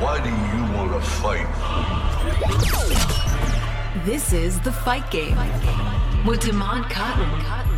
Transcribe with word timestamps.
Why 0.00 0.18
do 0.18 0.30
you 0.30 0.62
want 0.74 0.92
to 0.92 1.00
fight? 1.20 1.46
This 4.06 4.32
is 4.32 4.58
The 4.60 4.72
Fight 4.72 5.10
Game 5.10 5.36
with 6.24 6.40
Damon 6.40 6.84
Cotton. 6.84 7.69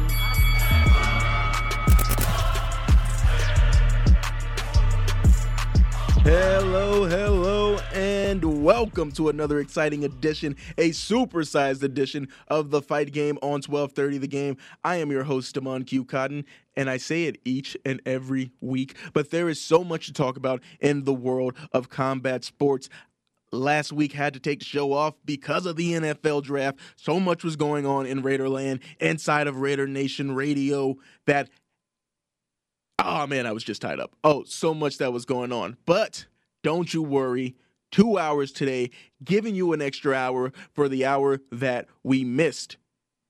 Hello, 6.25 7.05
hello, 7.05 7.79
and 7.93 8.63
welcome 8.63 9.11
to 9.11 9.29
another 9.29 9.59
exciting 9.59 10.05
edition, 10.05 10.55
a 10.79 10.91
supersized 10.91 11.83
edition 11.83 12.29
of 12.47 12.71
the 12.71 12.81
Fight 12.81 13.11
Game 13.11 13.39
on 13.43 13.61
1230 13.61 14.19
The 14.19 14.29
Game. 14.29 14.57
I 14.85 14.97
am 14.97 15.11
your 15.11 15.25
host, 15.25 15.53
Damon 15.53 15.83
Q. 15.83 16.05
Cotton, 16.05 16.45
and 16.77 16.89
I 16.89 16.99
say 16.99 17.25
it 17.25 17.41
each 17.45 17.77
and 17.85 18.01
every 18.07 18.53
week, 18.61 18.97
but 19.13 19.31
there 19.31 19.49
is 19.49 19.61
so 19.61 19.83
much 19.83 20.07
to 20.07 20.13
talk 20.13 20.37
about 20.37 20.63
in 20.79 21.03
the 21.03 21.13
world 21.13 21.57
of 21.73 21.89
combat 21.89 22.45
sports 22.45 22.89
last 23.53 23.93
week 23.93 24.13
had 24.13 24.33
to 24.33 24.41
take 24.41 24.61
the 24.61 24.65
show 24.65 24.93
off 24.93 25.15
because 25.25 25.67
of 25.67 25.77
the 25.77 25.93
NFL 25.93 26.43
draft. 26.43 26.79
So 26.97 27.21
much 27.21 27.45
was 27.45 27.57
going 27.57 27.85
on 27.85 28.07
in 28.07 28.23
Raiderland 28.23 28.81
inside 28.99 29.47
of 29.47 29.57
Raider 29.57 29.87
Nation 29.87 30.35
Radio 30.35 30.97
that 31.27 31.51
Oh 33.05 33.27
man, 33.27 33.47
I 33.47 33.53
was 33.53 33.65
just 33.65 33.83
tied 33.83 34.01
up. 34.01 34.15
Oh, 34.23 34.45
so 34.45 34.73
much 34.73 34.99
that 34.99 35.13
was 35.13 35.25
going 35.25 35.53
on. 35.53 35.77
But 35.87 36.27
don't 36.63 36.93
you 36.93 37.03
worry. 37.03 37.57
Two 37.91 38.17
hours 38.17 38.53
today, 38.53 38.91
giving 39.23 39.55
you 39.55 39.75
an 39.75 39.83
extra 39.83 40.15
hour 40.15 40.51
for 40.73 40.89
the 40.89 41.05
hour 41.05 41.41
that 41.51 41.89
we 42.03 42.25
missed. 42.25 42.79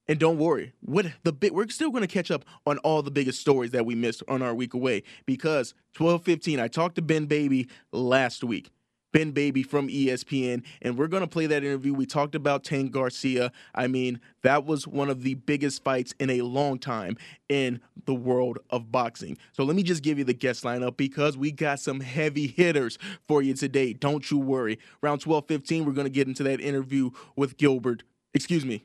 And 0.07 0.21
don't 0.21 0.39
worry, 0.39 0.73
what 0.81 1.07
the 1.25 1.33
bit 1.33 1.53
we're 1.53 1.69
still 1.69 1.91
going 1.91 2.03
to 2.03 2.09
catch 2.09 2.31
up 2.31 2.45
on 2.65 2.79
all 2.79 3.03
the 3.03 3.11
biggest 3.11 3.41
stories 3.41 3.73
that 3.73 3.87
we 3.87 3.97
missed 3.97 4.23
on 4.29 4.41
our 4.41 4.55
week 4.55 4.75
away 4.75 5.03
because 5.27 5.75
12:15 5.97 6.61
I 6.61 6.69
talked 6.69 6.97
to 6.97 7.03
Ben 7.03 7.27
Baby 7.27 7.69
last 7.93 8.45
week. 8.45 8.71
Ben 9.13 9.31
Baby 9.31 9.63
from 9.63 9.89
ESPN, 9.89 10.63
and 10.81 10.99
we're 10.99 11.07
going 11.07 11.23
to 11.23 11.27
play 11.27 11.47
that 11.47 11.63
interview. 11.63 11.95
We 11.95 12.07
talked 12.07 12.35
about 12.35 12.65
Tank 12.65 12.93
Garcia. 12.93 13.53
I 13.75 13.87
mean, 13.87 14.21
that 14.43 14.65
was 14.65 14.87
one 14.87 15.09
of 15.11 15.23
the 15.23 15.35
biggest 15.35 15.85
fights 15.85 16.15
in 16.19 16.31
a 16.31 16.43
long 16.43 16.79
time 16.79 17.17
in 17.49 17.81
the 18.07 18.15
world 18.15 18.59
of 18.71 18.91
boxing. 18.91 19.39
So 19.53 19.65
let 19.65 19.77
me 19.77 19.83
just 19.83 20.03
give 20.03 20.19
you 20.19 20.25
the 20.25 20.35
guest 20.35 20.65
lineup 20.65 20.97
because 20.97 21.37
we 21.37 21.53
got 21.53 21.81
some 21.81 22.01
heavy 22.01 22.47
hitters 22.47 22.99
for 23.29 23.43
you 23.43 23.55
today. 23.55 23.93
Don't 23.93 24.31
you 24.31 24.39
worry. 24.39 24.79
Around 25.03 25.21
12:15, 25.21 25.85
we're 25.85 25.93
going 25.93 26.07
to 26.07 26.11
get 26.11 26.27
into 26.27 26.43
that 26.45 26.61
interview 26.61 27.11
with 27.37 27.57
Gilbert. 27.57 28.03
Excuse 28.35 28.65
me, 28.65 28.85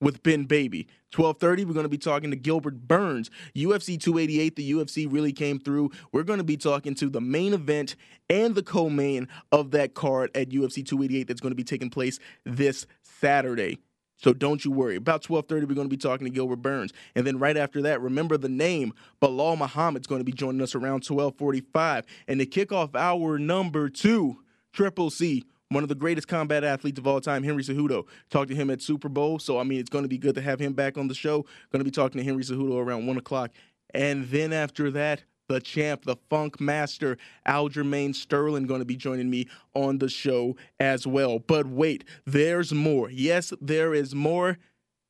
with 0.00 0.22
Ben 0.22 0.44
Baby. 0.44 0.86
12:30 1.12 1.64
we're 1.64 1.72
going 1.72 1.84
to 1.84 1.88
be 1.88 1.98
talking 1.98 2.30
to 2.30 2.36
Gilbert 2.36 2.86
Burns. 2.86 3.30
UFC 3.54 3.98
288 3.98 4.56
the 4.56 4.72
UFC 4.72 5.10
really 5.10 5.32
came 5.32 5.58
through. 5.58 5.90
We're 6.12 6.24
going 6.24 6.38
to 6.38 6.44
be 6.44 6.56
talking 6.56 6.94
to 6.96 7.08
the 7.08 7.20
main 7.20 7.54
event 7.54 7.96
and 8.28 8.54
the 8.54 8.62
co-main 8.62 9.28
of 9.52 9.70
that 9.70 9.94
card 9.94 10.30
at 10.34 10.50
UFC 10.50 10.84
288 10.86 11.28
that's 11.28 11.40
going 11.40 11.52
to 11.52 11.56
be 11.56 11.64
taking 11.64 11.90
place 11.90 12.18
this 12.44 12.86
Saturday. 13.02 13.78
So 14.18 14.32
don't 14.32 14.64
you 14.64 14.70
worry. 14.70 14.96
About 14.96 15.22
12:30 15.22 15.68
we're 15.68 15.74
going 15.74 15.88
to 15.88 15.88
be 15.88 15.96
talking 15.96 16.26
to 16.26 16.30
Gilbert 16.30 16.56
Burns. 16.56 16.92
And 17.14 17.26
then 17.26 17.38
right 17.38 17.56
after 17.56 17.82
that, 17.82 18.00
remember 18.00 18.36
the 18.36 18.48
name, 18.48 18.92
Belal 19.22 19.56
Muhammad's 19.58 20.06
going 20.06 20.20
to 20.20 20.24
be 20.24 20.32
joining 20.32 20.62
us 20.62 20.74
around 20.74 21.02
12:45 21.02 22.04
and 22.26 22.40
to 22.40 22.46
kick 22.46 22.72
off 22.72 22.94
our 22.94 23.38
number 23.38 23.88
2 23.88 24.38
Triple 24.72 25.10
C 25.10 25.44
one 25.68 25.82
of 25.82 25.88
the 25.88 25.94
greatest 25.94 26.28
combat 26.28 26.64
athletes 26.64 26.98
of 26.98 27.06
all 27.06 27.20
time, 27.20 27.42
Henry 27.42 27.62
Cejudo. 27.62 28.06
Talked 28.30 28.50
to 28.50 28.54
him 28.54 28.70
at 28.70 28.82
Super 28.82 29.08
Bowl, 29.08 29.38
so 29.38 29.58
I 29.58 29.64
mean, 29.64 29.80
it's 29.80 29.90
going 29.90 30.04
to 30.04 30.08
be 30.08 30.18
good 30.18 30.34
to 30.36 30.40
have 30.40 30.60
him 30.60 30.72
back 30.72 30.96
on 30.96 31.08
the 31.08 31.14
show. 31.14 31.42
Going 31.72 31.80
to 31.80 31.84
be 31.84 31.90
talking 31.90 32.18
to 32.18 32.24
Henry 32.24 32.42
Cejudo 32.42 32.78
around 32.78 33.06
one 33.06 33.16
o'clock, 33.16 33.50
and 33.94 34.28
then 34.28 34.52
after 34.52 34.90
that, 34.92 35.24
the 35.48 35.60
champ, 35.60 36.04
the 36.04 36.16
Funk 36.28 36.60
Master, 36.60 37.16
Aljamain 37.46 38.14
Sterling, 38.14 38.66
going 38.66 38.80
to 38.80 38.86
be 38.86 38.96
joining 38.96 39.30
me 39.30 39.46
on 39.74 39.98
the 39.98 40.08
show 40.08 40.56
as 40.80 41.06
well. 41.06 41.38
But 41.38 41.66
wait, 41.66 42.04
there's 42.24 42.72
more. 42.72 43.10
Yes, 43.10 43.52
there 43.60 43.94
is 43.94 44.14
more. 44.14 44.58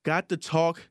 Got 0.05 0.28
to 0.28 0.37
talk 0.37 0.89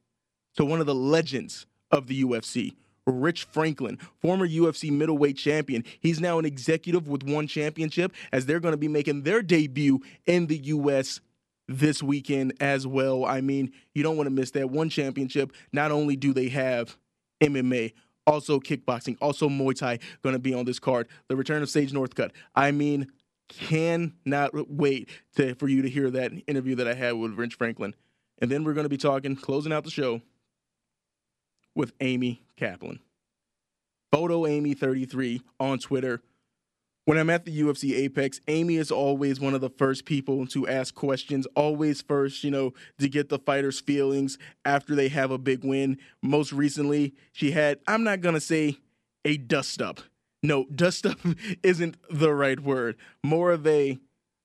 to 0.55 0.65
one 0.65 0.79
of 0.79 0.87
the 0.87 0.95
legends 0.95 1.67
of 1.91 2.07
the 2.07 2.23
UFC. 2.23 2.73
Rich 3.07 3.45
Franklin, 3.45 3.97
former 4.21 4.47
UFC 4.47 4.91
middleweight 4.91 5.37
champion. 5.37 5.83
He's 5.99 6.19
now 6.19 6.39
an 6.39 6.45
executive 6.45 7.07
with 7.07 7.23
one 7.23 7.47
championship 7.47 8.13
as 8.31 8.45
they're 8.45 8.59
going 8.59 8.73
to 8.73 8.77
be 8.77 8.87
making 8.87 9.23
their 9.23 9.41
debut 9.41 10.01
in 10.25 10.47
the 10.47 10.57
US 10.57 11.21
this 11.67 12.01
weekend 12.01 12.53
as 12.59 12.85
well. 12.85 13.25
I 13.25 13.41
mean, 13.41 13.71
you 13.93 14.03
don't 14.03 14.17
want 14.17 14.27
to 14.27 14.31
miss 14.31 14.51
that 14.51 14.69
one 14.69 14.89
championship. 14.89 15.53
Not 15.71 15.91
only 15.91 16.15
do 16.15 16.33
they 16.33 16.49
have 16.49 16.97
MMA, 17.41 17.93
also 18.27 18.59
kickboxing, 18.59 19.17
also 19.21 19.49
Muay 19.49 19.77
Thai 19.77 19.99
going 20.23 20.33
to 20.33 20.39
be 20.39 20.53
on 20.53 20.65
this 20.65 20.79
card. 20.79 21.07
The 21.27 21.35
return 21.35 21.61
of 21.61 21.69
Sage 21.69 21.91
Northcutt. 21.91 22.31
I 22.55 22.71
mean, 22.71 23.07
cannot 23.49 24.51
wait 24.69 25.09
to, 25.35 25.53
for 25.55 25.67
you 25.67 25.81
to 25.81 25.89
hear 25.89 26.09
that 26.09 26.31
interview 26.47 26.75
that 26.75 26.87
I 26.87 26.95
had 26.95 27.13
with 27.13 27.33
Rich 27.33 27.55
Franklin. 27.55 27.95
And 28.39 28.51
then 28.51 28.63
we're 28.63 28.73
going 28.73 28.85
to 28.85 28.89
be 28.89 28.97
talking, 28.97 29.35
closing 29.35 29.71
out 29.71 29.83
the 29.83 29.91
show 29.91 30.21
with 31.75 31.93
Amy 32.01 32.41
Kaplan. 32.57 32.99
Photo 34.11 34.45
Amy 34.45 34.73
33 34.73 35.41
on 35.59 35.79
Twitter. 35.79 36.21
When 37.05 37.19
I'm 37.19 37.29
at 37.29 37.45
the 37.45 37.61
UFC 37.61 37.95
Apex, 37.95 38.41
Amy 38.47 38.77
is 38.77 38.89
always 38.89 39.39
one 39.39 39.53
of 39.53 39.61
the 39.61 39.69
first 39.69 40.05
people 40.05 40.47
to 40.47 40.67
ask 40.67 40.95
questions, 40.95 41.45
always 41.55 42.01
first, 42.01 42.43
you 42.43 42.49
know, 42.49 42.73
to 42.97 43.07
get 43.07 43.29
the 43.29 43.37
fighters' 43.37 43.79
feelings 43.79 44.39
after 44.63 44.95
they 44.95 45.09
have 45.09 45.29
a 45.29 45.37
big 45.37 45.63
win. 45.63 45.99
Most 46.23 46.51
recently, 46.51 47.13
she 47.31 47.51
had, 47.51 47.79
I'm 47.87 48.03
not 48.03 48.21
going 48.21 48.33
to 48.33 48.41
say 48.41 48.79
a 49.23 49.37
dust 49.37 49.81
up. 49.81 49.99
No, 50.41 50.65
dust 50.75 51.05
up 51.05 51.19
isn't 51.61 51.97
the 52.09 52.33
right 52.33 52.59
word. 52.59 52.95
More 53.23 53.51
of 53.51 53.67
a 53.67 53.99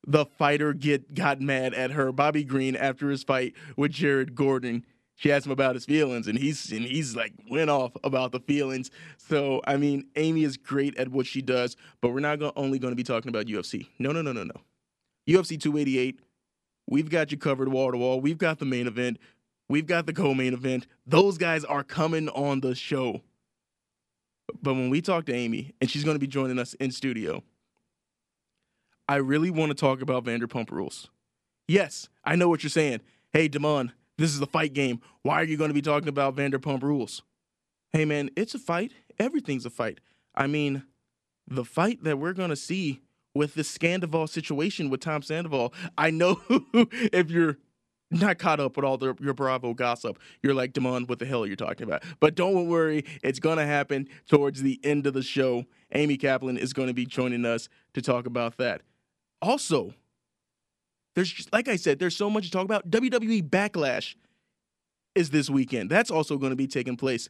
the 0.05 0.25
fighter 0.25 0.73
get 0.73 1.13
got 1.13 1.41
mad 1.41 1.73
at 1.73 1.91
her, 1.91 2.11
Bobby 2.11 2.43
Green, 2.43 2.75
after 2.75 3.09
his 3.09 3.23
fight 3.23 3.53
with 3.77 3.91
Jared 3.91 4.35
Gordon 4.35 4.83
she 5.21 5.31
asked 5.31 5.45
him 5.45 5.51
about 5.51 5.75
his 5.75 5.85
feelings 5.85 6.27
and 6.27 6.35
he's 6.35 6.71
and 6.71 6.83
he's 6.83 7.15
like 7.15 7.31
went 7.47 7.69
off 7.69 7.91
about 8.03 8.31
the 8.31 8.39
feelings. 8.39 8.89
So 9.17 9.61
i 9.67 9.77
mean 9.77 10.07
amy 10.15 10.43
is 10.43 10.57
great 10.57 10.97
at 10.97 11.09
what 11.09 11.27
she 11.27 11.41
does 11.43 11.75
but 12.01 12.09
we're 12.09 12.19
not 12.21 12.39
go- 12.39 12.51
only 12.55 12.79
going 12.79 12.91
to 12.91 12.95
be 12.95 13.03
talking 13.03 13.29
about 13.29 13.45
ufc 13.45 13.87
no 13.99 14.11
no 14.11 14.21
no 14.21 14.31
no 14.33 14.43
no. 14.43 14.55
Ufc 15.29 15.61
288 15.61 16.19
we've 16.87 17.09
got 17.09 17.31
you 17.31 17.37
covered 17.37 17.67
wall 17.69 17.91
to 17.91 17.97
wall. 17.97 18.19
We've 18.19 18.39
got 18.39 18.57
the 18.57 18.65
main 18.65 18.87
event. 18.87 19.19
We've 19.69 19.85
got 19.85 20.07
the 20.07 20.13
co-main 20.13 20.53
event. 20.53 20.87
Those 21.05 21.37
guys 21.37 21.63
are 21.63 21.83
coming 21.83 22.27
on 22.29 22.59
the 22.59 22.75
show. 22.75 23.21
But 24.61 24.73
when 24.73 24.89
we 24.89 25.01
talk 25.01 25.25
to 25.27 25.33
amy 25.33 25.71
and 25.79 25.89
she's 25.89 26.03
going 26.03 26.15
to 26.15 26.19
be 26.19 26.27
joining 26.27 26.57
us 26.57 26.73
in 26.75 26.91
studio 26.91 27.43
i 29.07 29.17
really 29.17 29.51
want 29.51 29.69
to 29.69 29.75
talk 29.75 30.01
about 30.01 30.23
vanderpump 30.23 30.71
rules. 30.71 31.09
Yes 31.67 32.09
i 32.25 32.35
know 32.35 32.49
what 32.49 32.63
you're 32.63 32.71
saying. 32.71 33.01
Hey 33.31 33.47
damon 33.47 33.91
this 34.21 34.31
is 34.31 34.39
the 34.39 34.47
fight 34.47 34.73
game. 34.73 35.01
Why 35.23 35.41
are 35.41 35.45
you 35.45 35.57
going 35.57 35.69
to 35.69 35.73
be 35.73 35.81
talking 35.81 36.09
about 36.09 36.35
Vanderpump 36.35 36.83
Rules? 36.83 37.23
Hey, 37.91 38.05
man, 38.05 38.29
it's 38.35 38.53
a 38.53 38.59
fight. 38.59 38.93
Everything's 39.19 39.65
a 39.65 39.69
fight. 39.69 39.99
I 40.35 40.47
mean, 40.47 40.83
the 41.47 41.65
fight 41.65 42.03
that 42.03 42.19
we're 42.19 42.33
going 42.33 42.51
to 42.51 42.55
see 42.55 43.01
with 43.33 43.55
the 43.55 43.63
Scandoval 43.63 44.29
situation 44.29 44.89
with 44.89 45.01
Tom 45.01 45.21
Sandoval, 45.21 45.73
I 45.97 46.11
know 46.11 46.39
if 46.73 47.31
you're 47.31 47.57
not 48.11 48.37
caught 48.37 48.59
up 48.59 48.75
with 48.75 48.85
all 48.85 48.97
the, 48.97 49.15
your 49.19 49.33
Bravo 49.33 49.73
gossip, 49.73 50.19
you're 50.43 50.53
like, 50.53 50.73
Damon, 50.73 51.07
what 51.07 51.19
the 51.19 51.25
hell 51.25 51.43
are 51.43 51.47
you 51.47 51.55
talking 51.55 51.87
about? 51.87 52.03
But 52.19 52.35
don't 52.35 52.67
worry, 52.67 53.05
it's 53.23 53.39
going 53.39 53.57
to 53.57 53.65
happen 53.65 54.07
towards 54.27 54.61
the 54.61 54.79
end 54.83 55.07
of 55.07 55.13
the 55.13 55.23
show. 55.23 55.65
Amy 55.93 56.17
Kaplan 56.17 56.57
is 56.57 56.73
going 56.73 56.89
to 56.89 56.93
be 56.93 57.05
joining 57.05 57.45
us 57.45 57.69
to 57.93 58.01
talk 58.01 58.25
about 58.25 58.57
that. 58.57 58.81
Also, 59.41 59.93
there's 61.15 61.31
just, 61.31 61.51
like 61.51 61.67
I 61.67 61.75
said, 61.75 61.99
there's 61.99 62.15
so 62.15 62.29
much 62.29 62.45
to 62.45 62.51
talk 62.51 62.65
about. 62.65 62.89
WWE 62.89 63.49
Backlash 63.49 64.15
is 65.15 65.29
this 65.29 65.49
weekend. 65.49 65.89
That's 65.89 66.11
also 66.11 66.37
going 66.37 66.51
to 66.51 66.55
be 66.55 66.67
taking 66.67 66.95
place. 66.95 67.29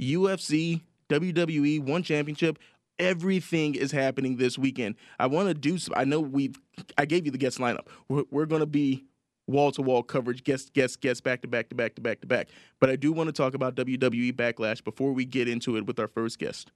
UFC, 0.00 0.82
WWE, 1.10 1.80
one 1.80 2.02
championship. 2.02 2.58
Everything 2.98 3.74
is 3.74 3.92
happening 3.92 4.36
this 4.36 4.58
weekend. 4.58 4.94
I 5.18 5.26
want 5.26 5.48
to 5.48 5.54
do. 5.54 5.78
Some, 5.78 5.94
I 5.96 6.04
know 6.04 6.20
we've. 6.20 6.56
I 6.98 7.04
gave 7.04 7.24
you 7.24 7.30
the 7.30 7.38
guest 7.38 7.58
lineup. 7.58 7.86
We're, 8.08 8.24
we're 8.30 8.46
going 8.46 8.60
to 8.60 8.66
be 8.66 9.04
wall 9.46 9.72
to 9.72 9.82
wall 9.82 10.02
coverage, 10.02 10.44
guest, 10.44 10.72
guest, 10.72 11.00
guest, 11.00 11.24
back 11.24 11.42
to 11.42 11.48
back 11.48 11.68
to 11.70 11.74
back 11.74 11.94
to 11.94 12.00
back 12.00 12.20
to 12.20 12.26
back. 12.26 12.48
But 12.78 12.90
I 12.90 12.96
do 12.96 13.12
want 13.12 13.28
to 13.28 13.32
talk 13.32 13.54
about 13.54 13.74
WWE 13.74 14.32
Backlash 14.32 14.82
before 14.84 15.12
we 15.12 15.24
get 15.24 15.48
into 15.48 15.76
it 15.76 15.86
with 15.86 15.98
our 15.98 16.08
first 16.08 16.38
guest, 16.38 16.72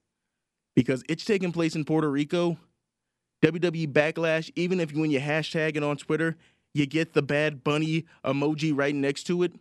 because 0.75 1.03
it's 1.09 1.25
taking 1.25 1.51
place 1.51 1.75
in 1.75 1.85
Puerto 1.85 2.09
Rico 2.09 2.57
WWE 3.43 3.91
Backlash, 3.91 4.51
even 4.55 4.79
if 4.79 4.91
you 4.91 5.01
when 5.01 5.11
you 5.11 5.19
hashtag 5.19 5.75
it 5.75 5.83
on 5.83 5.97
Twitter, 5.97 6.35
you 6.73 6.85
get 6.85 7.13
the 7.13 7.21
bad 7.21 7.63
bunny 7.63 8.05
emoji 8.25 8.75
right 8.75 8.95
next 8.95 9.23
to 9.23 9.43
it. 9.43 9.53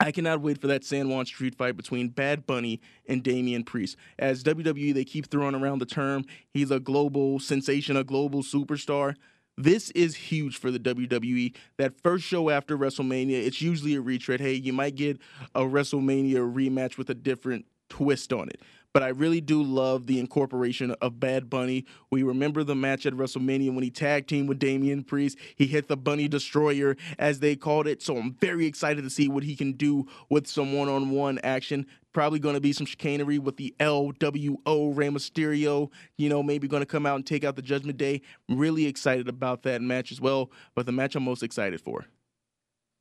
I 0.00 0.12
cannot 0.12 0.40
wait 0.40 0.60
for 0.60 0.68
that 0.68 0.84
San 0.84 1.08
Juan 1.08 1.26
street 1.26 1.56
fight 1.56 1.76
between 1.76 2.10
Bad 2.10 2.46
Bunny 2.46 2.80
and 3.08 3.22
Damian 3.22 3.64
Priest. 3.64 3.96
As 4.16 4.44
WWE, 4.44 4.94
they 4.94 5.04
keep 5.04 5.28
throwing 5.28 5.56
around 5.56 5.80
the 5.80 5.86
term, 5.86 6.24
he's 6.54 6.70
a 6.70 6.78
global 6.78 7.40
sensation, 7.40 7.96
a 7.96 8.04
global 8.04 8.44
superstar. 8.44 9.16
This 9.56 9.90
is 9.90 10.14
huge 10.14 10.56
for 10.56 10.70
the 10.70 10.78
WWE. 10.78 11.52
That 11.78 12.00
first 12.00 12.24
show 12.24 12.48
after 12.48 12.78
WrestleMania, 12.78 13.44
it's 13.44 13.60
usually 13.60 13.96
a 13.96 14.00
retread. 14.00 14.40
Hey, 14.40 14.52
you 14.52 14.72
might 14.72 14.94
get 14.94 15.18
a 15.52 15.62
WrestleMania 15.62 16.36
rematch 16.36 16.96
with 16.96 17.10
a 17.10 17.14
different 17.14 17.66
twist 17.88 18.32
on 18.32 18.48
it. 18.50 18.60
But 18.92 19.02
I 19.02 19.08
really 19.08 19.40
do 19.40 19.62
love 19.62 20.06
the 20.06 20.18
incorporation 20.18 20.92
of 21.00 21.20
Bad 21.20 21.50
Bunny. 21.50 21.84
We 22.10 22.22
remember 22.22 22.64
the 22.64 22.74
match 22.74 23.06
at 23.06 23.12
WrestleMania 23.12 23.72
when 23.74 23.84
he 23.84 23.90
tag 23.90 24.26
teamed 24.26 24.48
with 24.48 24.58
Damian 24.58 25.04
Priest. 25.04 25.38
He 25.56 25.66
hit 25.66 25.88
the 25.88 25.96
Bunny 25.96 26.28
Destroyer, 26.28 26.96
as 27.18 27.40
they 27.40 27.56
called 27.56 27.86
it. 27.86 28.02
So 28.02 28.16
I'm 28.16 28.34
very 28.34 28.66
excited 28.66 29.02
to 29.02 29.10
see 29.10 29.28
what 29.28 29.44
he 29.44 29.56
can 29.56 29.72
do 29.72 30.06
with 30.30 30.46
some 30.46 30.72
one 30.72 30.88
on 30.88 31.10
one 31.10 31.38
action. 31.44 31.86
Probably 32.12 32.38
going 32.38 32.54
to 32.54 32.60
be 32.60 32.72
some 32.72 32.86
chicanery 32.86 33.38
with 33.38 33.56
the 33.56 33.74
LWO 33.78 34.96
Rey 34.96 35.08
Mysterio. 35.08 35.90
You 36.16 36.28
know, 36.28 36.42
maybe 36.42 36.66
going 36.66 36.82
to 36.82 36.86
come 36.86 37.06
out 37.06 37.16
and 37.16 37.26
take 37.26 37.44
out 37.44 37.56
the 37.56 37.62
Judgment 37.62 37.98
Day. 37.98 38.22
really 38.48 38.86
excited 38.86 39.28
about 39.28 39.62
that 39.64 39.82
match 39.82 40.10
as 40.10 40.20
well. 40.20 40.50
But 40.74 40.86
the 40.86 40.92
match 40.92 41.14
I'm 41.14 41.24
most 41.24 41.42
excited 41.42 41.80
for 41.80 42.06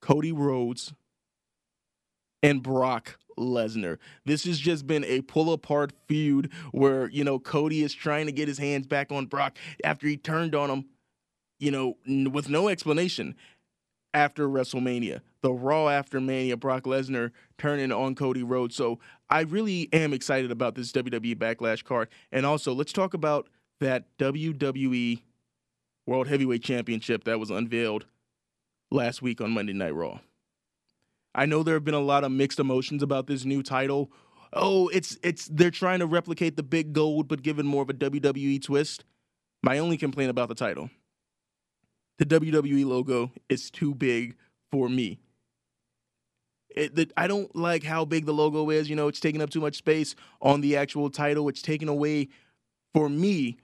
Cody 0.01 0.31
Rhodes 0.31 0.93
and 2.43 2.61
Brock 2.61 3.17
Lesnar. 3.37 3.97
This 4.25 4.45
has 4.45 4.59
just 4.59 4.87
been 4.87 5.03
a 5.05 5.21
pull 5.21 5.53
apart 5.53 5.93
feud 6.07 6.51
where, 6.71 7.09
you 7.09 7.23
know, 7.23 7.39
Cody 7.39 7.83
is 7.83 7.93
trying 7.93 8.25
to 8.25 8.31
get 8.31 8.47
his 8.47 8.57
hands 8.57 8.87
back 8.87 9.11
on 9.11 9.25
Brock 9.25 9.57
after 9.83 10.07
he 10.07 10.17
turned 10.17 10.55
on 10.55 10.69
him, 10.69 10.85
you 11.59 11.71
know, 11.71 11.97
with 12.31 12.49
no 12.49 12.67
explanation 12.67 13.35
after 14.13 14.47
WrestleMania. 14.47 15.21
The 15.41 15.53
Raw 15.53 15.87
after 15.87 16.19
Mania, 16.19 16.57
Brock 16.57 16.83
Lesnar 16.83 17.31
turning 17.57 17.91
on 17.91 18.15
Cody 18.15 18.43
Rhodes. 18.43 18.75
So 18.75 18.99
I 19.29 19.41
really 19.41 19.87
am 19.93 20.13
excited 20.13 20.51
about 20.51 20.75
this 20.75 20.91
WWE 20.91 21.35
Backlash 21.35 21.83
card. 21.83 22.09
And 22.31 22.45
also, 22.45 22.73
let's 22.73 22.91
talk 22.91 23.13
about 23.13 23.47
that 23.79 24.05
WWE 24.17 25.21
World 26.07 26.27
Heavyweight 26.27 26.63
Championship 26.63 27.25
that 27.25 27.39
was 27.39 27.51
unveiled 27.51 28.05
last 28.89 29.21
week 29.21 29.39
on 29.39 29.51
Monday 29.51 29.73
Night 29.73 29.93
Raw. 29.93 30.19
I 31.37 31.45
know 31.45 31.61
there 31.61 31.75
have 31.75 31.85
been 31.85 31.93
a 31.93 31.99
lot 31.99 32.23
of 32.23 32.31
mixed 32.31 32.59
emotions 32.59 33.03
about 33.03 33.27
this 33.27 33.45
new 33.45 33.61
title. 33.61 34.11
Oh, 34.53 34.87
it's 34.87 35.19
it's 35.21 35.47
they're 35.47 35.69
trying 35.69 35.99
to 35.99 36.07
replicate 36.07 36.57
the 36.57 36.63
big 36.63 36.93
gold 36.93 37.27
but 37.27 37.43
given 37.43 37.67
more 37.67 37.83
of 37.83 37.89
a 37.91 37.93
WWE 37.93 38.61
twist. 38.61 39.05
My 39.61 39.77
only 39.77 39.97
complaint 39.97 40.31
about 40.31 40.49
the 40.49 40.55
title. 40.55 40.89
The 42.17 42.25
WWE 42.25 42.85
logo 42.85 43.31
is 43.49 43.69
too 43.69 43.93
big 43.93 44.35
for 44.71 44.89
me. 44.89 45.19
It, 46.75 46.95
the, 46.95 47.11
I 47.15 47.27
don't 47.27 47.55
like 47.55 47.83
how 47.83 48.03
big 48.03 48.25
the 48.25 48.33
logo 48.33 48.71
is. 48.71 48.89
You 48.89 48.95
know, 48.95 49.07
it's 49.07 49.19
taking 49.19 49.41
up 49.41 49.51
too 49.51 49.61
much 49.61 49.75
space 49.75 50.15
on 50.41 50.61
the 50.61 50.75
actual 50.75 51.11
title. 51.11 51.47
It's 51.49 51.61
taking 51.61 51.87
away, 51.87 52.29
for 52.95 53.09
me, 53.09 53.57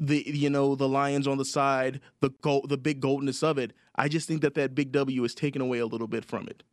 the 0.00 0.24
you 0.26 0.50
know 0.50 0.74
the 0.74 0.88
lions 0.88 1.28
on 1.28 1.38
the 1.38 1.44
side, 1.44 2.00
the 2.20 2.30
gold, 2.42 2.68
the 2.68 2.78
big 2.78 2.98
goldness 2.98 3.44
of 3.44 3.56
it. 3.56 3.72
I 3.94 4.08
just 4.08 4.26
think 4.26 4.42
that 4.42 4.54
that 4.54 4.74
big 4.74 4.90
W 4.90 5.22
is 5.22 5.36
taken 5.36 5.62
away 5.62 5.78
a 5.78 5.86
little 5.86 6.08
bit 6.08 6.24
from 6.24 6.48
it 6.48 6.64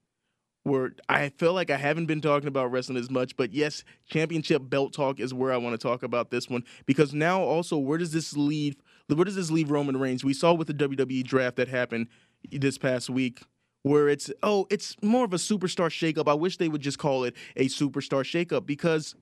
where 0.63 0.91
I 1.09 1.29
feel 1.29 1.53
like 1.53 1.69
I 1.69 1.77
haven't 1.77 2.05
been 2.05 2.21
talking 2.21 2.47
about 2.47 2.71
wrestling 2.71 2.97
as 2.97 3.09
much, 3.09 3.35
but 3.35 3.53
yes, 3.53 3.83
championship 4.07 4.69
belt 4.69 4.93
talk 4.93 5.19
is 5.19 5.33
where 5.33 5.51
I 5.51 5.57
want 5.57 5.79
to 5.79 5.87
talk 5.87 6.03
about 6.03 6.29
this 6.29 6.49
one 6.49 6.63
because 6.85 7.13
now 7.13 7.41
also 7.41 7.77
where 7.77 7.97
does 7.97 8.11
this 8.11 8.37
leave? 8.37 8.75
Where 9.07 9.25
does 9.25 9.35
this 9.35 9.51
leave 9.51 9.71
Roman 9.71 9.97
Reigns? 9.97 10.23
We 10.23 10.33
saw 10.33 10.53
with 10.53 10.67
the 10.67 10.73
WWE 10.73 11.23
draft 11.23 11.57
that 11.57 11.67
happened 11.67 12.07
this 12.51 12.77
past 12.77 13.09
week. 13.09 13.41
Where 13.83 14.07
it's 14.07 14.29
oh, 14.43 14.67
it's 14.69 14.95
more 15.01 15.25
of 15.25 15.33
a 15.33 15.37
superstar 15.37 15.89
shakeup. 15.89 16.29
I 16.29 16.35
wish 16.35 16.57
they 16.57 16.69
would 16.69 16.81
just 16.81 16.99
call 16.99 17.23
it 17.23 17.35
a 17.55 17.65
superstar 17.65 18.21
shakeup 18.23 18.67
because 18.67 19.15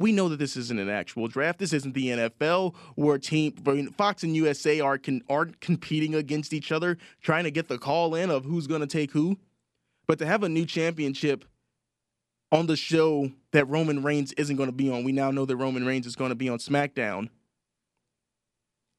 we 0.00 0.10
know 0.10 0.28
that 0.30 0.38
this 0.38 0.56
isn't 0.56 0.80
an 0.80 0.88
actual 0.88 1.28
draft. 1.28 1.58
This 1.58 1.74
isn't 1.74 1.94
the 1.94 2.08
NFL 2.08 2.74
where 2.94 3.18
team 3.18 3.52
Fox 3.96 4.22
and 4.22 4.34
USA 4.34 4.80
are 4.80 4.96
can, 4.96 5.22
aren't 5.28 5.60
competing 5.60 6.14
against 6.14 6.54
each 6.54 6.72
other, 6.72 6.96
trying 7.20 7.44
to 7.44 7.50
get 7.50 7.68
the 7.68 7.78
call 7.78 8.14
in 8.14 8.30
of 8.30 8.44
who's 8.44 8.66
going 8.66 8.80
to 8.80 8.86
take 8.86 9.12
who. 9.12 9.38
But 10.06 10.18
to 10.18 10.26
have 10.26 10.42
a 10.42 10.48
new 10.48 10.66
championship 10.66 11.44
on 12.52 12.66
the 12.66 12.76
show 12.76 13.32
that 13.52 13.68
Roman 13.68 14.02
Reigns 14.02 14.32
isn't 14.32 14.56
going 14.56 14.68
to 14.68 14.74
be 14.74 14.90
on, 14.90 15.04
we 15.04 15.12
now 15.12 15.30
know 15.30 15.44
that 15.44 15.56
Roman 15.56 15.84
Reigns 15.86 16.06
is 16.06 16.16
going 16.16 16.28
to 16.30 16.34
be 16.34 16.48
on 16.48 16.58
SmackDown. 16.58 17.30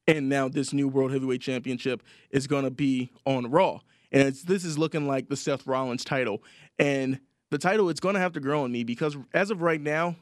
And 0.08 0.28
now 0.28 0.48
this 0.48 0.72
new 0.72 0.88
World 0.88 1.12
Heavyweight 1.12 1.40
Championship 1.40 2.02
is 2.30 2.46
going 2.46 2.64
to 2.64 2.70
be 2.70 3.10
on 3.24 3.50
Raw. 3.50 3.80
And 4.12 4.32
this 4.34 4.64
is 4.64 4.78
looking 4.78 5.06
like 5.06 5.28
the 5.28 5.36
Seth 5.36 5.66
Rollins 5.66 6.04
title. 6.04 6.42
And 6.78 7.20
the 7.50 7.58
title, 7.58 7.88
it's 7.88 8.00
going 8.00 8.14
to 8.14 8.20
have 8.20 8.32
to 8.34 8.40
grow 8.40 8.64
on 8.64 8.72
me 8.72 8.84
because 8.84 9.16
as 9.32 9.50
of 9.50 9.62
right 9.62 9.80
now, 9.80 10.16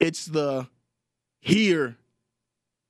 it's 0.00 0.26
the 0.26 0.66
here 1.40 1.96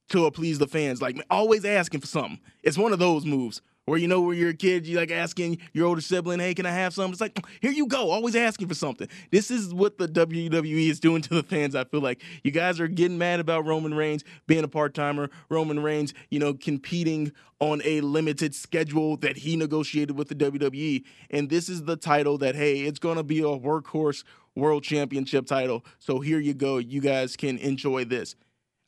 to 0.08 0.30
please 0.30 0.58
the 0.58 0.66
fans. 0.66 1.02
Like 1.02 1.22
always 1.30 1.64
asking 1.64 2.00
for 2.00 2.06
something. 2.06 2.40
It's 2.62 2.78
one 2.78 2.92
of 2.92 2.98
those 2.98 3.24
moves 3.24 3.60
or 3.86 3.98
you 3.98 4.06
know, 4.06 4.20
where 4.20 4.34
you're 4.34 4.50
a 4.50 4.54
kid, 4.54 4.86
you 4.86 4.96
like 4.96 5.10
asking 5.10 5.58
your 5.72 5.86
older 5.86 6.00
sibling, 6.00 6.38
"Hey, 6.38 6.54
can 6.54 6.66
I 6.66 6.70
have 6.70 6.94
something?" 6.94 7.12
It's 7.12 7.20
like, 7.20 7.44
here 7.60 7.72
you 7.72 7.86
go, 7.86 8.10
always 8.10 8.36
asking 8.36 8.68
for 8.68 8.74
something. 8.74 9.08
This 9.30 9.50
is 9.50 9.74
what 9.74 9.98
the 9.98 10.06
WWE 10.06 10.88
is 10.88 11.00
doing 11.00 11.22
to 11.22 11.34
the 11.34 11.42
fans. 11.42 11.74
I 11.74 11.84
feel 11.84 12.00
like 12.00 12.22
you 12.44 12.50
guys 12.50 12.78
are 12.80 12.88
getting 12.88 13.18
mad 13.18 13.40
about 13.40 13.66
Roman 13.66 13.94
Reigns 13.94 14.24
being 14.46 14.64
a 14.64 14.68
part 14.68 14.94
timer. 14.94 15.30
Roman 15.48 15.80
Reigns, 15.82 16.14
you 16.30 16.38
know, 16.38 16.54
competing 16.54 17.32
on 17.60 17.82
a 17.84 18.00
limited 18.00 18.54
schedule 18.54 19.16
that 19.18 19.36
he 19.38 19.56
negotiated 19.56 20.16
with 20.16 20.28
the 20.28 20.34
WWE, 20.34 21.04
and 21.30 21.50
this 21.50 21.68
is 21.68 21.84
the 21.84 21.96
title 21.96 22.38
that 22.38 22.54
hey, 22.54 22.80
it's 22.80 22.98
gonna 22.98 23.24
be 23.24 23.40
a 23.40 23.44
workhorse 23.44 24.22
world 24.54 24.84
championship 24.84 25.46
title. 25.46 25.84
So 25.98 26.20
here 26.20 26.38
you 26.38 26.54
go, 26.54 26.78
you 26.78 27.00
guys 27.00 27.36
can 27.36 27.58
enjoy 27.58 28.04
this. 28.04 28.36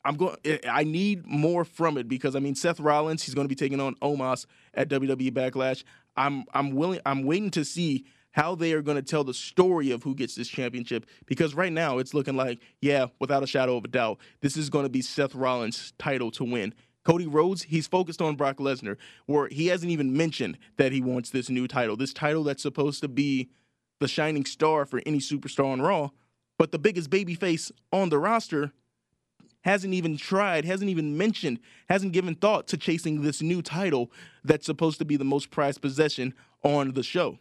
I'm 0.05 0.15
going. 0.15 0.37
Eh, 0.45 0.59
I 0.69 0.83
need 0.83 1.25
more 1.25 1.65
from 1.65 1.97
it 1.97 2.07
because 2.07 2.35
I 2.35 2.39
mean 2.39 2.55
Seth 2.55 2.79
Rollins. 2.79 3.23
He's 3.23 3.33
going 3.33 3.45
to 3.45 3.49
be 3.49 3.55
taking 3.55 3.81
on 3.81 3.95
Omos 3.95 4.45
at 4.73 4.87
WWE 4.89 5.31
Backlash. 5.31 5.83
I'm 6.15 6.45
I'm 6.53 6.71
willing. 6.75 7.01
I'm 7.05 7.23
waiting 7.23 7.49
to 7.51 7.65
see 7.65 8.05
how 8.31 8.53
they 8.53 8.73
are 8.73 8.81
going 8.81 8.97
to 8.97 9.01
tell 9.01 9.23
the 9.23 9.33
story 9.33 9.91
of 9.91 10.03
who 10.03 10.13
gets 10.13 10.35
this 10.35 10.49
championship 10.49 11.05
because 11.25 11.55
right 11.55 11.71
now 11.71 11.97
it's 11.97 12.13
looking 12.13 12.35
like 12.35 12.59
yeah, 12.81 13.07
without 13.19 13.43
a 13.43 13.47
shadow 13.47 13.77
of 13.77 13.85
a 13.85 13.87
doubt, 13.87 14.19
this 14.41 14.55
is 14.55 14.69
going 14.69 14.85
to 14.85 14.89
be 14.89 15.01
Seth 15.01 15.33
Rollins' 15.33 15.93
title 15.97 16.31
to 16.31 16.43
win. 16.43 16.73
Cody 17.03 17.27
Rhodes, 17.27 17.63
he's 17.63 17.87
focused 17.87 18.21
on 18.21 18.35
Brock 18.35 18.57
Lesnar, 18.57 18.97
where 19.27 19.47
he 19.47 19.67
hasn't 19.67 19.91
even 19.91 20.15
mentioned 20.15 20.57
that 20.77 20.91
he 20.91 21.01
wants 21.01 21.29
this 21.29 21.49
new 21.49 21.67
title. 21.67 21.95
This 21.95 22.13
title 22.13 22.43
that's 22.43 22.63
supposed 22.63 23.01
to 23.01 23.07
be 23.07 23.49
the 23.99 24.07
shining 24.07 24.43
star 24.43 24.85
for 24.85 25.01
any 25.05 25.19
superstar 25.19 25.71
on 25.71 25.81
Raw, 25.81 26.09
but 26.57 26.71
the 26.71 26.79
biggest 26.79 27.09
babyface 27.09 27.71
on 27.91 28.09
the 28.09 28.17
roster 28.17 28.71
hasn't 29.65 29.95
even 29.95 30.15
tried, 30.15 30.63
hasn't 30.63 30.91
even 30.91 31.17
mentioned, 31.17 31.59
hasn't 31.89 32.13
given 32.13 32.35
thought 32.35 32.67
to 32.67 32.77
chasing 32.77 33.23
this 33.23 33.41
new 33.41 33.63
title 33.63 34.11
that's 34.43 34.67
supposed 34.67 34.99
to 34.99 35.05
be 35.05 35.17
the 35.17 35.25
most 35.25 35.49
prized 35.49 35.81
possession 35.81 36.35
on 36.63 36.93
the 36.93 37.01
show. 37.01 37.39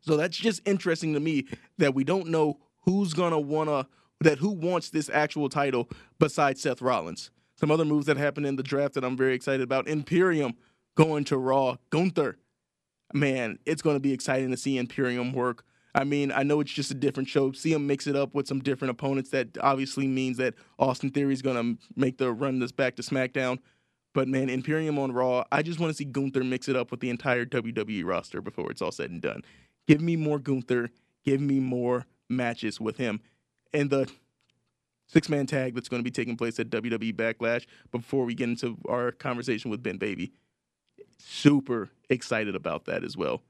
So 0.00 0.16
that's 0.16 0.36
just 0.36 0.66
interesting 0.66 1.14
to 1.14 1.20
me 1.20 1.46
that 1.78 1.94
we 1.94 2.02
don't 2.02 2.26
know 2.26 2.58
who's 2.80 3.14
gonna 3.14 3.38
wanna 3.38 3.86
that 4.20 4.38
who 4.38 4.50
wants 4.50 4.90
this 4.90 5.08
actual 5.10 5.48
title 5.48 5.88
besides 6.18 6.60
Seth 6.60 6.82
Rollins. 6.82 7.30
Some 7.54 7.70
other 7.70 7.84
moves 7.84 8.06
that 8.06 8.16
happened 8.16 8.46
in 8.46 8.56
the 8.56 8.62
draft 8.64 8.94
that 8.94 9.04
I'm 9.04 9.16
very 9.16 9.34
excited 9.34 9.62
about. 9.62 9.86
Imperium 9.86 10.54
going 10.96 11.22
to 11.24 11.38
Raw. 11.38 11.76
Gunther. 11.90 12.36
Man, 13.14 13.60
it's 13.64 13.82
gonna 13.82 14.00
be 14.00 14.12
exciting 14.12 14.50
to 14.50 14.56
see 14.56 14.76
Imperium 14.76 15.32
work 15.32 15.64
I 15.94 16.04
mean, 16.04 16.32
I 16.32 16.42
know 16.42 16.60
it's 16.60 16.72
just 16.72 16.90
a 16.90 16.94
different 16.94 17.28
show. 17.28 17.52
See 17.52 17.72
him 17.72 17.86
mix 17.86 18.06
it 18.06 18.16
up 18.16 18.34
with 18.34 18.46
some 18.46 18.60
different 18.60 18.92
opponents. 18.92 19.30
That 19.30 19.58
obviously 19.60 20.06
means 20.06 20.38
that 20.38 20.54
Austin 20.78 21.10
Theory 21.10 21.34
is 21.34 21.42
going 21.42 21.56
to 21.56 21.82
make 21.96 22.18
the 22.18 22.32
run 22.32 22.60
this 22.60 22.72
back 22.72 22.96
to 22.96 23.02
SmackDown. 23.02 23.58
But 24.14 24.28
man, 24.28 24.48
Imperium 24.48 24.98
on 24.98 25.12
Raw, 25.12 25.44
I 25.52 25.62
just 25.62 25.80
want 25.80 25.90
to 25.90 25.96
see 25.96 26.04
Gunther 26.04 26.44
mix 26.44 26.68
it 26.68 26.76
up 26.76 26.90
with 26.90 27.00
the 27.00 27.10
entire 27.10 27.44
WWE 27.44 28.04
roster 28.04 28.40
before 28.40 28.70
it's 28.70 28.82
all 28.82 28.92
said 28.92 29.10
and 29.10 29.20
done. 29.20 29.42
Give 29.86 30.00
me 30.00 30.16
more 30.16 30.38
Gunther. 30.38 30.90
Give 31.24 31.40
me 31.40 31.60
more 31.60 32.06
matches 32.28 32.80
with 32.80 32.96
him. 32.96 33.20
And 33.72 33.90
the 33.90 34.10
six 35.06 35.28
man 35.28 35.46
tag 35.46 35.74
that's 35.74 35.88
going 35.88 36.00
to 36.00 36.04
be 36.04 36.10
taking 36.10 36.36
place 36.36 36.58
at 36.58 36.70
WWE 36.70 37.14
Backlash 37.14 37.66
before 37.90 38.24
we 38.24 38.34
get 38.34 38.48
into 38.48 38.78
our 38.88 39.12
conversation 39.12 39.70
with 39.70 39.82
Ben 39.82 39.98
Baby. 39.98 40.32
Super 41.18 41.90
excited 42.10 42.54
about 42.54 42.86
that 42.86 43.04
as 43.04 43.16
well. 43.16 43.42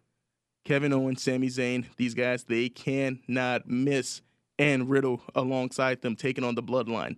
Kevin 0.65 0.93
Owens, 0.93 1.23
Sami 1.23 1.49
Zayn, 1.49 1.87
these 1.97 2.15
guys, 2.15 2.45
they 2.45 2.69
cannot 2.69 3.69
miss. 3.69 4.23
And 4.59 4.89
Riddle 4.89 5.21
alongside 5.35 6.03
them 6.03 6.15
taking 6.15 6.45
on 6.45 6.55
the 6.55 6.63
Bloodline. 6.63 7.17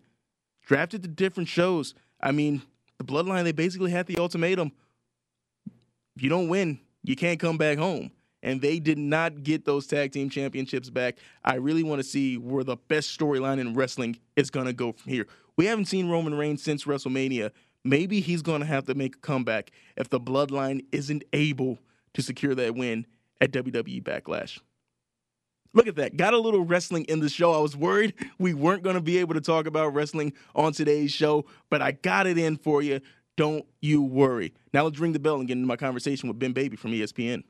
Drafted 0.64 1.02
to 1.02 1.08
different 1.08 1.48
shows. 1.48 1.94
I 2.20 2.32
mean, 2.32 2.62
the 2.96 3.04
Bloodline, 3.04 3.44
they 3.44 3.52
basically 3.52 3.90
had 3.90 4.06
the 4.06 4.16
ultimatum. 4.18 4.72
If 6.16 6.22
you 6.22 6.30
don't 6.30 6.48
win, 6.48 6.80
you 7.02 7.16
can't 7.16 7.40
come 7.40 7.58
back 7.58 7.76
home. 7.76 8.12
And 8.42 8.62
they 8.62 8.78
did 8.78 8.98
not 8.98 9.42
get 9.42 9.64
those 9.64 9.86
tag 9.86 10.12
team 10.12 10.30
championships 10.30 10.90
back. 10.90 11.16
I 11.44 11.56
really 11.56 11.82
want 11.82 11.98
to 11.98 12.08
see 12.08 12.38
where 12.38 12.64
the 12.64 12.76
best 12.76 13.18
storyline 13.18 13.58
in 13.58 13.74
wrestling 13.74 14.18
is 14.36 14.50
going 14.50 14.66
to 14.66 14.72
go 14.72 14.92
from 14.92 15.10
here. 15.10 15.26
We 15.56 15.66
haven't 15.66 15.86
seen 15.86 16.08
Roman 16.08 16.34
Reigns 16.34 16.62
since 16.62 16.84
WrestleMania. 16.84 17.50
Maybe 17.84 18.20
he's 18.20 18.42
going 18.42 18.60
to 18.60 18.66
have 18.66 18.84
to 18.86 18.94
make 18.94 19.16
a 19.16 19.18
comeback 19.18 19.70
if 19.96 20.08
the 20.08 20.20
Bloodline 20.20 20.84
isn't 20.92 21.24
able 21.32 21.78
to 22.14 22.22
secure 22.22 22.54
that 22.54 22.74
win 22.74 23.06
at 23.40 23.52
WWE 23.52 24.02
Backlash. 24.02 24.58
Look 25.74 25.88
at 25.88 25.96
that. 25.96 26.16
Got 26.16 26.34
a 26.34 26.38
little 26.38 26.64
wrestling 26.64 27.04
in 27.04 27.18
the 27.18 27.28
show. 27.28 27.52
I 27.52 27.58
was 27.58 27.76
worried 27.76 28.14
we 28.38 28.54
weren't 28.54 28.84
going 28.84 28.94
to 28.94 29.02
be 29.02 29.18
able 29.18 29.34
to 29.34 29.40
talk 29.40 29.66
about 29.66 29.92
wrestling 29.92 30.32
on 30.54 30.72
today's 30.72 31.10
show, 31.10 31.46
but 31.68 31.82
I 31.82 31.92
got 31.92 32.26
it 32.26 32.38
in 32.38 32.56
for 32.56 32.80
you. 32.80 33.00
Don't 33.36 33.66
you 33.82 34.00
worry. 34.00 34.54
Now 34.72 34.84
let's 34.84 35.00
ring 35.00 35.12
the 35.12 35.18
bell 35.18 35.36
and 35.36 35.48
get 35.48 35.54
into 35.56 35.66
my 35.66 35.76
conversation 35.76 36.28
with 36.28 36.38
Ben 36.38 36.52
Baby 36.52 36.76
from 36.76 36.92
ESPN. 36.92 37.42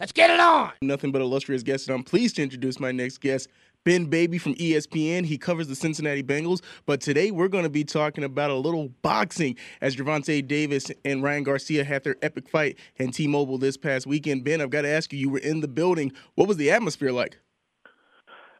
Let's 0.00 0.12
get 0.12 0.28
it 0.30 0.40
on. 0.40 0.72
Nothing 0.82 1.10
but 1.10 1.22
illustrious 1.22 1.62
guests, 1.62 1.86
and 1.88 1.94
I'm 1.94 2.02
pleased 2.02 2.36
to 2.36 2.42
introduce 2.42 2.78
my 2.78 2.92
next 2.92 3.18
guest, 3.18 3.48
Ben 3.86 4.06
Baby 4.06 4.36
from 4.36 4.56
ESPN. 4.56 5.24
He 5.24 5.38
covers 5.38 5.68
the 5.68 5.76
Cincinnati 5.76 6.24
Bengals, 6.24 6.60
but 6.86 7.00
today 7.00 7.30
we're 7.30 7.46
going 7.46 7.62
to 7.62 7.70
be 7.70 7.84
talking 7.84 8.24
about 8.24 8.50
a 8.50 8.54
little 8.54 8.88
boxing 9.00 9.56
as 9.80 9.94
Gervonta 9.94 10.44
Davis 10.44 10.90
and 11.04 11.22
Ryan 11.22 11.44
Garcia 11.44 11.84
had 11.84 12.02
their 12.02 12.16
epic 12.20 12.48
fight 12.48 12.80
in 12.96 13.12
T-Mobile 13.12 13.58
this 13.58 13.76
past 13.76 14.04
weekend. 14.04 14.42
Ben, 14.42 14.60
I've 14.60 14.70
got 14.70 14.82
to 14.82 14.88
ask 14.88 15.12
you, 15.12 15.20
you 15.20 15.30
were 15.30 15.38
in 15.38 15.60
the 15.60 15.68
building. 15.68 16.12
What 16.34 16.48
was 16.48 16.56
the 16.56 16.68
atmosphere 16.68 17.12
like? 17.12 17.38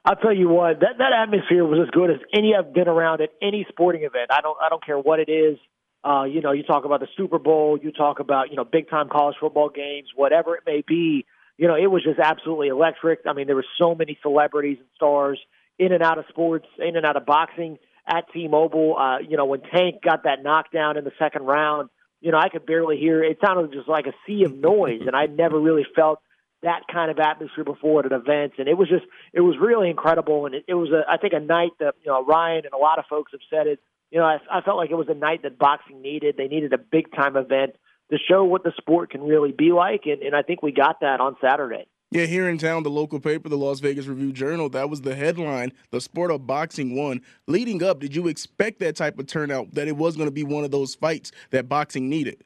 I'll 0.05 0.15
tell 0.15 0.33
you 0.33 0.49
what, 0.49 0.79
that 0.79 0.99
that 0.99 1.13
atmosphere 1.13 1.65
was 1.65 1.81
as 1.83 1.91
good 1.91 2.13
as 2.13 2.19
any 2.33 2.55
I've 2.55 2.73
been 2.73 2.87
around 2.87 3.21
at 3.21 3.31
any 3.43 3.67
sporting 3.69 4.05
event. 4.05 4.31
I 4.31 4.41
don't 4.41 4.57
I 4.65 4.69
don't 4.69 4.85
care 4.87 4.97
what 4.97 5.19
it 5.19 5.29
is. 5.29 5.59
Uh, 6.05 6.23
you 6.23 6.41
know, 6.41 6.53
you 6.53 6.63
talk 6.63 6.85
about 6.85 7.01
the 7.01 7.09
Super 7.17 7.41
Bowl, 7.41 7.77
you 7.83 7.91
talk 7.91 8.21
about, 8.21 8.51
you 8.51 8.57
know, 8.57 8.65
big 8.65 8.89
time 8.89 9.09
college 9.09 9.35
football 9.41 9.71
games, 9.71 10.07
whatever 10.15 10.55
it 10.55 10.63
may 10.65 10.85
be. 10.87 11.27
You 11.59 11.69
know, 11.69 11.75
it 11.75 11.87
was 11.87 12.03
just 12.03 12.19
absolutely 12.19 12.69
electric. 12.69 13.21
I 13.27 13.33
mean, 13.33 13.47
there 13.47 13.57
were 13.57 13.67
so 13.79 13.95
many 13.95 14.19
celebrities 14.23 14.79
and 14.79 14.89
stars 14.95 15.39
in 15.79 15.93
and 15.93 16.03
out 16.03 16.19
of 16.19 16.25
sports, 16.29 16.67
in 16.79 16.97
and 16.97 17.07
out 17.07 17.17
of 17.17 17.27
boxing 17.27 17.79
at 18.07 18.25
T-Mobile. 18.33 18.97
Uh, 18.97 19.19
you 19.19 19.37
know, 19.37 19.47
when 19.47 19.61
Tank 19.63 20.03
got 20.03 20.25
that 20.25 20.43
knockdown 20.43 20.97
in 20.97 21.05
the 21.05 21.13
second 21.19 21.43
round, 21.43 21.89
you 22.21 22.33
know, 22.33 22.39
I 22.39 22.49
could 22.49 22.67
barely 22.67 22.99
hear. 22.99 23.23
It 23.23 23.39
sounded 23.45 23.73
just 23.73 23.89
like 23.89 24.07
a 24.07 24.15
sea 24.27 24.45
of 24.45 24.55
noise, 24.55 25.03
and 25.07 25.15
I 25.15 25.27
never 25.27 25.59
really 25.61 25.87
felt 25.95 26.21
that 26.63 26.83
kind 26.93 27.11
of 27.11 27.19
atmosphere 27.19 27.65
before 27.65 28.01
at 28.01 28.13
an 28.13 28.19
event, 28.19 28.55
and 28.59 28.69
it 28.69 28.77
was 28.77 28.89
just 28.89 29.05
it 29.33 29.41
was 29.41 29.57
really 29.61 29.91
incredible. 29.91 30.47
And 30.47 30.55
it, 30.55 30.65
it 30.69 30.75
was 30.75 30.91
a 30.91 31.11
I 31.11 31.17
think 31.19 31.33
a 31.33 31.41
night 31.41 31.73
that 31.81 31.95
you 32.03 32.11
know 32.11 32.25
Ryan 32.25 32.65
and 32.65 32.75
a 32.75 32.79
lot 32.79 32.99
of 32.99 33.05
folks 33.09 33.33
have 33.33 33.41
said 33.51 33.67
it 33.67 33.81
you 34.11 34.19
know, 34.19 34.25
I, 34.25 34.39
I 34.51 34.61
felt 34.61 34.77
like 34.77 34.91
it 34.91 34.97
was 34.97 35.09
a 35.09 35.15
night 35.15 35.43
that 35.43 35.59
boxing 35.59 36.01
needed. 36.01 36.37
They 36.37 36.49
needed 36.49 36.73
a 36.73 36.79
big 36.79 37.13
time 37.13 37.37
event 37.37 37.77
to 38.11 38.19
show 38.29 38.45
what 38.45 38.63
the 38.65 38.73
sport 38.77 39.11
can 39.11 39.23
really 39.23 39.53
be 39.53 39.73
like, 39.73 40.03
and, 40.07 40.23
and 40.23 40.35
I 40.35 40.43
think 40.43 40.63
we 40.63 40.73
got 40.73 41.01
that 41.01 41.21
on 41.21 41.37
Saturday. 41.41 41.87
Yeah, 42.13 42.27
here 42.27 42.49
in 42.49 42.57
town, 42.57 42.85
the 42.85 42.91
local 42.91 43.19
paper, 43.19 43.49
the 43.49 43.59
Las 43.59 43.81
Vegas 43.81 44.07
Review 44.07 44.33
Journal, 44.33 44.69
that 44.71 44.89
was 44.89 45.03
the 45.03 45.17
headline. 45.17 45.73
The 45.91 46.01
sport 46.01 46.31
of 46.31 46.47
boxing 46.47 46.95
won. 46.95 47.21
Leading 47.49 47.83
up, 47.83 47.99
did 47.99 48.15
you 48.15 48.29
expect 48.29 48.79
that 48.79 48.95
type 48.95 49.19
of 49.19 49.27
turnout? 49.27 49.75
That 49.75 49.89
it 49.89 49.97
was 49.97 50.17
going 50.17 50.29
to 50.29 50.33
be 50.33 50.45
one 50.45 50.63
of 50.63 50.71
those 50.71 50.95
fights 50.95 51.33
that 51.51 51.69
boxing 51.69 52.09
needed? 52.09 52.45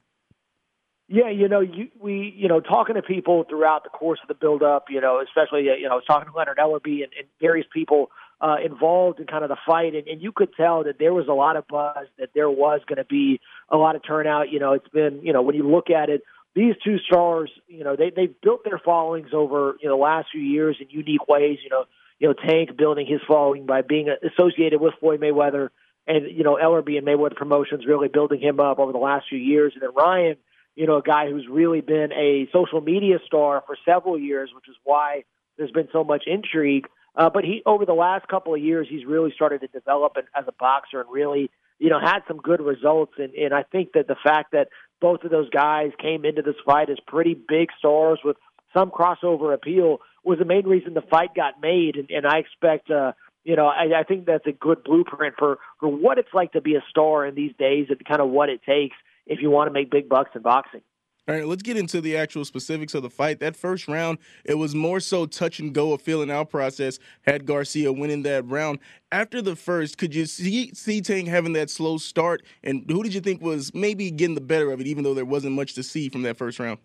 Yeah, 1.08 1.28
you 1.28 1.46
know, 1.48 1.60
you, 1.60 1.88
we, 2.00 2.32
you 2.36 2.48
know, 2.48 2.60
talking 2.60 2.94
to 2.94 3.02
people 3.02 3.44
throughout 3.50 3.84
the 3.84 3.90
course 3.90 4.20
of 4.22 4.28
the 4.28 4.34
build-up, 4.34 4.86
you 4.88 5.00
know, 5.00 5.20
especially, 5.20 5.64
you 5.64 5.82
know, 5.82 5.92
I 5.92 5.94
was 5.96 6.04
talking 6.06 6.30
to 6.30 6.36
Leonard 6.36 6.56
Ellerbe 6.56 7.02
and, 7.02 7.12
and 7.18 7.28
various 7.40 7.66
people 7.70 8.10
uh, 8.40 8.56
involved 8.64 9.20
in 9.20 9.26
kind 9.26 9.44
of 9.44 9.50
the 9.50 9.56
fight, 9.66 9.94
and, 9.94 10.06
and 10.09 10.23
you 10.23 10.32
could 10.32 10.54
tell 10.54 10.85
that 10.85 10.99
there 10.99 11.12
was 11.12 11.28
a 11.28 11.32
lot 11.32 11.56
of 11.56 11.66
buzz, 11.68 12.06
that 12.18 12.30
there 12.35 12.50
was 12.50 12.80
going 12.87 12.97
to 12.97 13.04
be 13.04 13.40
a 13.68 13.76
lot 13.76 13.97
of 13.97 14.02
turnout. 14.06 14.50
You 14.50 14.59
know, 14.59 14.73
it's 14.73 14.88
been, 14.88 15.20
you 15.23 15.32
know, 15.32 15.42
when 15.42 15.54
you 15.54 15.68
look 15.68 15.90
at 15.90 16.09
it, 16.09 16.23
these 16.54 16.75
two 16.85 16.99
stars, 16.99 17.50
you 17.68 17.85
know, 17.85 17.97
they 17.97 18.11
they've 18.11 18.35
built 18.40 18.64
their 18.64 18.78
followings 18.78 19.28
over 19.32 19.76
you 19.80 19.88
know 19.88 19.97
the 19.97 20.02
last 20.02 20.28
few 20.32 20.40
years 20.40 20.76
in 20.80 20.88
unique 20.90 21.28
ways. 21.28 21.59
You 21.62 21.70
know, 21.70 21.85
you 22.18 22.28
know 22.28 22.35
Tank 22.35 22.76
building 22.76 23.06
his 23.06 23.20
following 23.26 23.66
by 23.66 23.82
being 23.82 24.09
associated 24.09 24.80
with 24.80 24.94
Floyd 25.00 25.20
Mayweather, 25.20 25.68
and 26.06 26.26
you 26.30 26.42
know 26.42 26.59
Ellerbe 26.61 26.97
and 26.99 27.06
Mayweather 27.06 27.37
Promotions 27.37 27.87
really 27.87 28.09
building 28.09 28.40
him 28.40 28.59
up 28.59 28.78
over 28.78 28.92
the 28.92 28.99
last 28.99 29.26
few 29.28 29.38
years, 29.38 29.73
and 29.75 29.82
then 29.82 29.90
Ryan, 29.94 30.37
you 30.75 30.87
know, 30.87 30.97
a 30.97 31.02
guy 31.02 31.30
who's 31.30 31.47
really 31.49 31.80
been 31.80 32.12
a 32.12 32.49
social 32.52 32.80
media 32.80 33.18
star 33.26 33.62
for 33.66 33.76
several 33.85 34.18
years, 34.18 34.50
which 34.54 34.68
is 34.68 34.76
why 34.82 35.25
there's 35.56 35.70
been 35.70 35.88
so 35.92 36.02
much 36.04 36.25
intrigue. 36.26 36.87
Uh, 37.20 37.28
but 37.28 37.44
he, 37.44 37.62
over 37.66 37.84
the 37.84 37.92
last 37.92 38.26
couple 38.28 38.54
of 38.54 38.62
years, 38.62 38.86
he's 38.88 39.04
really 39.04 39.30
started 39.34 39.60
to 39.60 39.66
develop 39.66 40.16
as 40.34 40.44
a 40.48 40.52
boxer 40.58 41.02
and 41.02 41.10
really, 41.12 41.50
you 41.78 41.90
know, 41.90 42.00
had 42.00 42.20
some 42.26 42.38
good 42.38 42.62
results. 42.62 43.12
And, 43.18 43.34
and 43.34 43.52
I 43.52 43.62
think 43.62 43.92
that 43.92 44.08
the 44.08 44.16
fact 44.24 44.52
that 44.52 44.68
both 45.02 45.22
of 45.24 45.30
those 45.30 45.50
guys 45.50 45.90
came 46.00 46.24
into 46.24 46.40
this 46.40 46.54
fight 46.64 46.88
as 46.88 46.96
pretty 47.06 47.34
big 47.34 47.68
stars 47.78 48.20
with 48.24 48.38
some 48.74 48.90
crossover 48.90 49.52
appeal 49.52 49.98
was 50.24 50.38
the 50.38 50.46
main 50.46 50.66
reason 50.66 50.94
the 50.94 51.02
fight 51.02 51.34
got 51.34 51.60
made. 51.60 51.96
And, 51.96 52.10
and 52.10 52.26
I 52.26 52.38
expect, 52.38 52.90
uh, 52.90 53.12
you 53.44 53.54
know, 53.54 53.66
I, 53.66 54.00
I 54.00 54.02
think 54.02 54.24
that's 54.24 54.46
a 54.46 54.52
good 54.52 54.82
blueprint 54.82 55.34
for, 55.38 55.58
for 55.78 55.90
what 55.90 56.16
it's 56.16 56.32
like 56.32 56.52
to 56.52 56.62
be 56.62 56.76
a 56.76 56.84
star 56.88 57.26
in 57.26 57.34
these 57.34 57.52
days 57.58 57.88
and 57.90 58.02
kind 58.02 58.22
of 58.22 58.30
what 58.30 58.48
it 58.48 58.62
takes 58.64 58.96
if 59.26 59.42
you 59.42 59.50
want 59.50 59.68
to 59.68 59.74
make 59.74 59.90
big 59.90 60.08
bucks 60.08 60.30
in 60.34 60.40
boxing. 60.40 60.80
All 61.30 61.37
right, 61.37 61.46
let's 61.46 61.62
get 61.62 61.76
into 61.76 62.00
the 62.00 62.16
actual 62.16 62.44
specifics 62.44 62.92
of 62.92 63.04
the 63.04 63.08
fight. 63.08 63.38
That 63.38 63.54
first 63.54 63.87
round, 63.87 64.18
it 64.44 64.54
was 64.54 64.75
more 64.75 64.99
so 64.99 65.26
touch 65.26 65.60
and 65.60 65.72
go, 65.72 65.92
a 65.92 65.99
feeling 65.99 66.28
out 66.28 66.50
process. 66.50 66.99
Had 67.22 67.46
Garcia 67.46 67.92
winning 67.92 68.25
that 68.25 68.44
round. 68.49 68.80
After 69.12 69.40
the 69.40 69.54
first, 69.54 69.96
could 69.96 70.12
you 70.12 70.26
see 70.26 70.75
see 70.75 71.00
Tank 71.00 71.28
having 71.28 71.52
that 71.52 71.70
slow 71.70 71.99
start? 71.99 72.42
And 72.64 72.84
who 72.90 73.04
did 73.04 73.14
you 73.14 73.20
think 73.20 73.42
was 73.42 73.72
maybe 73.72 74.10
getting 74.10 74.34
the 74.34 74.40
better 74.40 74.72
of 74.72 74.80
it, 74.80 74.88
even 74.88 75.04
though 75.04 75.14
there 75.14 75.25
wasn't 75.25 75.54
much 75.54 75.75
to 75.75 75.84
see 75.84 76.08
from 76.08 76.22
that 76.22 76.37
first 76.37 76.58
round? 76.58 76.80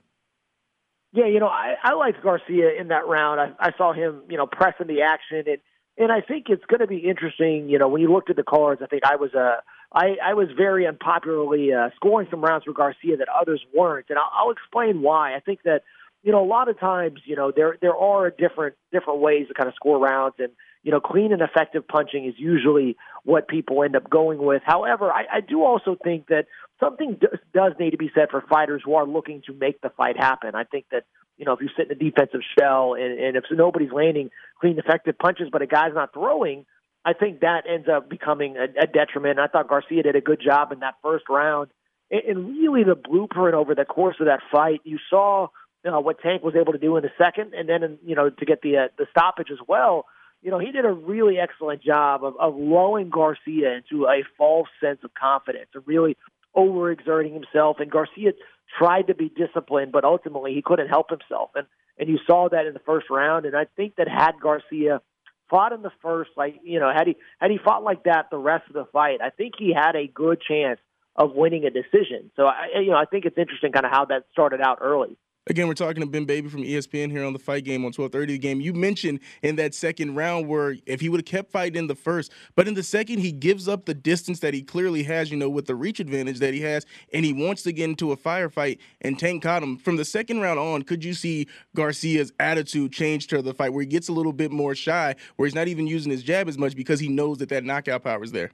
Yeah, 1.12 1.26
you 1.26 1.40
know, 1.40 1.48
I, 1.48 1.74
I 1.84 1.94
liked 1.94 2.22
Garcia 2.22 2.80
in 2.80 2.90
that 2.90 3.08
round. 3.08 3.40
I, 3.40 3.50
I 3.60 3.72
saw 3.76 3.94
him, 3.94 4.22
you 4.30 4.38
know, 4.38 4.46
pressing 4.46 4.86
the 4.86 5.02
action, 5.02 5.44
and 5.48 5.58
and 5.98 6.12
I 6.12 6.22
think 6.22 6.50
it's 6.50 6.66
going 6.66 6.82
to 6.82 6.88
be 6.88 6.98
interesting. 6.98 7.68
You 7.68 7.80
know, 7.80 7.88
when 7.88 8.00
you 8.00 8.14
looked 8.14 8.30
at 8.30 8.36
the 8.36 8.44
cards, 8.44 8.84
I 8.84 8.86
think 8.86 9.02
I 9.08 9.16
was 9.16 9.34
a 9.34 9.64
I, 9.96 10.18
I 10.22 10.34
was 10.34 10.50
very 10.56 10.86
unpopularly 10.86 11.72
uh, 11.74 11.90
scoring 11.96 12.28
some 12.30 12.42
rounds 12.42 12.66
for 12.66 12.74
Garcia 12.74 13.16
that 13.18 13.30
others 13.30 13.64
weren't, 13.74 14.08
and 14.10 14.20
I'll, 14.20 14.30
I'll 14.34 14.52
explain 14.52 15.02
why. 15.02 15.36
I 15.36 15.40
think 15.40 15.64
that 15.64 15.84
you 16.22 16.34
know 16.34 16.44
a 16.44 16.46
lot 16.46 16.68
of 16.68 16.78
times 16.78 17.22
you 17.24 17.38
know 17.38 17.52
there 17.56 17.78
there 17.82 17.96
are 17.96 18.30
different 18.30 18.76
different 18.92 19.22
ways 19.22 19.48
to 19.48 19.54
kind 19.54 19.70
of 19.70 19.76
score 19.76 19.98
rounds, 19.98 20.36
and 20.38 20.50
you 20.84 20.92
know 20.92 21.00
clean 21.00 21.32
and 21.32 21.42
effective 21.42 21.88
punching 21.88 22.26
is 22.26 22.34
usually 22.38 22.98
what 23.24 23.48
people 23.48 23.84
end 23.84 23.96
up 23.96 24.10
going 24.10 24.40
with. 24.40 24.62
However, 24.66 25.12
I, 25.14 25.26
I 25.32 25.40
do 25.40 25.64
also 25.64 25.96
think 26.04 26.28
that 26.28 26.48
something 26.78 27.18
does, 27.22 27.40
does 27.54 27.72
need 27.80 27.92
to 27.92 27.98
be 27.98 28.12
said 28.14 28.30
for 28.30 28.42
fighters 28.42 28.82
who 28.84 28.96
are 28.96 29.08
looking 29.08 29.44
to 29.48 29.54
make 29.54 29.80
the 29.80 29.92
fight 29.92 30.18
happen. 30.18 30.56
I 30.56 30.66
think 30.66 30.88
that 30.92 31.06
you 31.38 31.46
know 31.46 31.54
if 31.54 31.62
you 31.62 31.70
sit 31.78 31.90
in 31.90 31.94
a 31.94 31.96
defensive 31.96 32.42
shell 32.60 32.96
and, 32.96 33.18
and 33.18 33.38
if 33.38 33.46
nobody's 33.50 33.94
landing 33.94 34.30
clean 34.60 34.78
effective 34.78 35.18
punches, 35.18 35.48
but 35.50 35.62
a 35.62 35.68
guy's 35.68 35.94
not 35.94 36.12
throwing 36.14 36.66
I 37.06 37.14
think 37.14 37.42
that 37.42 37.64
ends 37.70 37.88
up 37.88 38.10
becoming 38.10 38.58
a, 38.58 38.64
a 38.84 38.88
detriment. 38.88 39.40
I 39.40 39.48
thought 39.48 39.70
Garcia 39.70 40.04
did 40.04 40.16
a 40.16 40.22
good 40.22 40.42
job 40.44 40.72
in 40.72 40.80
that 40.80 40.96
first 41.04 41.26
round. 41.30 41.70
And, 42.10 42.22
and 42.22 42.48
really, 42.48 42.84
the 42.84 42.96
blueprint 42.96 43.54
over 43.54 43.76
the 43.76 43.86
course 43.86 44.16
of 44.20 44.26
that 44.26 44.40
fight, 44.52 44.82
you 44.84 44.98
saw 45.10 45.50
know, 45.92 46.00
what 46.00 46.20
Tank 46.20 46.44
was 46.44 46.56
able 46.56 46.74
to 46.74 46.80
do 46.80 46.98
in 46.98 47.04
the 47.04 47.12
second, 47.18 47.54
and 47.54 47.70
then 47.70 48.00
you 48.06 48.16
know 48.16 48.30
to 48.30 48.46
get 48.46 48.62
the 48.62 48.78
uh, 48.78 48.88
the 48.98 49.06
stoppage 49.12 49.48
as 49.52 49.60
well. 49.68 50.06
You 50.42 50.52
know, 50.52 50.60
he 50.60 50.72
did 50.72 50.86
a 50.86 50.92
really 50.92 51.40
excellent 51.40 51.82
job 51.82 52.24
of, 52.24 52.36
of 52.40 52.56
lulling 52.56 53.10
Garcia 53.10 53.78
into 53.78 54.06
a 54.06 54.24
false 54.38 54.68
sense 54.80 55.00
of 55.04 55.12
confidence 55.14 55.70
and 55.74 55.84
really 55.88 56.18
overexerting 56.56 57.34
himself. 57.34 57.78
And 57.80 57.90
Garcia 57.90 58.34
tried 58.78 59.08
to 59.08 59.16
be 59.16 59.30
disciplined, 59.30 59.92
but 59.92 60.04
ultimately 60.04 60.54
he 60.54 60.62
couldn't 60.62 60.88
help 60.88 61.10
himself. 61.10 61.52
And 61.56 61.68
and 61.98 62.10
you 62.10 62.20
saw 62.28 62.50
that 62.50 62.66
in 62.66 62.74
the 62.74 62.80
first 62.80 63.10
round. 63.10 63.46
And 63.46 63.56
I 63.56 63.66
think 63.76 63.96
that 63.96 64.08
had 64.08 64.34
Garcia 64.42 65.02
fought 65.50 65.74
in 65.74 65.82
the 65.82 65.92
first, 66.02 66.32
like 66.38 66.60
you 66.64 66.80
know, 66.80 66.92
had 66.96 67.08
he 67.08 67.18
had 67.40 67.52
he 67.52 67.58
fought 67.58 67.84
like 67.84 68.04
that 68.04 68.30
the 68.32 68.38
rest 68.38 68.66
of 68.68 68.74
the 68.74 68.86
fight, 68.92 69.20
I 69.22 69.30
think 69.30 69.54
he 69.58 69.74
had 69.74 69.96
a 69.96 70.08
good 70.08 70.42
chance 70.42 70.80
of 71.16 71.32
winning 71.34 71.66
a 71.66 71.70
decision. 71.70 72.32
So 72.36 72.46
I, 72.46 72.80
you 72.80 72.92
know, 72.92 72.98
I 72.98 73.06
think 73.06 73.26
it's 73.26 73.38
interesting 73.38 73.72
kind 73.72 73.86
of 73.86 73.92
how 73.92 74.06
that 74.06 74.26
started 74.32 74.62
out 74.62 74.80
early. 74.82 75.18
Again, 75.48 75.68
we're 75.68 75.76
talking 75.76 76.02
to 76.02 76.08
Ben 76.08 76.26
Baby 76.26 76.50
from 76.50 76.64
ESPN 76.64 77.12
here 77.12 77.24
on 77.24 77.32
the 77.32 77.38
fight 77.38 77.66
game 77.66 77.82
on 77.82 77.92
1230 77.94 78.34
the 78.34 78.40
game. 78.40 78.62
You 78.62 78.74
mentioned 78.74 79.20
in 79.44 79.58
that 79.58 79.76
second 79.76 80.16
round 80.16 80.48
where 80.48 80.78
if 80.88 81.02
he 81.02 81.08
would 81.10 81.20
have 81.20 81.26
kept 81.26 81.52
fighting 81.52 81.78
in 81.78 81.86
the 81.86 81.94
first, 81.94 82.32
but 82.56 82.68
in 82.68 82.74
the 82.74 82.82
second, 82.82 83.20
he 83.20 83.32
gives 83.32 83.68
up 83.68 83.86
the 83.86 83.94
distance 83.94 84.40
that 84.40 84.56
he 84.56 84.64
clearly 84.64 85.04
has, 85.04 85.30
you 85.30 85.38
know, 85.38 85.48
with 85.48 85.68
the 85.68 85.76
reach 85.76 86.00
advantage 86.00 86.40
that 86.40 86.56
he 86.56 86.62
has, 86.62 86.88
and 87.14 87.24
he 87.24 87.32
wants 87.32 87.62
to 87.62 87.72
get 87.72 87.88
into 87.88 88.12
a 88.12 88.18
firefight, 88.18 88.80
and 89.02 89.20
Tank 89.20 89.44
caught 89.44 89.62
him. 89.62 89.78
From 89.78 89.98
the 89.98 90.06
second 90.06 90.42
round 90.42 90.58
on, 90.58 90.82
could 90.82 91.04
you 91.04 91.14
see 91.14 91.48
Garcia's 91.76 92.34
attitude 92.40 92.92
change 92.92 93.28
to 93.28 93.44
the 93.44 93.54
fight 93.54 93.72
where 93.72 93.82
he 93.82 93.88
gets 93.88 94.08
a 94.08 94.14
little 94.14 94.34
bit 94.34 94.52
more 94.52 94.74
shy, 94.74 95.16
where 95.36 95.46
he's 95.46 95.56
not 95.56 95.68
even 95.68 95.86
using 95.86 96.12
his 96.12 96.24
jab 96.24 96.48
as 96.48 96.58
much 96.58 96.76
because 96.76 97.00
he 97.00 97.08
knows 97.08 97.38
that 97.38 97.50
that 97.50 97.64
knockout 97.64 98.04
power 98.04 98.24
is 98.24 98.32
there? 98.32 98.52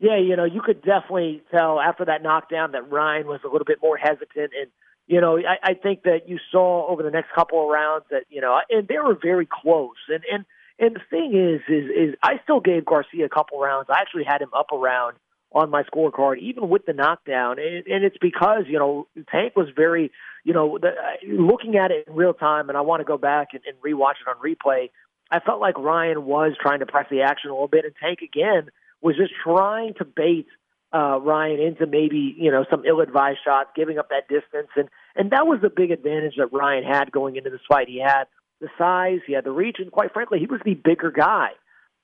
Yeah, 0.00 0.18
you 0.18 0.34
know, 0.34 0.44
you 0.44 0.60
could 0.60 0.82
definitely 0.82 1.42
tell 1.52 1.78
after 1.78 2.04
that 2.04 2.22
knockdown 2.22 2.72
that 2.72 2.90
Ryan 2.90 3.28
was 3.28 3.40
a 3.44 3.48
little 3.48 3.64
bit 3.64 3.78
more 3.80 3.96
hesitant 3.96 4.52
and– 4.60 4.70
you 5.08 5.22
know, 5.22 5.38
I, 5.38 5.70
I 5.70 5.74
think 5.74 6.02
that 6.02 6.28
you 6.28 6.38
saw 6.52 6.86
over 6.86 7.02
the 7.02 7.10
next 7.10 7.32
couple 7.34 7.62
of 7.62 7.68
rounds 7.70 8.04
that 8.10 8.24
you 8.28 8.40
know, 8.40 8.60
and 8.70 8.86
they 8.86 8.98
were 8.98 9.18
very 9.20 9.48
close. 9.50 9.96
And 10.08 10.22
and 10.30 10.44
and 10.78 10.94
the 10.94 11.00
thing 11.10 11.32
is, 11.34 11.62
is 11.68 11.90
is 11.90 12.14
I 12.22 12.40
still 12.44 12.60
gave 12.60 12.84
Garcia 12.84 13.24
a 13.24 13.28
couple 13.28 13.58
rounds. 13.58 13.88
I 13.88 14.00
actually 14.00 14.24
had 14.24 14.42
him 14.42 14.50
up 14.54 14.70
around 14.70 15.16
on 15.50 15.70
my 15.70 15.82
scorecard, 15.84 16.38
even 16.40 16.68
with 16.68 16.84
the 16.84 16.92
knockdown, 16.92 17.58
and, 17.58 17.86
and 17.86 18.04
it's 18.04 18.18
because 18.20 18.64
you 18.66 18.78
know 18.78 19.06
Tank 19.32 19.56
was 19.56 19.68
very, 19.74 20.12
you 20.44 20.52
know, 20.52 20.78
the, 20.78 20.88
uh, 20.88 21.42
looking 21.42 21.76
at 21.76 21.90
it 21.90 22.06
in 22.06 22.14
real 22.14 22.34
time, 22.34 22.68
and 22.68 22.76
I 22.76 22.82
want 22.82 23.00
to 23.00 23.04
go 23.04 23.16
back 23.16 23.48
and, 23.54 23.62
and 23.66 23.76
rewatch 23.80 24.20
it 24.20 24.28
on 24.28 24.36
replay. 24.44 24.90
I 25.30 25.40
felt 25.40 25.58
like 25.58 25.78
Ryan 25.78 26.26
was 26.26 26.52
trying 26.60 26.80
to 26.80 26.86
press 26.86 27.06
the 27.10 27.22
action 27.22 27.48
a 27.48 27.54
little 27.54 27.68
bit, 27.68 27.86
and 27.86 27.94
Tank 27.98 28.20
again 28.22 28.68
was 29.00 29.16
just 29.16 29.32
trying 29.42 29.94
to 29.94 30.04
bait 30.04 30.46
uh, 30.92 31.20
Ryan 31.20 31.60
into 31.60 31.86
maybe 31.86 32.34
you 32.38 32.50
know 32.50 32.64
some 32.70 32.84
ill-advised 32.86 33.38
shots, 33.44 33.70
giving 33.76 33.98
up 33.98 34.08
that 34.10 34.28
distance, 34.28 34.68
and 34.76 34.88
and 35.16 35.30
that 35.32 35.46
was 35.46 35.60
the 35.60 35.70
big 35.70 35.90
advantage 35.90 36.34
that 36.38 36.52
Ryan 36.52 36.84
had 36.84 37.12
going 37.12 37.36
into 37.36 37.50
this 37.50 37.60
fight. 37.68 37.88
He 37.88 38.00
had 38.00 38.24
the 38.60 38.68
size, 38.76 39.20
he 39.26 39.34
had 39.34 39.44
the 39.44 39.52
reach, 39.52 39.76
and 39.78 39.92
quite 39.92 40.12
frankly, 40.12 40.38
he 40.38 40.46
was 40.46 40.60
the 40.64 40.74
bigger 40.74 41.10
guy. 41.10 41.50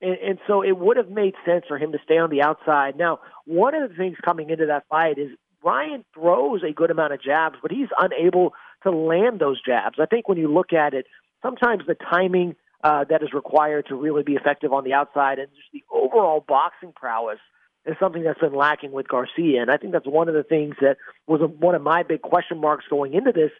And, 0.00 0.16
and 0.18 0.38
so 0.46 0.62
it 0.62 0.76
would 0.76 0.96
have 0.96 1.08
made 1.08 1.34
sense 1.44 1.64
for 1.66 1.78
him 1.78 1.92
to 1.92 1.98
stay 2.04 2.18
on 2.18 2.30
the 2.30 2.42
outside. 2.42 2.96
Now, 2.96 3.20
one 3.46 3.74
of 3.74 3.88
the 3.88 3.96
things 3.96 4.16
coming 4.24 4.50
into 4.50 4.66
that 4.66 4.84
fight 4.88 5.18
is 5.18 5.30
Ryan 5.64 6.04
throws 6.12 6.62
a 6.62 6.72
good 6.72 6.90
amount 6.90 7.14
of 7.14 7.22
jabs, 7.22 7.56
but 7.62 7.70
he's 7.70 7.88
unable 7.98 8.52
to 8.82 8.90
land 8.90 9.40
those 9.40 9.60
jabs. 9.64 9.96
I 9.98 10.06
think 10.06 10.28
when 10.28 10.38
you 10.38 10.52
look 10.52 10.72
at 10.72 10.94
it, 10.94 11.06
sometimes 11.42 11.84
the 11.86 11.94
timing 11.94 12.54
uh, 12.84 13.04
that 13.08 13.22
is 13.22 13.32
required 13.32 13.86
to 13.88 13.94
really 13.94 14.22
be 14.22 14.34
effective 14.34 14.72
on 14.72 14.84
the 14.84 14.92
outside 14.92 15.38
and 15.38 15.48
just 15.56 15.68
the 15.72 15.82
overall 15.90 16.44
boxing 16.46 16.92
prowess 16.94 17.38
is 17.86 17.96
something 18.00 18.22
that's 18.22 18.40
been 18.40 18.54
lacking 18.54 18.92
with 18.92 19.08
Garcia. 19.08 19.60
And 19.62 19.70
I 19.70 19.76
think 19.76 19.92
that's 19.92 20.06
one 20.06 20.28
of 20.28 20.34
the 20.34 20.42
things 20.42 20.76
that 20.80 20.96
was 21.26 21.40
a, 21.40 21.46
one 21.46 21.74
of 21.74 21.82
my 21.82 22.02
big 22.02 22.22
question 22.22 22.60
marks 22.60 22.84
going 22.88 23.14
into 23.14 23.32
this. 23.32 23.50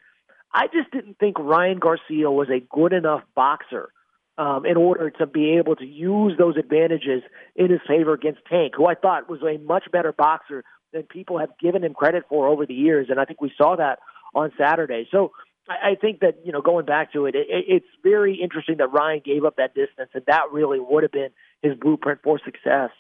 I 0.53 0.67
just 0.67 0.91
didn't 0.93 1.19
think 1.19 1.39
Ryan 1.39 1.79
Garcia 1.79 2.31
was 2.31 2.49
a 2.49 2.61
good 2.61 2.93
enough 2.93 3.23
boxer 3.35 3.91
um, 4.39 4.65
in 4.67 4.77
order 4.77 5.11
to 5.11 5.27
be 5.27 5.57
able 5.59 5.77
to 5.77 5.85
use 5.85 6.35
those 6.39 6.57
advantages 6.57 7.23
in 7.57 7.71
his 7.71 7.81
favor 7.87 8.15
against 8.15 8.41
Tank, 8.49 8.75
who 8.77 8.87
I 8.87 8.95
thought 8.95 9.29
was 9.29 9.41
a 9.43 9.59
much 9.59 9.85
better 9.93 10.13
boxer 10.13 10.65
than 10.93 11.03
people 11.03 11.39
have 11.39 11.51
given 11.61 11.85
him 11.85 11.93
credit 11.93 12.25
for 12.29 12.47
over 12.47 12.67
the 12.67 12.75
years. 12.75 13.09
And 13.11 13.21
I 13.21 13.25
think 13.25 13.41
we 13.41 13.53
saw 13.57 13.77
that 13.77 13.99
on 14.35 14.53
Saturday. 14.59 15.09
So 15.11 15.33
I, 15.69 15.97
think 16.01 16.21
that 16.21 16.39
you 16.45 16.53
know 16.53 16.61
going 16.61 16.85
back 16.85 17.13
to 17.13 17.27
it, 17.27 17.35
it, 17.35 17.47
it's 17.49 17.87
very 18.03 18.41
interesting 18.41 18.77
that 18.79 18.89
Ryan 18.89 19.23
gave 19.25 19.45
up 19.45 19.57
that 19.57 19.75
distance, 19.75 20.11
and 20.13 20.23
that 20.27 20.53
really 20.53 20.79
would 20.79 21.03
have 21.03 21.13
been 21.13 21.31
his 21.63 21.75
blueprint 21.79 22.21
for 22.23 22.39
success. 22.45 22.91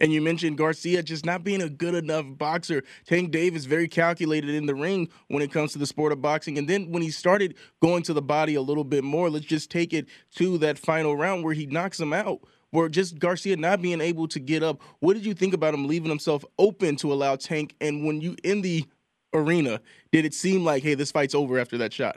And 0.00 0.12
you 0.12 0.20
mentioned 0.20 0.58
Garcia 0.58 1.02
just 1.02 1.24
not 1.24 1.44
being 1.44 1.62
a 1.62 1.68
good 1.68 1.94
enough 1.94 2.26
boxer. 2.28 2.82
Tank 3.06 3.30
Davis 3.30 3.64
very 3.64 3.86
calculated 3.86 4.50
in 4.50 4.66
the 4.66 4.74
ring 4.74 5.08
when 5.28 5.42
it 5.42 5.52
comes 5.52 5.72
to 5.72 5.78
the 5.78 5.86
sport 5.86 6.12
of 6.12 6.20
boxing. 6.20 6.58
And 6.58 6.68
then 6.68 6.90
when 6.90 7.02
he 7.02 7.10
started 7.10 7.54
going 7.80 8.02
to 8.04 8.12
the 8.12 8.22
body 8.22 8.56
a 8.56 8.62
little 8.62 8.84
bit 8.84 9.04
more, 9.04 9.30
let's 9.30 9.46
just 9.46 9.70
take 9.70 9.92
it 9.92 10.06
to 10.36 10.58
that 10.58 10.78
final 10.78 11.16
round 11.16 11.44
where 11.44 11.54
he 11.54 11.66
knocks 11.66 12.00
him 12.00 12.12
out. 12.12 12.40
Where 12.70 12.88
just 12.88 13.20
Garcia 13.20 13.56
not 13.56 13.80
being 13.80 14.00
able 14.00 14.26
to 14.26 14.40
get 14.40 14.64
up. 14.64 14.82
What 14.98 15.14
did 15.14 15.24
you 15.24 15.32
think 15.32 15.54
about 15.54 15.74
him 15.74 15.86
leaving 15.86 16.08
himself 16.08 16.44
open 16.58 16.96
to 16.96 17.12
allow 17.12 17.36
Tank? 17.36 17.76
And 17.80 18.04
when 18.04 18.20
you 18.20 18.34
in 18.42 18.62
the 18.62 18.84
arena, 19.32 19.80
did 20.10 20.24
it 20.24 20.34
seem 20.34 20.64
like, 20.64 20.82
hey, 20.82 20.94
this 20.94 21.12
fight's 21.12 21.36
over 21.36 21.56
after 21.56 21.78
that 21.78 21.92
shot? 21.92 22.16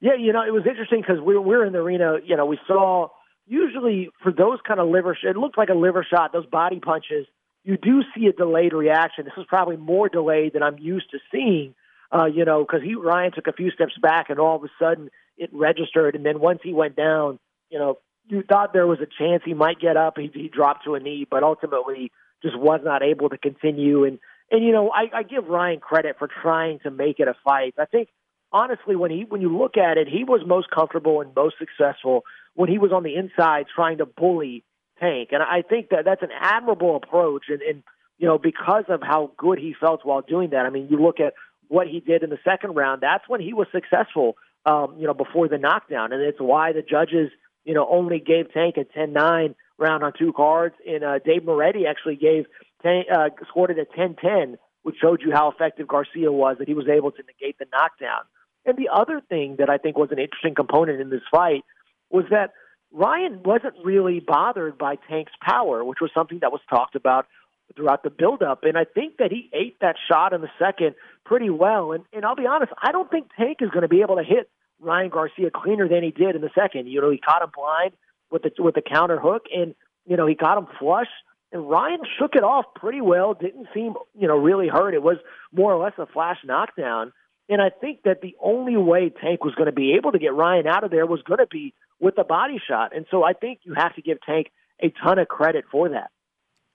Yeah, 0.00 0.14
you 0.14 0.32
know, 0.32 0.42
it 0.42 0.52
was 0.52 0.64
interesting 0.66 1.02
because 1.02 1.20
we 1.20 1.36
we're 1.36 1.64
in 1.66 1.74
the 1.74 1.78
arena. 1.80 2.16
You 2.24 2.36
know, 2.36 2.46
we 2.46 2.58
saw 2.66 3.08
usually 3.46 4.10
for 4.22 4.32
those 4.32 4.58
kind 4.66 4.80
of 4.80 4.88
liver, 4.88 5.16
it 5.22 5.36
looked 5.36 5.58
like 5.58 5.68
a 5.68 5.74
liver 5.74 6.06
shot. 6.08 6.32
Those 6.32 6.46
body 6.46 6.80
punches, 6.80 7.26
you 7.62 7.76
do 7.76 8.02
see 8.14 8.26
a 8.26 8.32
delayed 8.32 8.72
reaction. 8.72 9.24
This 9.24 9.36
was 9.36 9.46
probably 9.48 9.76
more 9.76 10.08
delayed 10.08 10.52
than 10.52 10.62
I'm 10.62 10.78
used 10.78 11.10
to 11.10 11.18
seeing. 11.30 11.74
Uh, 12.12 12.26
you 12.26 12.44
know, 12.44 12.64
because 12.64 12.82
he 12.82 12.94
Ryan 12.94 13.32
took 13.32 13.48
a 13.48 13.52
few 13.52 13.70
steps 13.70 13.94
back, 14.00 14.30
and 14.30 14.38
all 14.38 14.56
of 14.56 14.62
a 14.62 14.68
sudden 14.78 15.10
it 15.36 15.50
registered, 15.52 16.14
and 16.14 16.24
then 16.24 16.38
once 16.38 16.60
he 16.62 16.72
went 16.72 16.94
down, 16.94 17.40
you 17.70 17.78
know, 17.78 17.98
you 18.28 18.42
thought 18.42 18.72
there 18.72 18.86
was 18.86 19.00
a 19.00 19.06
chance 19.18 19.42
he 19.44 19.54
might 19.54 19.80
get 19.80 19.96
up. 19.96 20.16
He, 20.16 20.30
he 20.32 20.48
dropped 20.48 20.84
to 20.84 20.94
a 20.94 21.00
knee, 21.00 21.26
but 21.28 21.42
ultimately 21.42 22.12
just 22.42 22.56
was 22.56 22.80
not 22.84 23.02
able 23.02 23.30
to 23.30 23.38
continue. 23.38 24.04
And 24.04 24.18
and 24.50 24.64
you 24.64 24.72
know, 24.72 24.90
I, 24.90 25.18
I 25.18 25.22
give 25.22 25.48
Ryan 25.48 25.80
credit 25.80 26.16
for 26.18 26.28
trying 26.28 26.78
to 26.80 26.90
make 26.90 27.18
it 27.18 27.26
a 27.26 27.34
fight. 27.44 27.74
I 27.78 27.86
think 27.86 28.10
honestly, 28.52 28.94
when 28.96 29.10
he 29.10 29.24
when 29.28 29.40
you 29.40 29.56
look 29.56 29.76
at 29.76 29.98
it, 29.98 30.06
he 30.08 30.24
was 30.24 30.42
most 30.46 30.70
comfortable 30.70 31.20
and 31.20 31.34
most 31.34 31.56
successful 31.58 32.22
when 32.54 32.68
he 32.68 32.78
was 32.78 32.92
on 32.92 33.02
the 33.02 33.16
inside 33.16 33.66
trying 33.74 33.98
to 33.98 34.06
bully 34.06 34.64
Tank, 35.00 35.30
and 35.32 35.42
I 35.42 35.62
think 35.62 35.88
that 35.90 36.04
that's 36.04 36.22
an 36.22 36.30
admirable 36.38 36.96
approach. 36.96 37.46
And, 37.48 37.60
and 37.62 37.82
you 38.18 38.28
know, 38.28 38.38
because 38.38 38.84
of 38.88 39.00
how 39.02 39.32
good 39.36 39.58
he 39.58 39.74
felt 39.78 40.04
while 40.04 40.22
doing 40.22 40.50
that, 40.50 40.66
I 40.66 40.70
mean, 40.70 40.86
you 40.88 41.02
look 41.02 41.18
at 41.18 41.34
what 41.68 41.88
he 41.88 42.00
did 42.00 42.22
in 42.22 42.30
the 42.30 42.38
second 42.44 42.74
round. 42.74 43.00
That's 43.00 43.28
when 43.28 43.40
he 43.40 43.52
was 43.52 43.66
successful. 43.72 44.36
Um, 44.66 44.96
you 44.98 45.06
know, 45.06 45.12
before 45.12 45.46
the 45.46 45.58
knockdown, 45.58 46.12
and 46.14 46.22
it's 46.22 46.40
why 46.40 46.72
the 46.72 46.80
judges, 46.80 47.30
you 47.64 47.74
know, 47.74 47.86
only 47.86 48.18
gave 48.18 48.50
Tank 48.50 48.76
a 48.78 48.98
10-9 48.98 49.54
round 49.76 50.02
on 50.02 50.12
two 50.18 50.32
cards, 50.32 50.74
and 50.86 51.04
uh, 51.04 51.18
Dave 51.18 51.44
Moretti 51.44 51.84
actually 51.86 52.16
gave 52.16 52.46
uh, 52.82 53.28
scored 53.48 53.70
it 53.70 53.78
at 53.78 53.92
10-10, 53.92 54.56
which 54.82 54.96
showed 55.00 55.20
you 55.22 55.32
how 55.32 55.50
effective 55.50 55.88
Garcia 55.88 56.30
was, 56.32 56.56
that 56.58 56.68
he 56.68 56.74
was 56.74 56.88
able 56.88 57.10
to 57.10 57.22
negate 57.22 57.58
the 57.58 57.66
knockdown. 57.72 58.20
And 58.66 58.76
the 58.76 58.88
other 58.92 59.20
thing 59.28 59.56
that 59.58 59.68
I 59.68 59.78
think 59.78 59.98
was 59.98 60.10
an 60.12 60.18
interesting 60.18 60.54
component 60.54 61.00
in 61.00 61.10
this 61.10 61.22
fight 61.30 61.64
was 62.10 62.24
that 62.30 62.52
Ryan 62.92 63.42
wasn't 63.44 63.74
really 63.84 64.20
bothered 64.20 64.78
by 64.78 64.96
Tank's 65.08 65.32
power, 65.42 65.84
which 65.84 65.98
was 66.00 66.10
something 66.14 66.38
that 66.40 66.52
was 66.52 66.60
talked 66.70 66.94
about 66.94 67.26
throughout 67.74 68.02
the 68.02 68.10
buildup. 68.10 68.62
And 68.62 68.78
I 68.78 68.84
think 68.84 69.16
that 69.18 69.32
he 69.32 69.50
ate 69.52 69.78
that 69.80 69.96
shot 70.08 70.32
in 70.32 70.40
the 70.40 70.50
second 70.58 70.94
pretty 71.24 71.50
well. 71.50 71.92
And, 71.92 72.04
and 72.12 72.24
I'll 72.24 72.36
be 72.36 72.46
honest, 72.46 72.72
I 72.80 72.92
don't 72.92 73.10
think 73.10 73.28
Tank 73.36 73.58
is 73.60 73.70
going 73.70 73.82
to 73.82 73.88
be 73.88 74.02
able 74.02 74.16
to 74.16 74.22
hit 74.22 74.48
Ryan 74.80 75.10
Garcia 75.10 75.50
cleaner 75.50 75.88
than 75.88 76.02
he 76.02 76.10
did 76.10 76.36
in 76.36 76.40
the 76.40 76.50
second. 76.54 76.86
You 76.88 77.00
know, 77.00 77.10
he 77.10 77.18
caught 77.18 77.42
him 77.42 77.50
blind 77.54 77.92
with 78.30 78.42
the 78.42 78.50
with 78.62 78.74
the 78.74 78.82
counter 78.82 79.18
hook, 79.18 79.46
and 79.54 79.74
you 80.06 80.16
know 80.16 80.26
he 80.26 80.34
got 80.34 80.58
him 80.58 80.66
flush. 80.78 81.08
And 81.52 81.68
Ryan 81.68 82.00
shook 82.18 82.34
it 82.34 82.42
off 82.42 82.66
pretty 82.74 83.00
well. 83.00 83.34
Didn't 83.34 83.68
seem, 83.72 83.94
you 84.18 84.26
know, 84.26 84.36
really 84.36 84.66
hurt. 84.68 84.92
It 84.92 85.02
was 85.02 85.18
more 85.52 85.72
or 85.72 85.82
less 85.82 85.92
a 85.98 86.06
flash 86.06 86.38
knockdown. 86.44 87.12
And 87.48 87.60
I 87.60 87.70
think 87.70 88.02
that 88.04 88.20
the 88.22 88.34
only 88.42 88.76
way 88.76 89.10
Tank 89.10 89.44
was 89.44 89.54
going 89.54 89.66
to 89.66 89.72
be 89.72 89.94
able 89.94 90.12
to 90.12 90.18
get 90.18 90.34
Ryan 90.34 90.66
out 90.66 90.84
of 90.84 90.90
there 90.90 91.06
was 91.06 91.22
going 91.22 91.40
to 91.40 91.46
be 91.46 91.74
with 92.00 92.16
a 92.18 92.24
body 92.24 92.60
shot. 92.66 92.96
And 92.96 93.06
so 93.10 93.22
I 93.22 93.34
think 93.34 93.60
you 93.64 93.74
have 93.74 93.94
to 93.96 94.02
give 94.02 94.18
Tank 94.24 94.48
a 94.82 94.92
ton 95.02 95.18
of 95.18 95.28
credit 95.28 95.64
for 95.70 95.90
that. 95.90 96.10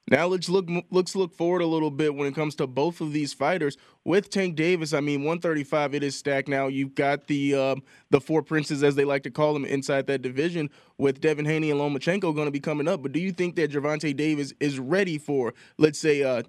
Now 0.09 0.25
let's 0.25 0.49
look 0.49 0.67
let's 0.89 1.15
look 1.15 1.35
forward 1.35 1.61
a 1.61 1.67
little 1.67 1.91
bit 1.91 2.15
when 2.15 2.27
it 2.27 2.33
comes 2.33 2.55
to 2.55 2.65
both 2.65 2.99
of 2.99 3.13
these 3.13 3.31
fighters. 3.31 3.77
With 4.03 4.31
Tank 4.31 4.55
Davis, 4.55 4.91
I 4.91 5.01
mean, 5.01 5.19
135 5.19 5.93
it 5.93 6.03
is 6.03 6.17
stacked 6.17 6.47
now. 6.47 6.65
You've 6.65 6.95
got 6.95 7.27
the 7.27 7.53
um, 7.53 7.83
the 8.09 8.19
four 8.19 8.41
princes, 8.41 8.81
as 8.81 8.95
they 8.95 9.05
like 9.05 9.21
to 9.23 9.31
call 9.31 9.53
them, 9.53 9.65
inside 9.65 10.07
that 10.07 10.23
division. 10.23 10.71
With 10.97 11.21
Devin 11.21 11.45
Haney 11.45 11.69
and 11.69 11.79
Lomachenko 11.79 12.33
going 12.33 12.47
to 12.47 12.51
be 12.51 12.59
coming 12.59 12.87
up, 12.87 13.03
but 13.03 13.11
do 13.11 13.19
you 13.19 13.31
think 13.31 13.55
that 13.57 13.71
Gervonta 13.71 14.15
Davis 14.15 14.51
is 14.59 14.79
ready 14.79 15.19
for, 15.19 15.53
let's 15.77 15.99
say, 15.99 16.23
uh, 16.23 16.41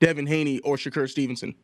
Devin 0.00 0.26
Haney 0.26 0.58
or 0.60 0.76
Shakur 0.76 1.08
Stevenson? 1.08 1.54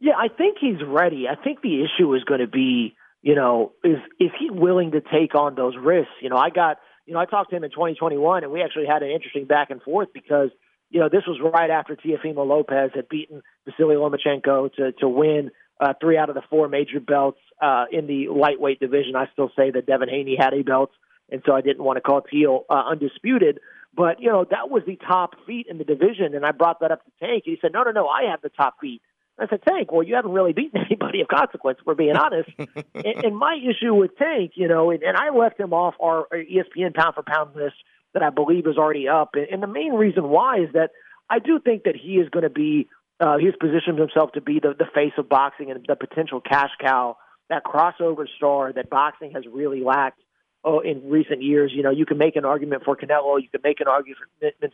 Yeah, 0.00 0.14
I 0.18 0.28
think 0.28 0.56
he's 0.60 0.82
ready. 0.84 1.26
I 1.28 1.36
think 1.36 1.60
the 1.60 1.84
issue 1.84 2.14
is 2.14 2.24
going 2.24 2.40
to 2.40 2.48
be, 2.48 2.96
you 3.22 3.34
know, 3.34 3.72
is 3.84 3.98
is 4.18 4.30
he 4.38 4.48
willing 4.50 4.92
to 4.92 5.00
take 5.00 5.34
on 5.34 5.54
those 5.54 5.74
risks? 5.76 6.12
You 6.22 6.30
know, 6.30 6.36
I 6.36 6.48
got 6.48 6.78
you 7.06 7.14
know, 7.14 7.20
I 7.20 7.26
talked 7.26 7.50
to 7.50 7.56
him 7.56 7.64
in 7.64 7.70
2021, 7.70 8.44
and 8.44 8.52
we 8.52 8.62
actually 8.62 8.86
had 8.86 9.02
an 9.02 9.10
interesting 9.10 9.44
back 9.44 9.70
and 9.70 9.82
forth 9.82 10.08
because, 10.14 10.50
you 10.90 11.00
know, 11.00 11.08
this 11.10 11.24
was 11.26 11.40
right 11.42 11.68
after 11.68 11.96
Teofimo 11.96 12.46
Lopez 12.46 12.92
had 12.94 13.08
beaten 13.08 13.42
Vasily 13.66 13.96
Lomachenko 13.96 14.72
to 14.74 14.92
to 14.92 15.08
win 15.08 15.50
uh, 15.80 15.92
three 16.00 16.16
out 16.16 16.28
of 16.28 16.34
the 16.34 16.42
four 16.48 16.68
major 16.68 17.00
belts 17.00 17.40
uh, 17.60 17.84
in 17.90 18.06
the 18.06 18.28
lightweight 18.28 18.80
division. 18.80 19.16
I 19.16 19.26
still 19.32 19.50
say 19.56 19.70
that 19.70 19.86
Devin 19.86 20.08
Haney 20.08 20.36
had 20.38 20.54
a 20.54 20.62
belt, 20.62 20.92
and 21.30 21.42
so 21.44 21.52
I 21.52 21.60
didn't 21.60 21.84
want 21.84 21.96
to 21.96 22.00
call 22.00 22.22
Teo 22.22 22.64
uh, 22.70 22.84
undisputed. 22.90 23.60
But 23.94 24.20
you 24.20 24.30
know, 24.30 24.44
that 24.48 24.70
was 24.70 24.82
the 24.86 24.96
top 24.96 25.34
feat 25.46 25.66
in 25.68 25.78
the 25.78 25.84
division, 25.84 26.34
and 26.34 26.46
I 26.46 26.52
brought 26.52 26.80
that 26.80 26.92
up 26.92 27.04
to 27.04 27.10
Tank. 27.18 27.42
And 27.44 27.56
he 27.56 27.58
said, 27.60 27.72
"No, 27.72 27.82
no, 27.82 27.90
no, 27.90 28.06
I 28.06 28.30
have 28.30 28.40
the 28.40 28.50
top 28.50 28.76
feat." 28.80 29.02
I 29.40 29.46
said, 29.48 29.62
Tank, 29.66 29.90
well, 29.90 30.02
you 30.02 30.14
haven't 30.14 30.32
really 30.32 30.52
beaten 30.52 30.80
anybody 30.86 31.22
of 31.22 31.28
consequence, 31.28 31.78
for 31.84 31.94
being 31.94 32.16
honest. 32.16 32.50
and, 32.58 33.24
and 33.24 33.36
my 33.36 33.56
issue 33.56 33.94
with 33.94 34.16
Tank, 34.16 34.52
you 34.54 34.68
know, 34.68 34.90
and, 34.90 35.02
and 35.02 35.16
I 35.16 35.30
left 35.30 35.58
him 35.58 35.72
off 35.72 35.94
our 36.00 36.26
ESPN 36.32 36.94
pound 36.94 37.14
for 37.14 37.22
pound 37.22 37.56
list 37.56 37.76
that 38.12 38.22
I 38.22 38.30
believe 38.30 38.66
is 38.66 38.76
already 38.76 39.08
up. 39.08 39.30
And, 39.34 39.46
and 39.50 39.62
the 39.62 39.66
main 39.66 39.92
reason 39.92 40.28
why 40.28 40.58
is 40.60 40.72
that 40.74 40.90
I 41.28 41.38
do 41.38 41.58
think 41.58 41.84
that 41.84 41.96
he 41.96 42.14
is 42.14 42.28
going 42.28 42.42
to 42.42 42.50
be, 42.50 42.88
uh, 43.18 43.38
he's 43.38 43.54
positioned 43.58 43.98
himself 43.98 44.32
to 44.32 44.40
be 44.40 44.60
the, 44.60 44.74
the 44.78 44.86
face 44.94 45.12
of 45.16 45.28
boxing 45.28 45.70
and 45.70 45.84
the 45.86 45.96
potential 45.96 46.40
cash 46.40 46.70
cow, 46.80 47.16
that 47.48 47.64
crossover 47.64 48.26
star 48.36 48.72
that 48.72 48.90
boxing 48.90 49.32
has 49.32 49.44
really 49.50 49.82
lacked 49.82 50.20
oh, 50.64 50.80
in 50.80 51.08
recent 51.08 51.42
years. 51.42 51.72
You 51.74 51.82
know, 51.82 51.90
you 51.90 52.04
can 52.04 52.18
make 52.18 52.36
an 52.36 52.44
argument 52.44 52.82
for 52.84 52.96
Canelo, 52.96 53.40
you 53.40 53.48
can 53.48 53.60
make 53.64 53.80
an 53.80 53.88
argument 53.88 54.16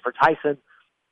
for 0.02 0.12
Tyson, 0.12 0.58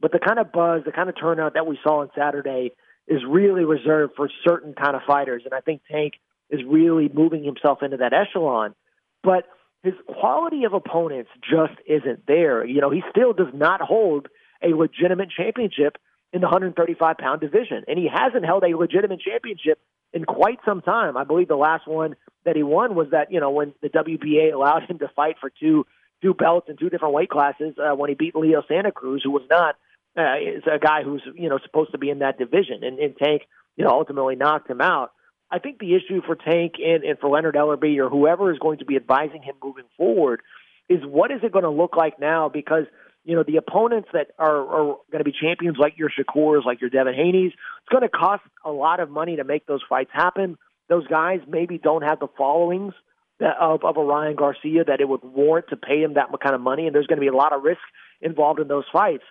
but 0.01 0.13
the 0.13 0.19
kind 0.19 0.39
of 0.39 0.51
buzz, 0.51 0.83
the 0.85 0.93
kind 0.93 1.09
of 1.09 1.15
turnout 1.19 1.55
that 1.55 1.67
we 1.67 1.79
saw 1.85 2.01
on 2.01 2.11
Saturday– 2.17 2.73
is 3.07 3.21
really 3.29 3.65
reserved 3.65 4.15
for 4.17 4.29
certain 4.47 4.75
kind 4.75 4.97
of 4.97 5.03
fighters, 5.07 5.43
and 5.45 5.55
I 5.55 5.61
think 5.61 5.83
Tank 5.91 6.15
is 6.51 6.61
really 6.67 7.11
moving 7.13 7.45
himself 7.45 7.83
into 7.83 7.99
that 7.99 8.13
echelon. 8.13 8.75
But 9.23 9.45
his 9.83 9.95
quality 10.07 10.65
of 10.65 10.73
opponents 10.73 11.31
just 11.43 11.75
isn't 11.87 12.27
there. 12.27 12.65
You 12.65 12.81
know, 12.81 12.91
he 12.91 13.03
still 13.11 13.33
does 13.33 13.53
not 13.53 13.81
hold 13.81 14.29
a 14.63 14.75
legitimate 14.75 15.29
championship 15.37 15.99
in 16.33 16.41
the 16.41 16.47
135 16.47 17.19
pound 17.19 17.41
division, 17.41 17.85
and 17.87 17.99
he 17.99 18.09
hasn't 18.13 18.45
held 18.45 18.65
a 18.65 18.77
legitimate 18.77 19.21
championship 19.21 19.79
in 20.13 20.25
quite 20.25 20.59
some 20.65 20.81
time. 20.81 21.17
I 21.17 21.25
believe 21.25 21.49
the 21.49 21.57
last 21.57 21.87
one 21.87 22.17
that 22.45 22.57
he 22.57 22.63
won 22.63 22.95
was 22.95 23.09
that 23.11 23.31
you 23.31 23.41
know 23.41 23.51
when 23.51 23.75
the 23.83 23.89
WBA 23.89 24.53
allowed 24.55 24.85
him 24.89 24.99
to 24.99 25.09
fight 25.15 25.37
for 25.41 25.51
two 25.51 25.87
two 26.23 26.35
belts 26.35 26.69
in 26.69 26.77
two 26.77 26.89
different 26.89 27.15
weight 27.15 27.29
classes 27.29 27.75
uh, 27.79 27.95
when 27.95 28.09
he 28.09 28.15
beat 28.15 28.35
Leo 28.35 28.63
Santa 28.67 28.91
Cruz, 28.91 29.23
who 29.23 29.31
was 29.31 29.43
not 29.51 29.77
uh, 30.17 30.37
is 30.39 30.63
a 30.67 30.79
guy 30.79 31.03
who's 31.03 31.23
you 31.35 31.49
know 31.49 31.59
supposed 31.65 31.93
to 31.93 31.99
be 31.99 32.11
in 32.11 32.21
that 32.21 32.39
division, 32.39 32.83
and, 32.83 32.99
and 32.99 33.17
Tank 33.17 33.43
you 33.77 33.85
know 33.85 33.91
ultimately 33.91 34.37
knocked 34.37 34.71
him 34.71 34.81
out. 34.81 35.13
I 35.51 35.59
think 35.59 35.79
the 35.79 35.95
issue 35.95 36.21
for 36.25 36.37
Tank 36.37 36.75
and, 36.85 37.05
and 37.05 37.19
for 37.19 37.29
Leonard 37.29 37.55
Ellerbe 37.55 37.99
or 37.99 38.09
whoever 38.09 38.53
is 38.53 38.59
going 38.59 38.79
to 38.79 38.85
be 38.85 38.97
advising 38.97 39.43
him 39.43 39.55
moving 39.63 39.85
forward 39.97 40.41
is 40.89 41.01
what 41.05 41.31
is 41.31 41.41
it 41.43 41.53
going 41.53 41.65
to 41.65 41.71
look 41.71 41.97
like 41.97 42.19
now? 42.19 42.49
Because 42.49 42.85
you 43.25 43.35
know 43.37 43.45
the 43.47 43.57
opponents 43.57 44.09
that 44.13 44.29
are, 44.39 44.57
are 44.57 44.97
going 45.11 45.19
to 45.19 45.25
be 45.25 45.33
champions 45.33 45.77
like 45.79 45.97
your 45.97 46.11
Shakurs, 46.11 46.65
like 46.65 46.81
your 46.81 46.91
Devin 46.91 47.15
Haney's, 47.15 47.53
it's 47.53 47.91
going 47.91 48.03
to 48.03 48.09
cost 48.09 48.43
a 48.65 48.71
lot 48.71 49.01
of 49.01 49.11
money 49.11 49.37
to 49.37 49.45
make 49.45 49.67
those 49.67 49.83
fights 49.89 50.11
happen. 50.13 50.59
Those 50.89 51.07
guys 51.07 51.41
maybe 51.49 51.79
don't 51.79 52.03
have 52.03 52.21
the 52.21 52.29
followings 52.37 52.93
that, 53.41 53.57
of, 53.59 53.85
of 53.85 53.97
a 53.97 54.03
Ryan 54.03 54.37
Garcia 54.37 54.85
that 54.85 55.01
it 55.01 55.09
would 55.09 55.23
warrant 55.25 55.69
to 55.69 55.77
pay 55.77 56.03
him 56.03 56.15
that 56.15 56.29
kind 56.43 56.55
of 56.55 56.61
money, 56.61 56.87
and 56.87 56.95
there's 56.95 57.07
going 57.07 57.17
to 57.17 57.23
be 57.23 57.29
a 57.29 57.37
lot 57.37 57.53
of 57.53 57.63
risk 57.63 57.81
involved 58.21 58.61
in 58.61 58.69
those 58.69 58.85
fights. 58.93 59.25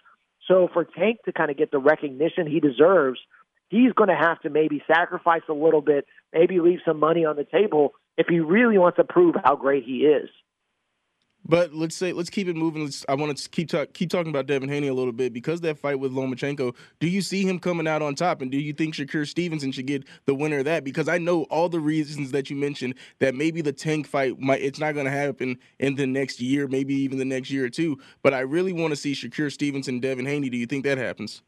So 0.48 0.70
for 0.72 0.84
Tank 0.84 1.20
to 1.26 1.34
kind 1.34 1.52
of 1.52 1.58
get 1.58 1.72
the 1.72 1.80
recognition 1.80 2.48
he 2.48 2.60
deserves, 2.60 3.20
he's 3.70 3.94
going 3.94 4.10
to 4.10 4.16
have 4.16 4.42
to 4.42 4.50
maybe 4.50 4.84
sacrifice 4.88 5.42
a 5.50 5.54
little 5.54 5.82
bit, 5.82 6.06
maybe 6.34 6.60
leave 6.60 6.80
some 6.86 7.00
money 7.00 7.26
on 7.26 7.36
the 7.36 7.46
table 7.46 7.94
if 8.18 8.28
he 8.28 8.40
really 8.40 8.78
wants 8.78 8.98
to 8.98 9.04
prove 9.04 9.36
how 9.44 9.56
great 9.56 9.84
he 9.84 10.06
is. 10.06 10.30
But 11.46 11.74
let's 11.74 11.96
say 11.96 12.14
let's 12.14 12.30
keep 12.30 12.48
it 12.48 12.56
moving. 12.56 12.84
Let's, 12.84 13.06
I 13.10 13.16
want 13.16 13.38
to 13.38 13.50
keep 13.50 13.70
talk, 13.70 13.94
keep 13.94 14.10
talking 14.10 14.30
about 14.30 14.46
Devin 14.46 14.70
Haney 14.70 14.88
a 14.88 14.94
little 14.94 15.12
bit 15.12 15.34
because 15.34 15.62
that 15.62 15.78
fight 15.78 16.00
with 16.00 16.14
Lomachenko. 16.14 16.76
Do 17.00 17.08
you 17.08 17.22
see 17.22 17.44
him 17.44 17.60
coming 17.60 17.88
out 17.88 18.02
on 18.02 18.16
top, 18.16 18.42
and 18.42 18.50
do 18.50 18.58
you 18.58 18.74
think 18.74 18.96
Shakur 18.96 19.28
Stevenson 19.28 19.72
should 19.72 19.88
get 19.88 20.06
the 20.26 20.34
winner 20.34 20.60
of 20.60 20.66
that? 20.66 20.84
Because 20.84 21.10
I 21.10 21.18
know 21.18 21.44
all 21.44 21.68
the 21.68 21.80
reasons 21.80 22.32
that 22.32 22.50
you 22.50 22.56
mentioned 22.56 22.96
that 23.20 23.36
maybe 23.36 23.62
the 23.62 23.74
Tank 23.74 24.08
fight 24.08 24.40
might 24.40 24.62
it's 24.62 24.80
not 24.80 24.94
going 24.94 25.06
to 25.06 25.12
happen 25.12 25.58
in 25.80 25.96
the 25.96 26.08
next 26.08 26.40
year, 26.40 26.68
maybe 26.68 26.94
even 26.96 27.18
the 27.18 27.26
next 27.26 27.52
year 27.52 27.66
or 27.66 27.70
two. 27.70 28.00
But 28.22 28.34
I 28.34 28.40
really 28.42 28.74
want 28.74 28.92
to 28.92 28.96
see 28.96 29.14
Shakur 29.14 29.52
Stevenson, 29.52 30.00
Devin 30.00 30.26
Haney. 30.26 30.50
Do 30.50 30.58
you 30.58 30.66
think 30.66 30.86
that 30.86 30.98
happens? 30.98 31.42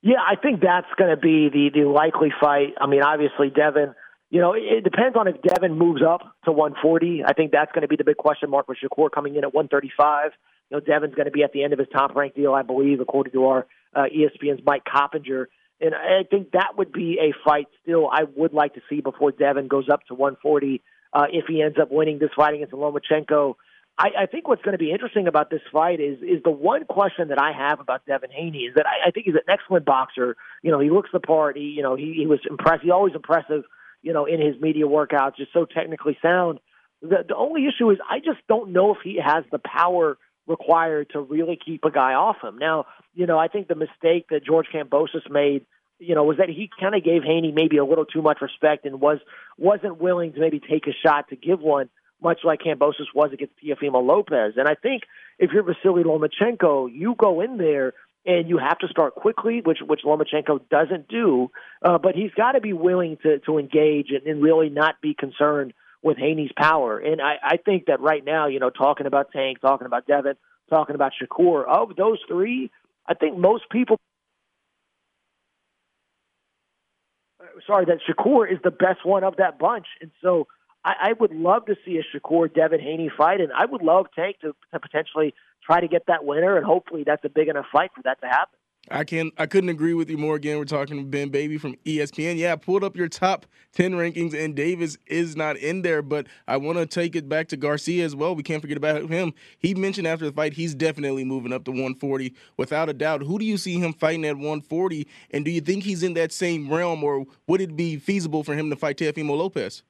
Yeah, 0.00 0.20
I 0.20 0.36
think 0.36 0.60
that's 0.60 0.86
going 0.96 1.10
to 1.10 1.16
be 1.16 1.48
the 1.48 1.70
the 1.80 1.88
likely 1.88 2.32
fight. 2.40 2.74
I 2.78 2.86
mean, 2.86 3.02
obviously 3.02 3.48
Devin 3.48 3.94
you 4.34 4.40
know, 4.40 4.52
it 4.52 4.82
depends 4.82 5.16
on 5.16 5.28
if 5.28 5.36
Devin 5.42 5.78
moves 5.78 6.02
up 6.02 6.22
to 6.44 6.50
140. 6.50 7.22
I 7.24 7.34
think 7.34 7.52
that's 7.52 7.70
going 7.70 7.82
to 7.82 7.88
be 7.88 7.94
the 7.94 8.02
big 8.02 8.16
question 8.16 8.50
mark 8.50 8.66
with 8.66 8.78
Shakur 8.82 9.08
coming 9.08 9.36
in 9.36 9.44
at 9.44 9.54
135. 9.54 10.32
You 10.70 10.76
know, 10.76 10.80
Devin's 10.80 11.14
going 11.14 11.26
to 11.26 11.30
be 11.30 11.44
at 11.44 11.52
the 11.52 11.62
end 11.62 11.72
of 11.72 11.78
his 11.78 11.86
top 11.92 12.16
ranked 12.16 12.34
deal, 12.34 12.52
I 12.52 12.62
believe, 12.62 12.98
according 12.98 13.32
to 13.34 13.46
our 13.46 13.66
uh, 13.94 14.06
ESPN's 14.12 14.60
Mike 14.66 14.82
Coppinger. 14.92 15.48
And 15.80 15.94
I 15.94 16.24
think 16.28 16.50
that 16.50 16.76
would 16.76 16.92
be 16.92 17.20
a 17.20 17.32
fight 17.48 17.68
still 17.84 18.08
I 18.10 18.24
would 18.34 18.52
like 18.52 18.74
to 18.74 18.80
see 18.90 19.00
before 19.00 19.30
Devin 19.30 19.68
goes 19.68 19.88
up 19.88 20.00
to 20.08 20.14
140 20.14 20.82
uh, 21.12 21.26
if 21.32 21.44
he 21.46 21.62
ends 21.62 21.78
up 21.80 21.92
winning 21.92 22.18
this 22.18 22.30
fight 22.34 22.54
against 22.54 22.72
Lomachenko. 22.72 23.54
I, 23.96 24.08
I 24.22 24.26
think 24.26 24.48
what's 24.48 24.62
going 24.62 24.72
to 24.72 24.78
be 24.78 24.90
interesting 24.90 25.28
about 25.28 25.48
this 25.50 25.62
fight 25.72 26.00
is 26.00 26.18
is 26.20 26.42
the 26.42 26.50
one 26.50 26.86
question 26.86 27.28
that 27.28 27.40
I 27.40 27.52
have 27.52 27.78
about 27.78 28.04
Devin 28.04 28.32
Haney 28.32 28.62
is 28.64 28.74
that 28.74 28.86
I, 28.86 29.10
I 29.10 29.10
think 29.12 29.26
he's 29.26 29.36
an 29.36 29.46
excellent 29.48 29.84
boxer. 29.84 30.36
You 30.64 30.72
know, 30.72 30.80
he 30.80 30.90
looks 30.90 31.10
the 31.12 31.20
part. 31.20 31.56
He, 31.56 31.66
you 31.66 31.84
know, 31.84 31.94
he, 31.94 32.14
he 32.16 32.26
was 32.26 32.40
impressive. 32.50 32.82
He 32.82 32.90
always 32.90 33.14
impressive 33.14 33.62
you 34.04 34.12
know, 34.12 34.26
in 34.26 34.40
his 34.40 34.60
media 34.60 34.84
workouts, 34.84 35.36
just 35.36 35.52
so 35.52 35.64
technically 35.64 36.16
sound. 36.20 36.60
The, 37.00 37.24
the 37.26 37.34
only 37.34 37.66
issue 37.66 37.90
is 37.90 37.98
I 38.08 38.18
just 38.18 38.46
don't 38.48 38.72
know 38.72 38.92
if 38.92 38.98
he 39.02 39.18
has 39.18 39.44
the 39.50 39.58
power 39.58 40.18
required 40.46 41.08
to 41.14 41.20
really 41.20 41.58
keep 41.62 41.84
a 41.84 41.90
guy 41.90 42.12
off 42.12 42.36
him. 42.44 42.58
Now, 42.58 42.84
you 43.14 43.26
know, 43.26 43.38
I 43.38 43.48
think 43.48 43.66
the 43.66 43.74
mistake 43.74 44.26
that 44.28 44.44
George 44.44 44.66
Kambosos 44.72 45.28
made, 45.30 45.64
you 45.98 46.14
know, 46.14 46.24
was 46.24 46.36
that 46.36 46.50
he 46.50 46.68
kind 46.78 46.94
of 46.94 47.02
gave 47.02 47.22
Haney 47.24 47.50
maybe 47.50 47.78
a 47.78 47.84
little 47.84 48.04
too 48.04 48.20
much 48.20 48.42
respect 48.42 48.84
and 48.84 49.00
was 49.00 49.18
wasn't 49.56 50.00
willing 50.00 50.34
to 50.34 50.40
maybe 50.40 50.60
take 50.60 50.86
a 50.86 50.92
shot 50.92 51.30
to 51.30 51.36
give 51.36 51.60
one, 51.60 51.88
much 52.22 52.40
like 52.44 52.60
Kambosos 52.60 53.08
was 53.14 53.30
against 53.32 53.54
Teofimo 53.56 54.06
Lopez. 54.06 54.54
And 54.58 54.68
I 54.68 54.74
think 54.74 55.04
if 55.38 55.50
you're 55.50 55.62
Vasily 55.62 56.04
Lomachenko, 56.04 56.90
you 56.92 57.14
go 57.16 57.40
in 57.40 57.56
there 57.56 57.94
and 58.26 58.48
you 58.48 58.58
have 58.58 58.78
to 58.78 58.88
start 58.88 59.14
quickly, 59.14 59.60
which 59.64 59.78
which 59.86 60.00
Lomachenko 60.04 60.68
doesn't 60.70 61.08
do. 61.08 61.50
Uh, 61.82 61.98
but 61.98 62.14
he's 62.14 62.30
got 62.36 62.52
to 62.52 62.60
be 62.60 62.72
willing 62.72 63.18
to 63.22 63.38
to 63.40 63.58
engage 63.58 64.10
and, 64.10 64.26
and 64.26 64.42
really 64.42 64.70
not 64.70 65.00
be 65.00 65.14
concerned 65.14 65.74
with 66.02 66.18
Haney's 66.18 66.52
power. 66.56 66.98
And 66.98 67.20
I, 67.20 67.36
I 67.42 67.56
think 67.56 67.86
that 67.86 68.00
right 68.00 68.24
now, 68.24 68.46
you 68.46 68.60
know, 68.60 68.70
talking 68.70 69.06
about 69.06 69.32
Tank, 69.32 69.60
talking 69.60 69.86
about 69.86 70.06
Devin, 70.06 70.34
talking 70.68 70.94
about 70.94 71.12
Shakur, 71.20 71.66
of 71.66 71.96
those 71.96 72.18
three, 72.28 72.70
I 73.06 73.14
think 73.14 73.38
most 73.38 73.64
people. 73.70 73.98
Sorry, 77.66 77.84
that 77.86 77.98
Shakur 78.08 78.50
is 78.50 78.58
the 78.64 78.70
best 78.70 79.04
one 79.04 79.22
of 79.22 79.36
that 79.36 79.58
bunch, 79.58 79.86
and 80.00 80.10
so 80.22 80.46
I, 80.84 80.94
I 81.00 81.12
would 81.18 81.34
love 81.34 81.66
to 81.66 81.76
see 81.84 81.98
a 81.98 82.16
Shakur 82.16 82.52
Devin 82.52 82.80
Haney 82.80 83.10
fight, 83.16 83.40
and 83.40 83.52
I 83.52 83.64
would 83.64 83.82
love 83.82 84.06
Tank 84.14 84.36
to, 84.42 84.54
to 84.72 84.80
potentially 84.80 85.34
try 85.64 85.80
to 85.80 85.88
get 85.88 86.06
that 86.06 86.24
winner, 86.24 86.56
and 86.56 86.66
hopefully 86.66 87.04
that's 87.06 87.24
a 87.24 87.28
big 87.28 87.48
enough 87.48 87.66
fight 87.72 87.90
for 87.94 88.02
that 88.02 88.20
to 88.20 88.26
happen. 88.26 88.58
I 88.90 89.04
can 89.04 89.32
I 89.38 89.46
couldn't 89.46 89.70
agree 89.70 89.94
with 89.94 90.10
you 90.10 90.18
more. 90.18 90.36
Again, 90.36 90.58
we're 90.58 90.66
talking 90.66 90.98
to 90.98 91.04
Ben 91.04 91.30
Baby 91.30 91.56
from 91.56 91.74
ESPN. 91.86 92.36
Yeah, 92.36 92.52
I 92.52 92.56
pulled 92.56 92.84
up 92.84 92.98
your 92.98 93.08
top 93.08 93.46
ten 93.72 93.92
rankings, 93.92 94.34
and 94.34 94.54
Davis 94.54 94.98
is 95.06 95.36
not 95.36 95.56
in 95.56 95.80
there. 95.80 96.02
But 96.02 96.26
I 96.46 96.58
want 96.58 96.76
to 96.76 96.84
take 96.84 97.16
it 97.16 97.26
back 97.26 97.48
to 97.48 97.56
Garcia 97.56 98.04
as 98.04 98.14
well. 98.14 98.34
We 98.34 98.42
can't 98.42 98.60
forget 98.60 98.76
about 98.76 99.08
him. 99.08 99.32
He 99.58 99.74
mentioned 99.74 100.06
after 100.06 100.26
the 100.26 100.32
fight 100.32 100.52
he's 100.52 100.74
definitely 100.74 101.24
moving 101.24 101.50
up 101.50 101.64
to 101.64 101.70
140 101.70 102.34
without 102.58 102.90
a 102.90 102.92
doubt. 102.92 103.22
Who 103.22 103.38
do 103.38 103.46
you 103.46 103.56
see 103.56 103.78
him 103.78 103.94
fighting 103.94 104.26
at 104.26 104.36
140? 104.36 105.08
And 105.30 105.46
do 105.46 105.50
you 105.50 105.62
think 105.62 105.84
he's 105.84 106.02
in 106.02 106.12
that 106.14 106.30
same 106.30 106.70
realm, 106.70 107.02
or 107.02 107.24
would 107.46 107.62
it 107.62 107.76
be 107.76 107.96
feasible 107.96 108.44
for 108.44 108.54
him 108.54 108.68
to 108.68 108.76
fight 108.76 108.98
Teofimo 108.98 109.34
Lopez? 109.34 109.82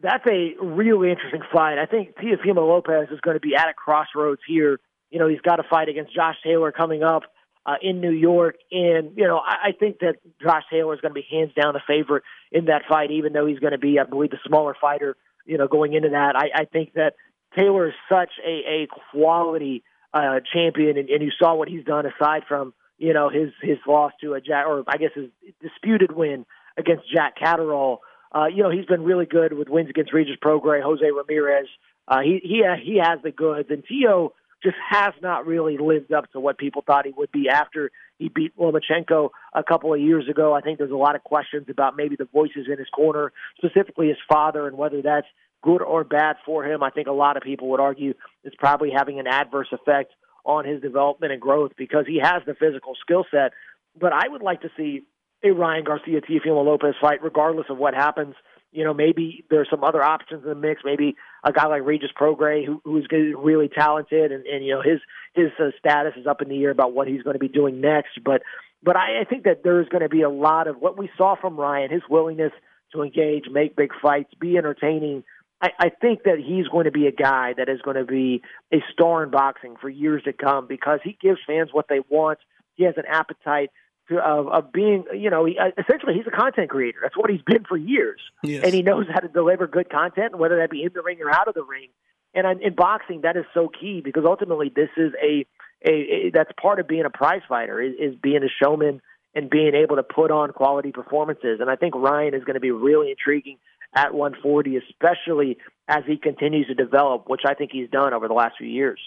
That's 0.00 0.24
a 0.26 0.54
really 0.60 1.10
interesting 1.10 1.42
fight. 1.52 1.78
I 1.78 1.86
think 1.86 2.16
Teofimo 2.16 2.68
Lopez 2.68 3.08
is 3.10 3.20
going 3.20 3.36
to 3.36 3.40
be 3.40 3.56
at 3.56 3.68
a 3.68 3.74
crossroads 3.74 4.40
here. 4.46 4.78
You 5.10 5.18
know, 5.18 5.28
he's 5.28 5.40
got 5.40 5.58
a 5.58 5.64
fight 5.64 5.88
against 5.88 6.14
Josh 6.14 6.36
Taylor 6.44 6.70
coming 6.70 7.02
up 7.02 7.22
uh, 7.66 7.74
in 7.82 8.00
New 8.00 8.12
York, 8.12 8.56
and 8.70 9.12
you 9.16 9.26
know, 9.26 9.38
I, 9.38 9.68
I 9.68 9.72
think 9.72 9.98
that 10.00 10.16
Josh 10.40 10.62
Taylor 10.70 10.94
is 10.94 11.00
going 11.00 11.10
to 11.10 11.20
be 11.20 11.26
hands 11.30 11.52
down 11.60 11.74
the 11.74 11.80
favorite 11.86 12.22
in 12.52 12.66
that 12.66 12.82
fight, 12.88 13.10
even 13.10 13.32
though 13.32 13.46
he's 13.46 13.58
going 13.58 13.72
to 13.72 13.78
be, 13.78 13.98
I 13.98 14.04
believe, 14.04 14.30
the 14.30 14.38
smaller 14.46 14.76
fighter. 14.80 15.16
You 15.44 15.58
know, 15.58 15.66
going 15.66 15.94
into 15.94 16.10
that, 16.10 16.36
I, 16.36 16.62
I 16.62 16.64
think 16.66 16.92
that 16.94 17.14
Taylor 17.56 17.88
is 17.88 17.94
such 18.08 18.30
a, 18.46 18.84
a 18.84 18.88
quality 19.10 19.82
uh, 20.14 20.40
champion, 20.52 20.98
and, 20.98 21.08
and 21.08 21.22
you 21.22 21.30
saw 21.38 21.54
what 21.54 21.68
he's 21.68 21.84
done 21.84 22.06
aside 22.06 22.42
from 22.46 22.72
you 22.98 23.12
know 23.12 23.28
his 23.28 23.50
his 23.62 23.78
loss 23.86 24.12
to 24.20 24.34
a 24.34 24.40
Jack, 24.40 24.66
or 24.66 24.84
I 24.86 24.96
guess 24.96 25.10
his 25.14 25.30
disputed 25.60 26.12
win 26.12 26.46
against 26.76 27.10
Jack 27.12 27.36
Catterall 27.36 28.00
uh, 28.34 28.46
you 28.46 28.62
know, 28.62 28.70
he's 28.70 28.86
been 28.86 29.04
really 29.04 29.26
good 29.26 29.52
with 29.52 29.68
wins 29.68 29.90
against 29.90 30.12
Regis 30.12 30.36
Prograis, 30.42 30.82
Jose 30.82 31.04
Ramirez. 31.04 31.66
Uh, 32.06 32.20
he 32.20 32.40
he 32.42 32.62
he 32.82 32.98
has 33.02 33.20
the 33.22 33.30
goods, 33.30 33.68
and 33.70 33.84
Teo 33.84 34.34
just 34.62 34.76
has 34.90 35.12
not 35.22 35.46
really 35.46 35.78
lived 35.78 36.12
up 36.12 36.30
to 36.32 36.40
what 36.40 36.58
people 36.58 36.82
thought 36.86 37.06
he 37.06 37.12
would 37.16 37.30
be 37.30 37.48
after 37.48 37.90
he 38.18 38.28
beat 38.28 38.56
Lomachenko 38.58 39.30
a 39.54 39.62
couple 39.62 39.94
of 39.94 40.00
years 40.00 40.28
ago. 40.28 40.52
I 40.52 40.60
think 40.60 40.78
there's 40.78 40.90
a 40.90 40.96
lot 40.96 41.14
of 41.14 41.22
questions 41.22 41.66
about 41.68 41.96
maybe 41.96 42.16
the 42.16 42.24
voices 42.24 42.66
in 42.70 42.78
his 42.78 42.88
corner, 42.88 43.32
specifically 43.56 44.08
his 44.08 44.16
father, 44.28 44.66
and 44.66 44.76
whether 44.76 45.00
that's 45.00 45.28
good 45.62 45.82
or 45.82 46.02
bad 46.04 46.36
for 46.44 46.64
him. 46.64 46.82
I 46.82 46.90
think 46.90 47.06
a 47.06 47.12
lot 47.12 47.36
of 47.36 47.42
people 47.42 47.68
would 47.68 47.80
argue 47.80 48.14
it's 48.44 48.56
probably 48.56 48.90
having 48.90 49.20
an 49.20 49.26
adverse 49.26 49.68
effect 49.72 50.12
on 50.44 50.64
his 50.64 50.80
development 50.80 51.32
and 51.32 51.40
growth 51.40 51.72
because 51.76 52.06
he 52.06 52.18
has 52.22 52.42
the 52.46 52.54
physical 52.54 52.94
skill 53.00 53.24
set. 53.30 53.52
But 53.98 54.12
I 54.12 54.28
would 54.28 54.42
like 54.42 54.62
to 54.62 54.70
see 54.76 55.02
a 55.42 55.50
Ryan 55.50 55.84
Garcia 55.84 56.20
Teofimo 56.20 56.64
Lopez 56.64 56.94
fight, 57.00 57.22
regardless 57.22 57.66
of 57.70 57.78
what 57.78 57.94
happens. 57.94 58.34
You 58.70 58.84
know, 58.84 58.92
maybe 58.92 59.44
there's 59.50 59.68
some 59.70 59.82
other 59.82 60.02
options 60.02 60.42
in 60.42 60.48
the 60.48 60.54
mix. 60.54 60.82
Maybe 60.84 61.16
a 61.42 61.52
guy 61.52 61.66
like 61.66 61.82
Regis 61.84 62.10
Prograis, 62.18 62.66
who, 62.66 62.82
who's 62.84 63.08
really 63.10 63.68
talented, 63.68 64.30
and, 64.30 64.44
and 64.46 64.64
you 64.64 64.74
know 64.74 64.82
his 64.82 65.00
his 65.34 65.50
uh, 65.58 65.70
status 65.78 66.14
is 66.16 66.26
up 66.26 66.42
in 66.42 66.48
the 66.48 66.62
air 66.62 66.70
about 66.70 66.92
what 66.92 67.08
he's 67.08 67.22
going 67.22 67.34
to 67.34 67.40
be 67.40 67.48
doing 67.48 67.80
next. 67.80 68.18
But 68.22 68.42
but 68.82 68.96
I, 68.96 69.20
I 69.22 69.24
think 69.24 69.44
that 69.44 69.62
there's 69.64 69.88
going 69.88 70.02
to 70.02 70.08
be 70.08 70.22
a 70.22 70.28
lot 70.28 70.66
of 70.66 70.76
what 70.76 70.98
we 70.98 71.08
saw 71.16 71.34
from 71.40 71.56
Ryan, 71.56 71.90
his 71.90 72.02
willingness 72.10 72.52
to 72.92 73.02
engage, 73.02 73.44
make 73.50 73.76
big 73.76 73.92
fights, 74.00 74.32
be 74.38 74.56
entertaining. 74.56 75.24
I, 75.60 75.70
I 75.78 75.88
think 75.88 76.22
that 76.24 76.38
he's 76.38 76.68
going 76.68 76.84
to 76.84 76.92
be 76.92 77.06
a 77.06 77.12
guy 77.12 77.54
that 77.56 77.68
is 77.68 77.80
going 77.82 77.96
to 77.96 78.04
be 78.04 78.42
a 78.72 78.78
star 78.92 79.24
in 79.24 79.30
boxing 79.30 79.76
for 79.80 79.88
years 79.88 80.22
to 80.24 80.32
come 80.32 80.66
because 80.66 81.00
he 81.02 81.16
gives 81.20 81.38
fans 81.46 81.70
what 81.72 81.86
they 81.88 82.00
want. 82.08 82.38
He 82.74 82.84
has 82.84 82.94
an 82.96 83.04
appetite 83.08 83.70
of, 84.10 84.48
of 84.48 84.72
being, 84.72 85.04
you 85.14 85.30
know, 85.30 85.44
he, 85.44 85.58
uh, 85.58 85.70
essentially 85.78 86.14
he's 86.14 86.26
a 86.26 86.36
content 86.36 86.70
creator. 86.70 86.98
That's 87.02 87.16
what 87.16 87.30
he's 87.30 87.42
been 87.42 87.64
for 87.64 87.76
years, 87.76 88.20
yes. 88.42 88.64
and 88.64 88.74
he 88.74 88.82
knows 88.82 89.06
how 89.12 89.20
to 89.20 89.28
deliver 89.28 89.66
good 89.66 89.90
content, 89.90 90.38
whether 90.38 90.56
that 90.58 90.70
be 90.70 90.82
in 90.82 90.90
the 90.94 91.02
ring 91.02 91.18
or 91.20 91.30
out 91.30 91.48
of 91.48 91.54
the 91.54 91.64
ring. 91.64 91.88
And 92.34 92.60
in 92.60 92.74
boxing, 92.74 93.22
that 93.22 93.36
is 93.36 93.44
so 93.54 93.68
key 93.68 94.00
because 94.04 94.24
ultimately 94.26 94.70
this 94.74 94.90
is 94.96 95.12
a, 95.22 95.46
a, 95.84 95.92
a 95.92 96.30
that's 96.32 96.50
part 96.60 96.78
of 96.78 96.86
being 96.86 97.04
a 97.04 97.10
prize 97.10 97.42
fighter 97.48 97.80
is, 97.80 97.94
is 97.98 98.14
being 98.20 98.42
a 98.42 98.48
showman 98.62 99.00
and 99.34 99.48
being 99.48 99.74
able 99.74 99.96
to 99.96 100.02
put 100.02 100.30
on 100.30 100.52
quality 100.52 100.92
performances. 100.92 101.60
And 101.60 101.70
I 101.70 101.76
think 101.76 101.94
Ryan 101.94 102.34
is 102.34 102.44
going 102.44 102.54
to 102.54 102.60
be 102.60 102.70
really 102.70 103.10
intriguing 103.10 103.58
at 103.94 104.12
140, 104.12 104.76
especially 104.76 105.58
as 105.86 106.02
he 106.06 106.16
continues 106.16 106.66
to 106.66 106.74
develop, 106.74 107.28
which 107.28 107.42
I 107.46 107.54
think 107.54 107.70
he's 107.72 107.88
done 107.90 108.12
over 108.12 108.28
the 108.28 108.34
last 108.34 108.56
few 108.58 108.68
years. 108.68 109.00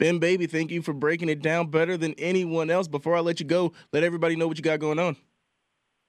Ben 0.00 0.18
Baby, 0.18 0.46
thank 0.46 0.70
you 0.70 0.80
for 0.80 0.94
breaking 0.94 1.28
it 1.28 1.42
down 1.42 1.66
better 1.66 1.94
than 1.98 2.14
anyone 2.14 2.70
else. 2.70 2.88
Before 2.88 3.14
I 3.14 3.20
let 3.20 3.38
you 3.38 3.44
go, 3.44 3.74
let 3.92 4.02
everybody 4.02 4.34
know 4.34 4.48
what 4.48 4.56
you 4.56 4.62
got 4.62 4.80
going 4.80 4.98
on. 4.98 5.14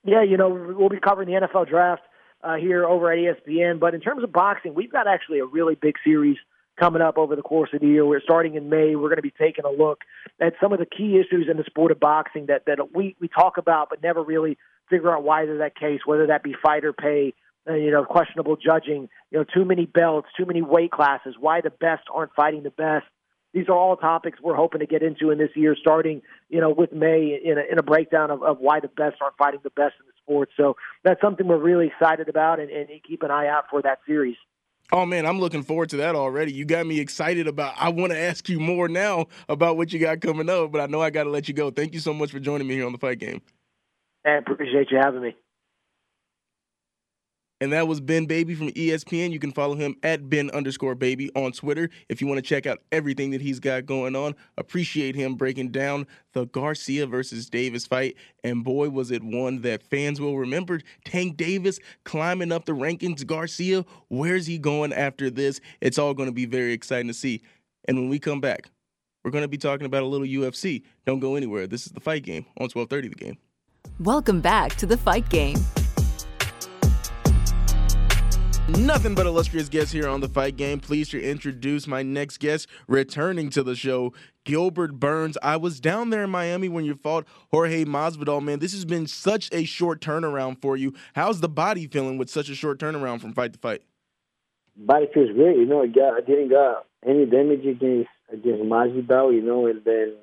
Yeah, 0.02 0.22
you 0.22 0.38
know, 0.38 0.48
we'll 0.48 0.88
be 0.88 0.98
covering 0.98 1.28
the 1.28 1.46
NFL 1.46 1.68
draft 1.68 2.00
uh, 2.42 2.54
here 2.54 2.86
over 2.86 3.12
at 3.12 3.18
ESPN. 3.18 3.78
But 3.78 3.94
in 3.94 4.00
terms 4.00 4.24
of 4.24 4.32
boxing, 4.32 4.72
we've 4.72 4.90
got 4.90 5.06
actually 5.06 5.40
a 5.40 5.44
really 5.44 5.74
big 5.74 5.96
series 6.02 6.38
coming 6.80 7.02
up 7.02 7.18
over 7.18 7.36
the 7.36 7.42
course 7.42 7.68
of 7.74 7.82
the 7.82 7.86
year. 7.86 8.06
We're 8.06 8.22
starting 8.22 8.54
in 8.54 8.70
May. 8.70 8.96
We're 8.96 9.10
going 9.10 9.16
to 9.16 9.22
be 9.22 9.34
taking 9.38 9.66
a 9.66 9.70
look 9.70 10.00
at 10.40 10.54
some 10.58 10.72
of 10.72 10.78
the 10.78 10.86
key 10.86 11.20
issues 11.20 11.48
in 11.50 11.58
the 11.58 11.64
sport 11.64 11.92
of 11.92 12.00
boxing 12.00 12.46
that, 12.46 12.62
that 12.64 12.78
we, 12.94 13.14
we 13.20 13.28
talk 13.28 13.58
about 13.58 13.90
but 13.90 14.02
never 14.02 14.22
really 14.22 14.56
figure 14.88 15.14
out 15.14 15.22
why 15.22 15.42
is 15.42 15.58
that 15.58 15.76
case, 15.78 16.00
whether 16.06 16.28
that 16.28 16.42
be 16.42 16.54
fighter 16.62 16.94
pay, 16.94 17.34
uh, 17.68 17.74
you 17.74 17.90
know, 17.90 18.06
questionable 18.06 18.56
judging, 18.56 19.10
you 19.30 19.38
know, 19.38 19.44
too 19.44 19.66
many 19.66 19.84
belts, 19.84 20.28
too 20.34 20.46
many 20.46 20.62
weight 20.62 20.92
classes, 20.92 21.34
why 21.38 21.60
the 21.60 21.68
best 21.68 22.04
aren't 22.10 22.32
fighting 22.32 22.62
the 22.62 22.70
best 22.70 23.04
these 23.52 23.68
are 23.68 23.76
all 23.76 23.96
topics 23.96 24.38
we're 24.42 24.56
hoping 24.56 24.80
to 24.80 24.86
get 24.86 25.02
into 25.02 25.30
in 25.30 25.38
this 25.38 25.50
year, 25.54 25.76
starting 25.78 26.22
you 26.48 26.60
know 26.60 26.70
with 26.70 26.92
May 26.92 27.40
in 27.44 27.58
a, 27.58 27.62
in 27.70 27.78
a 27.78 27.82
breakdown 27.82 28.30
of, 28.30 28.42
of 28.42 28.58
why 28.58 28.80
the 28.80 28.88
best 28.88 29.16
aren't 29.20 29.36
fighting 29.36 29.60
the 29.62 29.70
best 29.70 29.94
in 30.00 30.06
the 30.06 30.12
sport. 30.22 30.50
So 30.56 30.76
that's 31.04 31.20
something 31.20 31.46
we're 31.46 31.58
really 31.58 31.88
excited 31.88 32.28
about, 32.28 32.60
and, 32.60 32.70
and 32.70 32.88
keep 33.06 33.22
an 33.22 33.30
eye 33.30 33.48
out 33.48 33.64
for 33.70 33.82
that 33.82 33.98
series. 34.06 34.36
Oh 34.90 35.06
man, 35.06 35.24
I'm 35.24 35.40
looking 35.40 35.62
forward 35.62 35.88
to 35.90 35.96
that 35.98 36.14
already. 36.14 36.52
You 36.52 36.64
got 36.64 36.86
me 36.86 37.00
excited 37.00 37.46
about. 37.46 37.74
I 37.78 37.88
want 37.88 38.12
to 38.12 38.18
ask 38.18 38.48
you 38.48 38.60
more 38.60 38.88
now 38.88 39.26
about 39.48 39.76
what 39.76 39.92
you 39.92 39.98
got 39.98 40.20
coming 40.20 40.50
up, 40.50 40.72
but 40.72 40.80
I 40.80 40.86
know 40.86 41.00
I 41.00 41.10
got 41.10 41.24
to 41.24 41.30
let 41.30 41.48
you 41.48 41.54
go. 41.54 41.70
Thank 41.70 41.94
you 41.94 42.00
so 42.00 42.12
much 42.12 42.30
for 42.30 42.40
joining 42.40 42.66
me 42.66 42.74
here 42.74 42.86
on 42.86 42.92
the 42.92 42.98
Fight 42.98 43.18
Game. 43.18 43.40
I 44.24 44.32
appreciate 44.32 44.90
you 44.90 44.98
having 45.02 45.22
me. 45.22 45.34
And 47.62 47.72
that 47.72 47.86
was 47.86 48.00
Ben 48.00 48.26
Baby 48.26 48.56
from 48.56 48.70
ESPN. 48.70 49.30
You 49.30 49.38
can 49.38 49.52
follow 49.52 49.76
him 49.76 49.94
at 50.02 50.28
Ben 50.28 50.50
underscore 50.50 50.96
baby 50.96 51.30
on 51.36 51.52
Twitter 51.52 51.90
if 52.08 52.20
you 52.20 52.26
want 52.26 52.38
to 52.38 52.42
check 52.42 52.66
out 52.66 52.80
everything 52.90 53.30
that 53.30 53.40
he's 53.40 53.60
got 53.60 53.86
going 53.86 54.16
on. 54.16 54.34
Appreciate 54.58 55.14
him 55.14 55.36
breaking 55.36 55.70
down 55.70 56.08
the 56.32 56.46
Garcia 56.46 57.06
versus 57.06 57.48
Davis 57.48 57.86
fight. 57.86 58.16
And 58.42 58.64
boy, 58.64 58.90
was 58.90 59.12
it 59.12 59.22
one 59.22 59.60
that 59.60 59.84
fans 59.84 60.20
will 60.20 60.36
remember. 60.36 60.80
Tank 61.04 61.36
Davis 61.36 61.78
climbing 62.02 62.50
up 62.50 62.64
the 62.64 62.72
rankings. 62.72 63.24
Garcia, 63.24 63.84
where's 64.08 64.48
he 64.48 64.58
going 64.58 64.92
after 64.92 65.30
this? 65.30 65.60
It's 65.80 65.98
all 65.98 66.14
going 66.14 66.28
to 66.28 66.34
be 66.34 66.46
very 66.46 66.72
exciting 66.72 67.06
to 67.06 67.14
see. 67.14 67.42
And 67.84 67.96
when 67.96 68.08
we 68.08 68.18
come 68.18 68.40
back, 68.40 68.72
we're 69.22 69.30
going 69.30 69.42
to 69.42 69.48
be 69.48 69.56
talking 69.56 69.86
about 69.86 70.02
a 70.02 70.06
little 70.06 70.26
UFC. 70.26 70.82
Don't 71.06 71.20
go 71.20 71.36
anywhere. 71.36 71.68
This 71.68 71.86
is 71.86 71.92
the 71.92 72.00
fight 72.00 72.24
game 72.24 72.44
on 72.58 72.70
1230 72.74 73.06
the 73.06 73.14
game. 73.14 73.38
Welcome 74.00 74.40
back 74.40 74.74
to 74.78 74.86
the 74.86 74.96
fight 74.96 75.28
game. 75.28 75.58
Nothing 78.68 79.16
but 79.16 79.26
illustrious 79.26 79.68
guests 79.68 79.92
here 79.92 80.08
on 80.08 80.20
the 80.20 80.28
fight 80.28 80.56
game. 80.56 80.78
Pleased 80.78 81.10
to 81.10 81.20
introduce 81.20 81.88
my 81.88 82.04
next 82.04 82.38
guest, 82.38 82.68
returning 82.86 83.50
to 83.50 83.64
the 83.64 83.74
show, 83.74 84.12
Gilbert 84.44 85.00
Burns. 85.00 85.36
I 85.42 85.56
was 85.56 85.80
down 85.80 86.10
there 86.10 86.22
in 86.22 86.30
Miami 86.30 86.68
when 86.68 86.84
you 86.84 86.94
fought 86.94 87.26
Jorge 87.50 87.84
Masvidal. 87.84 88.40
Man, 88.40 88.60
this 88.60 88.72
has 88.72 88.84
been 88.84 89.08
such 89.08 89.48
a 89.52 89.64
short 89.64 90.00
turnaround 90.00 90.62
for 90.62 90.76
you. 90.76 90.94
How's 91.14 91.40
the 91.40 91.48
body 91.48 91.88
feeling 91.88 92.18
with 92.18 92.30
such 92.30 92.48
a 92.48 92.54
short 92.54 92.78
turnaround 92.78 93.20
from 93.20 93.32
fight 93.32 93.52
to 93.54 93.58
fight? 93.58 93.82
Body 94.76 95.06
feels 95.12 95.34
great. 95.34 95.56
You 95.56 95.66
know, 95.66 95.82
I, 95.82 96.20
didn't 96.20 96.50
got 96.50 96.86
any 97.04 97.26
damage 97.26 97.66
against 97.66 98.10
against 98.32 98.62
Masvidal. 98.62 99.34
You 99.34 99.42
know, 99.42 99.66
and 99.66 99.82
then 99.84 100.14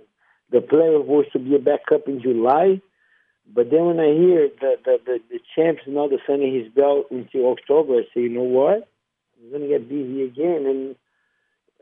the 0.49 0.61
plan 0.61 1.05
was 1.05 1.25
to 1.33 1.39
be 1.39 1.55
a 1.55 1.59
backup 1.59 2.07
in 2.07 2.21
July 2.21 2.81
but 3.53 3.71
then 3.71 3.85
when 3.85 3.99
I 3.99 4.13
hear 4.13 4.49
that 4.61 4.83
the, 4.85 4.99
the, 5.05 5.19
the 5.29 5.39
champ's 5.55 5.81
not 5.87 6.11
defending 6.11 6.53
his 6.53 6.71
belt 6.71 7.07
until 7.09 7.51
October, 7.51 7.95
I 7.95 8.03
say, 8.13 8.21
you 8.21 8.29
know 8.29 8.43
what? 8.43 8.87
I'm 9.41 9.49
going 9.49 9.61
to 9.63 9.67
get 9.67 9.89
busy 9.89 10.23
again. 10.23 10.65
And 10.65 10.95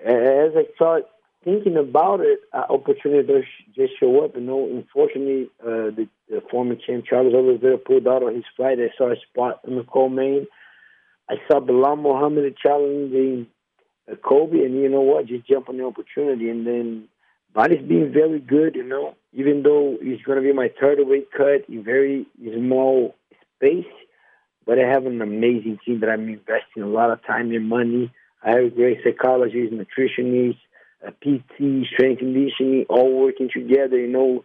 as 0.06 0.54
I 0.56 0.66
start 0.76 1.06
thinking 1.44 1.76
about 1.76 2.22
it, 2.22 2.40
uh, 2.54 2.64
opportunity 2.70 3.46
just 3.76 4.00
show 4.00 4.24
up. 4.24 4.36
You 4.36 4.42
know, 4.42 4.66
unfortunately, 4.66 5.50
uh, 5.62 5.92
the, 5.96 6.08
the 6.30 6.42
former 6.50 6.76
champ 6.76 7.06
Charles 7.06 7.34
Oliveira 7.34 7.78
pulled 7.78 8.08
out 8.08 8.24
on 8.24 8.36
his 8.36 8.46
fight. 8.56 8.80
I 8.80 8.92
saw 8.98 9.12
a 9.12 9.16
spot 9.30 9.62
in 9.68 9.76
the 9.76 9.84
co-main. 9.84 10.48
I 11.30 11.36
saw 11.50 11.60
Belal 11.60 12.02
Muhammad 12.02 12.56
challenging 12.62 13.48
uh, 14.10 14.16
Colby, 14.16 14.64
and 14.64 14.76
you 14.76 14.88
know 14.88 15.02
what? 15.02 15.26
Just 15.26 15.48
jump 15.48 15.68
on 15.68 15.78
the 15.78 15.86
opportunity. 15.86 16.50
And 16.50 16.66
then 16.66 17.08
body's 17.54 17.88
being 17.88 18.12
very 18.14 18.40
good, 18.40 18.76
you 18.76 18.84
know, 18.84 19.16
even 19.34 19.64
though 19.64 19.98
it's 20.02 20.24
to 20.24 20.42
be 20.42 20.54
my 20.54 20.72
third 20.80 21.00
weight 21.02 21.30
cut 21.32 21.68
in 21.70 21.84
very 21.84 22.26
small 22.42 23.16
space. 23.56 23.86
But 24.66 24.80
I 24.80 24.88
have 24.88 25.06
an 25.06 25.22
amazing 25.22 25.80
team 25.86 26.02
that 26.02 26.10
I'm 26.10 26.28
investing 26.28 26.84
a 26.84 26.88
lot 26.88 27.12
of 27.12 27.26
time 27.26 27.52
and 27.52 27.70
money. 27.70 28.12
I 28.44 28.52
have 28.52 28.76
great 28.76 29.00
psychologists, 29.04 29.74
nutritionists, 29.74 30.60
a 31.06 31.12
PT, 31.12 31.88
strength 31.94 32.20
conditioning, 32.20 32.86
all 32.90 33.18
working 33.20 33.50
together, 33.54 33.98
you 33.98 34.08
know, 34.08 34.44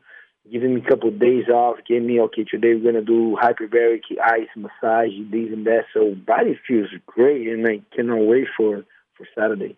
giving 0.50 0.74
me 0.74 0.82
a 0.84 0.88
couple 0.88 1.08
of 1.08 1.18
days 1.18 1.48
off, 1.48 1.76
giving 1.86 2.06
me, 2.06 2.20
okay, 2.20 2.44
today 2.44 2.74
we're 2.74 2.92
going 2.92 2.94
to 2.94 3.02
do 3.02 3.36
hyperbaric 3.40 4.02
ice 4.22 4.48
massage, 4.56 5.10
this 5.30 5.52
and 5.52 5.66
that. 5.66 5.84
So 5.94 6.14
body 6.14 6.58
feels 6.66 6.88
great, 7.06 7.48
and 7.48 7.66
I 7.66 7.82
cannot 7.94 8.26
wait 8.26 8.46
for, 8.56 8.84
for 9.16 9.26
Saturday. 9.36 9.76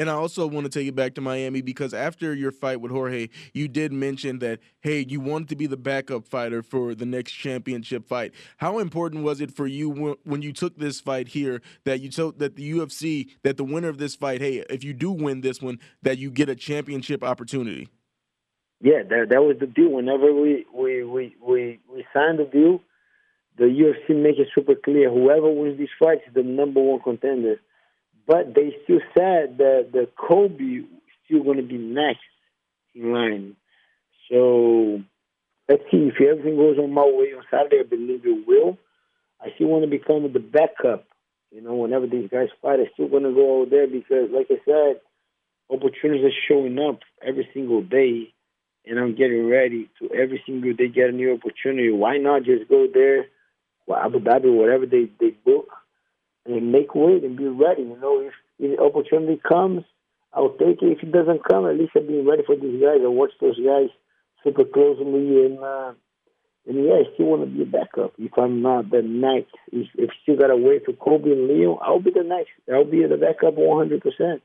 And 0.00 0.08
I 0.08 0.14
also 0.14 0.46
want 0.46 0.64
to 0.64 0.70
take 0.70 0.88
it 0.88 0.94
back 0.94 1.14
to 1.16 1.20
Miami 1.20 1.60
because 1.60 1.92
after 1.92 2.32
your 2.32 2.52
fight 2.52 2.80
with 2.80 2.90
Jorge, 2.90 3.28
you 3.52 3.68
did 3.68 3.92
mention 3.92 4.38
that, 4.38 4.60
hey, 4.80 5.04
you 5.06 5.20
wanted 5.20 5.50
to 5.50 5.56
be 5.56 5.66
the 5.66 5.76
backup 5.76 6.26
fighter 6.26 6.62
for 6.62 6.94
the 6.94 7.04
next 7.04 7.32
championship 7.32 8.08
fight. 8.08 8.32
How 8.56 8.78
important 8.78 9.24
was 9.24 9.42
it 9.42 9.54
for 9.54 9.66
you 9.66 10.16
when 10.24 10.40
you 10.40 10.54
took 10.54 10.78
this 10.78 11.02
fight 11.02 11.28
here 11.28 11.60
that 11.84 12.00
you 12.00 12.08
told 12.08 12.38
that 12.38 12.56
the 12.56 12.72
UFC, 12.72 13.28
that 13.42 13.58
the 13.58 13.62
winner 13.62 13.90
of 13.90 13.98
this 13.98 14.14
fight, 14.14 14.40
hey, 14.40 14.64
if 14.70 14.82
you 14.82 14.94
do 14.94 15.10
win 15.10 15.42
this 15.42 15.60
one, 15.60 15.78
that 16.00 16.16
you 16.16 16.30
get 16.30 16.48
a 16.48 16.54
championship 16.54 17.22
opportunity? 17.22 17.90
Yeah, 18.80 19.02
that, 19.02 19.26
that 19.28 19.42
was 19.42 19.58
the 19.60 19.66
deal. 19.66 19.90
Whenever 19.90 20.32
we, 20.32 20.64
we, 20.74 21.04
we, 21.04 21.36
we, 21.46 21.78
we 21.92 22.06
signed 22.14 22.38
the 22.38 22.48
deal, 22.50 22.80
the 23.58 23.64
UFC 23.64 24.16
make 24.16 24.38
it 24.38 24.48
super 24.54 24.76
clear 24.82 25.10
whoever 25.10 25.50
wins 25.50 25.76
this 25.76 25.90
fight 25.98 26.20
is 26.26 26.32
the 26.32 26.42
number 26.42 26.80
one 26.80 27.00
contender 27.00 27.60
but 28.30 28.54
they 28.54 28.76
still 28.84 29.00
said 29.12 29.58
that 29.58 29.88
the 29.92 30.08
Colby 30.16 30.86
still 31.24 31.42
going 31.42 31.56
to 31.56 31.64
be 31.64 31.78
next 31.78 32.20
in 32.94 33.12
line. 33.12 33.56
So 34.30 35.02
let's 35.68 35.82
see 35.90 36.08
if 36.08 36.14
everything 36.20 36.56
goes 36.56 36.78
on 36.78 36.94
my 36.94 37.02
way 37.02 37.34
on 37.36 37.42
Saturday. 37.50 37.80
I 37.80 37.88
believe 37.90 38.24
it 38.24 38.46
will. 38.46 38.78
I 39.40 39.48
still 39.56 39.66
want 39.66 39.82
to 39.82 39.90
become 39.90 40.32
the 40.32 40.38
backup. 40.38 41.06
You 41.50 41.60
know, 41.60 41.74
whenever 41.74 42.06
these 42.06 42.30
guys 42.30 42.50
fight, 42.62 42.78
I 42.78 42.88
still 42.94 43.08
want 43.08 43.24
to 43.24 43.34
go 43.34 43.62
over 43.62 43.70
there 43.70 43.88
because, 43.88 44.30
like 44.32 44.46
I 44.48 44.62
said, 44.64 45.00
opportunities 45.68 46.24
are 46.24 46.46
showing 46.48 46.78
up 46.78 47.00
every 47.26 47.48
single 47.52 47.82
day, 47.82 48.32
and 48.86 49.00
I'm 49.00 49.16
getting 49.16 49.48
ready 49.48 49.90
to 49.98 50.14
every 50.14 50.40
single 50.46 50.72
day 50.72 50.86
get 50.86 51.08
a 51.08 51.12
new 51.12 51.34
opportunity. 51.34 51.90
Why 51.90 52.18
not 52.18 52.44
just 52.44 52.68
go 52.68 52.86
there, 52.94 53.26
Abu 53.92 54.20
Dhabi, 54.20 54.54
whatever 54.54 54.86
they 54.86 55.10
they 55.18 55.30
book, 55.44 55.66
and 56.46 56.72
make 56.72 56.94
weight 56.94 57.24
and 57.24 57.36
be 57.36 57.48
ready. 57.48 57.82
You 57.82 57.98
know, 58.00 58.20
if, 58.20 58.32
if 58.58 58.76
the 58.76 58.82
opportunity 58.82 59.40
comes, 59.46 59.84
I'll 60.32 60.56
take 60.56 60.82
it. 60.82 60.98
If 60.98 61.02
it 61.02 61.12
doesn't 61.12 61.44
come, 61.48 61.66
at 61.66 61.76
least 61.76 61.92
I'll 61.96 62.06
be 62.06 62.20
ready 62.20 62.42
for 62.46 62.56
these 62.56 62.80
guys. 62.80 63.00
I 63.02 63.08
watch 63.08 63.32
those 63.40 63.58
guys 63.58 63.88
super 64.44 64.64
closely, 64.64 65.46
and 65.46 65.58
uh, 65.58 65.92
and 66.66 66.84
yeah, 66.84 67.02
I 67.02 67.14
still 67.14 67.26
want 67.26 67.42
to 67.42 67.50
be 67.50 67.62
a 67.62 67.66
backup. 67.66 68.12
If 68.18 68.32
I'm 68.38 68.62
not 68.62 68.90
the 68.90 69.02
next, 69.02 69.54
if, 69.72 69.88
if 69.96 70.10
still 70.22 70.36
got 70.36 70.48
to 70.48 70.56
wait 70.56 70.84
for 70.84 70.92
Colby 70.92 71.32
and 71.32 71.48
Leo, 71.48 71.76
I'll 71.76 72.00
be 72.00 72.10
the 72.10 72.22
next. 72.22 72.50
I'll 72.72 72.84
be 72.84 73.04
the 73.06 73.16
backup 73.16 73.54
100 73.54 74.00
percent. 74.00 74.42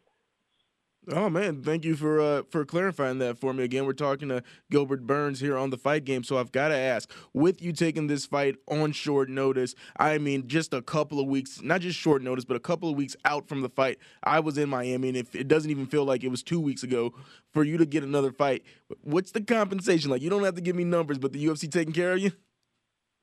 Oh 1.07 1.29
man, 1.29 1.61
thank 1.61 1.85
you 1.85 1.95
for 1.95 2.19
uh, 2.19 2.43
for 2.49 2.65
clarifying 2.65 3.19
that 3.19 3.37
for 3.37 3.53
me 3.53 3.63
again. 3.63 3.85
We're 3.85 3.93
talking 3.93 4.29
to 4.29 4.41
Gilbert 4.71 5.05
Burns 5.05 5.39
here 5.39 5.55
on 5.55 5.69
the 5.69 5.77
fight 5.77 6.03
game, 6.03 6.23
so 6.23 6.37
I've 6.37 6.51
got 6.51 6.69
to 6.69 6.75
ask: 6.75 7.11
with 7.31 7.61
you 7.61 7.73
taking 7.73 8.07
this 8.07 8.25
fight 8.25 8.55
on 8.67 8.91
short 8.91 9.29
notice, 9.29 9.75
I 9.97 10.17
mean, 10.17 10.47
just 10.47 10.73
a 10.73 10.81
couple 10.81 11.19
of 11.19 11.27
weeks, 11.27 11.61
not 11.61 11.81
just 11.81 11.99
short 11.99 12.23
notice, 12.23 12.43
but 12.43 12.57
a 12.57 12.59
couple 12.59 12.89
of 12.89 12.95
weeks 12.95 13.15
out 13.23 13.47
from 13.47 13.61
the 13.61 13.69
fight, 13.69 13.99
I 14.23 14.39
was 14.39 14.57
in 14.57 14.67
Miami, 14.67 15.09
and 15.09 15.17
if 15.17 15.35
it 15.35 15.47
doesn't 15.47 15.69
even 15.69 15.85
feel 15.85 16.05
like 16.05 16.23
it 16.23 16.29
was 16.29 16.41
two 16.41 16.59
weeks 16.59 16.81
ago 16.81 17.13
for 17.53 17.63
you 17.63 17.77
to 17.77 17.85
get 17.85 18.03
another 18.03 18.31
fight, 18.31 18.63
what's 19.01 19.31
the 19.31 19.41
compensation 19.41 20.09
like? 20.09 20.23
You 20.23 20.31
don't 20.31 20.43
have 20.43 20.55
to 20.55 20.61
give 20.61 20.75
me 20.75 20.85
numbers, 20.85 21.19
but 21.19 21.33
the 21.33 21.45
UFC 21.45 21.71
taking 21.71 21.93
care 21.93 22.13
of 22.13 22.19
you. 22.19 22.31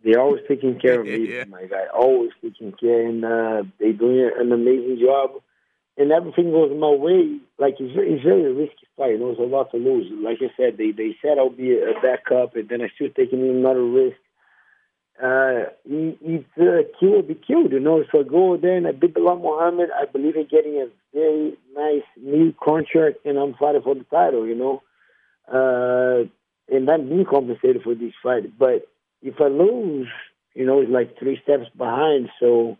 They're 0.04 0.20
always 0.20 0.42
taking 0.46 0.78
care 0.78 1.00
of 1.00 1.06
me, 1.06 1.28
yeah. 1.34 1.44
my 1.44 1.64
guy. 1.64 1.86
Always 1.92 2.30
taking 2.40 2.72
care, 2.72 3.08
and 3.08 3.24
uh, 3.24 3.64
they're 3.80 3.92
doing 3.92 4.30
an 4.38 4.52
amazing 4.52 5.00
job 5.04 5.42
and 5.96 6.10
everything 6.10 6.50
goes 6.50 6.72
my 6.78 6.90
way, 6.90 7.38
like 7.58 7.74
it's, 7.78 7.92
it's 7.96 8.24
very 8.24 8.52
risky 8.52 8.86
fight. 8.96 9.18
There's 9.18 9.38
a 9.38 9.42
lot 9.42 9.70
to 9.72 9.76
lose. 9.76 10.10
Like 10.22 10.38
I 10.40 10.50
said, 10.56 10.78
they 10.78 10.90
they 10.90 11.16
said 11.20 11.38
I'll 11.38 11.50
be 11.50 11.72
a 11.72 11.92
backup, 12.00 12.56
and 12.56 12.68
then 12.68 12.80
I 12.82 12.88
still 12.94 13.10
taking 13.14 13.42
another 13.42 13.84
risk. 13.84 14.16
Uh, 15.22 15.70
it's 15.84 16.48
uh, 16.58 16.88
kill 16.98 17.22
be 17.22 17.34
killed, 17.34 17.72
you 17.72 17.80
know. 17.80 18.02
So 18.10 18.20
I 18.20 18.22
go 18.22 18.56
there 18.56 18.76
and 18.76 18.88
I 18.88 18.92
beat 18.92 19.14
Belal 19.14 19.40
Muhammad. 19.40 19.90
I 19.94 20.06
believe 20.10 20.36
in 20.36 20.48
getting 20.50 20.76
a 20.76 20.86
very 21.14 21.56
nice 21.76 22.08
new 22.16 22.54
contract, 22.62 23.18
and 23.26 23.38
I'm 23.38 23.54
fighting 23.54 23.82
for 23.82 23.94
the 23.94 24.04
title, 24.04 24.46
you 24.46 24.54
know. 24.54 24.82
Uh, 25.46 26.28
and 26.74 26.88
I'm 26.88 27.08
being 27.08 27.26
compensated 27.26 27.82
for 27.82 27.94
this 27.94 28.14
fight. 28.22 28.58
But 28.58 28.88
if 29.20 29.34
I 29.40 29.48
lose, 29.48 30.08
you 30.54 30.64
know, 30.64 30.80
it's 30.80 30.90
like 30.90 31.18
three 31.18 31.38
steps 31.42 31.68
behind. 31.76 32.30
So 32.40 32.78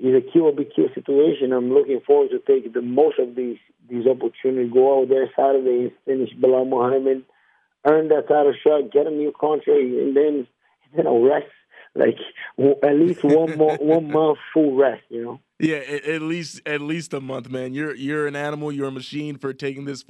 it's 0.00 0.26
a 0.26 0.32
kill 0.32 0.44
or 0.44 0.52
be 0.52 0.64
killed 0.64 0.90
situation. 0.94 1.52
I'm 1.52 1.72
looking 1.72 2.00
forward 2.06 2.30
to 2.30 2.38
take 2.38 2.72
the 2.72 2.82
most 2.82 3.18
of 3.18 3.34
these 3.34 3.58
these 3.88 4.06
opportunities. 4.06 4.72
Go 4.72 5.02
out 5.02 5.08
there 5.08 5.30
Saturday 5.34 5.84
and 5.84 5.92
finish 6.04 6.30
Belal 6.40 6.68
Muhammad, 6.68 7.24
earn 7.86 8.08
that 8.08 8.28
title 8.28 8.54
shot, 8.62 8.92
get 8.92 9.06
a 9.06 9.10
new 9.10 9.32
contract, 9.38 9.80
and 9.80 10.16
then 10.16 10.46
then 10.94 11.06
I'll 11.06 11.22
rest 11.22 11.46
like 11.94 12.16
at 12.82 12.94
least 12.94 13.24
one 13.24 13.56
more 13.56 13.76
one 13.80 14.10
month 14.10 14.38
full 14.54 14.76
rest. 14.76 15.02
You 15.08 15.24
know. 15.24 15.40
Yeah, 15.58 15.76
at 15.76 16.22
least 16.22 16.60
at 16.66 16.80
least 16.80 17.12
a 17.12 17.20
month, 17.20 17.50
man. 17.50 17.74
You're 17.74 17.94
you're 17.94 18.26
an 18.26 18.36
animal. 18.36 18.70
You're 18.70 18.88
a 18.88 18.92
machine 18.92 19.36
for 19.36 19.52
taking 19.52 19.84
this 19.84 20.04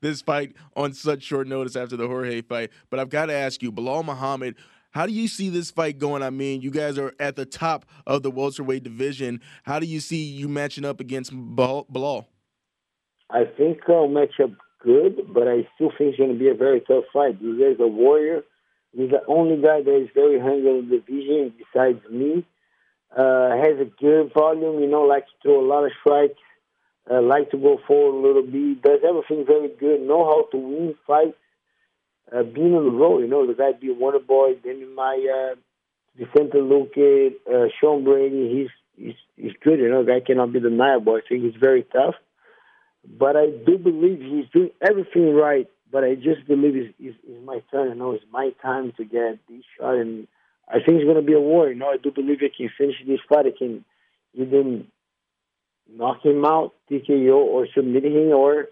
this 0.00 0.20
fight 0.20 0.56
on 0.74 0.92
such 0.92 1.22
short 1.22 1.46
notice 1.46 1.76
after 1.76 1.96
the 1.96 2.08
Jorge 2.08 2.42
fight. 2.42 2.70
But 2.90 2.98
I've 2.98 3.10
got 3.10 3.26
to 3.26 3.34
ask 3.34 3.62
you, 3.62 3.70
Belal 3.70 4.04
Muhammad 4.04 4.56
how 4.90 5.06
do 5.06 5.12
you 5.12 5.28
see 5.28 5.50
this 5.50 5.70
fight 5.70 5.98
going? 5.98 6.22
I 6.22 6.30
mean, 6.30 6.60
you 6.62 6.70
guys 6.70 6.98
are 6.98 7.12
at 7.20 7.36
the 7.36 7.44
top 7.44 7.84
of 8.06 8.22
the 8.22 8.30
welterweight 8.30 8.82
division. 8.82 9.40
How 9.64 9.78
do 9.78 9.86
you 9.86 10.00
see 10.00 10.24
you 10.24 10.48
matching 10.48 10.84
up 10.84 11.00
against 11.00 11.32
Belal? 11.32 12.26
I 13.30 13.44
think 13.44 13.80
I'll 13.88 14.08
match 14.08 14.40
up 14.42 14.50
good, 14.82 15.32
but 15.34 15.46
I 15.46 15.68
still 15.74 15.90
think 15.98 16.10
it's 16.10 16.18
going 16.18 16.32
to 16.32 16.38
be 16.38 16.48
a 16.48 16.54
very 16.54 16.80
tough 16.80 17.04
fight. 17.12 17.36
He's 17.40 17.78
a 17.78 17.86
warrior. 17.86 18.42
He's 18.92 19.10
the 19.10 19.20
only 19.28 19.56
guy 19.56 19.82
that 19.82 20.02
is 20.02 20.08
very 20.14 20.40
hungry 20.40 20.78
in 20.78 20.88
the 20.88 20.96
division 20.96 21.52
besides 21.58 22.00
me. 22.10 22.46
Uh, 23.14 23.56
has 23.56 23.80
a 23.80 23.90
good 24.00 24.32
volume, 24.32 24.80
you 24.80 24.88
know, 24.88 25.02
likes 25.02 25.28
to 25.30 25.48
throw 25.48 25.64
a 25.64 25.66
lot 25.66 25.84
of 25.84 25.90
strikes, 26.00 26.40
uh, 27.10 27.22
like 27.22 27.50
to 27.50 27.56
go 27.56 27.78
forward 27.86 28.18
a 28.18 28.26
little 28.26 28.42
bit, 28.42 28.82
does 28.82 29.00
everything 29.06 29.46
very 29.46 29.68
good, 29.80 30.02
know 30.02 30.24
how 30.26 30.44
to 30.50 30.58
win 30.58 30.94
fights 31.06 31.36
uh, 32.34 32.42
being 32.42 32.74
on 32.74 32.84
the 32.84 32.90
road. 32.90 33.20
You 33.20 33.28
know, 33.28 33.46
the 33.46 33.54
guy 33.54 33.72
being 33.72 33.96
Wonderboy, 33.96 34.62
then 34.64 34.94
my 34.94 35.16
uh, 35.26 35.54
Vicente 36.16 36.58
Luque, 36.58 37.32
uh, 37.50 37.68
Sean 37.80 38.04
Brady. 38.04 38.48
He's 38.54 39.04
he's 39.04 39.14
he's 39.36 39.52
good. 39.62 39.78
You 39.78 39.88
know, 39.90 40.04
the 40.04 40.12
guy 40.12 40.20
cannot 40.26 40.52
be 40.52 40.60
deniable. 40.60 41.14
I 41.14 41.20
think 41.28 41.44
he's 41.44 41.60
very 41.60 41.84
tough. 41.84 42.14
But 43.18 43.36
I 43.36 43.46
do 43.66 43.78
believe 43.78 44.20
he's 44.20 44.50
doing 44.52 44.70
everything 44.86 45.34
right. 45.34 45.68
But 45.90 46.04
I 46.04 46.16
just 46.16 46.46
believe 46.46 46.76
it's, 46.76 46.94
it's, 46.98 47.16
it's 47.26 47.46
my 47.46 47.62
turn. 47.70 47.88
You 47.88 47.94
know, 47.94 48.12
it's 48.12 48.24
my 48.30 48.50
time 48.60 48.92
to 48.98 49.04
get 49.04 49.38
this 49.48 49.64
shot, 49.78 49.94
and 49.94 50.26
I 50.68 50.74
think 50.74 50.98
it's 50.98 51.04
going 51.04 51.16
to 51.16 51.22
be 51.22 51.32
a 51.32 51.40
war. 51.40 51.68
You 51.68 51.76
know, 51.76 51.88
I 51.88 51.96
do 51.96 52.10
believe 52.10 52.38
I 52.42 52.52
can 52.54 52.68
finish 52.76 52.96
this 53.06 53.20
fight. 53.26 53.46
I 53.46 53.56
can 53.56 53.84
either 54.34 54.82
knock 55.90 56.24
him 56.24 56.44
out, 56.44 56.74
TKO, 56.90 57.34
or 57.34 57.66
submit 57.74 58.04
him, 58.04 58.28
or 58.32 58.66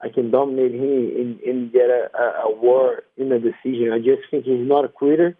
I 0.00 0.08
can 0.08 0.30
dominate 0.30 0.74
him 0.74 0.80
and, 1.16 1.40
and 1.40 1.72
get 1.72 1.90
a, 1.90 2.08
a, 2.16 2.48
a 2.48 2.56
war 2.56 3.02
in 3.16 3.32
a 3.32 3.38
decision. 3.38 3.90
I 3.92 3.98
just 3.98 4.22
think 4.30 4.44
he's 4.44 4.66
not 4.66 4.84
a 4.84 4.88
quitter. 4.88 5.36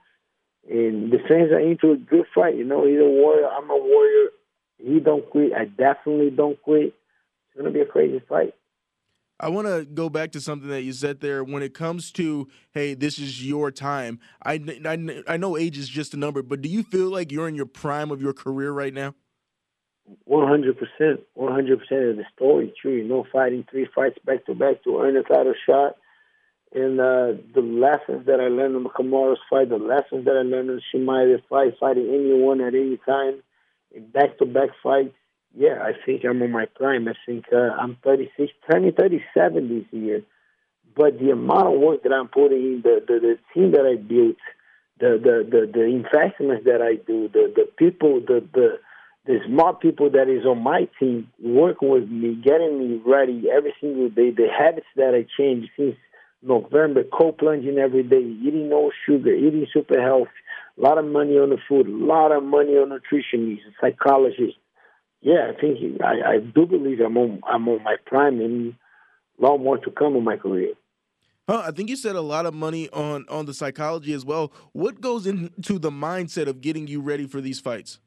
And 0.69 1.11
the 1.13 1.19
fans 1.29 1.53
are 1.53 1.61
into 1.61 1.93
a 1.93 1.97
good 1.97 2.27
fight. 2.35 2.57
You 2.57 2.65
know, 2.65 2.85
he's 2.85 2.99
a 2.99 3.05
warrior. 3.05 3.47
I'm 3.47 3.71
a 3.71 3.77
warrior. 3.77 4.31
He 4.79 5.01
don't 5.01 5.29
quit. 5.31 5.53
I 5.53 5.65
definitely 5.65 6.31
don't 6.31 6.61
quit. 6.63 6.87
It's 6.87 7.55
going 7.55 7.67
to 7.67 7.73
be 7.73 7.81
a 7.81 7.87
crazy 7.87 8.21
fight. 8.29 8.55
I 9.41 9.49
want 9.51 9.69
to 9.69 9.85
go 9.85 10.09
back 10.09 10.33
to 10.33 10.41
something 10.41 10.69
that 10.69 10.83
you 10.83 10.93
said 10.93 11.21
there. 11.21 11.45
When 11.45 11.63
it 11.63 11.73
comes 11.73 12.11
to, 12.13 12.49
hey, 12.73 12.95
this 12.95 13.19
is 13.19 13.47
your 13.47 13.71
time. 13.71 14.19
I, 14.45 14.55
I, 14.85 15.23
I 15.29 15.37
know 15.37 15.57
age 15.57 15.79
is 15.79 15.89
just 15.89 16.13
a 16.13 16.17
number, 16.17 16.43
but 16.43 16.61
do 16.61 16.69
you 16.69 16.83
feel 16.83 17.09
like 17.09 17.31
you're 17.31 17.49
in 17.49 17.55
your 17.55 17.67
prime 17.67 18.11
of 18.11 18.21
your 18.21 18.33
career 18.33 18.73
right 18.73 18.93
now? 18.93 19.15
One 20.25 20.49
hundred 20.49 20.79
percent, 20.79 21.21
one 21.35 21.53
hundred 21.53 21.81
percent 21.81 22.05
of 22.11 22.17
the 22.17 22.25
story 22.35 22.73
true. 22.81 22.97
You 22.97 23.05
know, 23.05 23.27
fighting 23.31 23.67
three 23.71 23.87
fights 23.95 24.19
back 24.25 24.47
to 24.47 24.55
back 24.55 24.83
to 24.85 25.01
earn 25.01 25.17
a 25.17 25.23
title 25.23 25.55
shot, 25.67 25.97
and 26.75 27.01
uh, 27.01 27.33
the 27.55 27.61
lessons 27.61 28.27
that 28.27 28.41
I 28.41 28.49
learned 28.49 28.77
in 28.77 28.83
the 28.85 28.91
Kamaru's 28.91 29.41
fight, 29.51 29.69
the 29.69 29.77
lessons 29.77 30.25
that 30.25 30.37
I 30.37 30.43
learned 30.43 30.71
in 30.71 30.81
Chimaev 30.93 31.43
fight, 31.49 31.75
fighting 31.79 32.09
anyone 32.09 32.61
at 32.61 32.75
any 32.75 32.99
time, 33.07 33.43
back 34.13 34.39
to 34.39 34.47
back 34.47 34.71
fights. 34.83 35.15
Yeah, 35.55 35.83
I 35.83 35.93
think 36.05 36.25
I'm 36.25 36.43
in 36.43 36.53
my 36.53 36.67
prime. 36.67 37.09
I 37.09 37.15
think 37.27 37.47
uh, 37.53 37.75
I'm 37.79 37.97
36, 38.05 38.53
turning 38.71 38.93
37 38.93 39.69
this 39.69 39.87
year. 39.99 40.23
But 40.95 41.19
the 41.19 41.31
amount 41.31 41.75
of 41.75 41.81
work 41.81 42.03
that 42.03 42.13
I'm 42.13 42.29
putting 42.29 42.59
in, 42.59 42.83
the 42.83 43.03
the, 43.07 43.19
the 43.21 43.39
team 43.55 43.73
that 43.73 43.87
I 43.87 43.97
built, 43.97 44.37
the 45.01 45.19
the 45.23 45.49
the, 45.49 45.73
the 45.73 45.85
investments 45.85 46.65
that 46.65 46.83
I 46.83 46.97
do, 46.97 47.29
the 47.29 47.53
the 47.55 47.67
people, 47.77 48.21
the 48.21 48.47
the 48.53 48.79
the 49.29 49.41
smart 49.47 49.81
people 49.81 50.09
that 50.11 50.27
is 50.31 50.47
on 50.47 50.63
my 50.63 50.89
team 50.99 51.29
working 51.39 51.91
with 51.91 52.09
me, 52.09 52.35
getting 52.43 52.79
me 52.79 52.99
ready 53.05 53.45
every 53.55 53.75
single 53.79 54.09
day. 54.09 54.31
The 54.31 54.47
habits 54.49 54.87
that 54.97 55.15
I 55.15 55.27
changed 55.39 55.69
since 55.77 55.97
November, 56.41 57.03
cold 57.13 57.37
plunging 57.37 57.77
every 57.77 58.03
day, 58.03 58.23
eating 58.23 58.71
no 58.71 58.91
sugar, 59.07 59.35
eating 59.35 59.67
super 59.71 60.01
healthy, 60.01 60.31
a 60.79 60.81
lot 60.81 60.97
of 60.97 61.05
money 61.05 61.33
on 61.33 61.51
the 61.51 61.59
food, 61.69 61.89
a 61.89 61.91
lot 61.91 62.33
of 62.33 62.43
money 62.43 62.73
on 62.73 62.89
nutritionists, 62.89 63.61
psychologists. 63.79 64.57
Yeah, 65.21 65.53
I 65.55 65.61
think 65.61 66.01
I, 66.01 66.37
I 66.37 66.39
do 66.39 66.65
believe 66.65 67.01
I'm 67.01 67.19
on 67.19 67.41
I'm 67.47 67.69
on 67.69 67.83
my 67.85 67.97
prime 68.07 68.41
and 68.41 68.75
a 69.39 69.43
lot 69.45 69.59
more 69.59 69.77
to 69.77 69.91
come 69.91 70.17
in 70.17 70.25
my 70.25 70.39
career. 70.39 70.73
Huh, 71.47 71.65
I 71.67 71.73
think 71.73 71.91
you 71.91 71.97
said 71.97 72.17
a 72.17 72.23
lot 72.23 72.47
of 72.47 72.55
money 72.55 72.89
on 72.91 73.27
on 73.29 73.45
the 73.45 73.53
psychology 73.53 74.15
as 74.15 74.25
well. 74.25 74.55
What 74.73 75.03
goes 75.03 75.27
into 75.27 75.79
the 75.79 75.91
mindset 75.91 76.47
of 76.47 76.63
getting 76.63 76.87
you 76.87 77.03
ready 77.03 77.27
for 77.27 77.43
these 77.43 77.61
fights? 77.61 77.99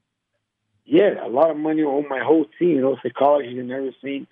Yeah, 0.91 1.25
a 1.25 1.29
lot 1.29 1.49
of 1.49 1.55
money 1.55 1.83
on 1.83 2.09
my 2.09 2.19
whole 2.19 2.45
team, 2.59 2.71
you 2.71 2.81
know, 2.81 2.97
psychology 3.01 3.57
and 3.57 3.71
everything. 3.71 4.27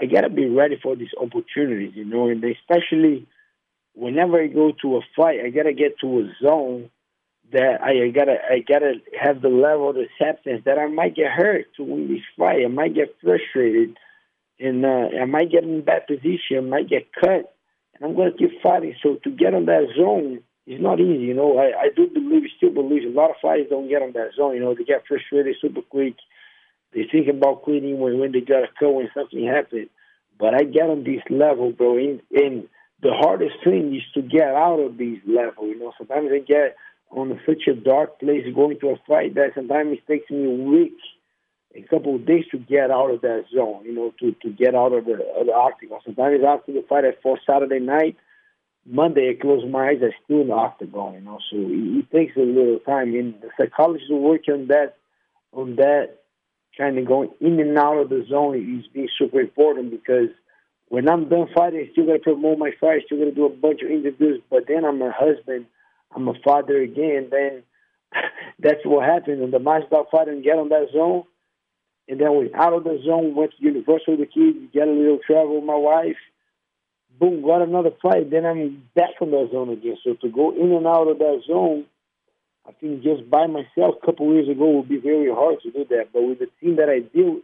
I 0.00 0.06
gotta 0.06 0.30
be 0.30 0.48
ready 0.48 0.76
for 0.82 0.96
these 0.96 1.14
opportunities, 1.16 1.92
you 1.94 2.04
know, 2.04 2.26
and 2.26 2.42
especially 2.42 3.28
whenever 3.94 4.42
I 4.42 4.48
go 4.48 4.72
to 4.82 4.96
a 4.96 5.00
fight, 5.14 5.38
I 5.44 5.50
gotta 5.50 5.72
get 5.72 6.00
to 6.00 6.18
a 6.18 6.32
zone 6.44 6.90
that 7.52 7.80
I, 7.80 8.08
gotta 8.08 8.36
I 8.50 8.64
gotta 8.66 8.94
have 9.20 9.42
the 9.42 9.48
level 9.48 9.90
of 9.90 9.96
acceptance 9.96 10.62
that 10.64 10.76
I 10.76 10.88
might 10.88 11.14
get 11.14 11.30
hurt 11.30 11.66
to 11.76 11.84
win 11.84 12.08
this 12.08 12.22
fight. 12.36 12.64
I 12.64 12.68
might 12.68 12.96
get 12.96 13.14
frustrated, 13.22 13.96
and 14.58 14.84
uh, 14.84 15.08
I 15.20 15.24
might 15.26 15.52
get 15.52 15.62
in 15.62 15.82
bad 15.82 16.08
position. 16.08 16.56
I 16.56 16.60
might 16.62 16.88
get 16.88 17.12
cut, 17.12 17.54
and 17.94 18.02
I'm 18.02 18.16
gonna 18.16 18.32
keep 18.36 18.60
fighting. 18.60 18.96
So 19.04 19.20
to 19.22 19.30
get 19.30 19.54
on 19.54 19.66
that 19.66 19.86
zone 19.96 20.40
it's 20.66 20.82
not 20.82 21.00
easy. 21.00 21.24
You 21.24 21.34
know, 21.34 21.58
I, 21.58 21.86
I 21.86 21.88
do 21.94 22.08
believe, 22.08 22.44
still 22.56 22.70
believe, 22.70 23.04
a 23.04 23.12
lot 23.12 23.30
of 23.30 23.36
fighters 23.42 23.66
don't 23.68 23.88
get 23.88 24.02
on 24.02 24.12
that 24.12 24.30
zone. 24.36 24.54
You 24.54 24.60
know, 24.60 24.74
they 24.74 24.84
get 24.84 25.06
frustrated 25.06 25.56
super 25.60 25.82
quick. 25.82 26.14
They 26.94 27.04
think 27.10 27.28
about 27.28 27.62
quitting 27.62 27.98
when, 27.98 28.18
when 28.18 28.32
they 28.32 28.40
got 28.40 28.64
a 28.64 28.68
cut 28.78 28.94
when 28.94 29.10
something 29.14 29.44
happens. 29.46 29.88
But 30.38 30.54
I 30.54 30.64
get 30.64 30.90
on 30.90 31.04
this 31.04 31.22
level, 31.30 31.72
bro. 31.72 31.96
And, 31.96 32.20
and 32.30 32.68
the 33.02 33.12
hardest 33.12 33.56
thing 33.64 33.94
is 33.94 34.02
to 34.14 34.22
get 34.22 34.48
out 34.48 34.78
of 34.78 34.98
this 34.98 35.18
level. 35.26 35.66
You 35.66 35.78
know, 35.78 35.92
sometimes 35.98 36.30
I 36.32 36.38
get 36.38 36.76
on 37.10 37.38
such 37.44 37.66
a 37.68 37.74
dark 37.74 38.20
place 38.20 38.44
going 38.54 38.78
to 38.80 38.90
a 38.90 38.96
fight 39.06 39.34
that 39.34 39.52
sometimes 39.54 39.98
it 39.98 40.06
takes 40.06 40.30
me 40.30 40.44
a 40.44 40.50
week, 40.50 40.96
a 41.74 41.82
couple 41.82 42.14
of 42.16 42.26
days 42.26 42.44
to 42.52 42.58
get 42.58 42.90
out 42.90 43.10
of 43.10 43.20
that 43.22 43.44
zone. 43.54 43.84
You 43.84 43.94
know, 43.94 44.14
to 44.20 44.32
to 44.42 44.50
get 44.50 44.74
out 44.74 44.92
of 44.92 45.06
the, 45.06 45.14
of 45.36 45.46
the 45.46 45.52
octagon. 45.52 46.00
Sometimes 46.04 46.44
after 46.46 46.72
the 46.72 46.84
fight, 46.88 47.04
I 47.04 47.12
fall 47.22 47.38
Saturday 47.46 47.80
night 47.80 48.16
Monday, 48.84 49.30
I 49.30 49.40
close 49.40 49.64
my 49.70 49.90
eyes, 49.90 50.00
I 50.02 50.10
still 50.24 50.40
in 50.40 50.48
the 50.48 50.54
octagon, 50.54 51.14
you 51.14 51.20
know. 51.20 51.38
So 51.50 51.56
it, 51.56 51.98
it 51.98 52.10
takes 52.10 52.36
a 52.36 52.40
little 52.40 52.80
time, 52.80 53.14
and 53.14 53.34
the 53.40 53.50
psychologists 53.56 54.10
working 54.10 54.54
on 54.54 54.66
that, 54.68 54.96
on 55.52 55.76
that 55.76 56.22
kind 56.76 56.98
of 56.98 57.06
going 57.06 57.30
in 57.40 57.60
and 57.60 57.78
out 57.78 57.98
of 57.98 58.08
the 58.08 58.24
zone 58.28 58.56
is 58.56 58.86
being 58.92 59.08
super 59.18 59.40
important 59.40 59.90
because 59.90 60.30
when 60.88 61.08
I'm 61.08 61.28
done 61.28 61.48
fighting, 61.54 61.86
I 61.88 61.92
still 61.92 62.06
got 62.06 62.14
to 62.14 62.18
promote 62.18 62.58
my 62.58 62.70
fight, 62.80 63.02
still 63.06 63.18
got 63.18 63.24
to 63.24 63.32
do 63.32 63.46
a 63.46 63.50
bunch 63.50 63.82
of 63.82 63.90
interviews. 63.90 64.42
But 64.50 64.64
then 64.68 64.84
I'm 64.84 65.00
a 65.00 65.12
husband, 65.12 65.66
I'm 66.14 66.28
a 66.28 66.34
father 66.44 66.82
again. 66.82 67.28
Then 67.30 67.62
that's 68.58 68.84
what 68.84 69.08
happens. 69.08 69.42
And 69.42 69.52
the 69.52 69.58
Masvidal 69.58 70.10
fight 70.10 70.28
and 70.28 70.44
get 70.44 70.58
on 70.58 70.68
that 70.70 70.88
zone, 70.92 71.24
and 72.08 72.20
then 72.20 72.36
we 72.36 72.52
out 72.54 72.72
of 72.72 72.84
the 72.84 73.00
zone, 73.06 73.34
went 73.34 73.52
to 73.52 73.64
Universal 73.64 74.18
with 74.18 74.20
the 74.20 74.26
kids, 74.26 74.58
get 74.74 74.88
a 74.88 74.90
little 74.90 75.20
travel 75.24 75.56
with 75.56 75.64
my 75.64 75.76
wife 75.76 76.16
boom, 77.18 77.42
got 77.42 77.62
another 77.62 77.90
fight, 78.02 78.30
then 78.30 78.46
I'm 78.46 78.82
back 78.94 79.20
in 79.20 79.30
that 79.30 79.50
zone 79.52 79.70
again. 79.70 79.96
So 80.04 80.14
to 80.14 80.28
go 80.28 80.50
in 80.52 80.72
and 80.72 80.86
out 80.86 81.08
of 81.08 81.18
that 81.18 81.42
zone, 81.46 81.86
I 82.66 82.72
think 82.72 83.02
just 83.02 83.28
by 83.28 83.46
myself 83.46 83.96
a 84.02 84.06
couple 84.06 84.32
years 84.32 84.48
ago 84.48 84.70
would 84.70 84.88
be 84.88 84.98
very 84.98 85.32
hard 85.32 85.60
to 85.62 85.70
do 85.70 85.84
that. 85.90 86.12
But 86.12 86.22
with 86.22 86.38
the 86.38 86.48
team 86.60 86.76
that 86.76 86.88
I 86.88 87.00
built, 87.00 87.42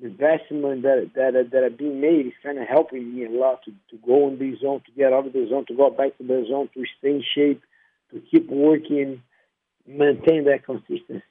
the 0.00 0.06
investment 0.06 0.82
that 0.82 1.10
that 1.14 1.50
that 1.52 1.62
are 1.62 1.70
being 1.70 2.00
made 2.00 2.26
is 2.26 2.32
kind 2.42 2.58
of 2.58 2.66
helping 2.66 3.14
me 3.14 3.26
a 3.26 3.30
lot 3.30 3.62
to, 3.64 3.72
to 3.90 3.96
go 4.06 4.28
in 4.28 4.38
the 4.38 4.56
zone, 4.58 4.80
to 4.86 4.92
get 4.96 5.12
out 5.12 5.26
of 5.26 5.32
the 5.32 5.46
zone, 5.48 5.66
to 5.66 5.74
go 5.74 5.90
back 5.90 6.16
to 6.18 6.24
the 6.24 6.46
zone, 6.48 6.70
to 6.74 6.84
stay 6.98 7.10
in 7.10 7.24
shape, 7.34 7.62
to 8.12 8.20
keep 8.30 8.48
working, 8.48 9.22
maintain 9.86 10.44
that 10.44 10.64
consistency. 10.64 11.22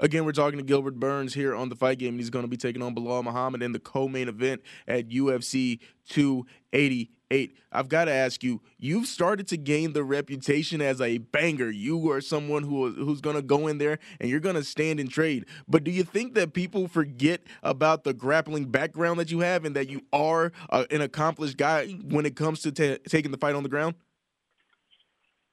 Again, 0.00 0.24
we're 0.24 0.32
talking 0.32 0.58
to 0.58 0.64
Gilbert 0.64 1.00
Burns 1.00 1.34
here 1.34 1.56
on 1.56 1.70
the 1.70 1.74
fight 1.74 1.98
game, 1.98 2.10
and 2.10 2.20
he's 2.20 2.30
going 2.30 2.44
to 2.44 2.48
be 2.48 2.56
taking 2.56 2.82
on 2.82 2.94
Belal 2.94 3.24
Muhammad 3.24 3.62
in 3.62 3.72
the 3.72 3.80
co-main 3.80 4.28
event 4.28 4.62
at 4.86 5.08
UFC 5.08 5.80
288. 6.08 7.56
I've 7.72 7.88
got 7.88 8.04
to 8.04 8.12
ask 8.12 8.44
you, 8.44 8.62
you've 8.78 9.08
started 9.08 9.48
to 9.48 9.56
gain 9.56 9.94
the 9.94 10.04
reputation 10.04 10.80
as 10.80 11.00
a 11.00 11.18
banger. 11.18 11.68
You 11.68 12.12
are 12.12 12.20
someone 12.20 12.62
who 12.62 12.92
who's 12.92 13.20
going 13.20 13.34
to 13.36 13.42
go 13.42 13.66
in 13.66 13.78
there 13.78 13.98
and 14.20 14.30
you're 14.30 14.38
going 14.38 14.54
to 14.54 14.62
stand 14.62 15.00
and 15.00 15.10
trade. 15.10 15.46
But 15.66 15.82
do 15.82 15.90
you 15.90 16.04
think 16.04 16.34
that 16.34 16.52
people 16.52 16.86
forget 16.86 17.42
about 17.64 18.04
the 18.04 18.14
grappling 18.14 18.66
background 18.66 19.18
that 19.18 19.32
you 19.32 19.40
have 19.40 19.64
and 19.64 19.74
that 19.74 19.90
you 19.90 20.02
are 20.12 20.52
an 20.70 21.02
accomplished 21.02 21.56
guy 21.56 21.88
when 21.88 22.24
it 22.24 22.36
comes 22.36 22.62
to 22.62 22.98
taking 22.98 23.32
the 23.32 23.38
fight 23.38 23.56
on 23.56 23.64
the 23.64 23.68
ground? 23.68 23.96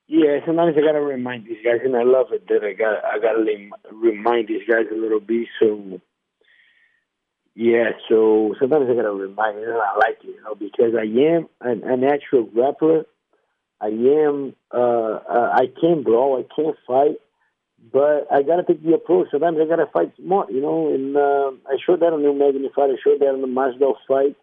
Yeah, 0.07 0.39
sometimes 0.45 0.75
I 0.77 0.81
gotta 0.81 1.01
remind 1.01 1.45
these 1.45 1.63
guys, 1.63 1.81
and 1.83 1.95
I 1.95 2.03
love 2.03 2.27
it 2.31 2.47
that 2.47 2.63
I 2.63 2.73
got 2.73 3.03
I 3.03 3.17
gotta 3.19 3.43
remind 3.91 4.47
these 4.47 4.61
guys 4.69 4.85
a 4.91 4.95
little 4.95 5.19
bit. 5.19 5.47
So 5.59 5.99
yeah, 7.55 7.91
so 8.07 8.53
sometimes 8.59 8.87
I 8.89 8.93
gotta 8.93 9.11
remind 9.11 9.57
them. 9.57 9.75
I 9.75 9.97
like 9.97 10.19
it, 10.23 10.35
you 10.35 10.41
know, 10.43 10.53
because 10.53 10.93
I 10.93 11.05
am 11.05 11.47
an, 11.61 11.83
a 11.83 11.97
natural 11.97 12.45
grappler. 12.45 13.05
I 13.81 13.87
am. 13.87 14.55
Uh, 14.71 15.19
uh, 15.27 15.49
I 15.55 15.67
can 15.79 16.03
brawl. 16.03 16.37
I 16.37 16.45
can 16.55 16.73
fight, 16.85 17.17
but 17.91 18.27
I 18.31 18.43
gotta 18.43 18.63
take 18.63 18.83
the 18.83 18.93
approach. 18.93 19.29
Sometimes 19.31 19.57
I 19.59 19.65
gotta 19.65 19.89
fight 19.91 20.13
smart, 20.21 20.51
you 20.51 20.61
know. 20.61 20.93
And 20.93 21.17
uh, 21.17 21.51
I 21.67 21.77
showed 21.83 22.01
that 22.01 22.13
on 22.13 22.21
the 22.21 22.31
Magny 22.31 22.69
fight. 22.75 22.91
I 22.91 22.97
showed 23.03 23.21
that 23.21 23.33
on 23.33 23.41
the 23.41 23.47
Masvidal 23.47 23.95
fight 24.07 24.35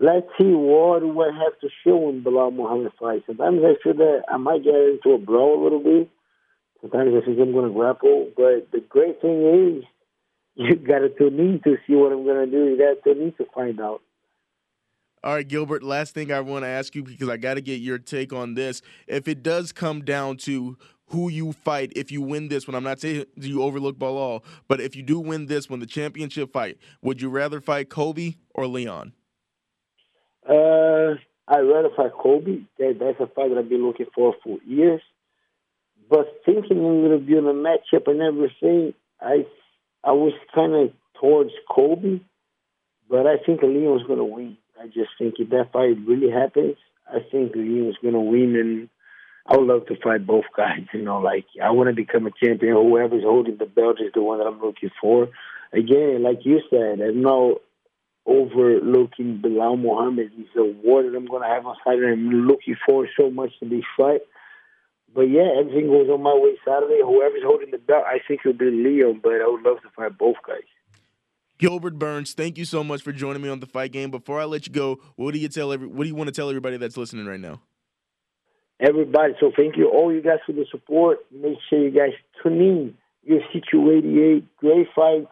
let's 0.00 0.26
see 0.38 0.52
what 0.52 1.02
I 1.02 1.44
have 1.44 1.60
to 1.60 1.68
show 1.84 2.08
in 2.08 2.24
Belal 2.24 2.52
Muhammad 2.52 2.92
fight. 2.98 3.22
Sometimes 3.26 3.60
I 3.62 3.74
feel 3.82 3.94
that 3.94 4.22
I 4.28 4.38
might 4.38 4.64
get 4.64 4.74
into 4.74 5.10
a 5.10 5.18
brawl 5.18 5.60
a 5.60 5.62
little 5.62 5.82
bit. 5.82 6.10
Sometimes 6.80 7.12
I 7.14 7.24
think 7.24 7.38
I'm 7.38 7.52
going 7.52 7.68
to 7.68 7.74
grapple. 7.74 8.30
But 8.34 8.70
the 8.72 8.80
great 8.88 9.20
thing 9.20 9.82
is, 9.82 9.84
you 10.54 10.74
got 10.76 11.00
to 11.00 11.10
tune 11.10 11.38
in 11.38 11.60
to 11.64 11.76
see 11.86 11.94
what 11.94 12.12
I'm 12.12 12.24
going 12.24 12.50
to 12.50 12.50
do. 12.50 12.70
You 12.70 12.78
got 12.78 13.04
to 13.04 13.14
tune 13.14 13.22
in 13.24 13.32
to 13.34 13.46
find 13.54 13.80
out. 13.80 14.00
All 15.22 15.34
right, 15.34 15.46
Gilbert, 15.46 15.82
last 15.82 16.14
thing 16.14 16.32
I 16.32 16.40
want 16.40 16.64
to 16.64 16.68
ask 16.68 16.94
you 16.94 17.02
because 17.02 17.28
I 17.28 17.36
got 17.36 17.54
to 17.54 17.60
get 17.60 17.82
your 17.82 17.98
take 17.98 18.32
on 18.32 18.54
this. 18.54 18.80
If 19.06 19.28
it 19.28 19.42
does 19.42 19.70
come 19.70 20.02
down 20.02 20.38
to 20.38 20.78
who 21.10 21.28
you 21.28 21.52
fight 21.52 21.92
if 21.96 22.10
you 22.12 22.22
win 22.22 22.48
this 22.48 22.68
one. 22.68 22.74
I'm 22.76 22.84
not 22.84 23.00
saying 23.00 23.24
you 23.34 23.62
overlook 23.62 23.98
Belal, 23.98 24.44
but 24.68 24.80
if 24.80 24.94
you 24.94 25.02
do 25.02 25.18
win 25.18 25.46
this 25.46 25.68
one, 25.68 25.80
the 25.80 25.86
championship 25.86 26.52
fight, 26.52 26.78
would 27.02 27.20
you 27.20 27.28
rather 27.28 27.60
fight 27.60 27.90
Colby 27.90 28.38
or 28.54 28.68
Leon? 28.68 29.12
Uh, 30.48 31.14
I'd 31.48 31.60
rather 31.60 31.90
fight 31.96 32.12
Colby. 32.12 32.66
That, 32.78 32.98
that's 33.00 33.20
a 33.20 33.32
fight 33.34 33.50
that 33.50 33.58
I've 33.58 33.68
been 33.68 33.86
looking 33.86 34.06
for 34.14 34.34
for 34.42 34.58
years. 34.66 35.02
But 36.08 36.40
thinking 36.44 36.78
going 36.78 37.10
to 37.10 37.24
be 37.24 37.36
on 37.36 37.46
a 37.46 37.52
matchup 37.52 38.08
and 38.08 38.20
everything, 38.20 38.94
I 39.20 39.46
I 40.02 40.12
was 40.12 40.32
kind 40.54 40.74
of 40.74 40.90
towards 41.20 41.50
Colby, 41.70 42.24
but 43.08 43.26
I 43.26 43.36
think 43.44 43.62
Leon's 43.62 44.02
going 44.04 44.18
to 44.18 44.24
win. 44.24 44.56
I 44.80 44.86
just 44.86 45.10
think 45.18 45.34
if 45.38 45.50
that 45.50 45.72
fight 45.72 45.98
really 46.06 46.30
happens, 46.30 46.76
I 47.08 47.18
think 47.30 47.54
Leon's 47.54 47.96
going 48.00 48.14
to 48.14 48.20
win, 48.20 48.56
and 48.56 48.88
I 49.46 49.56
would 49.56 49.66
love 49.66 49.86
to 49.86 50.00
fight 50.02 50.26
both 50.26 50.46
guys. 50.56 50.86
You 50.94 51.02
know, 51.02 51.20
like 51.20 51.44
I 51.62 51.70
want 51.70 51.88
to 51.88 51.94
become 51.94 52.26
a 52.26 52.30
champion. 52.42 52.74
Whoever's 52.74 53.22
holding 53.22 53.58
the 53.58 53.66
belt 53.66 54.00
is 54.00 54.12
the 54.14 54.22
one 54.22 54.38
that 54.38 54.46
I'm 54.46 54.60
looking 54.60 54.90
for. 55.00 55.28
Again, 55.72 56.22
like 56.22 56.44
you 56.44 56.60
said, 56.70 57.00
I'm 57.00 57.22
not 57.22 57.60
overlooking 58.26 59.40
Belal 59.42 59.80
Muhammad. 59.80 60.30
He's 60.36 60.46
a 60.56 60.64
war 60.84 61.02
that 61.02 61.16
I'm 61.16 61.26
going 61.26 61.42
to 61.42 61.48
have 61.48 61.66
on 61.66 61.76
Saturday. 61.84 62.12
I'm 62.12 62.46
looking 62.46 62.76
forward 62.86 63.08
so 63.18 63.30
much 63.30 63.50
to 63.60 63.68
this 63.68 63.84
fight. 63.96 64.20
But 65.12 65.22
yeah, 65.22 65.48
everything 65.58 65.88
goes 65.88 66.08
on 66.08 66.22
my 66.22 66.34
way 66.34 66.56
Saturday. 66.64 67.00
Whoever's 67.02 67.42
holding 67.42 67.72
the 67.72 67.78
belt, 67.78 68.04
I 68.06 68.18
think 68.26 68.40
it'll 68.44 68.56
be 68.56 68.70
Leon, 68.70 69.20
but 69.22 69.32
I 69.32 69.48
would 69.48 69.62
love 69.62 69.82
to 69.82 69.90
fight 69.96 70.16
both 70.16 70.36
guys. 70.46 70.60
Gilbert 71.58 71.98
Burns, 71.98 72.32
thank 72.32 72.56
you 72.56 72.64
so 72.64 72.82
much 72.82 73.02
for 73.02 73.12
joining 73.12 73.42
me 73.42 73.48
on 73.48 73.60
the 73.60 73.66
fight 73.66 73.92
game. 73.92 74.10
Before 74.10 74.40
I 74.40 74.44
let 74.44 74.66
you 74.66 74.72
go, 74.72 75.00
what 75.16 75.34
do 75.34 75.40
you 75.40 75.48
tell 75.48 75.72
every 75.72 75.88
what 75.88 76.04
do 76.04 76.08
you 76.08 76.14
want 76.14 76.28
to 76.28 76.32
tell 76.32 76.48
everybody 76.48 76.78
that's 76.78 76.96
listening 76.96 77.26
right 77.26 77.40
now? 77.40 77.60
Everybody, 78.78 79.34
so 79.38 79.52
thank 79.54 79.76
you 79.76 79.90
all 79.90 80.10
you 80.10 80.22
guys 80.22 80.38
for 80.46 80.52
the 80.52 80.64
support. 80.70 81.18
Make 81.30 81.58
sure 81.68 81.78
you 81.78 81.90
guys 81.90 82.12
tune 82.42 82.60
in. 82.60 82.94
UFC 83.28 83.60
288, 83.70 84.56
great 84.56 84.86
fights. 84.96 85.26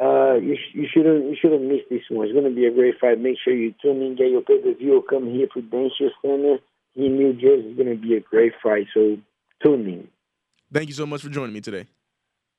Uh, 0.00 0.36
you, 0.36 0.56
sh- 0.56 0.74
you 0.74 0.86
shouldn't 0.90 1.26
you 1.26 1.36
shouldn't 1.40 1.62
miss 1.62 1.80
this 1.90 2.00
one. 2.08 2.26
It's 2.26 2.32
going 2.32 2.48
to 2.48 2.54
be 2.54 2.64
a 2.64 2.70
great 2.72 2.94
fight. 2.98 3.20
Make 3.20 3.36
sure 3.44 3.52
you 3.52 3.74
tune 3.82 4.00
in, 4.00 4.16
get 4.16 4.30
your 4.30 4.40
pay 4.40 4.58
per 4.58 4.72
view, 4.72 5.04
come 5.08 5.30
here 5.30 5.46
Prudential 5.50 6.10
Center 6.22 6.56
in 6.96 7.16
New 7.16 7.34
Jersey. 7.34 7.68
It's 7.68 7.76
going 7.76 7.94
to 7.94 8.00
be 8.00 8.16
a 8.16 8.20
great 8.20 8.52
fight. 8.62 8.86
So 8.94 9.18
tune 9.62 9.86
in. 9.86 10.08
Thank 10.72 10.88
you 10.88 10.94
so 10.94 11.04
much 11.04 11.22
for 11.22 11.28
joining 11.28 11.52
me 11.52 11.60
today. 11.60 11.86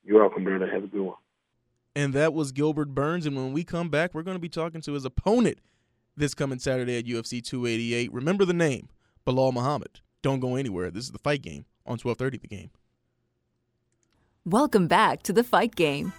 You're 0.04 0.20
welcome, 0.20 0.44
brother. 0.44 0.70
Have 0.72 0.84
a 0.84 0.88
good 0.88 1.02
one. 1.02 1.16
And 1.96 2.14
that 2.14 2.34
was 2.34 2.52
Gilbert 2.52 2.94
Burns. 2.94 3.26
And 3.26 3.36
when 3.36 3.54
we 3.54 3.64
come 3.64 3.90
back, 3.90 4.14
we're 4.14 4.24
going 4.24 4.36
to 4.36 4.42
be 4.42 4.50
talking 4.50 4.82
to 4.82 4.94
his 4.94 5.06
opponent 5.06 5.60
this 6.16 6.34
coming 6.34 6.60
Saturday 6.60 6.98
at 6.98 7.06
UFC 7.06 7.44
288. 7.44 8.14
Remember 8.14 8.46
the 8.46 8.54
name, 8.54 8.90
Belal 9.26 9.52
Muhammad. 9.54 10.00
Don't 10.22 10.40
go 10.40 10.56
anywhere. 10.56 10.92
This 10.92 11.06
is 11.06 11.12
the 11.12 11.20
fight 11.20 11.42
game 11.42 11.66
on 11.86 11.94
1230 11.98 12.38
The 12.38 12.48
Game. 12.48 12.70
Welcome 14.46 14.88
back 14.88 15.24
to 15.24 15.34
the 15.34 15.44
fight 15.44 15.76
game. 15.76 16.14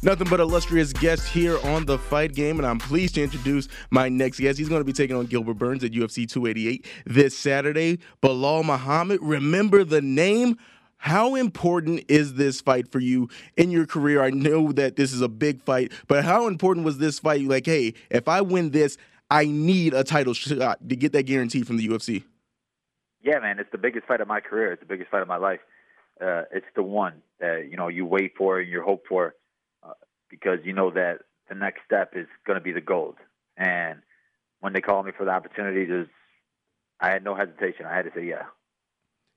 Nothing 0.00 0.28
but 0.30 0.38
illustrious 0.38 0.92
guest 0.92 1.26
here 1.26 1.58
on 1.64 1.84
the 1.84 1.98
fight 1.98 2.32
game, 2.32 2.58
and 2.58 2.66
I'm 2.66 2.78
pleased 2.78 3.16
to 3.16 3.22
introduce 3.22 3.66
my 3.90 4.08
next 4.08 4.38
guest. 4.38 4.56
He's 4.56 4.68
going 4.68 4.80
to 4.80 4.84
be 4.84 4.92
taking 4.92 5.16
on 5.16 5.26
Gilbert 5.26 5.54
Burns 5.54 5.82
at 5.82 5.90
UFC 5.90 6.28
288 6.28 6.86
this 7.04 7.36
Saturday. 7.36 7.98
Belal 8.22 8.64
Muhammad, 8.64 9.18
remember 9.20 9.82
the 9.82 10.00
name? 10.00 10.56
How 10.98 11.34
important 11.34 12.04
is 12.06 12.34
this 12.34 12.60
fight 12.60 12.92
for 12.92 13.00
you 13.00 13.28
in 13.56 13.72
your 13.72 13.86
career? 13.86 14.22
I 14.22 14.30
know 14.30 14.70
that 14.70 14.94
this 14.94 15.12
is 15.12 15.20
a 15.20 15.28
big 15.28 15.60
fight, 15.60 15.90
but 16.06 16.24
how 16.24 16.46
important 16.46 16.86
was 16.86 16.98
this 16.98 17.18
fight? 17.18 17.42
Like, 17.42 17.66
hey, 17.66 17.94
if 18.08 18.28
I 18.28 18.40
win 18.40 18.70
this, 18.70 18.98
I 19.32 19.46
need 19.46 19.94
a 19.94 20.04
title 20.04 20.32
shot 20.32 20.88
to 20.88 20.94
get 20.94 21.10
that 21.12 21.24
guarantee 21.24 21.64
from 21.64 21.76
the 21.76 21.88
UFC. 21.88 22.22
Yeah, 23.20 23.40
man, 23.40 23.58
it's 23.58 23.70
the 23.72 23.78
biggest 23.78 24.06
fight 24.06 24.20
of 24.20 24.28
my 24.28 24.38
career. 24.38 24.72
It's 24.72 24.80
the 24.80 24.86
biggest 24.86 25.10
fight 25.10 25.22
of 25.22 25.28
my 25.28 25.38
life. 25.38 25.60
Uh, 26.20 26.42
it's 26.52 26.66
the 26.76 26.84
one 26.84 27.14
that 27.40 27.66
you 27.68 27.76
know 27.76 27.88
you 27.88 28.06
wait 28.06 28.34
for 28.36 28.60
and 28.60 28.70
you 28.70 28.80
hope 28.80 29.02
for 29.08 29.34
because 30.30 30.58
you 30.64 30.72
know 30.72 30.90
that 30.90 31.18
the 31.48 31.54
next 31.54 31.80
step 31.84 32.12
is 32.14 32.26
going 32.46 32.58
to 32.58 32.62
be 32.62 32.72
the 32.72 32.80
gold. 32.80 33.16
And 33.56 34.00
when 34.60 34.72
they 34.72 34.80
called 34.80 35.06
me 35.06 35.12
for 35.16 35.24
the 35.24 35.30
opportunity, 35.30 35.86
just 35.86 36.10
I 37.00 37.10
had 37.10 37.24
no 37.24 37.34
hesitation. 37.34 37.86
I 37.86 37.94
had 37.94 38.04
to 38.04 38.10
say 38.14 38.26
yeah. 38.26 38.44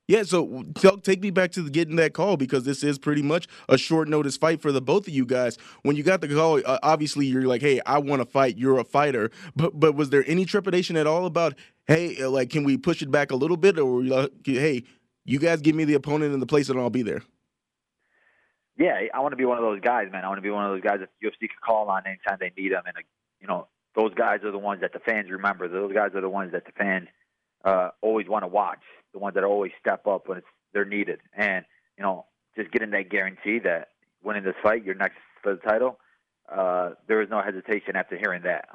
Yeah, 0.08 0.24
so 0.24 0.64
take 1.02 1.22
me 1.22 1.30
back 1.30 1.52
to 1.52 1.70
getting 1.70 1.96
that 1.96 2.12
call 2.12 2.36
because 2.36 2.64
this 2.64 2.82
is 2.82 2.98
pretty 2.98 3.22
much 3.22 3.46
a 3.68 3.78
short 3.78 4.08
notice 4.08 4.36
fight 4.36 4.60
for 4.60 4.72
the 4.72 4.82
both 4.82 5.06
of 5.06 5.14
you 5.14 5.24
guys. 5.24 5.56
When 5.84 5.94
you 5.94 6.02
got 6.02 6.20
the 6.20 6.28
call, 6.28 6.60
uh, 6.66 6.78
obviously 6.82 7.26
you're 7.26 7.46
like, 7.46 7.62
"Hey, 7.62 7.80
I 7.86 7.98
want 7.98 8.20
to 8.20 8.26
fight. 8.26 8.58
You're 8.58 8.78
a 8.78 8.84
fighter." 8.84 9.30
But 9.54 9.78
but 9.78 9.94
was 9.94 10.10
there 10.10 10.24
any 10.26 10.44
trepidation 10.44 10.96
at 10.96 11.06
all 11.06 11.24
about, 11.24 11.54
"Hey, 11.86 12.26
like, 12.26 12.50
can 12.50 12.64
we 12.64 12.76
push 12.76 13.00
it 13.00 13.12
back 13.12 13.30
a 13.30 13.36
little 13.36 13.56
bit?" 13.56 13.78
Or 13.78 14.28
"Hey, 14.44 14.82
you 15.24 15.38
guys 15.38 15.60
give 15.60 15.76
me 15.76 15.84
the 15.84 15.94
opponent 15.94 16.32
and 16.32 16.42
the 16.42 16.46
place, 16.46 16.68
and 16.68 16.80
I'll 16.80 16.90
be 16.90 17.02
there." 17.02 17.22
Yeah, 18.82 18.98
I 19.14 19.20
want 19.20 19.30
to 19.30 19.36
be 19.36 19.44
one 19.44 19.58
of 19.58 19.62
those 19.62 19.80
guys, 19.80 20.08
man. 20.10 20.24
I 20.24 20.28
want 20.28 20.38
to 20.38 20.42
be 20.42 20.50
one 20.50 20.64
of 20.64 20.72
those 20.72 20.82
guys 20.82 20.98
that 20.98 21.10
UFC 21.22 21.42
could 21.42 21.60
call 21.64 21.88
on 21.88 22.02
anytime 22.04 22.38
they 22.40 22.50
need 22.60 22.72
them, 22.72 22.82
and 22.84 22.96
uh, 22.96 23.00
you 23.40 23.46
know, 23.46 23.68
those 23.94 24.12
guys 24.14 24.40
are 24.42 24.50
the 24.50 24.58
ones 24.58 24.80
that 24.80 24.92
the 24.92 24.98
fans 24.98 25.30
remember. 25.30 25.68
Those 25.68 25.92
guys 25.92 26.10
are 26.16 26.20
the 26.20 26.28
ones 26.28 26.50
that 26.50 26.64
the 26.66 26.72
fans 26.72 27.06
uh, 27.64 27.90
always 28.00 28.26
want 28.26 28.42
to 28.42 28.48
watch. 28.48 28.80
The 29.12 29.20
ones 29.20 29.36
that 29.36 29.44
always 29.44 29.70
step 29.78 30.08
up 30.08 30.26
when 30.26 30.38
it's 30.38 30.46
they're 30.72 30.84
needed, 30.84 31.20
and 31.32 31.64
you 31.96 32.02
know, 32.02 32.26
just 32.56 32.72
getting 32.72 32.90
that 32.90 33.08
guarantee 33.08 33.60
that 33.60 33.90
winning 34.24 34.42
this 34.42 34.56
fight, 34.64 34.84
you're 34.84 34.96
next 34.96 35.18
for 35.44 35.54
the 35.54 35.60
title. 35.60 36.00
Uh, 36.50 36.94
there 37.06 37.22
is 37.22 37.30
no 37.30 37.40
hesitation 37.40 37.94
after 37.94 38.18
hearing 38.18 38.42
that. 38.42 38.68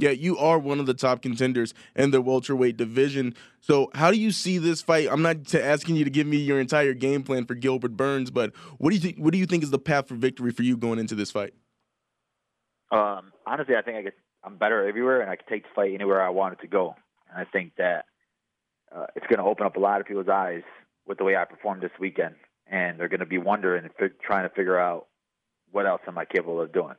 Yeah, 0.00 0.10
you 0.10 0.38
are 0.38 0.60
one 0.60 0.78
of 0.78 0.86
the 0.86 0.94
top 0.94 1.22
contenders 1.22 1.74
in 1.96 2.12
the 2.12 2.22
welterweight 2.22 2.76
division. 2.76 3.34
So, 3.60 3.90
how 3.94 4.12
do 4.12 4.16
you 4.16 4.30
see 4.30 4.58
this 4.58 4.80
fight? 4.80 5.08
I'm 5.10 5.22
not 5.22 5.44
t- 5.44 5.58
asking 5.58 5.96
you 5.96 6.04
to 6.04 6.10
give 6.10 6.24
me 6.24 6.36
your 6.36 6.60
entire 6.60 6.94
game 6.94 7.24
plan 7.24 7.46
for 7.46 7.56
Gilbert 7.56 7.96
Burns, 7.96 8.30
but 8.30 8.54
what 8.78 8.90
do 8.90 8.96
you 8.96 9.02
think? 9.02 9.18
What 9.18 9.32
do 9.32 9.38
you 9.38 9.46
think 9.46 9.64
is 9.64 9.70
the 9.70 9.78
path 9.78 10.06
for 10.06 10.14
victory 10.14 10.52
for 10.52 10.62
you 10.62 10.76
going 10.76 11.00
into 11.00 11.16
this 11.16 11.32
fight? 11.32 11.52
Um, 12.92 13.32
honestly, 13.44 13.74
I 13.74 13.82
think 13.82 13.96
I 13.96 14.02
get 14.02 14.14
I'm 14.44 14.56
better 14.56 14.86
everywhere, 14.86 15.20
and 15.20 15.30
I 15.30 15.34
can 15.34 15.46
take 15.48 15.64
the 15.64 15.70
fight 15.74 15.92
anywhere 15.92 16.22
I 16.22 16.28
want 16.28 16.52
it 16.52 16.60
to 16.60 16.68
go. 16.68 16.94
And 17.28 17.40
I 17.40 17.50
think 17.50 17.72
that 17.78 18.04
uh, 18.94 19.06
it's 19.16 19.26
going 19.26 19.38
to 19.38 19.44
open 19.44 19.66
up 19.66 19.74
a 19.74 19.80
lot 19.80 20.00
of 20.00 20.06
people's 20.06 20.28
eyes 20.28 20.62
with 21.08 21.18
the 21.18 21.24
way 21.24 21.34
I 21.34 21.44
performed 21.44 21.82
this 21.82 21.90
weekend, 21.98 22.36
and 22.70 23.00
they're 23.00 23.08
going 23.08 23.18
to 23.18 23.26
be 23.26 23.38
wondering 23.38 23.84
and 23.84 24.12
trying 24.24 24.48
to 24.48 24.54
figure 24.54 24.78
out 24.78 25.08
what 25.72 25.86
else 25.86 26.02
am 26.06 26.18
I 26.18 26.24
capable 26.24 26.60
of 26.60 26.72
doing. 26.72 26.94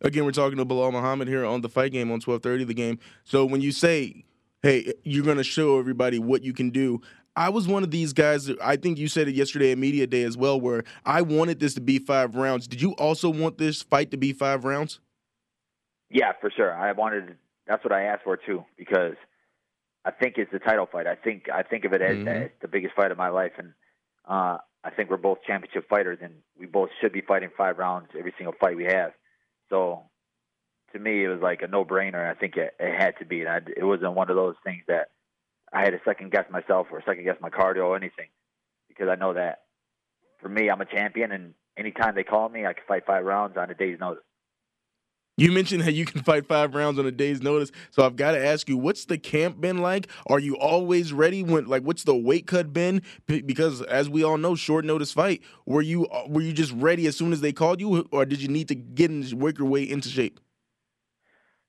Again, 0.00 0.24
we're 0.24 0.30
talking 0.32 0.58
to 0.58 0.64
Belal 0.64 0.92
Muhammad 0.92 1.26
here 1.28 1.44
on 1.44 1.60
the 1.60 1.68
fight 1.68 1.92
game 1.92 2.08
on 2.08 2.20
1230 2.20 2.64
the 2.64 2.74
game. 2.74 2.98
So 3.24 3.44
when 3.44 3.60
you 3.60 3.72
say, 3.72 4.24
hey, 4.62 4.92
you're 5.02 5.24
going 5.24 5.38
to 5.38 5.44
show 5.44 5.78
everybody 5.78 6.18
what 6.18 6.42
you 6.44 6.52
can 6.52 6.70
do, 6.70 7.00
I 7.34 7.48
was 7.50 7.66
one 7.68 7.82
of 7.82 7.90
these 7.90 8.12
guys, 8.12 8.50
I 8.62 8.76
think 8.76 8.98
you 8.98 9.08
said 9.08 9.28
it 9.28 9.34
yesterday 9.34 9.72
at 9.72 9.78
Media 9.78 10.06
Day 10.06 10.22
as 10.22 10.36
well, 10.36 10.60
where 10.60 10.84
I 11.04 11.22
wanted 11.22 11.60
this 11.60 11.74
to 11.74 11.80
be 11.80 11.98
five 11.98 12.34
rounds. 12.36 12.66
Did 12.66 12.80
you 12.80 12.92
also 12.92 13.28
want 13.28 13.58
this 13.58 13.82
fight 13.82 14.10
to 14.12 14.16
be 14.16 14.32
five 14.32 14.64
rounds? 14.64 15.00
Yeah, 16.10 16.32
for 16.40 16.50
sure. 16.50 16.72
I 16.72 16.92
wanted 16.92 17.36
that's 17.66 17.84
what 17.84 17.92
I 17.92 18.04
asked 18.04 18.24
for 18.24 18.36
too, 18.38 18.64
because 18.78 19.14
I 20.04 20.10
think 20.10 20.34
it's 20.38 20.50
the 20.50 20.58
title 20.58 20.88
fight. 20.90 21.06
I 21.06 21.16
think 21.16 21.48
I 21.52 21.62
think 21.62 21.84
of 21.84 21.92
it 21.92 22.00
as, 22.00 22.16
Mhm. 22.16 22.44
as 22.44 22.50
the 22.62 22.68
biggest 22.68 22.94
fight 22.94 23.10
of 23.12 23.18
my 23.18 23.28
life, 23.28 23.52
and 23.58 23.74
uh, 24.24 24.56
I 24.82 24.90
think 24.90 25.10
we're 25.10 25.18
both 25.18 25.42
championship 25.46 25.86
fighters, 25.88 26.18
and 26.22 26.32
we 26.58 26.66
both 26.66 26.88
should 27.00 27.12
be 27.12 27.20
fighting 27.20 27.50
five 27.56 27.78
rounds 27.78 28.08
every 28.18 28.32
single 28.38 28.54
fight 28.58 28.76
we 28.76 28.84
have. 28.84 29.12
So, 29.70 30.04
to 30.92 30.98
me, 30.98 31.24
it 31.24 31.28
was 31.28 31.40
like 31.42 31.62
a 31.62 31.68
no-brainer. 31.68 32.30
I 32.30 32.34
think 32.34 32.56
it, 32.56 32.74
it 32.78 32.98
had 32.98 33.18
to 33.18 33.26
be. 33.26 33.40
And 33.40 33.48
I, 33.48 33.60
it 33.76 33.84
wasn't 33.84 34.14
one 34.14 34.30
of 34.30 34.36
those 34.36 34.56
things 34.64 34.82
that 34.88 35.10
I 35.72 35.82
had 35.82 35.90
to 35.90 36.00
second 36.04 36.32
guess 36.32 36.44
myself 36.50 36.86
or 36.90 37.02
second 37.06 37.24
guess 37.24 37.36
my 37.40 37.50
cardio 37.50 37.84
or 37.84 37.96
anything, 37.96 38.28
because 38.88 39.08
I 39.08 39.16
know 39.16 39.34
that 39.34 39.62
for 40.40 40.48
me, 40.48 40.70
I'm 40.70 40.80
a 40.80 40.86
champion, 40.86 41.32
and 41.32 41.54
anytime 41.76 42.14
they 42.14 42.24
call 42.24 42.48
me, 42.48 42.64
I 42.64 42.72
can 42.72 42.84
fight 42.86 43.06
five 43.06 43.24
rounds 43.24 43.56
on 43.56 43.70
a 43.70 43.74
day's 43.74 43.98
notice. 44.00 44.22
You 45.38 45.52
mentioned 45.52 45.82
that 45.82 45.92
you 45.92 46.04
can 46.04 46.20
fight 46.24 46.48
five 46.48 46.74
rounds 46.74 46.98
on 46.98 47.06
a 47.06 47.12
day's 47.12 47.40
notice. 47.40 47.70
So 47.92 48.04
I've 48.04 48.16
got 48.16 48.32
to 48.32 48.44
ask 48.44 48.68
you, 48.68 48.76
what's 48.76 49.04
the 49.04 49.16
camp 49.16 49.60
been 49.60 49.78
like? 49.78 50.08
Are 50.26 50.40
you 50.40 50.56
always 50.56 51.12
ready? 51.12 51.44
When 51.44 51.66
like, 51.66 51.84
what's 51.84 52.02
the 52.02 52.16
weight 52.16 52.48
cut 52.48 52.72
been? 52.72 53.02
Because 53.26 53.80
as 53.82 54.10
we 54.10 54.24
all 54.24 54.36
know, 54.36 54.56
short 54.56 54.84
notice 54.84 55.12
fight. 55.12 55.42
Were 55.64 55.80
you 55.80 56.08
were 56.26 56.40
you 56.40 56.52
just 56.52 56.72
ready 56.72 57.06
as 57.06 57.16
soon 57.16 57.32
as 57.32 57.40
they 57.40 57.52
called 57.52 57.80
you, 57.80 58.08
or 58.10 58.26
did 58.26 58.42
you 58.42 58.48
need 58.48 58.66
to 58.66 58.74
get 58.74 59.12
in 59.12 59.38
work 59.38 59.58
your 59.58 59.68
way 59.68 59.88
into 59.88 60.08
shape? 60.08 60.40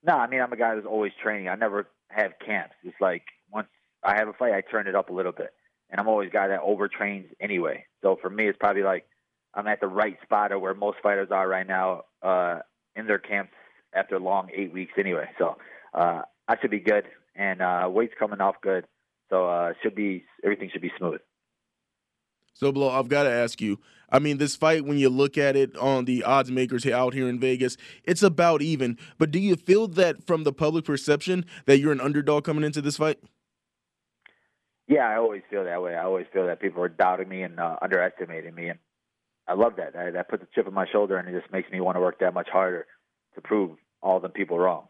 No, 0.02 0.14
I 0.14 0.26
mean 0.26 0.40
I'm 0.40 0.52
a 0.52 0.56
guy 0.56 0.74
who's 0.74 0.84
always 0.84 1.12
training. 1.22 1.48
I 1.48 1.54
never 1.54 1.86
have 2.08 2.32
camps. 2.44 2.74
It's 2.82 3.00
like 3.00 3.22
once 3.52 3.68
I 4.02 4.16
have 4.16 4.26
a 4.26 4.32
fight, 4.32 4.52
I 4.52 4.62
turn 4.62 4.88
it 4.88 4.96
up 4.96 5.10
a 5.10 5.12
little 5.12 5.30
bit, 5.30 5.52
and 5.90 6.00
I'm 6.00 6.08
always 6.08 6.30
a 6.30 6.32
guy 6.32 6.48
that 6.48 6.60
overtrains 6.62 7.26
anyway. 7.40 7.84
So 8.02 8.18
for 8.20 8.30
me, 8.30 8.48
it's 8.48 8.58
probably 8.58 8.82
like 8.82 9.06
I'm 9.54 9.68
at 9.68 9.80
the 9.80 9.86
right 9.86 10.18
spot 10.24 10.50
of 10.50 10.60
where 10.60 10.74
most 10.74 10.98
fighters 11.04 11.28
are 11.30 11.46
right 11.46 11.68
now 11.68 12.02
uh, 12.20 12.58
in 12.96 13.06
their 13.06 13.20
camps 13.20 13.52
after 13.92 14.16
a 14.16 14.20
long 14.20 14.48
eight 14.54 14.72
weeks 14.72 14.92
anyway. 14.98 15.28
So 15.38 15.56
uh, 15.94 16.22
I 16.48 16.56
should 16.60 16.70
be 16.70 16.80
good, 16.80 17.04
and 17.34 17.62
uh, 17.62 17.88
weight's 17.90 18.14
coming 18.18 18.40
off 18.40 18.56
good. 18.62 18.86
So 19.30 19.48
uh, 19.48 19.72
should 19.82 19.94
be 19.94 20.24
everything 20.44 20.70
should 20.72 20.82
be 20.82 20.92
smooth. 20.98 21.20
So, 22.54 22.72
Belal, 22.72 22.90
I've 22.90 23.08
got 23.08 23.22
to 23.24 23.30
ask 23.30 23.60
you. 23.60 23.78
I 24.12 24.18
mean, 24.18 24.38
this 24.38 24.56
fight, 24.56 24.84
when 24.84 24.98
you 24.98 25.08
look 25.08 25.38
at 25.38 25.54
it 25.54 25.76
on 25.76 26.04
the 26.04 26.24
odds 26.24 26.50
makers 26.50 26.84
out 26.84 27.14
here 27.14 27.28
in 27.28 27.38
Vegas, 27.38 27.76
it's 28.04 28.22
about 28.22 28.60
even. 28.60 28.98
But 29.18 29.30
do 29.30 29.38
you 29.38 29.54
feel 29.54 29.86
that 29.88 30.26
from 30.26 30.42
the 30.42 30.52
public 30.52 30.84
perception 30.84 31.46
that 31.66 31.78
you're 31.78 31.92
an 31.92 32.00
underdog 32.00 32.44
coming 32.44 32.64
into 32.64 32.82
this 32.82 32.96
fight? 32.96 33.18
Yeah, 34.88 35.08
I 35.08 35.16
always 35.16 35.42
feel 35.48 35.64
that 35.64 35.80
way. 35.80 35.94
I 35.94 36.02
always 36.02 36.26
feel 36.32 36.46
that 36.46 36.60
people 36.60 36.82
are 36.82 36.88
doubting 36.88 37.28
me 37.28 37.42
and 37.42 37.60
uh, 37.60 37.76
underestimating 37.80 38.54
me, 38.54 38.68
and 38.68 38.78
I 39.46 39.54
love 39.54 39.76
that. 39.76 39.94
I, 39.94 40.10
that 40.10 40.28
puts 40.28 40.42
a 40.42 40.48
chip 40.52 40.66
on 40.66 40.74
my 40.74 40.86
shoulder, 40.90 41.16
and 41.16 41.28
it 41.28 41.40
just 41.40 41.52
makes 41.52 41.70
me 41.70 41.80
want 41.80 41.94
to 41.94 42.00
work 42.00 42.18
that 42.18 42.34
much 42.34 42.48
harder 42.48 42.88
to 43.42 43.48
prove 43.48 43.70
all 44.02 44.20
the 44.20 44.28
people 44.28 44.58
wrong. 44.58 44.84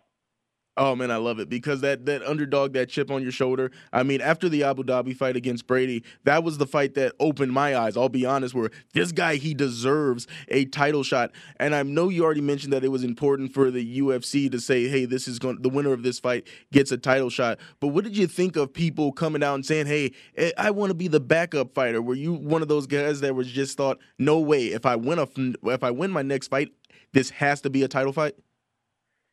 Oh 0.82 0.96
man, 0.96 1.10
I 1.10 1.16
love 1.16 1.38
it 1.40 1.50
because 1.50 1.82
that 1.82 2.06
that 2.06 2.22
underdog, 2.22 2.72
that 2.72 2.88
chip 2.88 3.10
on 3.10 3.20
your 3.20 3.32
shoulder. 3.32 3.70
I 3.92 4.02
mean, 4.02 4.22
after 4.22 4.48
the 4.48 4.64
Abu 4.64 4.82
Dhabi 4.82 5.14
fight 5.14 5.36
against 5.36 5.66
Brady, 5.66 6.02
that 6.24 6.42
was 6.42 6.56
the 6.56 6.66
fight 6.66 6.94
that 6.94 7.12
opened 7.20 7.52
my 7.52 7.76
eyes. 7.76 7.98
I'll 7.98 8.08
be 8.08 8.24
honest, 8.24 8.54
where 8.54 8.70
this 8.94 9.12
guy 9.12 9.36
he 9.36 9.52
deserves 9.52 10.26
a 10.48 10.64
title 10.64 11.02
shot. 11.02 11.32
And 11.58 11.74
I 11.74 11.82
know 11.82 12.08
you 12.08 12.24
already 12.24 12.40
mentioned 12.40 12.72
that 12.72 12.82
it 12.82 12.88
was 12.88 13.04
important 13.04 13.52
for 13.52 13.70
the 13.70 14.00
UFC 14.00 14.50
to 14.50 14.58
say, 14.58 14.88
"Hey, 14.88 15.04
this 15.04 15.28
is 15.28 15.38
going 15.38 15.60
the 15.60 15.68
winner 15.68 15.92
of 15.92 16.02
this 16.02 16.18
fight 16.18 16.48
gets 16.72 16.90
a 16.90 16.96
title 16.96 17.28
shot." 17.28 17.58
But 17.78 17.88
what 17.88 18.04
did 18.04 18.16
you 18.16 18.26
think 18.26 18.56
of 18.56 18.72
people 18.72 19.12
coming 19.12 19.42
out 19.42 19.56
and 19.56 19.66
saying, 19.66 19.84
"Hey, 19.84 20.12
eh, 20.38 20.52
I 20.56 20.70
want 20.70 20.88
to 20.88 20.94
be 20.94 21.08
the 21.08 21.20
backup 21.20 21.74
fighter"? 21.74 22.00
Were 22.00 22.14
you 22.14 22.32
one 22.32 22.62
of 22.62 22.68
those 22.68 22.86
guys 22.86 23.20
that 23.20 23.34
was 23.34 23.48
just 23.48 23.76
thought, 23.76 23.98
"No 24.18 24.40
way! 24.40 24.68
If 24.68 24.86
I 24.86 24.96
win 24.96 25.18
a 25.18 25.28
if 25.68 25.84
I 25.84 25.90
win 25.90 26.10
my 26.10 26.22
next 26.22 26.48
fight, 26.48 26.70
this 27.12 27.28
has 27.28 27.60
to 27.60 27.68
be 27.68 27.82
a 27.82 27.88
title 27.88 28.14
fight"? 28.14 28.34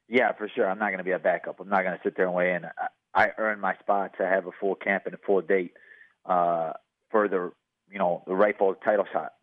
Yeah, 0.10 0.32
for 0.38 0.49
sure. 0.53 0.70
I'm 0.70 0.80
not 0.80 0.88
going 0.88 0.99
to 0.99 1.03
be 1.03 1.12
a 1.12 1.20
backup. 1.20 1.60
I'm 1.60 1.70
not 1.70 1.84
going 1.84 1.95
to 1.97 2.03
sit 2.03 2.16
there 2.16 2.28
and 2.28 2.36
weigh 2.36 2.53
in. 2.53 2.66
I, 2.66 2.88
I 3.14 3.28
earned 3.38 3.62
my 3.62 3.76
spot 3.78 4.12
to 4.20 4.26
have 4.26 4.45
a 4.47 4.51
full 4.60 4.76
camp 4.76 5.03
and 5.05 5.16
a 5.16 5.20
full 5.26 5.41
date 5.41 5.74
uh, 6.26 6.74
for 7.12 7.28
the 7.28 7.51
you 7.91 7.99
know 7.99 8.24
the 8.28 8.36
rightful 8.36 8.76
title 8.76 9.05
shot. 9.12 9.34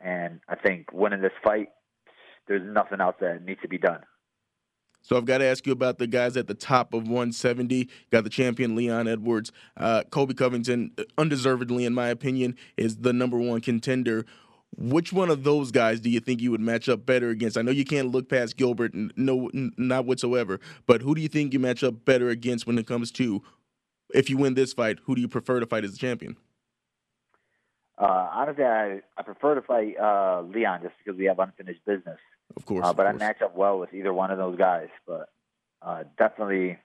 And 0.00 0.40
I 0.48 0.56
think 0.56 0.92
winning 0.92 1.22
this 1.22 1.32
fight, 1.42 1.68
there's 2.46 2.62
nothing 2.64 3.00
else 3.00 3.16
that 3.20 3.44
needs 3.44 3.60
to 3.62 3.68
be 3.68 3.78
done. 3.78 4.00
So 5.04 5.18
I've 5.18 5.26
got 5.26 5.38
to 5.38 5.44
ask 5.44 5.66
you 5.66 5.72
about 5.72 5.98
the 5.98 6.06
guys 6.06 6.34
at 6.38 6.46
the 6.46 6.54
top 6.54 6.94
of 6.94 7.02
170. 7.02 7.90
Got 8.10 8.24
the 8.24 8.30
champion 8.30 8.74
Leon 8.74 9.06
Edwards. 9.06 9.52
Uh, 9.76 10.02
Colby 10.10 10.32
Covington, 10.32 10.92
undeservedly 11.18 11.84
in 11.84 11.92
my 11.92 12.08
opinion, 12.08 12.56
is 12.78 12.96
the 12.96 13.12
number 13.12 13.38
one 13.38 13.60
contender. 13.60 14.24
Which 14.76 15.12
one 15.12 15.30
of 15.30 15.44
those 15.44 15.70
guys 15.70 16.00
do 16.00 16.10
you 16.10 16.20
think 16.20 16.40
you 16.40 16.50
would 16.50 16.60
match 16.60 16.88
up 16.88 17.06
better 17.06 17.30
against? 17.30 17.56
I 17.56 17.62
know 17.62 17.70
you 17.70 17.84
can't 17.84 18.10
look 18.10 18.28
past 18.28 18.56
Gilbert, 18.56 18.92
no, 18.94 19.50
not 19.52 20.06
whatsoever. 20.06 20.58
But 20.86 21.02
who 21.02 21.14
do 21.14 21.20
you 21.20 21.28
think 21.28 21.52
you 21.52 21.58
match 21.60 21.84
up 21.84 22.04
better 22.04 22.28
against 22.28 22.66
when 22.66 22.78
it 22.78 22.86
comes 22.86 23.10
to 23.12 23.42
if 24.12 24.28
you 24.28 24.36
win 24.36 24.54
this 24.54 24.72
fight? 24.72 24.98
Who 25.04 25.14
do 25.14 25.20
you 25.20 25.28
prefer 25.28 25.60
to 25.60 25.66
fight 25.66 25.84
as 25.84 25.94
a 25.94 25.98
champion? 25.98 26.36
Uh, 27.96 28.28
honestly, 28.32 28.64
I, 28.64 29.00
I 29.16 29.22
prefer 29.22 29.54
to 29.54 29.62
fight 29.62 29.96
uh, 29.98 30.42
Leon 30.42 30.80
just 30.82 30.94
because 31.02 31.16
we 31.16 31.26
have 31.26 31.38
unfinished 31.38 31.84
business. 31.84 32.18
Of 32.56 32.66
course, 32.66 32.84
uh, 32.84 32.90
of 32.90 32.96
but 32.96 33.04
course. 33.04 33.14
I 33.14 33.18
match 33.18 33.42
up 33.42 33.56
well 33.56 33.78
with 33.78 33.94
either 33.94 34.12
one 34.12 34.30
of 34.30 34.38
those 34.38 34.58
guys. 34.58 34.88
But 35.06 35.28
uh, 35.80 36.04
definitely 36.18 36.78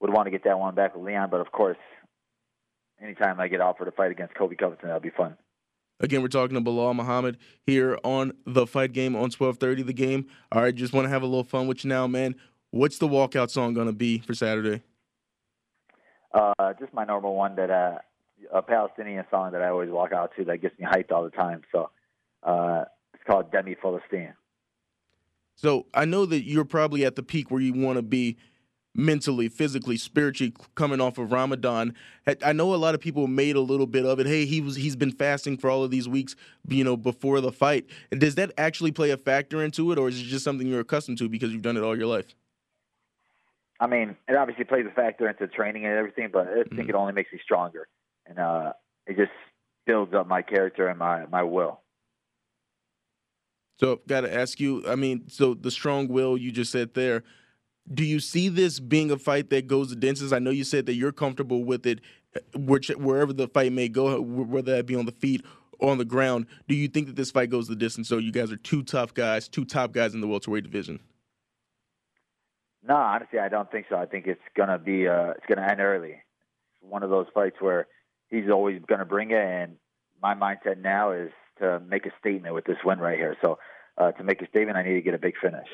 would 0.00 0.10
want 0.10 0.26
to 0.26 0.30
get 0.30 0.44
that 0.44 0.58
one 0.58 0.74
back 0.74 0.94
with 0.94 1.04
Leon. 1.04 1.28
But 1.30 1.40
of 1.40 1.52
course, 1.52 1.76
anytime 3.02 3.38
I 3.40 3.48
get 3.48 3.60
offered 3.60 3.88
a 3.88 3.92
fight 3.92 4.10
against 4.10 4.34
Colby 4.34 4.56
Covington, 4.56 4.88
that'll 4.88 5.00
be 5.00 5.10
fun. 5.10 5.36
Again, 5.98 6.20
we're 6.20 6.28
talking 6.28 6.54
to 6.54 6.60
Belal 6.60 6.94
Muhammad 6.94 7.38
here 7.64 7.98
on 8.04 8.32
the 8.44 8.66
fight 8.66 8.92
game 8.92 9.14
on 9.16 9.30
1230 9.30 9.82
the 9.82 9.92
game. 9.94 10.26
All 10.52 10.62
right, 10.62 10.74
just 10.74 10.92
want 10.92 11.06
to 11.06 11.08
have 11.08 11.22
a 11.22 11.26
little 11.26 11.44
fun 11.44 11.66
with 11.66 11.84
you 11.84 11.88
now, 11.88 12.06
man. 12.06 12.34
What's 12.70 12.98
the 12.98 13.08
walkout 13.08 13.50
song 13.50 13.72
going 13.72 13.86
to 13.86 13.94
be 13.94 14.18
for 14.18 14.34
Saturday? 14.34 14.82
Uh, 16.34 16.74
just 16.78 16.92
my 16.92 17.04
normal 17.04 17.34
one 17.34 17.56
that 17.56 17.70
uh, 17.70 17.98
a 18.52 18.60
Palestinian 18.60 19.24
song 19.30 19.52
that 19.52 19.62
I 19.62 19.68
always 19.68 19.88
walk 19.90 20.12
out 20.12 20.32
to 20.36 20.44
that 20.44 20.58
gets 20.58 20.78
me 20.78 20.84
hyped 20.84 21.10
all 21.12 21.24
the 21.24 21.30
time. 21.30 21.62
So 21.72 21.88
uh, 22.42 22.84
it's 23.14 23.22
called 23.26 23.50
Dammi 23.50 23.76
Falastini. 23.82 24.34
So 25.54 25.86
I 25.94 26.04
know 26.04 26.26
that 26.26 26.44
you're 26.44 26.66
probably 26.66 27.06
at 27.06 27.16
the 27.16 27.22
peak 27.22 27.50
where 27.50 27.62
you 27.62 27.72
want 27.72 27.96
to 27.96 28.02
be 28.02 28.36
mentally, 28.96 29.48
physically, 29.48 29.96
spiritually 29.96 30.54
coming 30.74 31.00
off 31.00 31.18
of 31.18 31.30
Ramadan. 31.30 31.94
I 32.44 32.52
know 32.52 32.74
a 32.74 32.76
lot 32.76 32.94
of 32.94 33.00
people 33.00 33.26
made 33.28 33.54
a 33.54 33.60
little 33.60 33.86
bit 33.86 34.04
of 34.04 34.18
it. 34.18 34.26
Hey, 34.26 34.46
he 34.46 34.60
was 34.60 34.76
he's 34.76 34.96
been 34.96 35.12
fasting 35.12 35.58
for 35.58 35.70
all 35.70 35.84
of 35.84 35.90
these 35.90 36.08
weeks, 36.08 36.34
you 36.68 36.82
know, 36.82 36.96
before 36.96 37.40
the 37.40 37.52
fight. 37.52 37.86
Does 38.10 38.34
that 38.36 38.52
actually 38.58 38.92
play 38.92 39.10
a 39.10 39.16
factor 39.16 39.62
into 39.62 39.92
it, 39.92 39.98
or 39.98 40.08
is 40.08 40.20
it 40.20 40.24
just 40.24 40.44
something 40.44 40.66
you're 40.66 40.80
accustomed 40.80 41.18
to 41.18 41.28
because 41.28 41.52
you've 41.52 41.62
done 41.62 41.76
it 41.76 41.82
all 41.82 41.96
your 41.96 42.06
life? 42.06 42.34
I 43.78 43.86
mean, 43.86 44.16
it 44.26 44.36
obviously 44.36 44.64
plays 44.64 44.86
a 44.90 44.94
factor 44.94 45.28
into 45.28 45.46
training 45.46 45.84
and 45.84 45.94
everything, 45.94 46.30
but 46.32 46.48
I 46.48 46.74
think 46.74 46.88
it 46.88 46.94
only 46.94 47.12
makes 47.12 47.32
me 47.32 47.38
stronger, 47.44 47.88
and 48.26 48.38
uh, 48.38 48.72
it 49.06 49.16
just 49.16 49.32
builds 49.86 50.14
up 50.14 50.26
my 50.26 50.42
character 50.42 50.88
and 50.88 50.98
my 50.98 51.26
my 51.26 51.42
will. 51.42 51.80
So, 53.78 54.00
got 54.08 54.22
to 54.22 54.34
ask 54.34 54.58
you. 54.58 54.82
I 54.88 54.94
mean, 54.94 55.28
so 55.28 55.52
the 55.52 55.70
strong 55.70 56.08
will 56.08 56.38
you 56.38 56.50
just 56.50 56.72
said 56.72 56.94
there. 56.94 57.22
Do 57.92 58.04
you 58.04 58.18
see 58.18 58.48
this 58.48 58.80
being 58.80 59.10
a 59.10 59.18
fight 59.18 59.50
that 59.50 59.66
goes 59.66 59.90
the 59.90 59.96
distance? 59.96 60.32
I 60.32 60.38
know 60.38 60.50
you 60.50 60.64
said 60.64 60.86
that 60.86 60.94
you're 60.94 61.12
comfortable 61.12 61.64
with 61.64 61.86
it, 61.86 62.00
which 62.54 62.88
wherever 62.88 63.32
the 63.32 63.48
fight 63.48 63.72
may 63.72 63.88
go, 63.88 64.20
whether 64.20 64.74
that 64.76 64.86
be 64.86 64.96
on 64.96 65.06
the 65.06 65.12
feet 65.12 65.44
or 65.78 65.92
on 65.92 65.98
the 65.98 66.04
ground. 66.04 66.46
Do 66.68 66.74
you 66.74 66.88
think 66.88 67.06
that 67.06 67.16
this 67.16 67.30
fight 67.30 67.50
goes 67.50 67.68
the 67.68 67.76
distance? 67.76 68.08
So 68.08 68.18
you 68.18 68.32
guys 68.32 68.50
are 68.50 68.56
two 68.56 68.82
tough 68.82 69.14
guys, 69.14 69.46
two 69.48 69.64
top 69.64 69.92
guys 69.92 70.14
in 70.14 70.20
the 70.20 70.26
welterweight 70.26 70.64
division. 70.64 71.00
No, 72.82 72.94
honestly, 72.94 73.38
I 73.38 73.48
don't 73.48 73.70
think 73.70 73.86
so. 73.88 73.96
I 73.96 74.06
think 74.06 74.26
it's 74.26 74.40
gonna 74.56 74.78
be 74.78 75.08
uh, 75.08 75.30
it's 75.30 75.46
gonna 75.48 75.66
end 75.68 75.80
early. 75.80 76.12
It's 76.12 76.82
one 76.82 77.02
of 77.02 77.10
those 77.10 77.26
fights 77.34 77.56
where 77.60 77.88
he's 78.28 78.48
always 78.50 78.80
gonna 78.86 79.04
bring 79.04 79.32
it, 79.32 79.42
and 79.42 79.76
my 80.22 80.34
mindset 80.34 80.78
now 80.78 81.12
is 81.12 81.30
to 81.58 81.80
make 81.80 82.06
a 82.06 82.12
statement 82.20 82.54
with 82.54 82.64
this 82.64 82.76
win 82.84 82.98
right 82.98 83.18
here. 83.18 83.36
So 83.42 83.58
uh, 83.98 84.12
to 84.12 84.22
make 84.22 84.40
a 84.40 84.48
statement, 84.48 84.76
I 84.76 84.82
need 84.82 84.94
to 84.94 85.02
get 85.02 85.14
a 85.14 85.18
big 85.18 85.34
finish. 85.40 85.66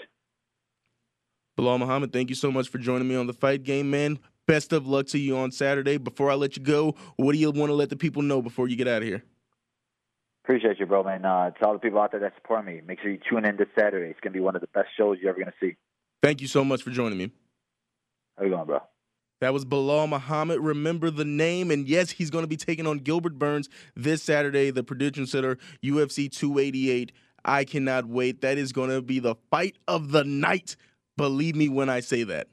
Belal 1.59 1.79
Muhammad, 1.79 2.13
thank 2.13 2.31
you 2.31 2.35
so 2.35 2.51
much 2.51 2.69
for 2.69 2.79
joining 2.79 3.09
me 3.09 3.15
on 3.15 3.27
the 3.27 3.33
fight 3.33 3.63
game, 3.63 3.91
man. 3.91 4.19
Best 4.47 4.73
of 4.73 4.87
luck 4.87 5.07
to 5.09 5.19
you 5.19 5.37
on 5.37 5.53
Saturday. 5.53 5.99
Before 5.99 6.31
I 6.31 6.35
let 6.35 6.57
you 6.57 6.63
go, 6.63 6.95
what 7.17 7.33
do 7.33 7.39
you 7.39 7.51
want 7.51 7.69
to 7.71 7.75
let 7.75 7.91
the 7.91 7.97
people 7.97 8.23
know 8.23 8.41
before 8.41 8.69
you 8.69 8.77
get 8.77 8.89
out 8.89 9.03
of 9.03 9.09
here? 9.09 9.23
Appreciate 10.45 10.81
you, 10.81 10.87
bro, 10.87 11.05
man. 11.05 11.25
Uh, 11.25 11.51
to 11.51 11.67
all 11.67 11.75
the 11.75 11.79
people 11.79 12.01
out 12.01 12.11
there 12.11 12.21
that 12.21 12.35
support 12.37 12.65
me, 12.65 12.81
make 12.85 13.01
sure 13.01 13.11
you 13.11 13.19
tune 13.31 13.45
in 13.45 13.57
this 13.57 13.69
Saturday. 13.79 14.11
It's 14.11 14.19
gonna 14.21 14.33
be 14.33 14.41
one 14.41 14.57
of 14.57 14.61
the 14.61 14.69
best 14.69 14.89
shows 14.97 15.19
you're 15.21 15.31
ever 15.31 15.39
gonna 15.39 15.53
see. 15.61 15.77
Thank 16.23 16.41
you 16.41 16.49
so 16.49 16.65
much 16.65 16.83
for 16.83 16.91
joining 16.91 17.19
me. 17.19 17.31
How 18.37 18.45
you 18.45 18.51
going, 18.51 18.67
bro? 18.67 18.81
That 19.41 19.53
was 19.53 19.65
Belal 19.65 20.09
Muhammad. 20.09 20.61
Remember 20.61 21.11
the 21.11 21.25
name. 21.25 21.71
And 21.71 21.89
yes, 21.89 22.13
he's 22.13 22.31
going 22.31 22.45
to 22.45 22.49
be 22.49 22.57
taking 22.57 22.87
on 22.87 22.99
Gilbert 22.99 23.41
Burns 23.41 23.69
this 23.97 24.23
Saturday, 24.23 24.71
the 24.71 24.85
Prudential 24.85 25.27
Center, 25.27 25.59
UFC 25.83 26.31
288. 26.31 27.11
I 27.45 27.65
cannot 27.65 28.07
wait. 28.07 28.41
That 28.41 28.57
is 28.57 28.73
going 28.73 28.91
to 28.91 29.03
be 29.03 29.19
the 29.19 29.35
fight 29.51 29.79
of 29.89 30.13
the 30.13 30.23
night. 30.23 30.77
Believe 31.17 31.57
me 31.57 31.69
when 31.69 31.89
I 31.89 32.01
say 32.01 32.23
that. 32.25 32.49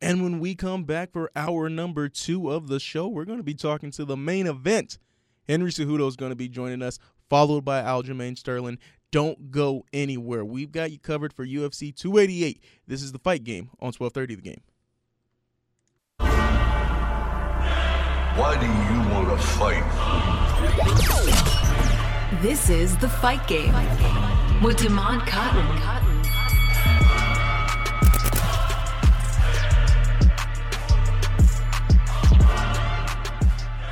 And 0.00 0.22
when 0.22 0.40
we 0.40 0.54
come 0.54 0.84
back 0.84 1.12
for 1.12 1.30
hour 1.36 1.68
number 1.68 2.08
two 2.08 2.50
of 2.50 2.68
the 2.68 2.80
show, 2.80 3.06
we're 3.06 3.26
going 3.26 3.38
to 3.38 3.44
be 3.44 3.54
talking 3.54 3.90
to 3.92 4.04
the 4.04 4.16
main 4.16 4.46
event. 4.46 4.98
Henry 5.46 5.70
Cejudo 5.70 6.08
is 6.08 6.16
going 6.16 6.30
to 6.30 6.36
be 6.36 6.48
joining 6.48 6.82
us, 6.82 6.98
followed 7.28 7.64
by 7.64 7.82
Aljamain 7.82 8.38
Sterling. 8.38 8.78
Don't 9.12 9.50
go 9.50 9.84
anywhere. 9.92 10.44
We've 10.44 10.72
got 10.72 10.90
you 10.92 10.98
covered 10.98 11.32
for 11.32 11.44
UFC 11.44 11.94
288. 11.94 12.62
This 12.86 13.02
is 13.02 13.12
the 13.12 13.18
fight 13.18 13.44
game 13.44 13.70
on 13.80 13.92
1230 13.92 14.36
the 14.36 14.42
game. 14.42 14.62
Why 18.38 18.56
do 18.58 18.66
you 18.66 19.00
want 19.12 19.28
to 19.28 19.36
fight? 19.48 19.84
This 22.40 22.70
is 22.70 22.96
The 22.96 23.08
Fight 23.08 23.46
Game 23.46 23.74
with 24.62 24.78
Damon 24.78 25.20
Cotton. 25.26 25.99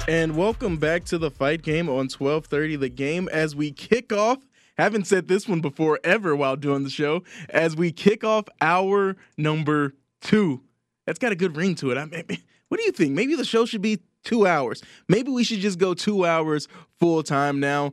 And 0.09 0.39
welcome 0.39 0.79
back 0.79 1.05
to 1.05 1.19
the 1.19 1.31
fight 1.31 1.61
game 1.61 1.87
on 1.91 2.09
1230 2.09 2.77
the 2.77 2.89
game 2.89 3.29
as 3.31 3.55
we 3.55 3.71
kick 3.71 4.11
off 4.11 4.39
haven't 4.79 5.07
said 5.07 5.29
this 5.29 5.47
one 5.47 5.61
before 5.61 6.01
ever 6.03 6.35
while 6.35 6.57
doing 6.57 6.83
the 6.83 6.89
show 6.89 7.25
as 7.51 7.77
we 7.77 7.93
kick 7.93 8.25
off 8.25 8.47
hour 8.63 9.19
number 9.37 9.93
2. 10.23 10.63
That's 11.05 11.19
got 11.19 11.33
a 11.33 11.37
good 11.37 11.59
ring 11.59 11.75
to 11.75 11.91
it. 11.91 11.99
I 11.99 12.07
mean, 12.07 12.25
what 12.69 12.79
do 12.79 12.85
you 12.85 12.91
think? 12.91 13.13
Maybe 13.13 13.35
the 13.35 13.45
show 13.45 13.67
should 13.67 13.83
be 13.83 13.99
2 14.25 14.47
hours. 14.47 14.83
Maybe 15.09 15.31
we 15.31 15.45
should 15.45 15.61
just 15.61 15.79
go 15.79 15.93
2 15.93 16.25
hours 16.25 16.69
full 16.99 17.23
time 17.23 17.61
now. 17.61 17.93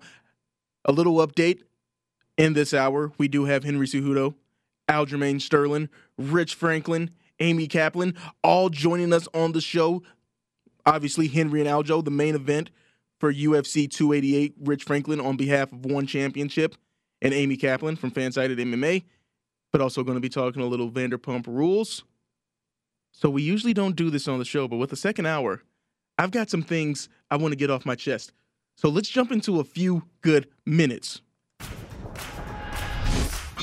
A 0.86 0.94
little 0.94 1.16
update 1.16 1.64
in 2.38 2.54
this 2.54 2.74
hour, 2.74 3.12
we 3.18 3.28
do 3.28 3.44
have 3.44 3.66
Henry 3.66 3.88
Cejudo, 3.88 4.36
Aljamain 4.88 5.42
Sterling, 5.42 5.90
Rich 6.18 6.56
Franklin, 6.56 7.12
Amy 7.42 7.68
Kaplan 7.68 8.16
all 8.42 8.70
joining 8.70 9.12
us 9.12 9.28
on 9.34 9.52
the 9.52 9.60
show 9.60 10.02
obviously 10.86 11.28
Henry 11.28 11.62
and 11.62 11.70
Aljo, 11.70 12.04
the 12.04 12.12
main 12.12 12.36
event 12.36 12.72
for 13.20 13.34
UFC 13.34 13.90
288. 13.90 14.56
Rich 14.62 14.84
Franklin 14.84 15.20
on 15.20 15.38
behalf 15.38 15.72
of 15.72 15.86
One 15.86 16.08
Championship, 16.08 16.76
and 17.22 17.34
Amy 17.34 17.58
Kaplan 17.58 17.96
from 17.96 18.12
Fansided 18.12 18.60
MMA. 18.60 19.04
But 19.72 19.82
also 19.82 20.04
going 20.04 20.16
to 20.16 20.22
be 20.22 20.30
talking 20.30 20.62
a 20.62 20.66
little 20.66 20.90
Vanderpump 20.90 21.48
Rules. 21.48 22.04
So 23.12 23.30
we 23.30 23.42
usually 23.42 23.74
don't 23.74 23.96
do 23.96 24.10
this 24.10 24.28
on 24.28 24.40
the 24.40 24.46
show, 24.46 24.68
but 24.68 24.78
with 24.78 24.90
the 24.90 24.96
second 24.96 25.26
hour, 25.26 25.64
I've 26.18 26.32
got 26.32 26.50
some 26.50 26.62
things 26.62 27.10
I 27.30 27.38
want 27.38 27.52
to 27.52 27.58
get 27.58 27.70
off 27.70 27.86
my 27.86 27.96
chest. 27.96 28.32
So 28.76 28.90
let's 28.90 29.10
jump 29.10 29.32
into 29.32 29.60
a 29.60 29.64
few 29.64 30.04
good 30.22 30.48
minutes. 30.66 31.22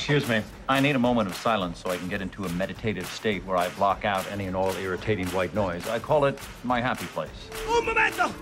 Excuse 0.03 0.28
me. 0.28 0.42
I 0.68 0.80
need 0.80 0.96
a 0.96 0.98
moment 0.98 1.28
of 1.28 1.36
silence 1.36 1.78
so 1.78 1.88
I 1.88 1.96
can 1.96 2.09
get 2.09 2.20
into 2.20 2.44
a 2.44 2.48
meditative 2.48 3.07
state 3.07 3.44
where 3.44 3.57
I 3.57 3.68
block 3.68 4.05
out 4.05 4.28
any 4.32 4.46
and 4.46 4.57
all 4.57 4.74
irritating 4.74 5.28
white 5.28 5.55
noise. 5.55 5.88
I 5.88 6.00
call 6.00 6.24
it 6.24 6.40
my 6.64 6.80
happy 6.80 7.07
place. 7.07 7.30
Un 7.68 7.86
momento! 7.86 8.34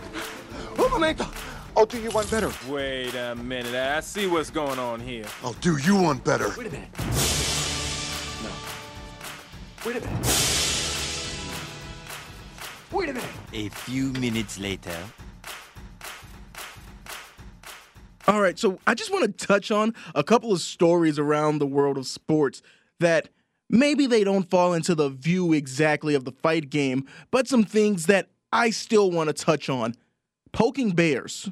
Un 0.79 0.91
momento! 0.91 1.27
I'll 1.77 1.85
do 1.85 2.01
you 2.01 2.09
one 2.13 2.27
better. 2.29 2.51
Wait 2.67 3.15
a 3.15 3.35
minute. 3.35 3.75
I 3.75 4.01
see 4.01 4.27
what's 4.27 4.49
going 4.49 4.79
on 4.79 5.01
here. 5.01 5.27
I'll 5.45 5.53
do 5.53 5.77
you 5.77 5.97
one 5.97 6.17
better. 6.17 6.49
Wait 6.57 6.69
a 6.69 6.71
minute. 6.71 6.89
No. 8.43 8.51
Wait 9.85 9.97
a 9.97 10.01
minute. 10.01 10.27
Wait 12.91 13.09
a 13.11 13.13
minute. 13.13 13.31
A 13.53 13.69
few 13.69 14.15
minutes 14.15 14.59
later. 14.59 14.97
All 18.27 18.41
right, 18.41 18.59
so 18.59 18.79
I 18.87 18.95
just 18.95 19.11
want 19.11 19.25
to 19.39 19.47
touch 19.47 19.71
on 19.71 19.95
a 20.15 20.23
couple 20.23 20.53
of 20.53 20.61
stories 20.61 21.19
around 21.19 21.59
the 21.59 21.67
world 21.67 21.97
of 21.97 22.07
sports 22.07 22.61
that 23.01 23.31
maybe 23.71 24.07
they 24.07 24.25
don't 24.25 24.49
fall 24.49 24.75
into 24.75 24.95
the 24.95 25.09
view 25.09 25.53
exactly 25.53 26.15
of 26.15 26.25
the 26.25 26.33
fight 26.33 26.69
game, 26.69 27.07
but 27.31 27.49
some 27.49 27.65
things 27.65 28.07
that 28.07 28.29
I 28.53 28.71
still 28.71 29.11
want 29.11 29.29
to 29.29 29.33
touch 29.33 29.69
on. 29.71 29.95
Poking 30.53 30.91
bears. 30.91 31.51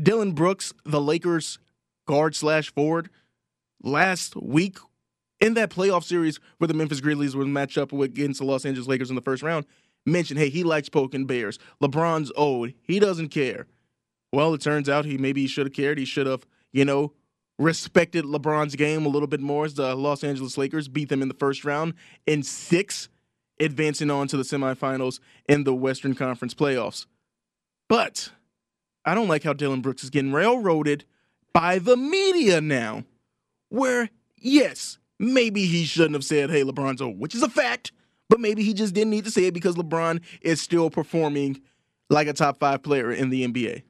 Dillon 0.00 0.32
Brooks, 0.32 0.74
the 0.84 1.00
Lakers 1.00 1.58
guard 2.06 2.34
slash 2.34 2.72
forward, 2.72 3.08
last 3.82 4.36
week 4.36 4.78
in 5.40 5.54
that 5.54 5.70
playoff 5.70 6.04
series 6.04 6.38
where 6.58 6.68
the 6.68 6.74
Memphis 6.74 7.00
Grizzlies 7.00 7.34
would 7.34 7.48
match 7.48 7.78
up 7.78 7.92
against 7.92 8.40
the 8.40 8.46
Los 8.46 8.64
Angeles 8.64 8.88
Lakers 8.88 9.08
in 9.08 9.16
the 9.16 9.22
first 9.22 9.42
round, 9.42 9.64
mentioned, 10.04 10.38
hey, 10.38 10.50
he 10.50 10.64
likes 10.64 10.88
poking 10.88 11.26
bears. 11.26 11.58
LeBron's 11.82 12.30
old. 12.36 12.72
He 12.82 12.98
doesn't 12.98 13.28
care. 13.28 13.66
Well, 14.32 14.54
it 14.54 14.60
turns 14.60 14.88
out 14.88 15.04
he 15.04 15.18
maybe 15.18 15.46
should 15.46 15.66
have 15.66 15.74
cared. 15.74 15.98
He 15.98 16.04
should 16.04 16.26
have, 16.26 16.46
you 16.72 16.84
know, 16.84 17.12
respected 17.58 18.24
LeBron's 18.24 18.76
game 18.76 19.04
a 19.04 19.08
little 19.08 19.26
bit 19.26 19.40
more 19.40 19.64
as 19.64 19.74
the 19.74 19.94
Los 19.94 20.22
Angeles 20.22 20.56
Lakers 20.56 20.88
beat 20.88 21.08
them 21.08 21.22
in 21.22 21.28
the 21.28 21.34
first 21.34 21.64
round 21.64 21.94
in 22.26 22.42
six, 22.42 23.08
advancing 23.58 24.10
on 24.10 24.28
to 24.28 24.36
the 24.36 24.42
semifinals 24.42 25.18
in 25.48 25.64
the 25.64 25.74
Western 25.74 26.14
Conference 26.14 26.54
playoffs. 26.54 27.06
But 27.88 28.30
I 29.04 29.14
don't 29.14 29.28
like 29.28 29.44
how 29.44 29.54
Dillon 29.54 29.80
Brooks 29.80 30.04
is 30.04 30.10
getting 30.10 30.32
railroaded 30.32 31.04
by 31.52 31.78
the 31.78 31.96
media 31.96 32.60
now, 32.60 33.04
where, 33.70 34.10
yes, 34.36 34.98
maybe 35.18 35.64
he 35.64 35.84
shouldn't 35.84 36.14
have 36.14 36.24
said, 36.24 36.50
hey, 36.50 36.62
LeBron's 36.62 37.00
old, 37.00 37.18
which 37.18 37.34
is 37.34 37.42
a 37.42 37.48
fact, 37.48 37.92
but 38.28 38.38
maybe 38.38 38.62
he 38.62 38.74
just 38.74 38.94
didn't 38.94 39.10
need 39.10 39.24
to 39.24 39.30
say 39.30 39.46
it 39.46 39.54
because 39.54 39.74
LeBron 39.74 40.20
is 40.42 40.60
still 40.60 40.90
performing 40.90 41.60
like 42.10 42.28
a 42.28 42.32
top 42.32 42.58
five 42.58 42.82
player 42.82 43.10
in 43.10 43.30
the 43.30 43.46
NBA. 43.46 43.82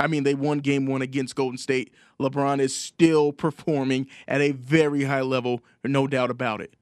I 0.00 0.06
mean, 0.06 0.24
they 0.24 0.34
won 0.34 0.60
game 0.60 0.86
one 0.86 1.02
against 1.02 1.36
Golden 1.36 1.58
State. 1.58 1.92
LeBron 2.18 2.58
is 2.58 2.74
still 2.74 3.32
performing 3.46 4.08
at 4.26 4.40
a 4.40 4.52
very 4.52 5.04
high 5.04 5.20
level, 5.20 5.62
no 5.84 6.06
doubt 6.06 6.30
about 6.30 6.62
it. 6.62 6.74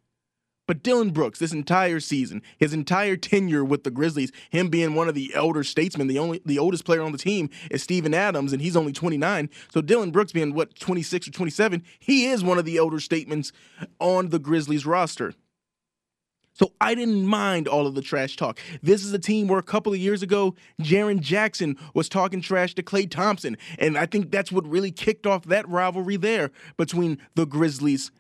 But 0.69 0.83
Dillon 0.83 1.11
Brooks, 1.11 1.39
this 1.39 1.53
entire 1.53 1.99
season, 1.99 2.43
his 2.59 2.75
entire 2.75 3.17
tenure 3.17 3.65
with 3.65 3.85
the 3.85 3.91
Grizzlies, 3.91 4.31
him 4.51 4.69
being 4.69 4.95
one 4.95 5.09
of 5.09 5.15
the 5.15 5.33
elder 5.35 5.65
statesmen, 5.65 6.09
the 6.09 6.19
only 6.19 6.43
the 6.45 6.59
oldest 6.59 6.85
player 6.85 7.01
on 7.03 7.11
the 7.11 7.19
team 7.19 7.49
is 7.71 7.83
Steven 7.83 8.13
Adams, 8.13 8.53
and 8.53 8.61
he's 8.61 8.77
only 8.77 8.93
29. 8.93 9.49
So 9.73 9.81
Dillon 9.81 10.11
Brooks 10.11 10.31
being 10.31 10.53
what 10.55 10.79
26 10.79 11.29
or 11.29 11.31
27, 11.31 11.83
he 11.99 12.27
is 12.27 12.45
one 12.45 12.59
of 12.59 12.67
the 12.67 12.77
elder 12.77 13.01
statements 13.01 13.51
on 13.99 14.29
the 14.29 14.39
Grizzlies 14.39 14.85
roster. 14.85 15.33
So 16.59 16.73
I 16.81 16.95
didn't 16.95 17.25
mind 17.25 17.69
all 17.69 17.87
of 17.87 17.95
the 17.95 18.03
trash 18.03 18.37
talk. 18.37 18.59
This 18.83 19.05
is 19.05 19.13
a 19.13 19.19
team 19.19 19.47
where 19.47 19.61
a 19.61 19.63
couple 19.63 19.93
of 19.93 19.99
years 19.99 20.23
ago, 20.23 20.57
Jaren 20.81 21.21
Jackson 21.21 21.77
was 21.95 22.09
talking 22.09 22.41
trash 22.41 22.75
to 22.75 22.83
Klay 22.83 23.09
Thompson. 23.09 23.57
And 23.79 23.97
I 23.97 24.07
think 24.07 24.33
that's 24.33 24.51
what 24.51 24.67
really 24.67 24.91
kicked 24.91 25.27
off 25.27 25.45
that 25.45 25.69
rivalry 25.69 26.17
there 26.17 26.51
between 26.77 27.19
the 27.37 27.47
Grizzlies 27.47 28.11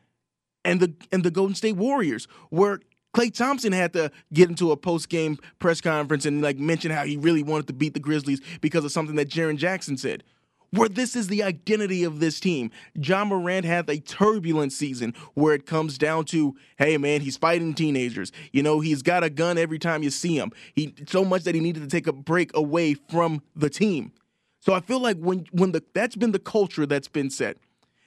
and 0.64 0.80
the 0.80 0.94
and 1.10 1.24
the 1.24 1.30
Golden 1.30 1.54
State 1.54 1.76
Warriors, 1.76 2.28
where 2.50 2.80
Klay 3.14 3.34
Thompson 3.34 3.72
had 3.72 3.92
to 3.94 4.12
get 4.32 4.48
into 4.48 4.70
a 4.70 4.76
post-game 4.76 5.38
press 5.58 5.80
conference 5.80 6.24
and 6.24 6.40
like 6.42 6.58
mention 6.58 6.90
how 6.90 7.04
he 7.04 7.16
really 7.16 7.42
wanted 7.42 7.66
to 7.68 7.72
beat 7.72 7.94
the 7.94 8.00
Grizzlies 8.00 8.40
because 8.60 8.84
of 8.84 8.92
something 8.92 9.16
that 9.16 9.28
Jaren 9.28 9.56
Jackson 9.56 9.96
said 9.96 10.22
where 10.70 10.88
this 10.88 11.16
is 11.16 11.28
the 11.28 11.42
identity 11.42 12.04
of 12.04 12.20
this 12.20 12.40
team. 12.40 12.70
Ja 12.94 13.24
Morant 13.24 13.64
had 13.64 13.88
a 13.88 13.98
turbulent 13.98 14.72
season 14.72 15.14
where 15.34 15.54
it 15.54 15.66
comes 15.66 15.98
down 15.98 16.24
to, 16.26 16.56
hey 16.76 16.98
man, 16.98 17.20
he's 17.20 17.36
fighting 17.36 17.74
teenagers. 17.74 18.32
You 18.52 18.62
know, 18.62 18.80
he's 18.80 19.02
got 19.02 19.24
a 19.24 19.30
gun 19.30 19.58
every 19.58 19.78
time 19.78 20.02
you 20.02 20.10
see 20.10 20.36
him. 20.36 20.52
He 20.74 20.94
so 21.06 21.24
much 21.24 21.44
that 21.44 21.54
he 21.54 21.60
needed 21.60 21.82
to 21.82 21.88
take 21.88 22.06
a 22.06 22.12
break 22.12 22.54
away 22.54 22.94
from 22.94 23.42
the 23.56 23.70
team. 23.70 24.12
So 24.60 24.74
I 24.74 24.80
feel 24.80 25.00
like 25.00 25.16
when 25.18 25.46
when 25.52 25.72
the 25.72 25.82
that's 25.94 26.16
been 26.16 26.32
the 26.32 26.38
culture 26.38 26.86
that's 26.86 27.08
been 27.08 27.30
set. 27.30 27.56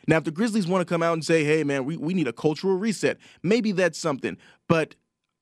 Now, 0.08 0.18
if 0.18 0.24
the 0.24 0.32
Grizzlies 0.32 0.68
want 0.68 0.82
to 0.82 0.92
come 0.92 1.04
out 1.04 1.14
and 1.14 1.24
say, 1.24 1.44
hey 1.44 1.64
man, 1.64 1.86
we, 1.86 1.96
we 1.96 2.14
need 2.14 2.28
a 2.28 2.34
cultural 2.34 2.76
reset, 2.76 3.18
maybe 3.44 3.72
that's 3.72 4.00
something. 4.00 4.38
But 4.68 4.96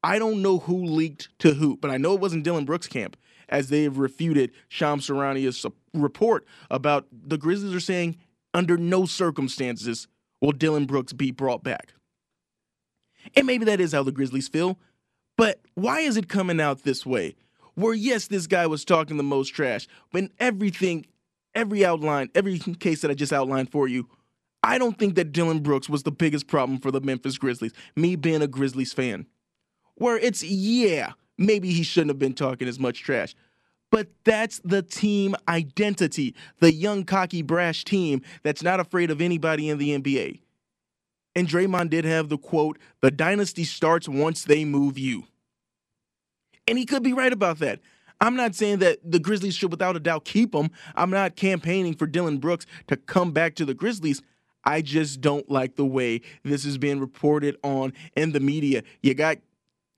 I 0.04 0.20
don't 0.20 0.42
know 0.42 0.60
who 0.60 0.84
leaked 0.84 1.30
to 1.40 1.54
who, 1.54 1.78
but 1.78 1.92
I 1.92 1.98
know 1.98 2.14
it 2.14 2.20
wasn't 2.20 2.44
Dillon 2.44 2.66
Brooks' 2.66 2.88
camp 2.88 3.18
as 3.50 3.70
they've 3.70 3.98
refuted 3.98 4.52
Shams 4.70 5.08
Charania's 5.08 5.66
report 5.94 6.46
about 6.70 7.08
the 7.12 7.38
Grizzlies 7.38 7.74
are 7.74 7.80
saying 7.80 8.18
under 8.54 8.78
no 8.78 9.06
circumstances 9.06 10.08
will 10.42 10.52
Dillon 10.52 10.86
Brooks 10.86 11.14
be 11.14 11.32
brought 11.32 11.64
back. 11.64 11.94
And 13.36 13.46
maybe 13.46 13.66
that 13.66 13.82
is 13.82 13.92
how 13.92 14.04
the 14.04 14.12
Grizzlies 14.12 14.48
feel, 14.48 14.80
but 15.38 15.60
why 15.76 16.00
is 16.00 16.18
it 16.18 16.30
coming 16.30 16.62
out 16.62 16.84
this 16.84 17.06
way? 17.06 17.36
Where 17.76 17.94
yes, 17.94 18.28
this 18.28 18.48
guy 18.48 18.68
was 18.68 18.86
talking 18.86 19.18
the 19.18 19.24
most 19.24 19.50
trash, 19.50 19.88
but 20.12 20.26
everything, 20.40 21.06
every 21.54 21.86
outline, 21.86 22.30
every 22.36 22.60
case 22.60 23.02
that 23.02 23.12
I 23.12 23.14
just 23.14 23.34
outlined 23.34 23.72
for 23.72 23.88
you, 23.88 24.08
I 24.64 24.78
don't 24.78 24.98
think 24.98 25.16
that 25.16 25.32
Dillon 25.32 25.60
Brooks 25.60 25.90
was 25.90 26.04
the 26.04 26.12
biggest 26.12 26.48
problem 26.48 26.80
for 26.80 26.92
the 26.92 27.02
Memphis 27.02 27.38
Grizzlies, 27.38 27.74
me 27.96 28.16
being 28.16 28.42
a 28.42 28.48
Grizzlies 28.48 28.94
fan. 28.94 29.28
Where 29.96 30.18
it's, 30.18 30.44
yeah, 30.44 31.14
maybe 31.40 31.72
he 31.72 31.82
shouldn't 31.82 32.10
have 32.10 32.20
been 32.20 32.34
talking 32.34 32.68
as 32.68 32.80
much 32.80 33.02
trash. 33.02 33.34
But 33.92 34.10
that's 34.24 34.62
the 34.64 34.84
team 34.84 35.36
identity, 35.48 36.36
the 36.60 36.72
young, 36.72 37.06
cocky, 37.06 37.42
brash 37.42 37.84
team 37.84 38.22
that's 38.44 38.62
not 38.62 38.80
afraid 38.80 39.10
of 39.10 39.20
anybody 39.20 39.70
in 39.70 39.80
the 39.80 39.98
NBA. 39.98 40.42
And 41.36 41.48
Draymond 41.48 41.90
did 41.90 42.06
have 42.06 42.30
the 42.30 42.38
quote, 42.38 42.78
the 43.02 43.10
dynasty 43.10 43.64
starts 43.64 44.08
once 44.08 44.44
they 44.44 44.66
move 44.66 45.00
you. 45.00 45.24
And 46.68 46.78
he 46.78 46.86
could 46.86 47.02
be 47.02 47.14
right 47.14 47.34
about 47.34 47.60
that. 47.60 47.80
I'm 48.22 48.36
not 48.36 48.54
saying 48.54 48.80
that 48.80 49.00
the 49.04 49.20
Grizzlies 49.20 49.56
should 49.56 49.72
without 49.72 49.96
a 49.96 50.00
doubt 50.00 50.26
keep 50.26 50.54
him. 50.54 50.70
I'm 50.96 51.10
not 51.10 51.36
campaigning 51.36 51.96
for 51.96 52.06
Dillon 52.06 52.38
Brooks 52.38 52.66
to 52.88 52.98
come 52.98 53.32
back 53.32 53.56
to 53.56 53.66
the 53.66 53.74
Grizzlies. 53.74 54.22
I 54.66 54.82
just 54.82 55.22
don't 55.22 55.50
like 55.50 55.78
the 55.78 55.86
way 55.86 56.22
this 56.44 56.66
is 56.66 56.78
being 56.78 57.00
reported 57.00 57.58
on 57.64 57.94
in 58.16 58.34
the 58.34 58.42
media. 58.42 58.84
You 59.02 59.14
got 59.14 59.38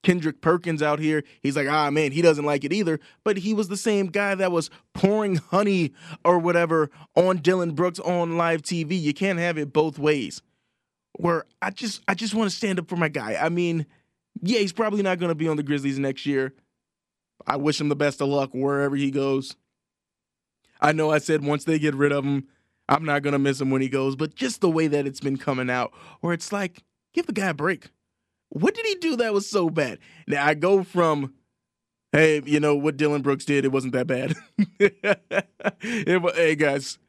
Kendrick 0.04 0.42
Perkins 0.42 0.82
out 0.82 1.00
here. 1.00 1.24
He's 1.42 1.56
like, 1.56 1.68
ah, 1.68 1.90
man, 1.92 2.12
he 2.12 2.22
doesn't 2.22 2.46
like 2.46 2.64
it 2.64 2.74
either. 2.74 3.00
But 3.24 3.38
he 3.38 3.54
was 3.54 3.68
the 3.68 3.78
same 3.78 4.08
guy 4.08 4.36
that 4.36 4.52
was 4.52 4.70
pouring 4.94 5.36
honey 5.36 5.94
or 6.26 6.40
whatever 6.40 6.90
on 7.16 7.38
Dillon 7.38 7.72
Brooks 7.72 8.00
on 8.00 8.38
live 8.38 8.62
TV. 8.62 9.00
You 9.00 9.14
can't 9.14 9.40
have 9.40 9.58
it 9.58 9.74
both 9.74 10.00
ways. 10.00 10.42
Where 11.14 11.46
I 11.62 11.70
just, 11.70 12.02
I 12.08 12.14
just 12.14 12.34
want 12.34 12.50
to 12.50 12.56
stand 12.56 12.80
up 12.80 12.88
for 12.88 12.96
my 12.96 13.10
guy. 13.10 13.36
I 13.36 13.50
mean, 13.50 13.86
yeah, 14.42 14.60
he's 14.60 14.74
probably 14.74 15.04
not 15.04 15.20
going 15.20 15.30
to 15.30 15.36
be 15.36 15.48
on 15.48 15.58
the 15.58 15.64
Grizzlies 15.64 16.00
next 16.00 16.26
year. 16.26 16.54
I 17.46 17.58
wish 17.58 17.82
him 17.82 17.90
the 17.90 17.96
best 17.96 18.22
of 18.22 18.30
luck 18.30 18.52
wherever 18.54 18.96
he 18.96 19.12
goes. 19.12 19.56
I 20.80 20.94
know 20.94 21.12
I 21.12 21.20
said 21.20 21.44
once 21.44 21.64
they 21.64 21.80
get 21.80 21.96
rid 21.96 22.12
of 22.12 22.24
him, 22.24 22.48
I'm 22.90 23.06
not 23.06 23.22
going 23.22 23.34
to 23.34 23.40
miss 23.40 23.62
him 23.62 23.70
when 23.70 23.82
he 23.82 23.90
goes, 23.90 24.16
but 24.16 24.36
just 24.36 24.62
the 24.62 24.70
way 24.70 24.88
that 24.88 25.06
it's 25.06 25.20
been 25.20 25.38
coming 25.38 25.70
out, 25.70 25.94
where 26.22 26.34
it's 26.34 26.52
like, 26.52 26.84
give 27.14 27.28
the 27.28 27.34
guy 27.34 27.48
a 27.48 27.54
break. 27.54 27.90
What 28.52 28.76
did 28.76 28.86
he 28.86 28.96
do 28.96 29.16
that 29.18 29.34
was 29.34 29.50
so 29.50 29.70
bad? 29.70 30.00
Now 30.28 30.46
I 30.46 30.56
go 30.56 30.84
from, 30.84 31.34
hey, 32.12 32.42
you 32.46 32.60
know 32.60 32.76
what 32.76 32.98
Dillon 32.98 33.22
Brooks 33.22 33.46
did, 33.46 33.64
it 33.64 33.72
wasn't 33.72 33.94
that 33.94 34.08
bad. 34.08 34.36
it, 34.80 36.36
hey 36.36 36.56
guys, 36.56 37.00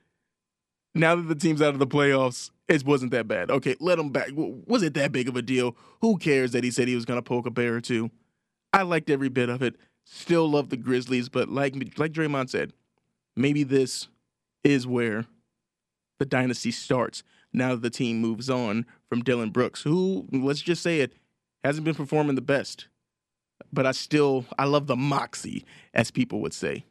now 0.95 1.16
that 1.16 1.28
the 1.28 1.34
team's 1.34 1.61
out 1.61 1.74
of 1.74 1.80
the 1.80 1.86
playoffs, 1.86 2.51
it 2.68 2.84
wasn't 2.84 3.11
that 3.11 3.26
bad. 3.26 3.51
Okay, 3.51 3.74
let 3.80 3.99
him 3.99 4.11
back. 4.11 4.28
Was 4.34 4.84
it 4.84 4.95
that 4.95 5.11
big 5.11 5.28
of 5.28 5.36
a 5.36 5.43
deal? 5.43 5.76
Who 6.01 6.16
cares 6.16 6.53
that 6.53 6.62
he 6.62 6.70
said 6.70 6.86
he 6.86 6.95
was 6.95 7.05
going 7.05 7.18
to 7.18 7.22
poke 7.22 7.47
a 7.47 7.51
bear 7.51 7.74
or 7.74 7.80
two? 7.80 8.11
I 8.72 8.82
liked 8.82 9.11
every 9.11 9.28
bit 9.28 9.49
of 9.49 9.62
it. 9.62 9.74
Still 10.05 10.49
love 10.49 10.70
the 10.70 10.76
Grizzlies, 10.76 11.28
but 11.28 11.49
like 11.49 11.74
like 11.97 12.12
Draymond 12.12 12.51
said, 12.51 12.72
maybe 13.36 13.64
this 13.64 14.09
is 14.62 14.86
where 14.86 15.26
the 16.18 16.24
dynasty 16.24 16.70
starts. 16.70 17.24
Now 17.53 17.70
that 17.70 17.82
the 17.82 17.90
team 17.90 18.20
moves 18.20 18.49
on 18.49 18.86
from 19.09 19.22
Dillon 19.22 19.51
Brooks, 19.51 19.82
who 19.82 20.26
let's 20.32 20.62
just 20.62 20.82
say 20.82 21.01
it 21.01 21.12
hasn't 21.64 21.84
been 21.84 21.94
performing 21.94 22.34
the 22.34 22.40
best, 22.42 22.88
but 23.72 23.86
I 23.86 23.92
still 23.92 24.44
I 24.58 24.64
love 24.64 24.86
the 24.86 24.96
moxie, 24.96 25.64
as 25.94 26.10
people 26.10 26.40
would 26.40 26.54
say. 26.54 26.84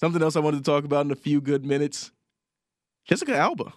Something 0.00 0.22
else 0.22 0.36
I 0.36 0.40
wanted 0.40 0.58
to 0.58 0.70
talk 0.70 0.84
about 0.84 1.06
in 1.06 1.10
a 1.10 1.16
few 1.16 1.40
good 1.40 1.64
minutes. 1.64 2.12
Jessica 3.06 3.34
Alba 3.34 3.72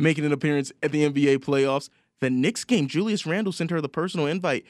making 0.00 0.24
an 0.24 0.32
appearance 0.32 0.72
at 0.82 0.92
the 0.92 1.08
NBA 1.08 1.38
playoffs. 1.38 1.90
The 2.20 2.30
Knicks 2.30 2.64
game, 2.64 2.86
Julius 2.86 3.26
Randle 3.26 3.52
sent 3.52 3.70
her 3.70 3.80
the 3.80 3.88
personal 3.88 4.26
invite. 4.26 4.64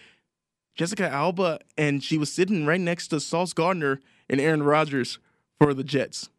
Jessica 0.76 1.08
Alba, 1.08 1.60
and 1.76 2.02
she 2.02 2.18
was 2.18 2.32
sitting 2.32 2.66
right 2.66 2.80
next 2.80 3.08
to 3.08 3.20
Sauce 3.20 3.52
Gardner 3.52 4.00
and 4.28 4.40
Aaron 4.40 4.62
Rodgers 4.62 5.18
for 5.60 5.74
the 5.74 5.84
Jets. 5.84 6.30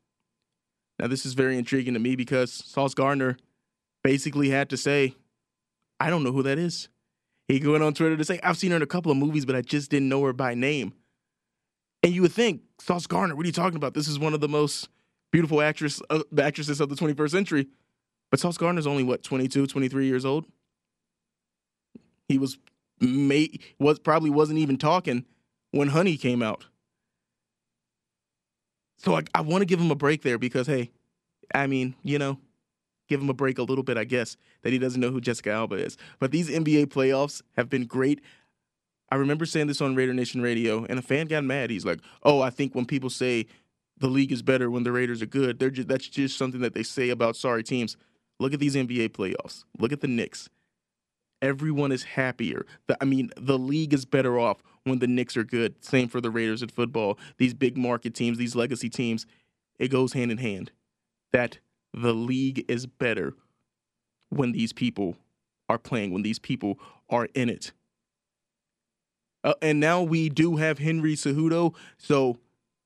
Now, 1.00 1.08
this 1.08 1.26
is 1.26 1.34
very 1.34 1.58
intriguing 1.58 1.94
to 1.94 2.00
me 2.00 2.16
because 2.16 2.52
Sauce 2.52 2.94
Gardner 2.94 3.38
basically 4.04 4.50
had 4.50 4.70
to 4.70 4.78
say, 4.78 5.16
I 6.00 6.10
don't 6.10 6.24
know 6.24 6.32
who 6.32 6.44
that 6.44 6.58
is. 6.58 6.90
He 7.52 7.68
went 7.68 7.84
on 7.84 7.94
Twitter 7.94 8.16
to 8.16 8.24
say, 8.24 8.40
I've 8.44 8.58
seen 8.58 8.72
her 8.72 8.78
in 8.78 8.82
a 8.82 8.88
couple 8.88 9.12
of 9.12 9.18
movies, 9.18 9.46
but 9.46 9.56
I 9.56 9.62
just 9.62 9.92
didn't 9.92 10.10
know 10.10 10.24
her 10.24 10.34
by 10.34 10.54
name. 10.54 10.94
And 12.04 12.14
you 12.14 12.22
would 12.22 12.32
think, 12.32 12.62
Sauce 12.80 13.08
Gardner, 13.08 13.36
what 13.36 13.44
are 13.44 13.48
you 13.48 13.54
talking 13.54 13.76
about? 13.76 13.94
This 13.94 14.08
is 14.08 14.18
one 14.18 14.34
of 14.34 14.40
the 14.40 14.48
most 14.48 14.90
beautiful 15.32 15.62
actress, 15.62 16.02
uh, 16.10 16.24
actresses 16.40 16.80
of 16.80 16.90
the 16.90 16.96
21st 16.96 17.32
century. 17.32 17.68
But 18.30 18.40
Sauce 18.40 18.58
Gardner's 18.58 18.88
only 18.88 19.04
what 19.04 19.24
22, 19.24 19.68
23 19.68 20.06
years 20.06 20.26
old. 20.26 20.46
He 22.28 22.38
was 22.38 22.58
may 23.02 23.50
was 23.78 24.00
probably 24.00 24.30
wasn't 24.30 24.60
even 24.60 24.78
talking 24.78 25.26
when 25.72 25.90
Honey 25.90 26.16
came 26.16 26.42
out. 26.42 26.66
So 28.98 29.18
I, 29.18 29.24
I 29.36 29.42
want 29.42 29.62
to 29.62 29.66
give 29.66 29.82
him 29.82 29.92
a 29.92 29.96
break 29.96 30.22
there 30.22 30.38
because 30.38 30.68
hey, 30.68 30.92
I 31.54 31.68
mean, 31.68 31.96
you 32.04 32.18
know, 32.20 32.38
give 33.12 33.22
him 33.22 33.30
a 33.30 33.34
break 33.34 33.58
a 33.58 33.64
little 33.64 33.84
bit, 33.84 33.98
I 33.98 34.06
guess, 34.06 34.38
that 34.62 34.72
he 34.72 34.80
doesn't 34.80 35.02
know 35.02 35.12
who 35.12 35.20
Jessica 35.20 35.52
Alba 35.52 35.76
is. 35.76 35.98
But 36.20 36.32
these 36.32 36.50
NBA 36.50 36.86
playoffs 36.88 37.42
have 37.58 37.70
been 37.70 37.86
great. 37.86 38.22
I 39.10 39.16
remember 39.18 39.46
saying 39.46 39.68
this 39.68 39.82
on 39.82 39.96
Raider 39.96 40.14
Nation 40.14 40.42
Radio, 40.42 40.86
and 40.86 40.98
a 40.98 41.02
fan 41.02 41.28
got 41.28 41.44
mad. 41.44 41.70
He's 41.70 41.86
like, 41.86 42.00
"Oh, 42.24 42.40
I 42.40 42.50
think 42.50 42.74
when 42.74 42.86
people 42.86 43.10
say 43.10 43.48
the 43.98 44.08
league 44.08 44.32
is 44.32 44.42
better 44.42 44.72
when 44.72 44.84
the 44.84 44.94
Raiders 44.94 45.22
are 45.22 45.26
good, 45.28 45.60
they're 45.60 45.70
just, 45.70 45.90
that's 45.90 46.08
just 46.08 46.38
something 46.38 46.62
that 46.62 46.74
they 46.74 46.84
say 46.84 47.10
about 47.10 47.36
sorry 47.36 47.64
teams." 47.64 47.98
Look 48.40 48.54
at 48.54 48.60
these 48.62 48.76
NBA 48.76 49.10
playoffs. 49.10 49.66
Look 49.78 49.92
at 49.92 50.00
the 50.00 50.08
Knicks. 50.08 50.50
Everyone 51.42 51.92
is 51.92 52.04
happier. 52.04 52.66
The, 52.88 52.98
I 53.02 53.06
mean, 53.06 53.30
the 53.36 53.60
league 53.60 53.94
is 53.94 54.06
better 54.06 54.40
off 54.40 54.64
when 54.86 55.00
the 55.00 55.08
Knicks 55.08 55.36
are 55.36 55.44
good. 55.44 55.84
Same 55.84 56.08
for 56.08 56.22
the 56.22 56.32
Raiders 56.32 56.64
in 56.64 56.70
football. 56.70 57.20
These 57.38 57.54
big 57.54 57.78
market 57.78 58.16
teams, 58.16 58.38
these 58.38 58.56
legacy 58.56 58.90
teams, 58.90 59.26
it 59.78 59.90
goes 59.90 60.14
hand 60.14 60.32
in 60.32 60.38
hand. 60.38 60.72
That 61.34 61.60
the 61.94 62.14
league 62.14 62.66
is 62.68 62.86
better 62.86 63.34
when 64.30 64.52
these 64.52 64.74
people 64.74 65.16
are 65.70 65.78
playing, 65.78 66.12
when 66.12 66.24
these 66.24 66.40
people 66.40 66.80
are 67.10 67.28
in 67.34 67.50
it. 67.50 67.72
Uh, 69.44 69.54
and 69.62 69.80
now 69.80 70.02
we 70.02 70.30
do 70.30 70.58
have 70.58 70.80
Henry 70.80 71.16
Cejudo. 71.16 71.74
So 71.98 72.38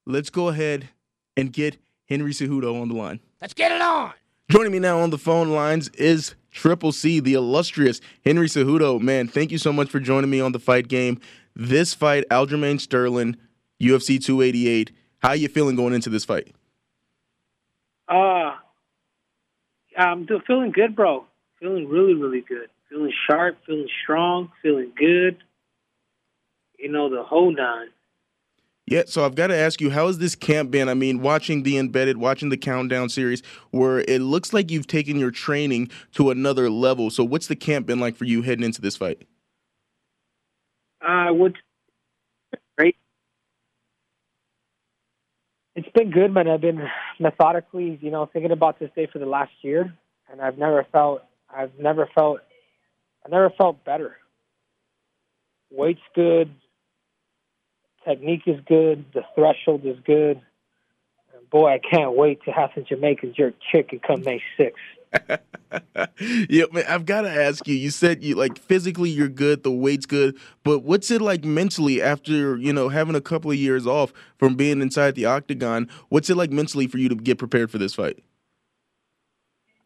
let's 0.06 0.30
go 0.30 0.49
ahead 0.49 0.89
and 1.36 1.51
get 1.51 1.78
Henry 2.08 2.32
Cejudo 2.32 2.82
on 2.82 2.88
the 2.88 2.95
line. 2.95 3.20
Let's 3.41 3.53
get 3.53 3.72
it 3.72 3.82
on. 3.82 4.14
Joining 4.49 4.72
me 4.72 4.80
now 4.80 4.99
on 4.99 5.10
the 5.10 5.18
phone 5.18 5.51
lines 5.51 5.89
is 5.89 6.36
Triple 6.51 6.91
C, 6.91 7.20
the 7.20 7.34
illustrious 7.34 7.99
Henry 8.24 8.47
Cejudo. 8.47 9.01
Man, 9.01 9.28
thank 9.28 9.51
you 9.51 9.58
so 9.58 9.74
much 9.74 9.89
for 9.89 9.99
joining 9.99 10.30
me 10.30 10.39
on 10.39 10.51
the 10.51 10.60
fight 10.60 10.88
game. 10.88 11.20
This 11.56 11.93
fight, 11.93 12.26
Aljamain 12.30 12.80
Sterling, 12.80 13.38
UFC 13.82 14.24
288. 14.24 14.91
How 15.20 15.30
are 15.30 15.36
you 15.36 15.47
feeling 15.47 15.76
going 15.76 15.93
into 15.93 16.10
this 16.10 16.26
fight? 16.26 16.53
Uh, 18.08 18.56
I'm 19.98 20.28
feeling 20.46 20.72
good, 20.72 20.96
bro. 20.96 21.26
Feeling 21.60 21.88
really, 21.88 22.14
really 22.14 22.41
good. 22.41 22.70
Feeling 22.89 23.14
sharp, 23.28 23.58
feeling 23.66 23.88
strong, 24.04 24.52
feeling 24.62 24.91
good. 24.96 25.38
You 26.78 26.91
know, 26.91 27.10
the 27.10 27.24
whole 27.24 27.52
nine. 27.54 27.88
Yeah, 28.88 29.04
so 29.08 29.26
I've 29.26 29.34
got 29.34 29.48
to 29.48 29.56
ask 29.56 29.82
you, 29.82 29.89
how 29.89 30.06
has 30.06 30.20
this 30.20 30.36
camp 30.36 30.70
been? 30.70 30.89
I 30.89 30.93
mean, 30.93 31.22
watching 31.22 31.64
the 31.64 31.78
embedded, 31.80 32.18
watching 32.18 32.50
the 32.50 32.58
countdown 32.58 33.10
series, 33.10 33.41
where 33.72 34.02
it 34.02 34.22
looks 34.22 34.54
like 34.54 34.70
you've 34.70 34.86
taken 34.86 35.18
your 35.18 35.32
training 35.32 35.89
to 36.14 36.30
another 36.30 36.70
level. 36.70 37.10
So, 37.10 37.24
what's 37.24 37.48
the 37.48 37.56
camp 37.56 37.88
been 37.88 38.00
like 38.00 38.16
for 38.16 38.26
you 38.26 38.43
heading 38.43 38.64
into 38.64 38.82
this 38.82 38.96
fight? 38.96 39.24
Uh, 41.02 41.34
would 41.34 41.58
great. 42.78 42.96
It's 45.76 45.90
been 45.94 46.10
good, 46.10 46.34
man. 46.34 46.48
I've 46.48 46.62
been 46.62 46.88
methodically, 47.20 48.00
you 48.02 48.10
know, 48.10 48.26
thinking 48.26 48.52
about 48.52 48.80
this 48.80 48.90
day 48.96 49.08
for 49.12 49.20
the 49.20 49.26
last 49.26 49.52
year, 49.62 49.94
and 50.32 50.42
I've 50.42 50.58
never 50.58 50.86
felt, 50.90 51.22
I've 51.54 51.78
never 51.78 52.10
felt, 52.16 52.40
I 53.26 53.30
never 53.30 53.50
felt 53.50 53.84
better. 53.84 54.16
Weight's 55.70 56.00
good, 56.16 56.50
technique 58.08 58.44
is 58.48 58.62
good, 58.66 59.04
the 59.14 59.24
threshold 59.36 59.82
is 59.84 59.98
good. 60.06 60.42
And 61.36 61.50
boy, 61.50 61.74
I 61.74 61.80
can't 61.80 62.16
wait 62.16 62.40
to 62.46 62.52
have 62.52 62.70
some 62.74 62.86
Jamaican 62.88 63.34
jerk 63.36 63.56
chicken 63.72 64.00
come 64.00 64.22
May 64.22 64.42
6th. 64.58 64.72
yeah, 66.49 66.66
man, 66.72 66.86
I've 66.88 67.05
got 67.05 67.22
to 67.22 67.30
ask 67.30 67.68
you. 67.68 67.76
You 67.76 67.89
said 67.89 68.24
you 68.24 68.36
like 68.36 68.57
physically 68.57 69.09
you're 69.09 69.30
good, 69.30 69.63
the 69.63 69.72
weight's 69.72 70.05
good, 70.05 70.38
but 70.63 70.80
what's 70.80 71.11
it 71.11 71.22
like 71.22 71.43
mentally 71.43 72.01
after 72.01 72.57
you 72.57 72.74
know 72.74 72.89
having 72.89 73.16
a 73.16 73.22
couple 73.22 73.51
of 73.51 73.57
years 73.57 73.86
off 73.86 74.13
from 74.38 74.55
being 74.55 74.82
inside 74.82 75.16
the 75.16 75.26
octagon? 75.26 75.89
What's 76.09 76.30
it 76.30 76.36
like 76.36 76.51
mentally 76.51 76.88
for 76.88 76.97
you 76.97 77.09
to 77.09 77.16
get 77.16 77.38
prepared 77.38 77.72
for 77.72 77.78
this 77.78 77.95
fight? 77.95 78.24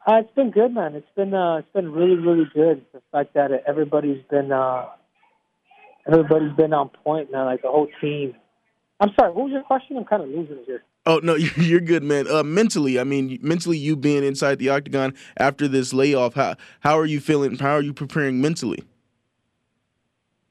Uh, 0.06 0.22
it's 0.22 0.34
been 0.34 0.52
good, 0.52 0.74
man. 0.74 0.96
It's 0.96 1.08
been 1.16 1.34
uh, 1.34 1.58
it's 1.58 1.74
been 1.74 1.92
really, 1.92 2.16
really 2.16 2.50
good. 2.54 2.86
The 2.94 3.02
fact 3.12 3.34
that 3.36 3.52
everybody's 3.68 4.24
been 4.30 4.52
uh, 4.52 4.88
everybody's 6.08 6.56
been 6.56 6.74
on 6.74 6.90
point 6.90 7.32
now, 7.32 7.46
like 7.46 7.62
the 7.62 7.70
whole 7.70 7.88
team. 8.02 8.36
I'm 9.00 9.10
sorry, 9.18 9.32
what 9.32 9.46
was 9.46 9.52
your 9.52 9.64
question? 9.64 9.98
I'm 9.98 10.06
kind 10.06 10.24
of 10.24 10.30
losing 10.30 10.64
here. 10.66 10.84
Oh 11.10 11.20
no, 11.24 11.34
you're 11.58 11.80
good, 11.80 12.04
man. 12.04 12.28
Uh, 12.30 12.44
mentally, 12.44 13.00
I 13.00 13.04
mean, 13.04 13.40
mentally, 13.42 13.80
you 13.80 13.96
being 13.96 14.24
inside 14.24 14.60
the 14.60 14.70
octagon 14.70 15.16
after 15.38 15.68
this 15.68 15.92
layoff, 15.92 16.36
how 16.36 16.56
how 16.82 17.00
are 17.00 17.06
you 17.06 17.20
feeling? 17.20 17.58
How 17.58 17.72
are 17.72 17.82
you 17.82 17.94
preparing 17.94 18.40
mentally? 18.40 18.84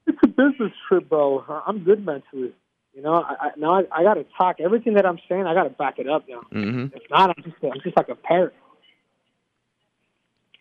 It's 0.09 0.18
a 0.24 0.26
business 0.26 0.72
trip, 0.88 1.09
bro. 1.09 1.44
I'm 1.64 1.84
good 1.84 2.04
mentally. 2.04 2.52
You 2.92 3.02
know, 3.02 3.14
I, 3.14 3.36
I 3.40 3.50
now 3.56 3.74
I, 3.74 3.82
I 3.92 4.02
got 4.02 4.14
to 4.14 4.26
talk. 4.36 4.56
Everything 4.59 4.94
that 4.94 5.06
I'm 5.06 5.20
saying, 5.28 5.46
I 5.46 5.54
got 5.54 5.62
to 5.62 5.70
back 5.70 6.00
it 6.00 6.09
up 6.09 6.24
now. 6.28 6.40
Mm-hmm. 6.52 6.96
If 6.96 7.02
not, 7.09 7.30
I'm 7.30 7.44
just 7.44 7.56
I'm 7.62 7.80
just 7.84 7.96
like 7.96 8.09
a 8.09 8.16
parrot. 8.16 8.54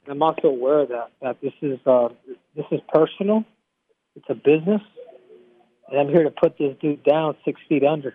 I'm 0.08 0.22
also 0.22 0.48
aware 0.48 0.86
that 0.86 1.12
that 1.24 1.42
this 1.42 1.54
is 1.64 1.80
uh, 1.88 2.10
this 2.56 2.66
is 2.72 2.82
personal. 2.94 3.46
It's 4.16 4.28
a 4.30 4.36
business, 4.36 4.82
and 5.90 6.00
I'm 6.00 6.10
here 6.10 6.24
to 6.24 6.32
put 6.32 6.60
this 6.60 6.76
dude 6.80 7.04
down 7.04 7.36
six 7.44 7.60
feet 7.68 7.84
under. 7.84 8.14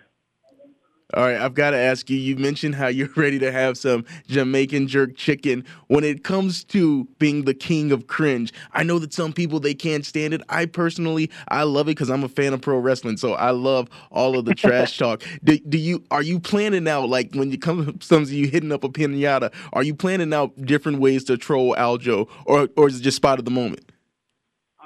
All 1.15 1.23
right, 1.25 1.39
I've 1.39 1.53
got 1.53 1.71
to 1.71 1.77
ask 1.77 2.09
you. 2.09 2.17
You 2.17 2.35
mentioned 2.37 2.73
how 2.73 2.87
you're 2.87 3.09
ready 3.15 3.37
to 3.39 3.51
have 3.51 3.77
some 3.77 4.03
Jamaican 4.27 4.87
jerk 4.87 5.15
chicken. 5.15 5.63
When 5.87 6.03
it 6.03 6.23
comes 6.23 6.63
to 6.65 7.07
being 7.19 7.45
the 7.45 7.53
king 7.53 7.91
of 7.91 8.07
cringe, 8.07 8.51
I 8.71 8.81
know 8.81 8.97
that 8.97 9.13
some 9.13 9.31
people 9.31 9.59
they 9.59 9.75
can't 9.75 10.05
stand 10.05 10.33
it. 10.33 10.41
I 10.49 10.65
personally, 10.65 11.29
I 11.49 11.63
love 11.63 11.87
it 11.87 11.91
because 11.91 12.09
I'm 12.09 12.23
a 12.23 12.29
fan 12.29 12.53
of 12.53 12.61
pro 12.61 12.79
wrestling, 12.79 13.17
so 13.17 13.33
I 13.33 13.51
love 13.51 13.89
all 14.11 14.37
of 14.37 14.45
the 14.45 14.55
trash 14.55 14.97
talk. 15.03 15.23
Do, 15.43 15.59
do, 15.59 15.77
you 15.77 16.03
are 16.09 16.23
you 16.23 16.39
planning 16.39 16.87
out 16.87 17.09
like 17.09 17.35
when 17.35 17.51
you 17.51 17.59
come 17.59 17.85
comes 18.09 18.29
to 18.29 18.35
you 18.35 18.47
hitting 18.47 18.71
up 18.71 18.83
a 18.83 18.89
pinata? 18.89 19.53
Are 19.73 19.83
you 19.83 19.93
planning 19.93 20.33
out 20.33 20.65
different 20.65 20.99
ways 20.99 21.25
to 21.25 21.37
troll 21.37 21.75
Aljo, 21.75 22.27
or 22.45 22.69
or 22.75 22.87
is 22.87 22.99
it 22.99 23.03
just 23.03 23.17
spot 23.17 23.37
of 23.37 23.45
the 23.45 23.51
moment? 23.51 23.91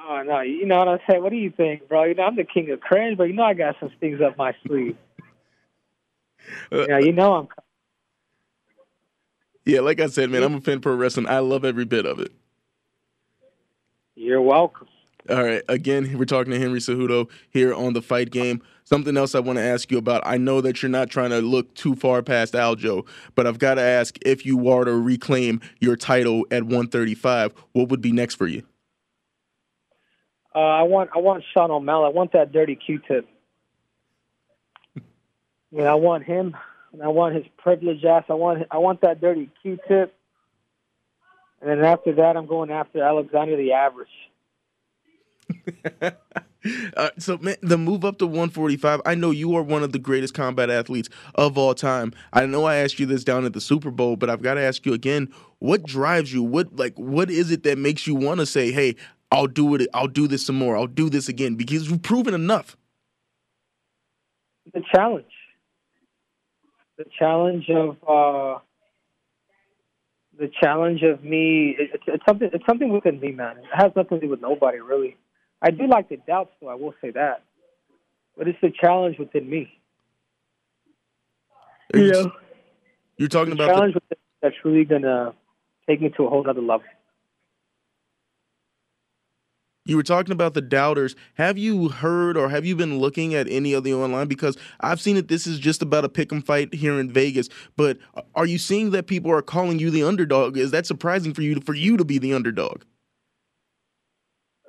Oh 0.09 0.23
no, 0.25 0.41
you 0.41 0.65
know 0.65 0.79
what 0.79 0.89
I'm 0.89 0.99
saying? 1.09 1.23
What 1.23 1.29
do 1.29 1.37
you 1.37 1.51
think, 1.55 1.87
bro? 1.87 2.03
You 2.03 2.15
know 2.15 2.23
I'm 2.23 2.35
the 2.35 2.43
king 2.43 2.69
of 2.71 2.81
cringe, 2.81 3.17
but 3.17 3.25
you 3.25 3.33
know 3.33 3.43
I 3.43 3.53
got 3.53 3.75
some 3.79 3.91
things 4.01 4.19
up 4.19 4.37
my 4.37 4.53
sleeve. 4.65 4.97
Yeah, 6.71 6.99
you 6.99 7.11
know 7.11 7.33
I'm. 7.35 7.47
Yeah, 9.65 9.81
like 9.81 9.99
I 9.99 10.07
said, 10.07 10.29
man, 10.29 10.43
I'm 10.43 10.55
a 10.55 10.61
fan 10.61 10.77
of 10.77 10.81
pro 10.81 10.95
wrestling. 10.95 11.27
I 11.27 11.39
love 11.39 11.65
every 11.65 11.83
bit 11.83 12.05
of 12.05 12.19
it. 12.19 12.31
You're 14.15 14.41
welcome. 14.41 14.87
All 15.29 15.43
right. 15.43 15.61
Again, 15.67 16.17
we're 16.17 16.25
talking 16.25 16.53
to 16.53 16.59
Henry 16.59 16.79
Cejudo 16.79 17.29
here 17.49 17.73
on 17.73 17.93
the 17.93 18.01
fight 18.01 18.31
game. 18.31 18.61
Something 18.85 19.17
else 19.17 19.35
I 19.35 19.41
want 19.41 19.57
to 19.57 19.63
ask 19.63 19.91
you 19.91 19.97
about. 19.97 20.23
I 20.25 20.37
know 20.37 20.61
that 20.61 20.81
you're 20.81 20.89
not 20.89 21.09
trying 21.09 21.31
to 21.31 21.41
look 21.41 21.73
too 21.75 21.95
far 21.95 22.23
past 22.23 22.53
Aljo, 22.53 23.05
but 23.35 23.45
I've 23.45 23.59
got 23.59 23.75
to 23.75 23.81
ask 23.81 24.17
if 24.21 24.45
you 24.45 24.55
were 24.55 24.85
to 24.85 24.93
reclaim 24.93 25.59
your 25.81 25.97
title 25.97 26.45
at 26.49 26.63
135, 26.63 27.53
what 27.73 27.89
would 27.89 27.99
be 27.99 28.13
next 28.13 28.35
for 28.35 28.47
you? 28.47 28.63
Uh, 30.55 30.59
I 30.59 30.83
want 30.83 31.09
I 31.13 31.19
want 31.19 31.43
Sean 31.53 31.69
O'Malley. 31.69 32.05
I 32.05 32.09
want 32.09 32.31
that 32.31 32.51
dirty 32.51 32.75
Q-tip. 32.75 33.27
Yeah, 35.71 35.91
I 35.91 35.95
want 35.95 36.23
him, 36.23 36.55
and 36.93 37.03
I 37.03 37.07
want 37.09 37.35
his 37.35 37.45
privileged 37.57 38.05
ass. 38.05 38.23
I 38.29 38.33
want 38.33 38.63
I 38.71 38.77
want 38.77 39.01
that 39.01 39.19
dirty 39.19 39.49
Q-tip, 39.61 40.13
and 41.61 41.69
then 41.69 41.83
after 41.83 42.13
that, 42.15 42.37
I'm 42.37 42.47
going 42.47 42.71
after 42.71 43.03
Alexander 43.03 43.57
the 43.57 43.73
Average. 43.73 44.07
uh, 46.97 47.09
so, 47.17 47.37
man, 47.37 47.55
the 47.61 47.77
move 47.77 48.05
up 48.05 48.17
to 48.19 48.25
145. 48.25 49.01
I 49.05 49.15
know 49.15 49.31
you 49.31 49.55
are 49.55 49.63
one 49.63 49.83
of 49.83 49.91
the 49.91 49.99
greatest 49.99 50.33
combat 50.33 50.69
athletes 50.69 51.09
of 51.35 51.57
all 51.57 51.73
time. 51.73 52.13
I 52.33 52.45
know 52.45 52.65
I 52.65 52.77
asked 52.77 52.99
you 52.99 53.05
this 53.05 53.23
down 53.23 53.45
at 53.45 53.53
the 53.53 53.61
Super 53.61 53.91
Bowl, 53.91 54.15
but 54.15 54.29
I've 54.29 54.41
got 54.41 54.55
to 54.55 54.61
ask 54.61 54.85
you 54.85 54.93
again. 54.93 55.29
What 55.59 55.83
drives 55.83 56.33
you? 56.33 56.43
What 56.43 56.75
like 56.75 56.97
what 56.97 57.29
is 57.29 57.51
it 57.51 57.63
that 57.63 57.77
makes 57.77 58.07
you 58.07 58.15
want 58.15 58.39
to 58.39 58.45
say, 58.45 58.71
"Hey, 58.71 58.95
I'll 59.31 59.47
do 59.47 59.75
it. 59.75 59.87
I'll 59.93 60.07
do 60.07 60.27
this 60.27 60.45
some 60.45 60.55
more. 60.55 60.77
I'll 60.77 60.87
do 60.87 61.09
this 61.09 61.27
again"? 61.27 61.55
Because 61.55 61.89
you've 61.89 62.03
proven 62.03 62.33
enough. 62.33 62.77
The 64.73 64.83
challenge 64.93 65.25
the 66.97 67.05
challenge 67.17 67.69
of 67.69 67.97
uh, 68.07 68.59
the 70.37 70.49
challenge 70.61 71.03
of 71.03 71.23
me. 71.23 71.75
It's, 71.77 72.03
it's 72.07 72.23
something. 72.27 72.49
It's 72.51 72.65
something 72.65 72.91
within 72.91 73.19
me, 73.19 73.31
man. 73.31 73.57
It 73.57 73.65
has 73.71 73.91
nothing 73.95 74.19
to 74.19 74.25
do 74.25 74.29
with 74.29 74.41
nobody, 74.41 74.79
really. 74.79 75.17
I 75.61 75.71
do 75.71 75.87
like 75.87 76.09
the 76.09 76.17
doubts, 76.27 76.51
though. 76.61 76.67
I 76.67 76.75
will 76.75 76.93
say 77.01 77.11
that, 77.11 77.43
but 78.37 78.47
it's 78.47 78.59
the 78.61 78.71
challenge 78.71 79.17
within 79.17 79.49
me. 79.49 79.71
You 81.93 82.11
yeah. 82.13 82.23
You're 83.17 83.29
talking 83.29 83.55
the 83.55 83.63
about 83.63 83.75
challenge 83.75 83.93
the... 83.93 84.01
within 84.09 84.17
that's 84.41 84.55
really 84.63 84.85
gonna 84.85 85.33
take 85.87 86.01
me 86.01 86.09
to 86.17 86.25
a 86.25 86.29
whole 86.29 86.47
other 86.47 86.61
level. 86.61 86.85
You 89.87 89.95
were 89.95 90.03
talking 90.03 90.33
about 90.33 90.53
the 90.53 90.61
doubters. 90.61 91.15
Have 91.35 91.57
you 91.57 91.87
heard 91.87 92.35
or 92.35 92.49
have 92.49 92.65
you 92.65 92.75
been 92.75 92.99
looking 92.99 93.33
at 93.33 93.47
any 93.49 93.71
of 93.71 93.85
the 93.85 93.93
online? 93.93 94.27
Because 94.27 94.57
I've 94.81 94.99
seen 94.99 95.15
that 95.15 95.29
This 95.29 95.47
is 95.47 95.59
just 95.59 95.81
about 95.81 96.03
a 96.03 96.09
pick 96.09 96.31
'em 96.31 96.41
fight 96.41 96.73
here 96.73 96.99
in 96.99 97.09
Vegas. 97.09 97.47
But 97.77 97.97
are 98.35 98.45
you 98.45 98.57
seeing 98.57 98.91
that 98.91 99.07
people 99.07 99.31
are 99.31 99.41
calling 99.41 99.79
you 99.79 99.89
the 99.89 100.03
underdog? 100.03 100.57
Is 100.57 100.71
that 100.71 100.85
surprising 100.85 101.33
for 101.33 101.41
you 101.41 101.61
for 101.61 101.73
you 101.73 101.95
to 101.95 102.03
be 102.03 102.17
the 102.17 102.33
underdog? 102.33 102.83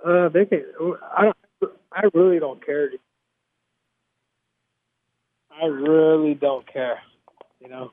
Uh, 0.04 0.28
they. 0.28 0.46
I 1.02 1.32
I 1.92 2.04
really 2.14 2.38
don't 2.38 2.64
care. 2.64 2.90
I 5.50 5.66
really 5.66 6.34
don't 6.34 6.66
care. 6.72 7.00
You 7.60 7.68
know, 7.68 7.92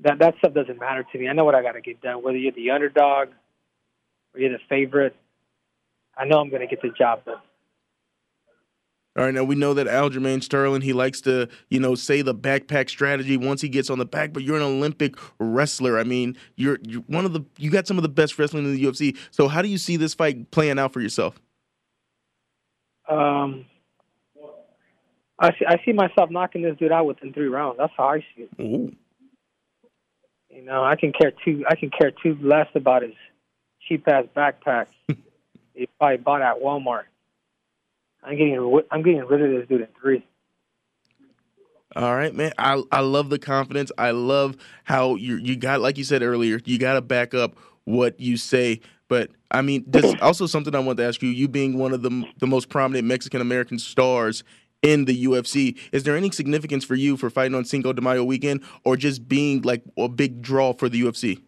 that 0.00 0.18
that 0.18 0.34
stuff 0.38 0.52
doesn't 0.52 0.78
matter 0.78 1.04
to 1.10 1.18
me. 1.18 1.28
I 1.28 1.32
know 1.32 1.44
what 1.44 1.54
I 1.54 1.62
got 1.62 1.72
to 1.72 1.80
get 1.80 2.02
done. 2.02 2.22
Whether 2.22 2.36
you're 2.38 2.52
the 2.52 2.70
underdog 2.70 3.28
or 4.34 4.40
you're 4.40 4.52
the 4.52 4.58
favorite, 4.68 5.16
I 6.18 6.24
know 6.24 6.40
I'm 6.40 6.50
going 6.50 6.60
to 6.60 6.66
get 6.66 6.82
the 6.82 6.90
job 6.90 7.24
done. 7.24 7.36
All 9.16 9.24
right, 9.24 9.34
now 9.34 9.42
we 9.42 9.56
know 9.56 9.74
that 9.74 9.88
Aljamain 9.88 10.42
Sterling, 10.42 10.80
he 10.80 10.92
likes 10.92 11.20
to, 11.22 11.48
you 11.70 11.80
know, 11.80 11.96
say 11.96 12.22
the 12.22 12.34
backpack 12.34 12.88
strategy 12.88 13.36
once 13.36 13.60
he 13.60 13.68
gets 13.68 13.90
on 13.90 13.98
the 13.98 14.06
back, 14.06 14.32
but 14.32 14.44
you're 14.44 14.56
an 14.56 14.62
Olympic 14.62 15.16
wrestler. 15.40 15.98
I 15.98 16.04
mean, 16.04 16.36
you're, 16.54 16.78
you're 16.82 17.02
one 17.02 17.24
of 17.24 17.32
the, 17.32 17.44
you 17.56 17.68
got 17.68 17.88
some 17.88 17.98
of 17.98 18.02
the 18.02 18.08
best 18.08 18.38
wrestling 18.38 18.64
in 18.64 18.74
the 18.74 18.84
UFC. 18.84 19.16
So 19.32 19.48
how 19.48 19.60
do 19.60 19.68
you 19.68 19.78
see 19.78 19.96
this 19.96 20.14
fight 20.14 20.52
playing 20.52 20.78
out 20.78 20.92
for 20.92 21.00
yourself? 21.00 21.40
Um, 23.08 23.64
I 25.38 25.50
see, 25.50 25.66
I 25.66 25.80
see 25.84 25.92
myself 25.92 26.30
knocking 26.30 26.62
this 26.62 26.76
dude 26.76 26.92
out 26.92 27.06
within 27.06 27.32
three 27.32 27.48
rounds. 27.48 27.78
That's 27.78 27.92
how 27.96 28.08
I 28.08 28.20
see 28.20 28.42
it. 28.42 28.50
Ooh. 28.60 28.94
You 30.50 30.62
know, 30.64 30.84
I 30.84 30.94
can 30.94 31.12
care 31.12 31.32
two. 31.44 31.64
I 31.68 31.74
can 31.74 31.90
care 31.90 32.10
two 32.10 32.36
less 32.40 32.68
about 32.74 33.02
his 33.02 33.14
cheap 33.80 34.06
ass 34.08 34.24
backpack 34.36 34.86
he 35.78 35.86
probably 35.98 36.16
bought 36.18 36.42
at 36.42 36.60
Walmart. 36.60 37.04
I'm 38.22 38.36
getting 38.36 38.82
I'm 38.90 39.02
getting 39.02 39.24
rid 39.24 39.40
of 39.42 39.50
this 39.50 39.68
dude 39.68 39.82
in 39.82 39.88
three. 40.00 40.26
All 41.96 42.14
right, 42.14 42.34
man. 42.34 42.52
I 42.58 42.82
I 42.90 43.00
love 43.00 43.30
the 43.30 43.38
confidence. 43.38 43.92
I 43.96 44.10
love 44.10 44.56
how 44.84 45.14
you 45.14 45.36
you 45.36 45.56
got 45.56 45.80
like 45.80 45.96
you 45.96 46.04
said 46.04 46.22
earlier. 46.22 46.60
You 46.64 46.78
got 46.78 46.94
to 46.94 47.00
back 47.00 47.32
up 47.32 47.56
what 47.84 48.18
you 48.20 48.36
say. 48.36 48.80
But 49.08 49.30
I 49.50 49.62
mean, 49.62 49.84
there's 49.86 50.14
also 50.20 50.46
something 50.46 50.74
I 50.74 50.80
want 50.80 50.98
to 50.98 51.04
ask 51.04 51.22
you. 51.22 51.30
You 51.30 51.48
being 51.48 51.78
one 51.78 51.94
of 51.94 52.02
the 52.02 52.26
the 52.38 52.46
most 52.46 52.68
prominent 52.68 53.06
Mexican 53.06 53.40
American 53.40 53.78
stars 53.78 54.42
in 54.82 55.04
the 55.06 55.24
UFC. 55.24 55.78
Is 55.92 56.02
there 56.02 56.16
any 56.16 56.30
significance 56.30 56.84
for 56.84 56.94
you 56.96 57.16
for 57.16 57.30
fighting 57.30 57.54
on 57.54 57.64
Cinco 57.64 57.92
de 57.92 58.02
Mayo 58.02 58.24
weekend 58.24 58.62
or 58.84 58.96
just 58.96 59.28
being 59.28 59.62
like 59.62 59.82
a 59.96 60.08
big 60.08 60.42
draw 60.42 60.72
for 60.72 60.88
the 60.88 61.02
UFC? 61.02 61.40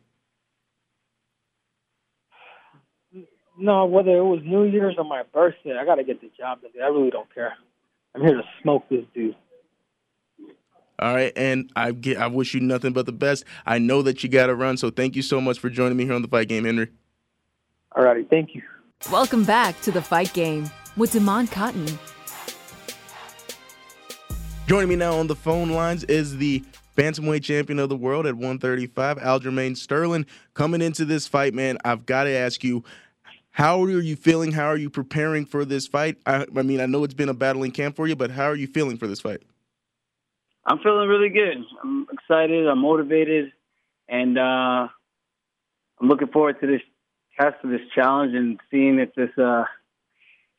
No, 3.60 3.84
whether 3.84 4.16
it 4.16 4.24
was 4.24 4.40
New 4.42 4.64
Year's 4.64 4.94
or 4.96 5.04
my 5.04 5.22
birthday, 5.34 5.76
I 5.76 5.84
got 5.84 5.96
to 5.96 6.04
get 6.04 6.22
the 6.22 6.30
job 6.36 6.62
done. 6.62 6.70
I 6.82 6.86
really 6.86 7.10
don't 7.10 7.32
care. 7.34 7.52
I'm 8.14 8.22
here 8.22 8.34
to 8.34 8.42
smoke 8.62 8.84
this 8.88 9.04
dude. 9.14 9.36
All 10.98 11.14
right, 11.14 11.32
and 11.36 11.70
I 11.76 11.92
get 11.92 12.18
I 12.18 12.26
wish 12.26 12.54
you 12.54 12.60
nothing 12.60 12.92
but 12.92 13.06
the 13.06 13.12
best. 13.12 13.44
I 13.66 13.78
know 13.78 14.02
that 14.02 14.22
you 14.22 14.30
got 14.30 14.46
to 14.46 14.54
run, 14.54 14.78
so 14.78 14.90
thank 14.90 15.14
you 15.14 15.22
so 15.22 15.40
much 15.40 15.58
for 15.58 15.68
joining 15.68 15.96
me 15.96 16.04
here 16.04 16.14
on 16.14 16.22
the 16.22 16.28
Fight 16.28 16.48
Game, 16.48 16.64
Henry. 16.64 16.88
All 17.94 18.04
righty, 18.04 18.24
thank 18.24 18.54
you. 18.54 18.62
Welcome 19.10 19.44
back 19.44 19.80
to 19.82 19.90
the 19.90 20.02
Fight 20.02 20.32
Game 20.32 20.70
with 20.96 21.12
Damon 21.12 21.46
Cotton. 21.46 21.86
Joining 24.66 24.88
me 24.88 24.96
now 24.96 25.14
on 25.14 25.26
the 25.26 25.36
phone 25.36 25.70
lines 25.70 26.04
is 26.04 26.36
the 26.36 26.62
bantamweight 26.96 27.42
champion 27.42 27.78
of 27.78 27.88
the 27.88 27.96
world 27.96 28.26
at 28.26 28.34
135, 28.34 29.18
Aljamain 29.18 29.76
Sterling. 29.76 30.26
Coming 30.54 30.82
into 30.82 31.04
this 31.04 31.26
fight, 31.26 31.54
man, 31.54 31.78
I've 31.84 32.06
got 32.06 32.24
to 32.24 32.30
ask 32.30 32.62
you, 32.62 32.84
how 33.52 33.82
are 33.82 34.00
you 34.00 34.16
feeling? 34.16 34.52
How 34.52 34.66
are 34.66 34.76
you 34.76 34.90
preparing 34.90 35.44
for 35.44 35.64
this 35.64 35.86
fight? 35.86 36.18
I, 36.24 36.46
I, 36.56 36.62
mean, 36.62 36.80
I 36.80 36.86
know 36.86 37.04
it's 37.04 37.14
been 37.14 37.28
a 37.28 37.34
battling 37.34 37.72
camp 37.72 37.96
for 37.96 38.06
you, 38.06 38.14
but 38.14 38.30
how 38.30 38.44
are 38.44 38.54
you 38.54 38.66
feeling 38.66 38.96
for 38.96 39.06
this 39.06 39.20
fight? 39.20 39.42
I'm 40.64 40.78
feeling 40.78 41.08
really 41.08 41.30
good. 41.30 41.64
I'm 41.82 42.06
excited. 42.12 42.68
I'm 42.68 42.78
motivated, 42.78 43.52
and 44.08 44.38
uh, 44.38 44.88
I'm 46.00 46.08
looking 46.08 46.28
forward 46.28 46.60
to 46.60 46.66
this 46.66 46.82
test, 47.38 47.56
to 47.62 47.68
this 47.68 47.80
challenge, 47.94 48.34
and 48.34 48.60
seeing 48.70 48.98
if 48.98 49.14
this 49.14 49.30
uh, 49.36 49.64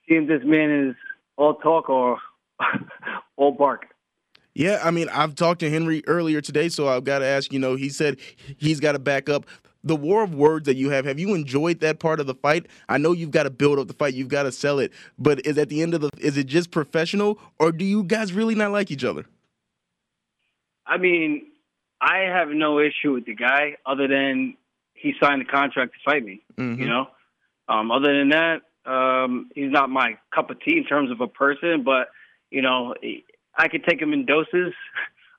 seeing 0.07 0.23
if 0.23 0.27
this 0.27 0.41
man 0.43 0.89
is 0.89 0.95
all 1.37 1.55
talk 1.55 1.89
or 1.89 2.17
all 3.37 3.51
bark. 3.51 3.85
Yeah, 4.53 4.81
I 4.83 4.91
mean, 4.91 5.07
I've 5.09 5.35
talked 5.35 5.61
to 5.61 5.69
Henry 5.69 6.03
earlier 6.07 6.41
today, 6.41 6.67
so 6.67 6.89
I've 6.89 7.05
got 7.05 7.19
to 7.19 7.25
ask. 7.25 7.53
You 7.53 7.59
know, 7.59 7.75
he 7.75 7.89
said 7.89 8.17
he's 8.57 8.79
got 8.79 8.93
to 8.93 8.99
back 8.99 9.29
up 9.29 9.45
the 9.83 9.95
war 9.95 10.23
of 10.23 10.35
words 10.35 10.65
that 10.65 10.75
you 10.75 10.89
have. 10.89 11.05
Have 11.05 11.19
you 11.19 11.33
enjoyed 11.33 11.79
that 11.79 11.99
part 11.99 12.19
of 12.19 12.27
the 12.27 12.35
fight? 12.35 12.67
I 12.87 12.97
know 12.97 13.11
you've 13.11 13.31
got 13.31 13.43
to 13.43 13.49
build 13.49 13.79
up 13.79 13.87
the 13.87 13.93
fight, 13.93 14.13
you've 14.13 14.27
got 14.27 14.43
to 14.43 14.51
sell 14.51 14.79
it, 14.79 14.91
but 15.17 15.45
is 15.45 15.57
at 15.57 15.69
the 15.69 15.81
end 15.81 15.93
of 15.93 16.01
the 16.01 16.09
is 16.17 16.37
it 16.37 16.45
just 16.45 16.71
professional, 16.71 17.39
or 17.59 17.71
do 17.71 17.85
you 17.85 18.03
guys 18.03 18.33
really 18.33 18.55
not 18.55 18.71
like 18.71 18.91
each 18.91 19.03
other? 19.03 19.25
I 20.85 20.97
mean, 20.97 21.47
I 22.01 22.19
have 22.19 22.49
no 22.49 22.79
issue 22.79 23.13
with 23.13 23.25
the 23.25 23.35
guy, 23.35 23.77
other 23.85 24.07
than 24.07 24.55
he 24.93 25.13
signed 25.21 25.41
the 25.41 25.45
contract 25.45 25.93
to 25.93 25.99
fight 26.03 26.23
me. 26.23 26.41
Mm-hmm. 26.57 26.81
You 26.81 26.89
know, 26.89 27.07
um, 27.67 27.91
other 27.91 28.17
than 28.17 28.29
that, 28.29 28.61
um, 28.85 29.49
he's 29.53 29.71
not 29.71 29.89
my 29.89 30.17
cup 30.33 30.49
of 30.49 30.59
tea 30.61 30.77
in 30.77 30.85
terms 30.85 31.11
of 31.11 31.21
a 31.21 31.27
person, 31.27 31.83
but 31.83 32.09
you 32.49 32.61
know, 32.61 32.95
I 33.55 33.67
could 33.67 33.85
take 33.85 34.01
him 34.01 34.13
in 34.13 34.25
doses. 34.25 34.73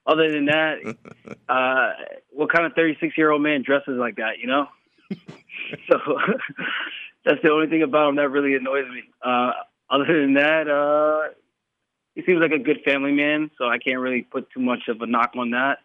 Other 0.05 0.31
than 0.31 0.45
that, 0.45 0.95
uh, 1.49 1.91
what 2.31 2.51
kind 2.51 2.65
of 2.65 2.73
36 2.73 3.17
year 3.17 3.31
old 3.31 3.41
man 3.41 3.63
dresses 3.63 3.97
like 3.97 4.17
that, 4.17 4.39
you 4.39 4.47
know? 4.47 4.67
so 5.89 5.97
that's 7.25 7.41
the 7.41 7.49
only 7.49 7.67
thing 7.67 7.83
about 7.83 8.09
him 8.09 8.15
that 8.17 8.29
really 8.29 8.55
annoys 8.55 8.87
me. 8.89 9.03
Uh, 9.23 9.51
other 9.89 10.21
than 10.21 10.33
that, 10.35 10.67
uh, 10.67 11.33
he 12.15 12.23
seems 12.25 12.41
like 12.41 12.51
a 12.51 12.59
good 12.59 12.81
family 12.85 13.11
man, 13.11 13.49
so 13.57 13.65
I 13.65 13.77
can't 13.77 13.99
really 13.99 14.21
put 14.21 14.49
too 14.51 14.59
much 14.59 14.87
of 14.87 15.01
a 15.01 15.07
knock 15.07 15.31
on 15.35 15.51
that. 15.51 15.79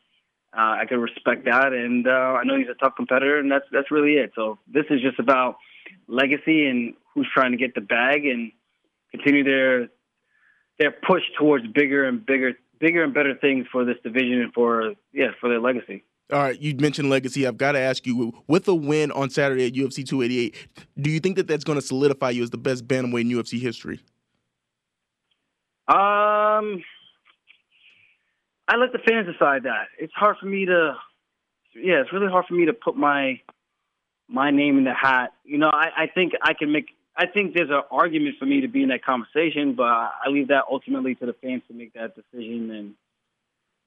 Uh, 0.56 0.80
I 0.80 0.84
can 0.88 1.00
respect 1.00 1.44
that, 1.44 1.72
and 1.72 2.06
uh, 2.06 2.10
I 2.10 2.44
know 2.44 2.56
he's 2.56 2.68
a 2.68 2.74
tough 2.74 2.96
competitor, 2.96 3.38
and 3.38 3.50
that's 3.52 3.66
that's 3.70 3.90
really 3.90 4.14
it. 4.14 4.32
So 4.34 4.58
this 4.66 4.84
is 4.88 5.00
just 5.02 5.18
about 5.18 5.56
legacy 6.06 6.66
and 6.66 6.94
who's 7.14 7.28
trying 7.32 7.52
to 7.52 7.58
get 7.58 7.74
the 7.74 7.82
bag 7.82 8.24
and 8.24 8.52
continue 9.10 9.44
their 9.44 9.88
their 10.78 10.90
push 10.90 11.22
towards 11.38 11.66
bigger 11.66 12.06
and 12.06 12.24
bigger 12.24 12.52
bigger 12.80 13.04
and 13.04 13.14
better 13.14 13.34
things 13.34 13.66
for 13.70 13.84
this 13.84 13.96
division 14.02 14.40
and 14.40 14.52
for 14.52 14.94
yeah 15.12 15.28
for 15.40 15.48
their 15.48 15.60
legacy. 15.60 16.04
All 16.30 16.40
right, 16.40 16.60
you 16.60 16.74
mentioned 16.76 17.08
legacy. 17.08 17.46
I've 17.46 17.56
got 17.56 17.72
to 17.72 17.78
ask 17.78 18.06
you, 18.06 18.34
with 18.46 18.68
a 18.68 18.74
win 18.74 19.10
on 19.12 19.30
Saturday 19.30 19.66
at 19.66 19.72
UFC 19.72 20.06
288, 20.06 20.68
do 21.00 21.08
you 21.08 21.20
think 21.20 21.36
that 21.36 21.46
that's 21.46 21.64
going 21.64 21.80
to 21.80 21.84
solidify 21.84 22.30
you 22.30 22.42
as 22.42 22.50
the 22.50 22.58
best 22.58 22.86
bantamweight 22.86 23.22
in 23.22 23.28
UFC 23.30 23.58
history? 23.58 24.00
Um, 25.88 26.82
I 28.68 28.76
let 28.76 28.92
the 28.92 28.98
fans 28.98 29.26
decide 29.26 29.62
that. 29.62 29.86
It's 29.98 30.12
hard 30.12 30.36
for 30.38 30.44
me 30.44 30.66
to, 30.66 30.96
yeah, 31.74 32.02
it's 32.02 32.12
really 32.12 32.30
hard 32.30 32.44
for 32.46 32.52
me 32.52 32.66
to 32.66 32.74
put 32.74 32.94
my 32.94 33.40
my 34.28 34.50
name 34.50 34.76
in 34.76 34.84
the 34.84 34.92
hat. 34.92 35.32
You 35.44 35.56
know, 35.56 35.70
I, 35.72 36.02
I 36.02 36.06
think 36.14 36.34
I 36.42 36.52
can 36.52 36.70
make 36.70 36.88
I 37.18 37.26
think 37.26 37.52
there's 37.52 37.68
an 37.68 37.82
argument 37.90 38.36
for 38.38 38.46
me 38.46 38.60
to 38.60 38.68
be 38.68 38.84
in 38.84 38.90
that 38.90 39.04
conversation, 39.04 39.74
but 39.74 39.82
I 39.84 40.28
leave 40.28 40.48
that 40.48 40.64
ultimately 40.70 41.16
to 41.16 41.26
the 41.26 41.32
fans 41.32 41.62
to 41.66 41.74
make 41.74 41.92
that 41.94 42.14
decision 42.14 42.70
and 42.70 42.94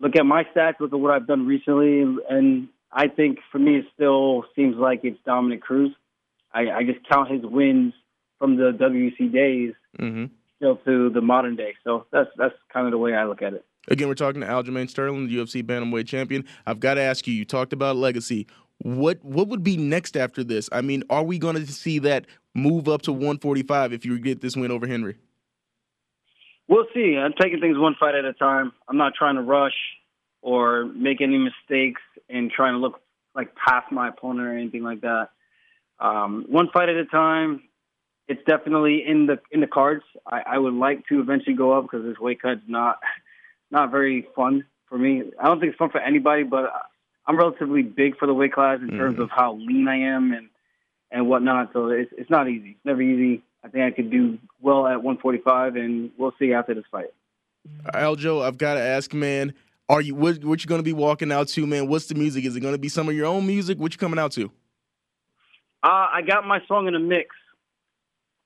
look 0.02 0.18
at 0.18 0.26
my 0.26 0.44
stats, 0.44 0.82
look 0.82 0.92
at 0.92 1.00
what 1.00 1.14
I've 1.14 1.28
done 1.28 1.48
recently, 1.48 2.02
and 2.30 2.68
I 2.92 3.08
think 3.08 3.40
for 3.50 3.58
me 3.58 3.78
it 3.78 3.86
still 3.94 4.44
seems 4.54 4.76
like 4.76 5.02
it's 5.04 5.18
Dominick 5.26 5.62
Cruz. 5.62 5.96
I, 6.54 6.70
I 6.72 6.84
just 6.84 7.08
count 7.08 7.32
his 7.32 7.44
wins 7.44 7.94
from 8.38 8.58
the 8.58 8.74
WEC 8.74 9.32
days 9.32 9.76
mm-hmm. 9.98 10.26
still 10.58 10.76
to 10.86 11.10
the 11.10 11.22
modern 11.22 11.56
day. 11.56 11.76
So 11.86 12.08
that's 12.12 12.30
that's 12.36 12.56
kind 12.74 12.86
of 12.86 12.92
the 12.92 12.98
way 12.98 13.14
I 13.14 13.24
look 13.26 13.42
at 13.42 13.54
it. 13.54 13.64
Again, 13.88 14.08
we're 14.08 14.14
talking 14.14 14.42
to 14.42 14.48
Aljamain 14.48 14.90
Sterling, 14.90 15.28
the 15.28 15.38
UFC 15.38 15.64
bantamweight 15.64 16.06
champion. 16.06 16.46
I've 16.68 16.80
got 16.80 16.96
to 16.96 17.02
ask 17.02 17.26
you. 17.26 17.34
You 17.34 17.46
talked 17.46 17.74
about 17.74 17.96
legacy. 17.96 18.46
What 18.84 19.24
what 19.24 19.48
would 19.50 19.64
be 19.64 19.78
next 19.78 20.18
after 20.18 20.44
this? 20.44 20.70
I 20.72 20.82
mean, 20.82 21.04
are 21.10 21.24
we 21.24 21.38
going 21.38 21.56
to 21.56 21.68
see 21.68 22.00
that 22.00 22.26
move 22.56 22.88
up 22.88 23.04
to 23.04 23.12
145 23.12 23.94
if 23.94 24.06
you 24.06 24.20
get 24.20 24.42
this 24.42 24.56
win 24.56 24.72
over 24.72 24.88
Henry? 24.88 25.18
We'll 26.68 26.88
see. 26.94 27.18
I'm 27.18 27.34
taking 27.40 27.60
things 27.60 27.78
one 27.78 27.96
fight 28.00 28.16
at 28.16 28.26
a 28.26 28.34
time. 28.34 28.72
I'm 28.88 28.98
not 28.98 29.14
trying 29.14 29.36
to 29.36 29.42
rush 29.42 29.76
or 30.42 30.86
make 30.86 31.22
any 31.22 31.38
mistakes 31.38 32.02
and 32.30 32.50
trying 32.50 32.74
to 32.74 32.80
look 32.80 33.02
like 33.36 33.54
past 33.56 33.92
my 33.92 34.10
opponent 34.10 34.48
or 34.48 34.58
anything 34.58 34.84
like 34.84 35.02
that. 35.02 35.30
Um, 36.00 36.46
one 36.50 36.70
fight 36.74 36.90
at 36.90 36.96
a 36.96 37.06
time. 37.06 37.64
It's 38.28 38.42
definitely 38.48 39.04
in 39.06 39.28
the 39.28 39.40
in 39.52 39.60
the 39.60 39.68
cards. 39.68 40.04
I, 40.26 40.42
I 40.48 40.58
would 40.58 40.74
like 40.74 41.06
to 41.08 41.20
eventually 41.20 41.56
go 41.56 41.78
up 41.78 41.84
because 41.84 42.06
this 42.06 42.18
weight 42.20 42.42
cut's 42.42 42.62
not 42.68 43.00
not 43.70 43.92
very 43.92 44.26
fun 44.36 44.66
for 44.88 44.98
me. 44.98 45.24
I 45.40 45.46
don't 45.46 45.60
think 45.60 45.72
it's 45.72 45.78
fun 45.78 45.90
for 45.90 46.00
anybody, 46.00 46.44
but 46.44 46.72
I'm 47.26 47.38
relatively 47.38 47.84
big 47.84 48.18
for 48.18 48.26
the 48.26 48.34
weight 48.34 48.54
class 48.54 48.80
in 48.82 48.88
mm-hmm. 48.88 48.98
terms 48.98 49.20
of 49.20 49.30
how 49.30 49.56
lean 49.56 49.88
I 49.88 50.16
am 50.16 50.34
and 50.34 50.50
and 51.12 51.28
whatnot. 51.28 51.72
So 51.74 51.90
it's 51.90 52.12
it's 52.18 52.30
not 52.30 52.50
easy. 52.50 52.72
It's 52.72 52.86
never 52.86 53.02
easy. 53.02 53.44
I 53.64 53.68
think 53.68 53.84
I 53.84 53.96
could 53.96 54.10
do 54.10 54.40
well 54.60 54.88
at 54.88 55.04
145, 55.04 55.76
and 55.76 56.10
we'll 56.18 56.34
see 56.40 56.54
after 56.54 56.74
this 56.74 56.84
fight. 56.92 57.14
Aljo, 57.94 58.44
I've 58.44 58.58
got 58.58 58.74
to 58.76 58.82
ask, 58.82 59.14
man. 59.14 59.54
Are 59.88 60.02
you 60.02 60.16
what, 60.16 60.44
what 60.44 60.64
you 60.64 60.70
going 60.70 60.80
to 60.80 60.84
be 60.84 60.94
walking 60.94 61.32
out 61.32 61.50
to, 61.50 61.68
man? 61.68 61.88
What's 61.88 62.06
the 62.06 62.16
music? 62.16 62.46
Is 62.46 62.56
it 62.56 62.62
going 62.62 62.74
to 62.74 62.80
be 62.80 62.88
some 62.88 63.10
of 63.10 63.16
your 63.16 63.26
own 63.26 63.46
music? 63.46 63.78
What 63.78 63.92
you 63.92 63.98
coming 63.98 64.20
out 64.20 64.32
to? 64.34 64.46
Uh, 65.84 66.08
I 66.14 66.22
got 66.26 66.46
my 66.46 66.60
song 66.68 66.88
in 66.88 66.96
a 66.96 67.00
mix. 67.00 67.36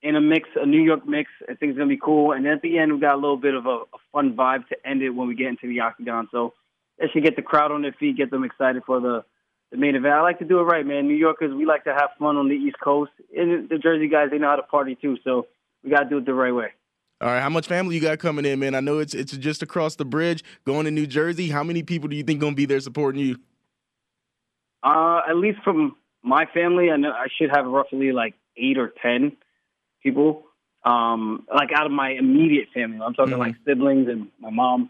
in 0.01 0.15
a 0.15 0.21
mix, 0.21 0.49
a 0.55 0.65
New 0.65 0.81
York 0.81 1.07
mix. 1.07 1.29
I 1.43 1.53
think 1.53 1.71
it's 1.71 1.77
gonna 1.77 1.89
be 1.89 1.99
cool. 2.01 2.31
And 2.31 2.45
then 2.45 2.53
at 2.53 2.61
the 2.61 2.77
end, 2.79 2.93
we 2.93 2.99
got 2.99 3.13
a 3.13 3.17
little 3.17 3.37
bit 3.37 3.53
of 3.53 3.65
a, 3.65 3.69
a 3.69 3.97
fun 4.11 4.35
vibe 4.35 4.67
to 4.69 4.75
end 4.85 5.01
it 5.01 5.09
when 5.09 5.27
we 5.27 5.35
get 5.35 5.47
into 5.47 5.67
the 5.67 5.81
octagon. 5.81 6.27
So 6.31 6.53
that 6.99 7.09
should 7.11 7.23
get 7.23 7.35
the 7.35 7.41
crowd 7.41 7.71
on 7.71 7.81
their 7.81 7.95
feet, 7.99 8.17
get 8.17 8.31
them 8.31 8.43
excited 8.43 8.83
for 8.85 8.99
the 8.99 9.23
the 9.71 9.77
main 9.77 9.95
event. 9.95 10.13
I 10.13 10.21
like 10.21 10.39
to 10.39 10.45
do 10.45 10.59
it 10.59 10.63
right, 10.63 10.85
man. 10.85 11.07
New 11.07 11.15
Yorkers, 11.15 11.53
we 11.53 11.65
like 11.65 11.83
to 11.85 11.93
have 11.93 12.09
fun 12.19 12.37
on 12.37 12.47
the 12.47 12.55
East 12.55 12.77
Coast. 12.83 13.11
And 13.35 13.67
the 13.67 13.77
Jersey 13.77 14.07
guys, 14.07 14.29
they 14.31 14.37
know 14.37 14.49
how 14.49 14.55
to 14.55 14.63
party 14.63 14.95
too. 14.95 15.17
So 15.23 15.47
we 15.83 15.89
got 15.89 16.03
to 16.03 16.09
do 16.09 16.19
it 16.19 16.25
the 16.25 16.33
right 16.33 16.53
way. 16.53 16.67
All 17.21 17.29
right, 17.29 17.41
how 17.41 17.49
much 17.49 17.67
family 17.67 17.95
you 17.95 18.01
got 18.01 18.19
coming 18.19 18.45
in, 18.45 18.59
man? 18.59 18.75
I 18.75 18.81
know 18.81 18.99
it's 18.99 19.13
it's 19.13 19.35
just 19.37 19.63
across 19.63 19.95
the 19.95 20.05
bridge, 20.05 20.43
going 20.65 20.85
to 20.85 20.91
New 20.91 21.07
Jersey. 21.07 21.49
How 21.49 21.63
many 21.63 21.81
people 21.81 22.09
do 22.09 22.15
you 22.15 22.23
think 22.23 22.41
gonna 22.41 22.55
be 22.55 22.65
there 22.65 22.79
supporting 22.81 23.21
you? 23.21 23.37
Uh, 24.83 25.21
at 25.27 25.37
least 25.37 25.59
from 25.63 25.95
my 26.23 26.45
family, 26.53 26.91
I 26.91 26.97
know 26.97 27.11
I 27.11 27.27
should 27.37 27.49
have 27.55 27.65
roughly 27.65 28.11
like 28.11 28.35
eight 28.57 28.77
or 28.77 28.91
ten 29.01 29.37
people. 30.03 30.43
Um, 30.83 31.47
like 31.53 31.69
out 31.73 31.85
of 31.85 31.91
my 31.93 32.11
immediate 32.11 32.67
family, 32.73 32.99
I'm 33.03 33.13
talking 33.13 33.33
mm-hmm. 33.33 33.41
like 33.41 33.55
siblings 33.65 34.09
and 34.09 34.27
my 34.39 34.49
mom. 34.49 34.89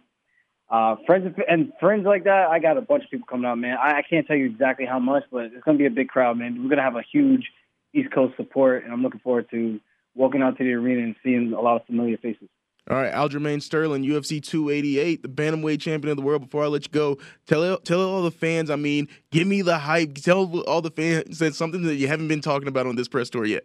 Uh, 0.75 0.97
friends 1.05 1.33
and 1.47 1.71
friends 1.79 2.05
like 2.05 2.25
that, 2.25 2.49
I 2.49 2.59
got 2.59 2.77
a 2.77 2.81
bunch 2.81 3.05
of 3.05 3.09
people 3.09 3.25
coming 3.29 3.45
out, 3.45 3.57
man. 3.57 3.77
I, 3.81 3.99
I 3.99 4.01
can't 4.01 4.27
tell 4.27 4.35
you 4.35 4.45
exactly 4.45 4.85
how 4.85 4.99
much, 4.99 5.23
but 5.31 5.45
it's 5.45 5.63
gonna 5.63 5.77
be 5.77 5.85
a 5.85 5.89
big 5.89 6.09
crowd, 6.09 6.37
man. 6.37 6.61
We're 6.61 6.69
gonna 6.69 6.81
have 6.81 6.97
a 6.97 7.03
huge 7.13 7.49
East 7.93 8.11
Coast 8.11 8.35
support, 8.35 8.83
and 8.83 8.91
I'm 8.91 9.01
looking 9.01 9.21
forward 9.21 9.49
to 9.51 9.79
walking 10.15 10.41
out 10.41 10.57
to 10.57 10.65
the 10.65 10.73
arena 10.73 11.03
and 11.03 11.15
seeing 11.23 11.53
a 11.53 11.61
lot 11.61 11.77
of 11.77 11.85
familiar 11.85 12.17
faces. 12.17 12.49
All 12.89 12.97
right, 12.97 13.13
Aljamain 13.13 13.61
Sterling, 13.61 14.03
UFC 14.03 14.43
288, 14.43 15.21
the 15.21 15.29
bantamweight 15.29 15.79
champion 15.79 16.11
of 16.11 16.17
the 16.17 16.23
world. 16.23 16.41
Before 16.41 16.65
I 16.65 16.67
let 16.67 16.83
you 16.83 16.91
go, 16.91 17.19
tell 17.47 17.77
tell 17.77 18.01
all 18.01 18.23
the 18.23 18.29
fans. 18.29 18.69
I 18.69 18.75
mean, 18.75 19.07
give 19.31 19.47
me 19.47 19.61
the 19.61 19.77
hype. 19.77 20.15
Tell 20.15 20.59
all 20.63 20.81
the 20.81 20.91
fans 20.91 21.39
that 21.39 21.55
something 21.55 21.83
that 21.83 21.95
you 21.95 22.09
haven't 22.09 22.27
been 22.27 22.41
talking 22.41 22.67
about 22.67 22.85
on 22.85 22.97
this 22.97 23.07
press 23.07 23.29
tour 23.29 23.45
yet. 23.45 23.63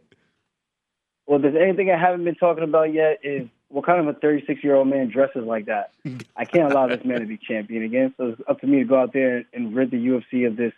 Well, 1.27 1.39
if 1.39 1.43
there's 1.43 1.57
anything 1.61 1.91
I 1.91 1.99
haven't 1.99 2.23
been 2.23 2.37
talking 2.37 2.63
about 2.63 2.93
yet 2.95 3.19
is 3.25 3.49
what 3.71 3.87
kind 3.87 4.01
of 4.01 4.15
a 4.15 4.19
36 4.19 4.63
year 4.63 4.75
old 4.75 4.89
man 4.89 5.09
dresses 5.09 5.45
like 5.45 5.67
that? 5.67 5.93
I 6.37 6.45
can't 6.45 6.71
allow 6.71 6.89
this 6.89 7.05
man 7.05 7.21
to 7.21 7.27
be 7.27 7.39
champion 7.39 7.85
again. 7.85 8.15
So 8.17 8.31
it's 8.31 8.41
up 8.49 8.61
to 8.61 8.67
me 8.67 8.79
to 8.81 8.85
go 8.85 9.01
out 9.01 9.13
there 9.13 9.45
and 9.53 9.75
rid 9.75 9.91
the 9.91 9.97
UFC 9.97 10.47
of 10.47 10.57
this 10.57 10.73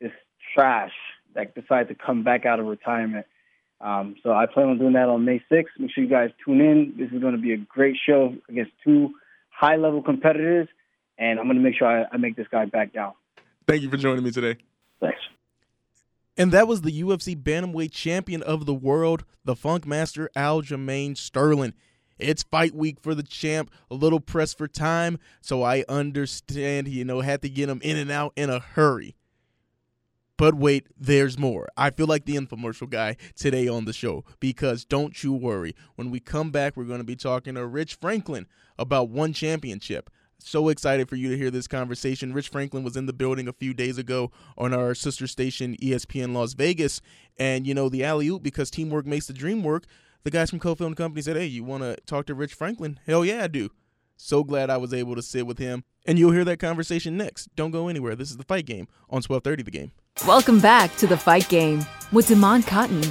this 0.00 0.12
trash 0.54 0.92
that 1.34 1.54
decided 1.54 1.88
to 1.88 1.94
come 1.94 2.24
back 2.24 2.44
out 2.44 2.58
of 2.58 2.66
retirement. 2.66 3.26
Um, 3.80 4.16
so 4.22 4.32
I 4.32 4.46
plan 4.46 4.68
on 4.68 4.78
doing 4.78 4.92
that 4.92 5.08
on 5.08 5.24
May 5.24 5.42
6th. 5.50 5.66
Make 5.78 5.90
sure 5.92 6.04
you 6.04 6.10
guys 6.10 6.30
tune 6.44 6.60
in. 6.60 6.94
This 6.96 7.10
is 7.10 7.20
going 7.20 7.34
to 7.34 7.40
be 7.40 7.52
a 7.52 7.56
great 7.56 7.96
show 8.06 8.34
against 8.48 8.72
two 8.84 9.14
high 9.50 9.76
level 9.76 10.02
competitors, 10.02 10.68
and 11.18 11.38
I'm 11.38 11.46
going 11.46 11.56
to 11.56 11.62
make 11.62 11.76
sure 11.76 11.88
I, 11.88 12.06
I 12.12 12.16
make 12.16 12.36
this 12.36 12.46
guy 12.50 12.64
back 12.66 12.92
down. 12.92 13.12
Thank 13.66 13.82
you 13.82 13.90
for 13.90 13.96
joining 13.96 14.24
me 14.24 14.30
today. 14.30 14.58
Thanks. 15.00 15.18
And 16.36 16.52
that 16.52 16.66
was 16.66 16.82
the 16.82 17.02
UFC 17.02 17.40
Bantamweight 17.40 17.92
Champion 17.92 18.42
of 18.42 18.66
the 18.66 18.74
World, 18.74 19.24
the 19.44 19.54
Funk 19.54 19.86
Master 19.86 20.30
Aljamain 20.34 21.16
Sterling. 21.16 21.74
It's 22.22 22.42
fight 22.42 22.74
week 22.74 22.98
for 23.00 23.14
the 23.14 23.22
champ, 23.22 23.70
a 23.90 23.94
little 23.94 24.20
press 24.20 24.54
for 24.54 24.68
time, 24.68 25.18
so 25.40 25.62
I 25.62 25.84
understand, 25.88 26.88
you 26.88 27.04
know, 27.04 27.20
had 27.20 27.42
to 27.42 27.48
get 27.48 27.68
him 27.68 27.80
in 27.82 27.96
and 27.96 28.10
out 28.10 28.32
in 28.36 28.50
a 28.50 28.60
hurry. 28.60 29.16
But 30.38 30.54
wait, 30.54 30.88
there's 30.98 31.38
more. 31.38 31.68
I 31.76 31.90
feel 31.90 32.06
like 32.06 32.24
the 32.24 32.36
infomercial 32.36 32.90
guy 32.90 33.16
today 33.36 33.68
on 33.68 33.84
the 33.84 33.92
show 33.92 34.24
because 34.40 34.84
don't 34.84 35.22
you 35.22 35.32
worry. 35.32 35.74
When 35.94 36.10
we 36.10 36.18
come 36.18 36.50
back, 36.50 36.76
we're 36.76 36.84
going 36.84 36.98
to 36.98 37.04
be 37.04 37.14
talking 37.14 37.54
to 37.54 37.66
Rich 37.66 37.98
Franklin 38.00 38.46
about 38.78 39.08
one 39.08 39.32
championship. 39.32 40.10
So 40.38 40.68
excited 40.68 41.08
for 41.08 41.14
you 41.14 41.30
to 41.30 41.38
hear 41.38 41.52
this 41.52 41.68
conversation. 41.68 42.32
Rich 42.32 42.48
Franklin 42.48 42.82
was 42.82 42.96
in 42.96 43.06
the 43.06 43.12
building 43.12 43.46
a 43.46 43.52
few 43.52 43.72
days 43.72 43.98
ago 43.98 44.32
on 44.58 44.74
our 44.74 44.94
sister 44.94 45.28
station, 45.28 45.76
ESPN 45.80 46.32
Las 46.34 46.54
Vegas. 46.54 47.00
And, 47.38 47.64
you 47.64 47.74
know, 47.74 47.88
the 47.88 48.04
alley 48.04 48.26
oop, 48.26 48.42
because 48.42 48.68
teamwork 48.68 49.06
makes 49.06 49.28
the 49.28 49.32
dream 49.32 49.62
work, 49.62 49.84
the 50.24 50.30
guys 50.30 50.50
from 50.50 50.60
Cofield 50.60 50.96
Company 50.96 51.22
said, 51.22 51.36
Hey, 51.36 51.46
you 51.46 51.64
want 51.64 51.82
to 51.82 51.96
talk 52.06 52.26
to 52.26 52.34
Rich 52.34 52.54
Franklin? 52.54 53.00
Hell 53.06 53.24
yeah, 53.24 53.44
I 53.44 53.48
do. 53.48 53.70
So 54.16 54.44
glad 54.44 54.70
I 54.70 54.76
was 54.76 54.94
able 54.94 55.16
to 55.16 55.22
sit 55.22 55.46
with 55.46 55.58
him. 55.58 55.84
And 56.06 56.18
you'll 56.18 56.32
hear 56.32 56.44
that 56.44 56.58
conversation 56.58 57.16
next. 57.16 57.48
Don't 57.56 57.70
go 57.70 57.88
anywhere. 57.88 58.14
This 58.14 58.30
is 58.30 58.36
the 58.36 58.44
fight 58.44 58.66
game 58.66 58.86
on 59.10 59.22
1230 59.22 59.62
the 59.62 59.70
game. 59.70 59.92
Welcome 60.26 60.60
back 60.60 60.94
to 60.96 61.06
the 61.06 61.16
fight 61.16 61.48
game 61.48 61.84
with 62.12 62.28
Damon 62.28 62.62
Cotton. 62.62 63.02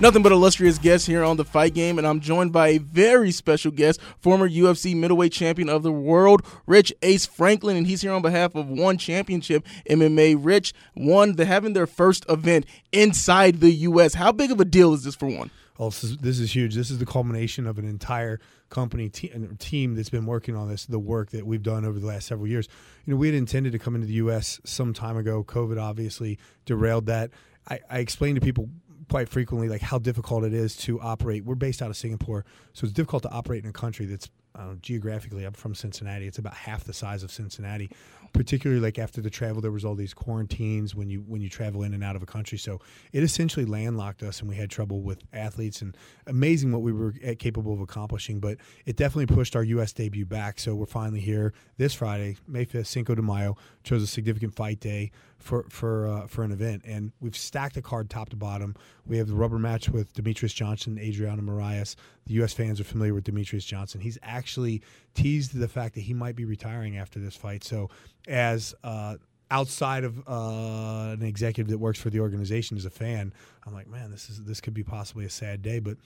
Nothing 0.00 0.22
but 0.22 0.32
illustrious 0.32 0.78
guests 0.78 1.06
here 1.06 1.22
on 1.22 1.36
the 1.36 1.44
fight 1.44 1.74
game, 1.74 1.98
and 1.98 2.06
I'm 2.06 2.20
joined 2.20 2.54
by 2.54 2.68
a 2.68 2.78
very 2.78 3.30
special 3.30 3.70
guest, 3.70 4.00
former 4.18 4.48
UFC 4.48 4.96
middleweight 4.96 5.30
champion 5.30 5.68
of 5.68 5.82
the 5.82 5.92
world, 5.92 6.42
Rich 6.66 6.90
Ace 7.02 7.26
Franklin, 7.26 7.76
and 7.76 7.86
he's 7.86 8.00
here 8.00 8.12
on 8.12 8.22
behalf 8.22 8.54
of 8.54 8.66
One 8.66 8.96
Championship 8.96 9.62
MMA. 9.90 10.38
Rich, 10.40 10.72
one, 10.94 11.36
they're 11.36 11.44
having 11.44 11.74
their 11.74 11.86
first 11.86 12.24
event 12.30 12.64
inside 12.92 13.60
the 13.60 13.70
U.S. 13.72 14.14
How 14.14 14.32
big 14.32 14.50
of 14.50 14.58
a 14.58 14.64
deal 14.64 14.94
is 14.94 15.04
this 15.04 15.14
for 15.14 15.26
one? 15.26 15.50
Oh, 15.78 15.90
this 15.90 16.02
is, 16.02 16.16
this 16.16 16.38
is 16.38 16.54
huge. 16.54 16.74
This 16.74 16.90
is 16.90 16.96
the 16.96 17.04
culmination 17.04 17.66
of 17.66 17.78
an 17.78 17.86
entire 17.86 18.40
company 18.70 19.10
te- 19.10 19.30
team 19.58 19.96
that's 19.96 20.08
been 20.08 20.24
working 20.24 20.56
on 20.56 20.70
this. 20.70 20.86
The 20.86 20.98
work 20.98 21.28
that 21.32 21.46
we've 21.46 21.62
done 21.62 21.84
over 21.84 21.98
the 21.98 22.06
last 22.06 22.26
several 22.26 22.48
years. 22.48 22.68
You 23.04 23.12
know, 23.12 23.18
we 23.18 23.26
had 23.26 23.34
intended 23.34 23.72
to 23.72 23.78
come 23.78 23.94
into 23.94 24.06
the 24.06 24.14
U.S. 24.14 24.60
some 24.64 24.94
time 24.94 25.18
ago. 25.18 25.44
COVID 25.44 25.78
obviously 25.78 26.38
derailed 26.64 27.04
that. 27.06 27.32
I, 27.68 27.80
I 27.90 27.98
explained 27.98 28.36
to 28.36 28.40
people 28.40 28.70
quite 29.10 29.28
frequently 29.28 29.68
like 29.68 29.82
how 29.82 29.98
difficult 29.98 30.44
it 30.44 30.54
is 30.54 30.76
to 30.76 31.00
operate. 31.00 31.44
We're 31.44 31.56
based 31.56 31.82
out 31.82 31.90
of 31.90 31.96
Singapore, 31.96 32.44
so 32.72 32.84
it's 32.84 32.92
difficult 32.92 33.24
to 33.24 33.30
operate 33.30 33.64
in 33.64 33.68
a 33.68 33.72
country 33.72 34.06
that's 34.06 34.30
know, 34.60 34.76
geographically, 34.80 35.44
I'm 35.44 35.52
from 35.52 35.74
Cincinnati. 35.74 36.26
It's 36.26 36.38
about 36.38 36.54
half 36.54 36.84
the 36.84 36.92
size 36.92 37.22
of 37.22 37.30
Cincinnati. 37.30 37.90
Particularly, 38.32 38.80
like 38.80 38.96
after 38.96 39.20
the 39.20 39.30
travel, 39.30 39.60
there 39.60 39.72
was 39.72 39.84
all 39.84 39.96
these 39.96 40.14
quarantines 40.14 40.94
when 40.94 41.10
you 41.10 41.18
when 41.26 41.40
you 41.40 41.48
travel 41.48 41.82
in 41.82 41.92
and 41.92 42.04
out 42.04 42.14
of 42.14 42.22
a 42.22 42.26
country. 42.26 42.58
So 42.58 42.78
it 43.12 43.24
essentially 43.24 43.66
landlocked 43.66 44.22
us, 44.22 44.38
and 44.38 44.48
we 44.48 44.54
had 44.54 44.70
trouble 44.70 45.02
with 45.02 45.20
athletes. 45.32 45.82
And 45.82 45.96
amazing 46.28 46.70
what 46.70 46.82
we 46.82 46.92
were 46.92 47.12
capable 47.40 47.72
of 47.72 47.80
accomplishing, 47.80 48.38
but 48.38 48.58
it 48.86 48.96
definitely 48.96 49.34
pushed 49.34 49.56
our 49.56 49.64
U.S. 49.64 49.92
debut 49.92 50.26
back. 50.26 50.60
So 50.60 50.76
we're 50.76 50.86
finally 50.86 51.20
here 51.20 51.52
this 51.76 51.92
Friday, 51.92 52.36
May 52.46 52.66
5th, 52.66 52.86
Cinco 52.86 53.16
de 53.16 53.22
Mayo. 53.22 53.56
Chose 53.82 54.02
a 54.02 54.06
significant 54.06 54.54
fight 54.54 54.78
day 54.78 55.10
for 55.40 55.64
for 55.68 56.06
uh, 56.06 56.26
for 56.26 56.44
an 56.44 56.52
event, 56.52 56.82
and 56.84 57.12
we've 57.20 57.36
stacked 57.36 57.74
the 57.74 57.82
card 57.82 58.10
top 58.10 58.28
to 58.30 58.36
bottom. 58.36 58.76
We 59.06 59.18
have 59.18 59.26
the 59.26 59.34
rubber 59.34 59.58
match 59.58 59.88
with 59.88 60.12
Demetrious 60.14 60.54
Johnson, 60.54 60.98
Adriano 60.98 61.42
Moraes. 61.42 61.96
The 62.26 62.34
U.S. 62.34 62.52
fans 62.52 62.80
are 62.80 62.84
familiar 62.84 63.14
with 63.14 63.24
Demetrious 63.24 63.66
Johnson. 63.66 64.00
He's 64.00 64.18
actually 64.22 64.82
teased 65.14 65.54
the 65.54 65.68
fact 65.68 65.94
that 65.94 66.02
he 66.02 66.14
might 66.14 66.36
be 66.36 66.44
retiring 66.44 66.96
after 66.96 67.18
this 67.18 67.34
fight. 67.34 67.64
So, 67.64 67.90
as 68.28 68.74
uh, 68.84 69.16
outside 69.50 70.04
of 70.04 70.18
uh, 70.28 71.14
an 71.18 71.22
executive 71.22 71.70
that 71.70 71.78
works 71.78 71.98
for 71.98 72.10
the 72.10 72.20
organization 72.20 72.76
as 72.76 72.84
a 72.84 72.90
fan, 72.90 73.32
I'm 73.66 73.74
like, 73.74 73.88
man, 73.88 74.10
this 74.10 74.30
is 74.30 74.42
this 74.44 74.60
could 74.60 74.74
be 74.74 74.84
possibly 74.84 75.24
a 75.24 75.30
sad 75.30 75.62
day. 75.62 75.80
But 75.80 75.96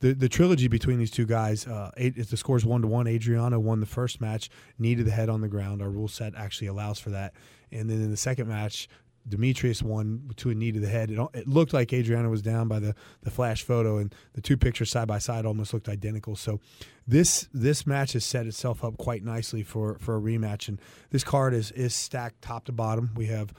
the 0.00 0.12
the 0.12 0.28
trilogy 0.28 0.68
between 0.68 0.98
these 0.98 1.10
two 1.10 1.26
guys, 1.26 1.66
uh, 1.66 1.90
eight, 1.96 2.14
if 2.16 2.30
the 2.30 2.36
score's 2.36 2.64
one 2.64 2.82
to 2.82 2.88
one, 2.88 3.06
Adriano 3.06 3.58
won 3.58 3.80
the 3.80 3.86
first 3.86 4.20
match, 4.20 4.50
needed 4.78 5.06
the 5.06 5.12
head 5.12 5.28
on 5.28 5.40
the 5.40 5.48
ground. 5.48 5.80
Our 5.82 5.90
rule 5.90 6.08
set 6.08 6.34
actually 6.34 6.68
allows 6.68 6.98
for 6.98 7.10
that. 7.10 7.34
And 7.72 7.88
then 7.88 8.00
in 8.00 8.10
the 8.10 8.16
second 8.16 8.48
match, 8.48 8.88
Demetrious 9.28 9.82
won 9.82 10.30
to 10.36 10.50
a 10.50 10.54
knee 10.54 10.72
to 10.72 10.80
the 10.80 10.88
head. 10.88 11.10
It, 11.10 11.18
it, 11.34 11.46
looked 11.46 11.72
like 11.72 11.92
Adriano 11.92 12.30
was 12.30 12.42
down 12.42 12.68
by 12.68 12.78
the, 12.78 12.94
the 13.22 13.30
flash 13.30 13.62
photo, 13.62 13.98
and 13.98 14.14
the 14.32 14.40
two 14.40 14.56
pictures 14.56 14.90
side 14.90 15.08
by 15.08 15.18
side 15.18 15.44
almost 15.44 15.74
looked 15.74 15.88
identical. 15.88 16.36
So 16.36 16.58
this 17.06 17.48
this 17.52 17.86
match 17.86 18.14
has 18.14 18.24
set 18.24 18.46
itself 18.46 18.82
up 18.82 18.96
quite 18.96 19.22
nicely 19.22 19.62
for, 19.62 19.98
for 19.98 20.16
a 20.16 20.20
rematch, 20.20 20.68
and 20.68 20.80
this 21.10 21.22
card 21.22 21.52
is 21.54 21.70
is 21.72 21.94
stacked 21.94 22.42
top 22.42 22.64
to 22.64 22.72
bottom. 22.72 23.10
We 23.14 23.26
have 23.26 23.52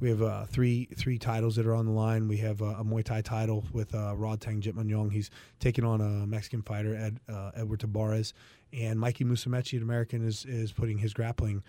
we 0.00 0.10
have 0.10 0.22
uh, 0.22 0.44
three 0.44 0.88
three 0.96 1.18
titles 1.18 1.56
that 1.56 1.66
are 1.66 1.74
on 1.74 1.86
the 1.86 1.92
line. 1.92 2.28
We 2.28 2.36
have 2.38 2.60
uh, 2.60 2.76
a 2.78 2.84
Muay 2.84 3.02
Thai 3.02 3.22
title 3.22 3.64
with 3.72 3.94
uh, 3.94 4.14
Rodtang 4.16 4.60
Jitmunyong. 4.60 5.12
He's 5.12 5.30
taking 5.60 5.84
on 5.84 6.00
a 6.00 6.26
Mexican 6.26 6.62
fighter, 6.62 6.94
Ed, 6.94 7.20
uh, 7.28 7.52
Edward 7.56 7.80
Tabares, 7.80 8.34
and 8.72 9.00
Mikey 9.00 9.24
Musumeci, 9.24 9.78
an 9.78 9.82
American, 9.82 10.26
is 10.26 10.44
is 10.44 10.72
putting 10.72 10.98
his 10.98 11.14
grappling 11.14 11.62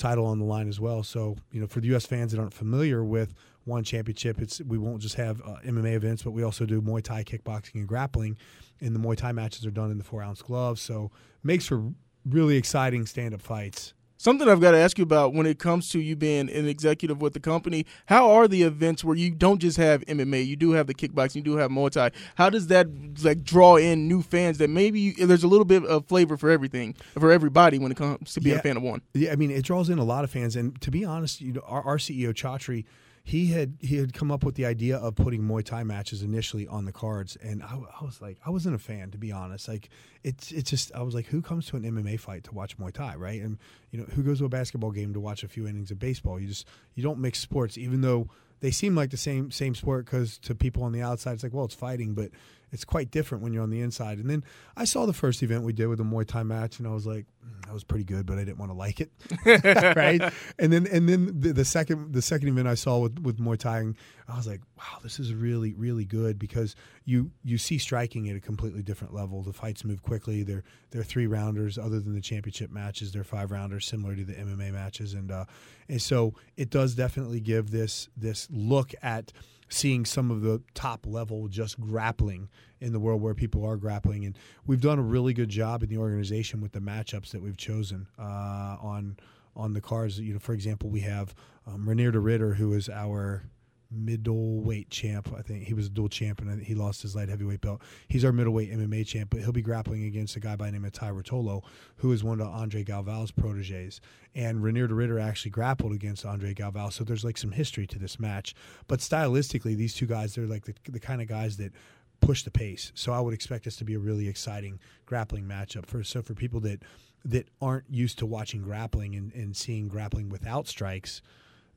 title 0.00 0.26
on 0.26 0.38
the 0.38 0.44
line 0.44 0.68
as 0.68 0.80
well. 0.80 1.02
So, 1.02 1.36
you 1.52 1.60
know, 1.60 1.66
for 1.66 1.80
the 1.80 1.88
U.S. 1.88 2.06
fans 2.06 2.32
that 2.32 2.40
aren't 2.40 2.54
familiar 2.54 3.04
with 3.04 3.34
one 3.64 3.84
championship, 3.84 4.40
it's 4.40 4.60
we 4.62 4.78
won't 4.78 5.00
just 5.00 5.14
have 5.14 5.40
uh, 5.42 5.56
MMA 5.64 5.94
events, 5.94 6.22
but 6.22 6.32
we 6.32 6.42
also 6.42 6.66
do 6.66 6.80
Muay 6.80 7.02
Thai, 7.02 7.24
kickboxing, 7.24 7.76
and 7.76 7.86
grappling. 7.86 8.36
And 8.80 8.94
the 8.94 9.00
Muay 9.00 9.16
Thai 9.16 9.32
matches 9.32 9.66
are 9.66 9.70
done 9.70 9.90
in 9.90 9.98
the 9.98 10.04
four 10.04 10.22
ounce 10.22 10.42
gloves, 10.42 10.80
so 10.80 11.10
makes 11.42 11.66
for 11.66 11.92
really 12.26 12.56
exciting 12.56 13.06
stand 13.06 13.34
up 13.34 13.42
fights. 13.42 13.94
Something 14.20 14.50
I've 14.50 14.60
got 14.60 14.72
to 14.72 14.76
ask 14.76 14.98
you 14.98 15.02
about 15.02 15.32
when 15.32 15.46
it 15.46 15.58
comes 15.58 15.88
to 15.92 15.98
you 15.98 16.14
being 16.14 16.50
an 16.50 16.68
executive 16.68 17.22
with 17.22 17.32
the 17.32 17.40
company. 17.40 17.86
How 18.04 18.30
are 18.32 18.46
the 18.46 18.64
events 18.64 19.02
where 19.02 19.16
you 19.16 19.30
don't 19.30 19.58
just 19.60 19.78
have 19.78 20.02
MMA, 20.02 20.46
you 20.46 20.56
do 20.56 20.72
have 20.72 20.88
the 20.88 20.92
kickboxing, 20.92 21.36
you 21.36 21.42
do 21.42 21.56
have 21.56 21.70
Muay 21.70 21.90
Thai? 21.90 22.10
How 22.34 22.50
does 22.50 22.66
that 22.66 22.86
like 23.22 23.44
draw 23.44 23.76
in 23.76 24.08
new 24.08 24.20
fans 24.20 24.58
that 24.58 24.68
maybe 24.68 25.00
you, 25.00 25.26
there's 25.26 25.42
a 25.42 25.48
little 25.48 25.64
bit 25.64 25.86
of 25.86 26.04
flavor 26.04 26.36
for 26.36 26.50
everything 26.50 26.96
for 27.18 27.32
everybody 27.32 27.78
when 27.78 27.90
it 27.90 27.96
comes 27.96 28.34
to 28.34 28.42
being 28.42 28.56
yeah. 28.56 28.60
a 28.60 28.62
fan 28.62 28.76
of 28.76 28.82
one? 28.82 29.00
Yeah, 29.14 29.32
I 29.32 29.36
mean 29.36 29.50
it 29.50 29.64
draws 29.64 29.88
in 29.88 29.98
a 29.98 30.04
lot 30.04 30.22
of 30.22 30.30
fans, 30.30 30.54
and 30.54 30.78
to 30.82 30.90
be 30.90 31.02
honest, 31.02 31.40
you 31.40 31.54
know, 31.54 31.62
our, 31.64 31.82
our 31.82 31.96
CEO 31.96 32.34
Chatri 32.34 32.84
he 33.30 33.46
had 33.46 33.76
he 33.78 33.96
had 33.96 34.12
come 34.12 34.32
up 34.32 34.42
with 34.42 34.56
the 34.56 34.66
idea 34.66 34.96
of 34.96 35.14
putting 35.14 35.42
Muay 35.42 35.64
Thai 35.64 35.84
matches 35.84 36.20
initially 36.20 36.66
on 36.66 36.84
the 36.84 36.90
cards, 36.90 37.36
and 37.40 37.62
I, 37.62 37.76
I, 38.00 38.04
was 38.04 38.20
like, 38.20 38.38
I 38.44 38.50
wasn't 38.50 38.74
a 38.74 38.78
fan 38.78 39.12
to 39.12 39.18
be 39.18 39.30
honest. 39.30 39.68
Like, 39.68 39.88
it's 40.24 40.50
it's 40.50 40.68
just 40.68 40.92
I 40.96 41.02
was 41.02 41.14
like, 41.14 41.26
who 41.26 41.40
comes 41.40 41.66
to 41.66 41.76
an 41.76 41.84
MMA 41.84 42.18
fight 42.18 42.42
to 42.44 42.54
watch 42.54 42.76
Muay 42.76 42.92
Thai, 42.92 43.14
right? 43.14 43.40
And 43.40 43.58
you 43.92 44.00
know, 44.00 44.06
who 44.16 44.24
goes 44.24 44.40
to 44.40 44.46
a 44.46 44.48
basketball 44.48 44.90
game 44.90 45.14
to 45.14 45.20
watch 45.20 45.44
a 45.44 45.48
few 45.48 45.68
innings 45.68 45.92
of 45.92 46.00
baseball? 46.00 46.40
You 46.40 46.48
just 46.48 46.66
you 46.96 47.04
don't 47.04 47.20
mix 47.20 47.38
sports, 47.38 47.78
even 47.78 48.00
though 48.00 48.28
they 48.58 48.72
seem 48.72 48.96
like 48.96 49.10
the 49.10 49.16
same 49.16 49.52
same 49.52 49.76
sport 49.76 50.06
because 50.06 50.36
to 50.38 50.56
people 50.56 50.82
on 50.82 50.90
the 50.90 51.02
outside, 51.02 51.34
it's 51.34 51.44
like, 51.44 51.54
well, 51.54 51.66
it's 51.66 51.74
fighting, 51.74 52.14
but 52.14 52.30
it's 52.72 52.84
quite 52.84 53.10
different 53.10 53.42
when 53.42 53.52
you're 53.52 53.62
on 53.62 53.70
the 53.70 53.80
inside. 53.80 54.18
And 54.18 54.28
then 54.28 54.44
I 54.76 54.84
saw 54.84 55.06
the 55.06 55.12
first 55.12 55.42
event 55.42 55.64
we 55.64 55.72
did 55.72 55.86
with 55.86 55.98
the 55.98 56.04
Muay 56.04 56.26
Thai 56.26 56.42
match, 56.42 56.78
and 56.78 56.86
I 56.86 56.92
was 56.92 57.06
like, 57.06 57.26
mm, 57.44 57.66
that 57.66 57.72
was 57.72 57.84
pretty 57.84 58.04
good, 58.04 58.26
but 58.26 58.38
I 58.38 58.44
didn't 58.44 58.58
want 58.58 58.70
to 58.70 58.76
like 58.76 59.00
it, 59.00 59.10
right? 59.96 60.20
And 60.58 60.72
then 60.72 60.86
and 60.86 61.08
then 61.08 61.40
the, 61.40 61.52
the, 61.52 61.64
second 61.64 62.12
the 62.12 62.22
second 62.22 62.48
event 62.48 62.68
I 62.68 62.74
saw 62.74 62.98
with 62.98 63.18
with 63.20 63.38
Muay 63.38 63.58
Thai, 63.58 63.92
I 64.28 64.36
was 64.36 64.46
like, 64.46 64.60
wow, 64.76 64.98
this 65.02 65.18
is 65.18 65.34
really 65.34 65.74
really 65.74 66.04
good 66.04 66.38
because 66.38 66.76
you 67.04 67.30
you 67.44 67.58
see 67.58 67.78
striking 67.78 68.28
at 68.28 68.36
a 68.36 68.40
completely 68.40 68.82
different 68.82 69.14
level. 69.14 69.42
The 69.42 69.52
fights 69.52 69.84
move 69.84 70.02
quickly. 70.02 70.42
They're 70.42 70.64
they're 70.90 71.02
three 71.02 71.26
rounders, 71.26 71.78
other 71.78 72.00
than 72.00 72.14
the 72.14 72.20
championship 72.20 72.70
matches. 72.70 73.12
They're 73.12 73.24
five 73.24 73.50
rounders, 73.50 73.86
similar 73.86 74.14
to 74.16 74.24
the 74.24 74.34
MMA 74.34 74.72
matches, 74.72 75.14
and 75.14 75.30
uh, 75.30 75.44
and 75.88 76.00
so 76.00 76.34
it 76.56 76.70
does 76.70 76.94
definitely 76.94 77.40
give 77.40 77.70
this 77.70 78.08
this 78.16 78.48
look 78.50 78.94
at 79.02 79.32
seeing 79.70 80.04
some 80.04 80.30
of 80.30 80.42
the 80.42 80.62
top 80.74 81.06
level 81.06 81.48
just 81.48 81.80
grappling 81.80 82.48
in 82.80 82.92
the 82.92 83.00
world 83.00 83.22
where 83.22 83.34
people 83.34 83.64
are 83.64 83.76
grappling. 83.76 84.24
And 84.24 84.36
we've 84.66 84.80
done 84.80 84.98
a 84.98 85.02
really 85.02 85.32
good 85.32 85.48
job 85.48 85.82
in 85.82 85.88
the 85.88 85.98
organization 85.98 86.60
with 86.60 86.72
the 86.72 86.80
matchups 86.80 87.30
that 87.30 87.42
we've 87.42 87.56
chosen 87.56 88.08
uh, 88.18 88.76
on 88.80 89.16
on 89.56 89.72
the 89.72 89.80
cars. 89.80 90.18
You 90.18 90.34
know, 90.34 90.38
for 90.38 90.52
example, 90.52 90.90
we 90.90 91.00
have 91.00 91.34
um, 91.66 91.86
Reinier 91.86 92.12
de 92.12 92.20
Ridder, 92.20 92.54
who 92.54 92.72
is 92.72 92.88
our 92.88 93.44
middleweight 93.90 94.90
champ. 94.90 95.32
I 95.36 95.42
think 95.42 95.64
he 95.64 95.74
was 95.74 95.86
a 95.86 95.90
dual 95.90 96.08
champ 96.08 96.40
and 96.40 96.62
he 96.62 96.74
lost 96.74 97.02
his 97.02 97.16
light 97.16 97.28
heavyweight 97.28 97.60
belt. 97.60 97.82
He's 98.08 98.24
our 98.24 98.32
middleweight 98.32 98.72
MMA 98.72 99.06
champ, 99.06 99.30
but 99.30 99.40
he'll 99.40 99.52
be 99.52 99.62
grappling 99.62 100.04
against 100.04 100.36
a 100.36 100.40
guy 100.40 100.56
by 100.56 100.66
the 100.66 100.72
name 100.72 100.84
of 100.84 100.92
Tye 100.92 101.10
Ruotolo, 101.10 101.62
who 101.96 102.12
is 102.12 102.22
one 102.22 102.40
of 102.40 102.48
Andre 102.48 102.84
Galvao's 102.84 103.30
proteges. 103.30 104.00
And 104.34 104.62
Reinier 104.62 104.88
de 104.88 104.94
Ridder 104.94 105.18
actually 105.18 105.50
grappled 105.50 105.92
against 105.92 106.24
Andre 106.24 106.54
Galvao, 106.54 106.92
so 106.92 107.02
there's 107.02 107.24
like 107.24 107.38
some 107.38 107.52
history 107.52 107.86
to 107.88 107.98
this 107.98 108.20
match. 108.20 108.54
But 108.86 109.00
stylistically, 109.00 109.76
these 109.76 109.94
two 109.94 110.06
guys, 110.06 110.34
they're 110.34 110.46
like 110.46 110.66
the, 110.66 110.74
the 110.88 111.00
kind 111.00 111.20
of 111.20 111.28
guys 111.28 111.56
that 111.56 111.72
push 112.20 112.42
the 112.42 112.50
pace. 112.50 112.92
So 112.94 113.12
I 113.12 113.20
would 113.20 113.34
expect 113.34 113.64
this 113.64 113.76
to 113.76 113.84
be 113.84 113.94
a 113.94 113.98
really 113.98 114.28
exciting 114.28 114.78
grappling 115.06 115.44
matchup 115.44 115.86
for 115.86 116.04
so 116.04 116.22
for 116.22 116.34
people 116.34 116.60
that 116.60 116.82
that 117.24 117.48
aren't 117.60 117.84
used 117.90 118.18
to 118.18 118.26
watching 118.26 118.62
grappling 118.62 119.14
and, 119.14 119.32
and 119.34 119.54
seeing 119.54 119.88
grappling 119.88 120.28
without 120.30 120.66
strikes 120.66 121.20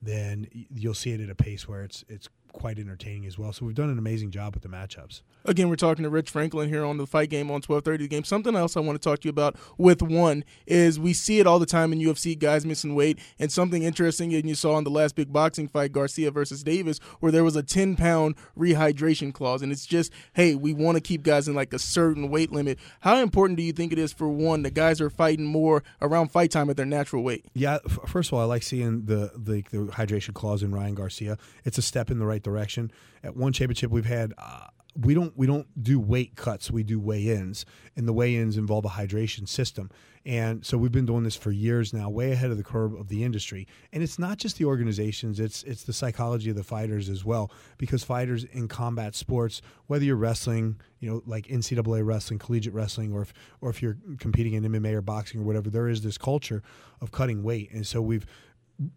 then 0.03 0.47
you'll 0.51 0.93
see 0.93 1.11
it 1.11 1.21
at 1.21 1.29
a 1.29 1.35
pace 1.35 1.67
where 1.67 1.83
it's 1.83 2.03
it's 2.09 2.29
quite 2.53 2.77
entertaining 2.79 3.25
as 3.25 3.37
well. 3.37 3.51
So 3.51 3.65
we've 3.65 3.75
done 3.75 3.89
an 3.89 3.97
amazing 3.97 4.31
job 4.31 4.53
with 4.53 4.63
the 4.63 4.69
matchups. 4.69 5.21
Again, 5.45 5.67
we're 5.67 5.75
talking 5.75 6.03
to 6.03 6.09
Rich 6.09 6.29
Franklin 6.29 6.69
here 6.69 6.85
on 6.85 6.97
the 6.97 7.05
fight 7.05 7.29
game 7.29 7.47
on 7.47 7.55
1230 7.55 8.03
the 8.03 8.07
game. 8.07 8.23
Something 8.23 8.55
else 8.55 8.77
I 8.77 8.81
want 8.81 9.01
to 9.01 9.09
talk 9.09 9.19
to 9.21 9.25
you 9.25 9.31
about 9.31 9.55
with 9.77 10.01
one 10.01 10.43
is 10.67 10.99
we 10.99 11.13
see 11.13 11.39
it 11.39 11.47
all 11.47 11.59
the 11.59 11.65
time 11.65 11.91
in 11.91 11.99
UFC 11.99 12.37
guys 12.37 12.65
missing 12.65 12.95
weight 12.95 13.19
and 13.39 13.51
something 13.51 13.83
interesting 13.83 14.33
and 14.33 14.47
you 14.47 14.55
saw 14.55 14.77
in 14.77 14.83
the 14.83 14.91
last 14.91 15.15
big 15.15 15.33
boxing 15.33 15.67
fight 15.67 15.91
Garcia 15.91 16.31
versus 16.31 16.63
Davis 16.63 16.99
where 17.19 17.31
there 17.31 17.43
was 17.43 17.55
a 17.55 17.63
10 17.63 17.95
pound 17.95 18.35
rehydration 18.57 19.33
clause 19.33 19.61
and 19.61 19.71
it's 19.71 19.85
just 19.85 20.11
hey 20.33 20.55
we 20.55 20.73
want 20.73 20.95
to 20.95 21.01
keep 21.01 21.23
guys 21.23 21.47
in 21.47 21.55
like 21.55 21.73
a 21.73 21.79
certain 21.79 22.29
weight 22.29 22.51
limit. 22.51 22.77
How 23.01 23.17
important 23.17 23.57
do 23.57 23.63
you 23.63 23.73
think 23.73 23.91
it 23.91 23.99
is 23.99 24.13
for 24.13 24.27
one 24.27 24.61
the 24.61 24.71
guys 24.71 25.01
are 25.01 25.09
fighting 25.09 25.45
more 25.45 25.83
around 26.01 26.29
fight 26.29 26.51
time 26.51 26.69
at 26.69 26.77
their 26.77 26.85
natural 26.85 27.23
weight? 27.23 27.45
Yeah, 27.53 27.79
first 28.07 28.29
of 28.29 28.33
all 28.33 28.41
I 28.41 28.45
like 28.45 28.63
seeing 28.63 29.05
the 29.05 29.31
the, 29.35 29.63
the 29.71 29.91
hydration 29.91 30.33
clause 30.33 30.63
in 30.63 30.73
Ryan 30.73 30.95
Garcia. 30.95 31.37
It's 31.63 31.77
a 31.77 31.81
step 31.81 32.11
in 32.11 32.19
the 32.19 32.25
right 32.25 32.42
direction. 32.43 32.91
At 33.23 33.35
one 33.35 33.53
championship 33.53 33.91
we've 33.91 34.05
had 34.05 34.33
uh, 34.37 34.67
we 34.99 35.13
don't 35.13 35.35
we 35.37 35.47
don't 35.47 35.67
do 35.81 35.99
weight 35.99 36.35
cuts 36.35 36.69
we 36.69 36.83
do 36.83 36.99
weigh-ins 36.99 37.65
and 37.95 38.07
the 38.07 38.13
weigh-ins 38.13 38.57
involve 38.57 38.85
a 38.85 38.89
hydration 38.89 39.47
system. 39.47 39.89
And 40.25 40.65
so 40.65 40.77
we've 40.77 40.91
been 40.91 41.05
doing 41.05 41.23
this 41.23 41.35
for 41.35 41.51
years 41.51 41.93
now 41.93 42.09
way 42.09 42.31
ahead 42.31 42.49
of 42.49 42.57
the 42.57 42.63
curve 42.63 42.93
of 42.93 43.09
the 43.09 43.25
industry. 43.25 43.67
And 43.91 44.01
it's 44.01 44.17
not 44.17 44.37
just 44.37 44.57
the 44.57 44.65
organizations 44.65 45.39
it's 45.39 45.63
it's 45.63 45.83
the 45.83 45.93
psychology 45.93 46.49
of 46.51 46.55
the 46.55 46.63
fighters 46.63 47.09
as 47.09 47.25
well 47.25 47.51
because 47.77 48.03
fighters 48.03 48.43
in 48.43 48.67
combat 48.67 49.15
sports 49.15 49.61
whether 49.87 50.05
you're 50.05 50.15
wrestling 50.15 50.79
you 50.99 51.09
know 51.09 51.23
like 51.25 51.47
NCAA 51.47 52.05
wrestling 52.05 52.39
collegiate 52.39 52.73
wrestling 52.73 53.13
or 53.13 53.23
if 53.23 53.33
or 53.61 53.69
if 53.71 53.81
you're 53.81 53.97
competing 54.19 54.53
in 54.53 54.63
MMA 54.63 54.93
or 54.93 55.01
boxing 55.01 55.41
or 55.41 55.43
whatever 55.43 55.69
there 55.69 55.87
is 55.87 56.01
this 56.01 56.17
culture 56.17 56.61
of 57.01 57.11
cutting 57.11 57.43
weight. 57.43 57.71
And 57.71 57.85
so 57.85 58.01
we've 58.01 58.27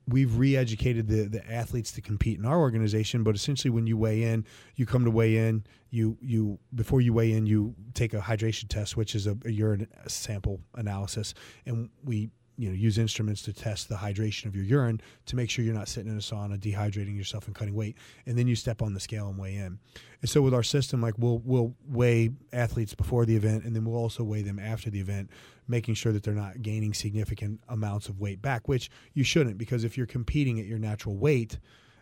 we've 0.08 0.36
re-educated 0.36 1.06
the, 1.06 1.24
the 1.24 1.52
athletes 1.52 1.92
to 1.92 2.00
compete 2.00 2.38
in 2.38 2.46
our 2.46 2.58
organization 2.58 3.22
but 3.22 3.34
essentially 3.34 3.70
when 3.70 3.86
you 3.86 3.96
weigh 3.96 4.22
in 4.22 4.44
you 4.74 4.86
come 4.86 5.04
to 5.04 5.10
weigh 5.10 5.36
in 5.36 5.62
you 5.90 6.16
you 6.20 6.58
before 6.74 7.00
you 7.00 7.12
weigh 7.12 7.32
in 7.32 7.46
you 7.46 7.74
take 7.94 8.14
a 8.14 8.20
hydration 8.20 8.68
test 8.68 8.96
which 8.96 9.14
is 9.14 9.26
a, 9.26 9.36
a 9.44 9.50
urine 9.50 9.86
sample 10.06 10.60
analysis. 10.74 11.34
And 11.64 11.90
we 12.04 12.30
you 12.58 12.68
know 12.68 12.74
use 12.74 12.96
instruments 12.96 13.42
to 13.42 13.52
test 13.52 13.88
the 13.88 13.96
hydration 13.96 14.46
of 14.46 14.56
your 14.56 14.64
urine 14.64 15.00
to 15.26 15.36
make 15.36 15.50
sure 15.50 15.64
you're 15.64 15.74
not 15.74 15.88
sitting 15.88 16.10
in 16.10 16.16
a 16.16 16.20
sauna 16.20 16.58
dehydrating 16.58 17.16
yourself 17.16 17.46
and 17.46 17.54
cutting 17.54 17.74
weight. 17.74 17.96
And 18.26 18.38
then 18.38 18.46
you 18.46 18.56
step 18.56 18.82
on 18.82 18.94
the 18.94 19.00
scale 19.00 19.28
and 19.28 19.38
weigh 19.38 19.56
in. 19.56 19.78
And 20.20 20.30
so 20.30 20.42
with 20.42 20.54
our 20.54 20.62
system 20.62 21.00
like 21.00 21.14
we'll 21.18 21.40
we'll 21.44 21.74
weigh 21.88 22.30
athletes 22.52 22.94
before 22.94 23.26
the 23.26 23.36
event 23.36 23.64
and 23.64 23.74
then 23.74 23.84
we'll 23.84 24.00
also 24.00 24.24
weigh 24.24 24.42
them 24.42 24.58
after 24.58 24.90
the 24.90 25.00
event 25.00 25.30
making 25.68 25.94
sure 25.94 26.12
that 26.12 26.22
they're 26.22 26.34
not 26.34 26.62
gaining 26.62 26.94
significant 26.94 27.60
amounts 27.68 28.08
of 28.08 28.20
weight 28.20 28.40
back 28.40 28.68
which 28.68 28.90
you 29.14 29.24
shouldn't 29.24 29.58
because 29.58 29.84
if 29.84 29.96
you're 29.96 30.06
competing 30.06 30.60
at 30.60 30.66
your 30.66 30.78
natural 30.78 31.16
weight 31.16 31.58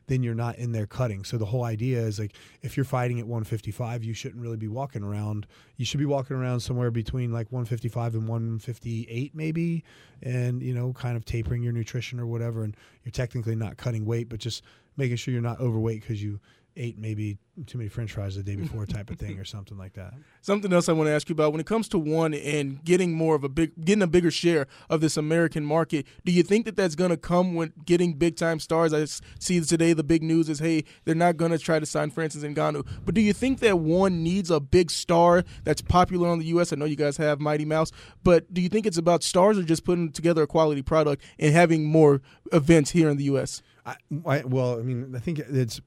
then 0.07 0.23
you're 0.23 0.35
not 0.35 0.57
in 0.59 0.73
there 0.73 0.87
cutting. 0.87 1.25
So 1.25 1.39
the 1.39 1.47
whole 1.47 1.65
idea 1.65 2.01
is 2.01 2.19
like 2.19 2.35
if 2.63 2.77
you're 2.77 2.85
fighting 2.85 3.19
at 3.19 3.27
155, 3.27 4.05
you 4.05 4.15
shouldn't 4.15 4.43
really 4.43 4.57
be 4.57 4.69
walking 4.69 5.03
around. 5.03 5.47
You 5.77 5.85
should 5.85 6.01
be 6.01 6.07
walking 6.07 6.37
around 6.37 6.61
somewhere 6.61 6.91
between 6.91 7.33
like 7.33 7.51
155 7.51 8.15
and 8.15 8.29
158 8.29 9.35
maybe, 9.35 9.85
and 10.23 10.63
you 10.63 10.75
know, 10.75 10.93
kind 10.93 11.17
of 11.17 11.25
tapering 11.25 11.63
your 11.63 11.73
nutrition 11.73 12.21
or 12.21 12.27
whatever. 12.27 12.65
And 12.65 12.77
you're 13.05 13.13
technically 13.13 13.57
not 13.57 13.77
cutting 13.77 14.05
weight, 14.05 14.29
but 14.29 14.41
just 14.41 14.63
making 14.97 15.17
sure 15.17 15.33
you're 15.33 15.43
not 15.43 15.61
overweight 15.61 16.03
because 16.03 16.23
you 16.23 16.41
ate 16.77 16.99
maybe 16.99 17.39
too 17.67 17.79
many 17.79 17.89
french 17.89 18.13
fries 18.13 18.35
the 18.35 18.43
day 18.43 18.57
before 18.57 18.85
type 18.85 19.11
of 19.11 19.19
thing 19.19 19.39
or 19.39 19.45
something 19.45 19.79
like 19.79 19.93
that. 19.95 20.13
Something 20.41 20.73
else 20.73 20.89
I 20.89 20.93
want 20.93 21.07
to 21.07 21.13
ask 21.13 21.29
you 21.29 21.35
about 21.35 21.53
when 21.53 21.61
it 21.61 21.67
comes 21.67 21.89
to 21.91 21.99
one 21.99 22.35
and 22.35 22.85
getting 22.85 23.13
more 23.13 23.35
of 23.35 23.45
a 23.45 23.49
big 23.49 23.73
getting 23.85 24.03
a 24.03 24.07
bigger 24.07 24.31
share 24.31 24.67
of 24.91 25.01
this 25.01 25.17
American 25.17 25.65
market, 25.65 26.07
do 26.25 26.33
you 26.33 26.43
think 26.43 26.65
that 26.67 26.77
that's 26.77 26.95
going 26.95 27.11
to 27.11 27.17
come 27.17 27.55
when 27.55 27.73
getting 27.87 28.15
big 28.15 28.37
time 28.37 28.59
stars? 28.59 28.93
I 28.93 29.05
see 29.39 29.61
today 29.61 29.93
the 29.93 30.03
big 30.03 30.23
news 30.23 30.49
is 30.49 30.59
hey, 30.59 30.85
they're 31.05 31.15
not 31.15 31.37
going 31.37 31.53
to 31.53 31.59
try 31.59 31.79
to 31.79 31.87
sign 31.87 32.11
Francis 32.11 32.43
Ngannou. 32.43 32.87
But 33.05 33.15
do 33.15 33.21
you 33.21 33.33
think 33.33 33.61
that 33.61 33.79
one 33.79 34.23
needs 34.23 34.51
a 34.51 34.59
big 34.61 34.91
star 34.91 35.45
that's 35.63 35.81
popular 35.81 36.29
on 36.29 36.41
the 36.41 36.47
US? 36.47 36.73
I 36.73 36.77
know 36.77 36.85
you 36.87 36.97
guys 36.97 37.17
have 37.19 37.41
Mighty 37.41 37.65
Mouse, 37.65 37.93
but 38.25 38.53
do 38.53 38.61
you 38.61 38.69
think 38.69 38.85
it's 38.85 38.99
about 38.99 39.23
stars 39.23 39.59
or 39.59 39.63
just 39.63 39.85
putting 39.85 40.11
together 40.11 40.43
a 40.43 40.47
quality 40.47 40.83
product 40.83 41.23
and 41.39 41.55
having 41.55 41.85
more 41.85 42.21
events 42.53 42.91
here 42.91 43.09
in 43.09 43.17
the 43.17 43.25
US? 43.25 43.63
I, 43.87 43.97
I, 44.25 44.45
well, 44.45 44.79
I 44.79 44.83
mean, 44.83 45.15
I 45.15 45.19
think 45.19 45.39
it's 45.39 45.81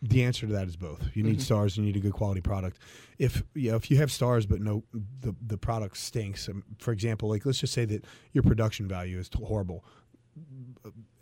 the 0.00 0.24
answer 0.24 0.46
to 0.46 0.52
that 0.54 0.68
is 0.68 0.76
both. 0.76 1.02
You 1.14 1.22
need 1.22 1.34
mm-hmm. 1.34 1.40
stars. 1.40 1.76
You 1.76 1.82
need 1.82 1.96
a 1.96 2.00
good 2.00 2.14
quality 2.14 2.40
product. 2.40 2.78
If 3.18 3.42
you 3.54 3.70
know, 3.70 3.76
if 3.76 3.90
you 3.90 3.98
have 3.98 4.10
stars 4.10 4.46
but 4.46 4.60
no 4.60 4.84
the 5.20 5.34
the 5.46 5.58
product 5.58 5.98
stinks. 5.98 6.48
Um, 6.48 6.64
for 6.78 6.92
example, 6.92 7.28
like 7.28 7.44
let's 7.44 7.58
just 7.58 7.74
say 7.74 7.84
that 7.84 8.04
your 8.32 8.42
production 8.42 8.88
value 8.88 9.18
is 9.18 9.28
horrible 9.34 9.84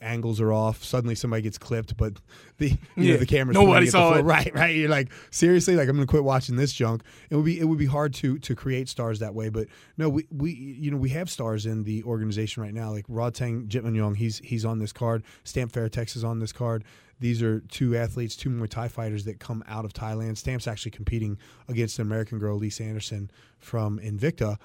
angles 0.01 0.41
are 0.41 0.53
off. 0.53 0.83
Suddenly 0.83 1.15
somebody 1.15 1.43
gets 1.43 1.59
clipped, 1.59 1.97
but 1.97 2.15
the 2.59 2.71
you 2.71 2.79
yeah. 2.97 3.13
know 3.13 3.19
the 3.19 3.27
camera's 3.27 3.55
nobody 3.55 3.87
saw 3.87 4.15
it. 4.15 4.23
Right, 4.23 4.55
right. 4.55 4.75
You're 4.75 4.89
like 4.89 5.11
seriously, 5.31 5.77
like 5.77 5.89
I'm 5.89 5.97
going 5.97 6.07
to 6.07 6.11
quit 6.11 6.25
watching 6.25 6.57
this 6.57 6.73
junk. 6.73 7.03
It 7.31 7.37
would 7.37 7.45
be 7.45 7.59
it 7.59 7.65
would 7.65 7.79
be 7.79 7.87
hard 7.87 8.15
to 8.15 8.39
to 8.39 8.55
create 8.55 8.89
stars 8.89 9.19
that 9.21 9.35
way. 9.35 9.49
But 9.49 9.69
no, 9.97 10.09
we 10.09 10.27
we 10.31 10.53
you 10.53 10.91
know 10.91 10.97
we 10.97 11.11
have 11.11 11.31
stars 11.31 11.67
in 11.67 11.85
the 11.85 12.03
organization 12.05 12.63
right 12.63 12.75
now. 12.75 12.91
Like 12.91 13.07
Rodtang 13.07 13.69
Jitman 13.69 14.17
he's 14.17 14.39
he's 14.39 14.65
on 14.65 14.79
this 14.79 14.93
card. 14.93 15.23
Stamp 15.45 15.73
Fairtex 15.73 16.17
is 16.17 16.25
on 16.25 16.39
this 16.39 16.53
card. 16.53 16.85
These 17.21 17.43
are 17.43 17.61
two 17.61 17.97
athletes, 17.97 18.35
two 18.35 18.49
Muay 18.49 18.69
Thai 18.69 18.89
fighters 18.89 19.27
that 19.27 19.41
come 19.41 19.63
out 19.69 19.85
of 19.85 19.93
Thailand. 19.93 20.39
Stamp's 20.39 20.67
actually 20.67 20.93
competing 20.93 21.37
against 21.69 21.99
an 21.99 22.07
American 22.07 22.39
girl, 22.39 22.59
Alyse 22.59 22.81
Anderson 22.81 23.31
from 23.59 23.99
Invicta 23.99 24.57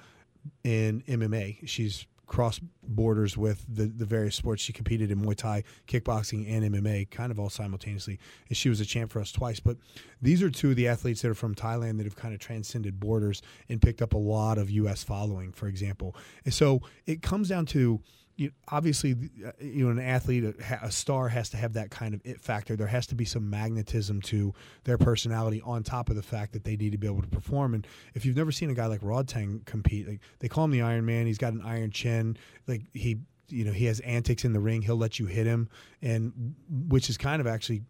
in 0.64 1.02
MMA. 1.02 1.68
She's 1.68 2.06
cross 2.26 2.60
borders 2.82 3.36
with 3.36 3.64
the, 3.68 3.86
the 3.86 4.04
various 4.04 4.34
sports. 4.34 4.62
She 4.62 4.72
competed 4.72 5.10
in 5.10 5.20
Muay 5.20 5.36
Thai, 5.36 5.62
kickboxing, 5.86 6.50
and 6.50 6.74
MMA, 6.74 7.10
kind 7.10 7.30
of 7.30 7.38
all 7.38 7.50
simultaneously. 7.50 8.18
And 8.48 8.56
she 8.56 8.68
was 8.68 8.80
a 8.80 8.84
champ 8.84 9.12
for 9.12 9.20
us 9.20 9.32
twice. 9.32 9.60
But 9.60 9.76
these 10.20 10.42
are 10.42 10.50
two 10.50 10.70
of 10.70 10.76
the 10.76 10.88
athletes 10.88 11.22
that 11.22 11.30
are 11.30 11.34
from 11.34 11.54
Thailand 11.54 11.98
that 11.98 12.04
have 12.04 12.16
kind 12.16 12.34
of 12.34 12.40
transcended 12.40 12.98
borders 12.98 13.42
and 13.68 13.80
picked 13.80 14.02
up 14.02 14.12
a 14.12 14.18
lot 14.18 14.58
of 14.58 14.70
U.S. 14.70 15.04
following, 15.04 15.52
for 15.52 15.68
example. 15.68 16.16
And 16.44 16.52
so 16.52 16.82
it 17.06 17.22
comes 17.22 17.48
down 17.48 17.66
to 17.66 18.00
you, 18.36 18.52
obviously, 18.68 19.16
uh, 19.46 19.52
you 19.60 19.84
know, 19.84 19.90
an 19.90 19.98
athlete, 19.98 20.44
a, 20.44 20.84
a, 20.84 20.90
star 20.90 21.28
has 21.28 21.48
to 21.50 21.56
have 21.56 21.72
that 21.72 21.90
kind 21.90 22.14
of 22.14 22.20
it 22.24 22.40
factor. 22.40 22.76
There 22.76 22.86
has 22.86 23.06
to 23.08 23.14
be 23.14 23.24
some 23.24 23.48
magnetism 23.48 24.20
to 24.22 24.52
their 24.84 24.98
personality 24.98 25.62
on 25.64 25.82
top 25.82 26.10
of 26.10 26.16
the 26.16 26.22
fact 26.22 26.52
that 26.52 26.64
they 26.64 26.76
need 26.76 26.92
to 26.92 26.98
be 26.98 27.06
able 27.06 27.22
to 27.22 27.28
perform. 27.28 27.74
And 27.74 27.86
if 28.14 28.26
you've 28.26 28.36
never 28.36 28.52
seen 28.52 28.70
a 28.70 28.74
guy 28.74 28.86
like 28.86 29.00
Rodtang 29.00 29.64
compete, 29.64 30.06
like 30.06 30.20
they 30.40 30.48
call 30.48 30.64
him 30.64 30.70
the 30.70 30.82
Iron 30.82 31.06
Man. 31.06 31.26
He's 31.26 31.38
got 31.38 31.54
an 31.54 31.62
iron 31.62 31.90
chin. 31.90 32.36
Like 32.66 32.82
he, 32.92 33.18
you 33.48 33.64
know, 33.64 33.72
he 33.72 33.86
has 33.86 34.00
antics 34.00 34.44
in 34.44 34.52
the 34.52 34.60
ring. 34.60 34.82
He'll 34.82 34.96
let 34.96 35.18
you 35.18 35.26
hit 35.26 35.46
him, 35.46 35.70
and 36.02 36.54
which 36.68 37.08
is 37.08 37.16
kind 37.16 37.40
of 37.40 37.46
actually 37.46 37.82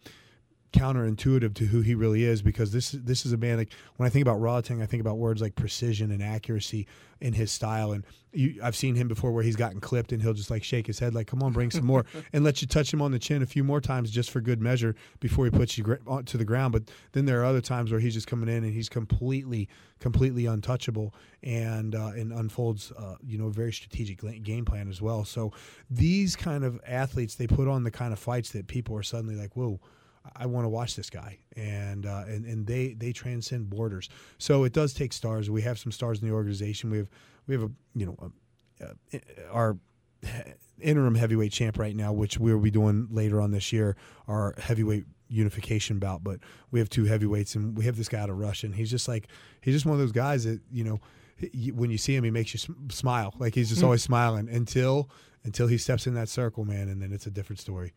counterintuitive 0.73 1.55
to 1.55 1.67
who 1.67 1.81
he 1.81 1.95
really 1.95 2.25
is 2.25 2.43
because 2.43 2.73
this 2.73 2.91
this 2.93 3.25
is 3.25 3.33
a 3.33 3.37
man 3.37 3.57
like 3.57 3.73
when 3.97 4.07
I 4.07 4.11
think 4.11 4.23
about 4.23 4.41
Rodtang, 4.41 4.83
I 4.83 4.87
think 4.87 5.01
about 5.01 5.19
words 5.19 5.41
like 5.41 5.55
precision 5.55 6.11
and 6.11 6.23
accuracy 6.23 6.87
in 7.21 7.33
his 7.33 7.51
style. 7.51 7.93
And 7.93 8.05
you, 8.33 8.61
I've 8.63 8.77
seen 8.77 8.95
him 8.95 9.09
before 9.09 9.33
where 9.33 9.43
he's 9.43 9.57
gotten 9.57 9.81
clipped 9.81 10.13
and 10.13 10.21
he'll 10.21 10.35
just 10.35 10.51
like 10.51 10.63
shake 10.63 10.87
his 10.87 10.99
head 10.99 11.15
like, 11.15 11.27
"Come 11.27 11.43
on, 11.43 11.53
bring 11.53 11.71
some 11.71 11.87
more," 11.87 12.05
and 12.33 12.45
let 12.45 12.61
you 12.61 12.69
touch 12.69 12.93
him 12.93 13.01
on 13.01 13.13
the 13.13 13.19
chin 13.19 13.43
a 13.43 13.47
few 13.47 13.65
more 13.65 13.81
times 13.81 14.11
just 14.11 14.31
for 14.31 14.41
good 14.41 14.61
measure 14.61 14.95
before 15.21 15.45
he 15.47 15.51
puts 15.51 15.79
you 15.79 15.85
gr- 15.85 16.21
to 16.25 16.37
the 16.37 16.45
ground. 16.45 16.73
But 16.73 16.91
then 17.13 17.25
there 17.25 17.41
are 17.41 17.45
other 17.45 17.61
times 17.61 17.91
where 17.91 18.01
he's 18.01 18.15
just 18.15 18.27
coming 18.27 18.49
in 18.49 18.65
and 18.65 18.73
he's 18.73 18.89
completely, 18.89 19.69
completely 20.01 20.47
untouchable 20.47 21.15
and 21.43 21.95
uh, 21.95 22.13
and 22.15 22.33
unfolds, 22.33 22.93
uh, 22.93 23.17
you 23.23 23.39
know, 23.39 23.47
a 23.47 23.53
very 23.53 23.73
strategic 23.73 24.21
game 24.43 24.65
plan 24.65 24.89
as 24.89 25.01
well. 25.01 25.25
So 25.25 25.53
these 25.89 26.37
kind 26.37 26.65
of 26.65 26.81
athletes, 26.87 27.37
they 27.37 27.47
put 27.47 27.69
on 27.69 27.85
the 27.85 27.91
kind 27.91 28.13
of 28.13 28.19
fights 28.19 28.51
that 28.51 28.67
people 28.67 28.97
are 28.97 29.03
suddenly 29.03 29.37
like, 29.37 29.57
"Whoa." 29.57 29.81
I 30.35 30.47
want 30.47 30.65
to 30.65 30.69
watch 30.69 30.97
this 30.97 31.11
guy, 31.11 31.39
and 31.57 32.07
uh, 32.07 32.25
and 32.27 32.45
and 32.45 32.67
they 32.67 32.95
they 32.95 33.13
transcend 33.13 33.71
borders. 33.71 34.09
So 34.39 34.65
it 34.65 34.73
does 34.73 34.95
take 34.95 35.13
stars. 35.13 35.51
We 35.51 35.63
have 35.63 35.79
some 35.79 35.93
stars 35.93 36.21
in 36.21 36.29
the 36.29 36.35
organization. 36.35 36.91
We 36.91 36.99
have 36.99 37.09
we 37.47 37.55
have 37.55 37.65
a 37.65 37.71
you 37.95 38.07
know 38.07 38.33
a, 38.81 38.87
a, 39.13 39.21
our 39.51 39.79
interim 40.81 41.15
heavyweight 41.15 41.53
champ 41.53 41.79
right 41.79 41.97
now, 41.97 42.13
which 42.13 42.39
we'll 42.39 42.59
be 42.59 42.71
doing 42.71 43.09
later 43.11 43.41
on 43.41 43.51
this 43.51 43.73
year. 43.73 43.97
Our 44.29 44.55
heavyweight 44.59 45.05
unification 45.29 45.99
bout, 45.99 46.23
but 46.23 46.41
we 46.71 46.79
have 46.79 46.89
two 46.89 47.05
heavyweights, 47.05 47.55
and 47.55 47.77
we 47.77 47.85
have 47.85 47.97
this 47.97 48.09
guy 48.09 48.19
out 48.19 48.31
of 48.31 48.39
Russia, 48.39 48.67
and 48.67 48.75
he's 48.75 48.91
just 48.91 49.09
like 49.09 49.29
he's 49.61 49.75
just 49.75 49.87
one 49.87 49.95
of 49.95 50.01
those 50.01 50.13
guys 50.13 50.45
that 50.45 50.61
you 50.71 50.85
know 50.85 51.01
when 51.75 51.91
you 51.91 51.99
see 51.99 52.15
him, 52.15 52.25
he 52.25 52.31
makes 52.31 52.55
you 52.55 52.75
smile. 52.91 53.35
Like 53.39 53.55
he's 53.55 53.69
just 53.69 53.83
mm. 53.83 53.85
always 53.85 54.03
smiling 54.03 54.49
until 54.49 55.11
until 55.45 55.67
he 55.67 55.79
steps 55.79 56.07
in 56.07 56.15
that 56.15 56.29
circle, 56.29 56.65
man, 56.65 56.89
and 56.89 57.01
then 57.01 57.13
it's 57.13 57.27
a 57.27 57.31
different 57.31 57.61
story. 57.61 57.93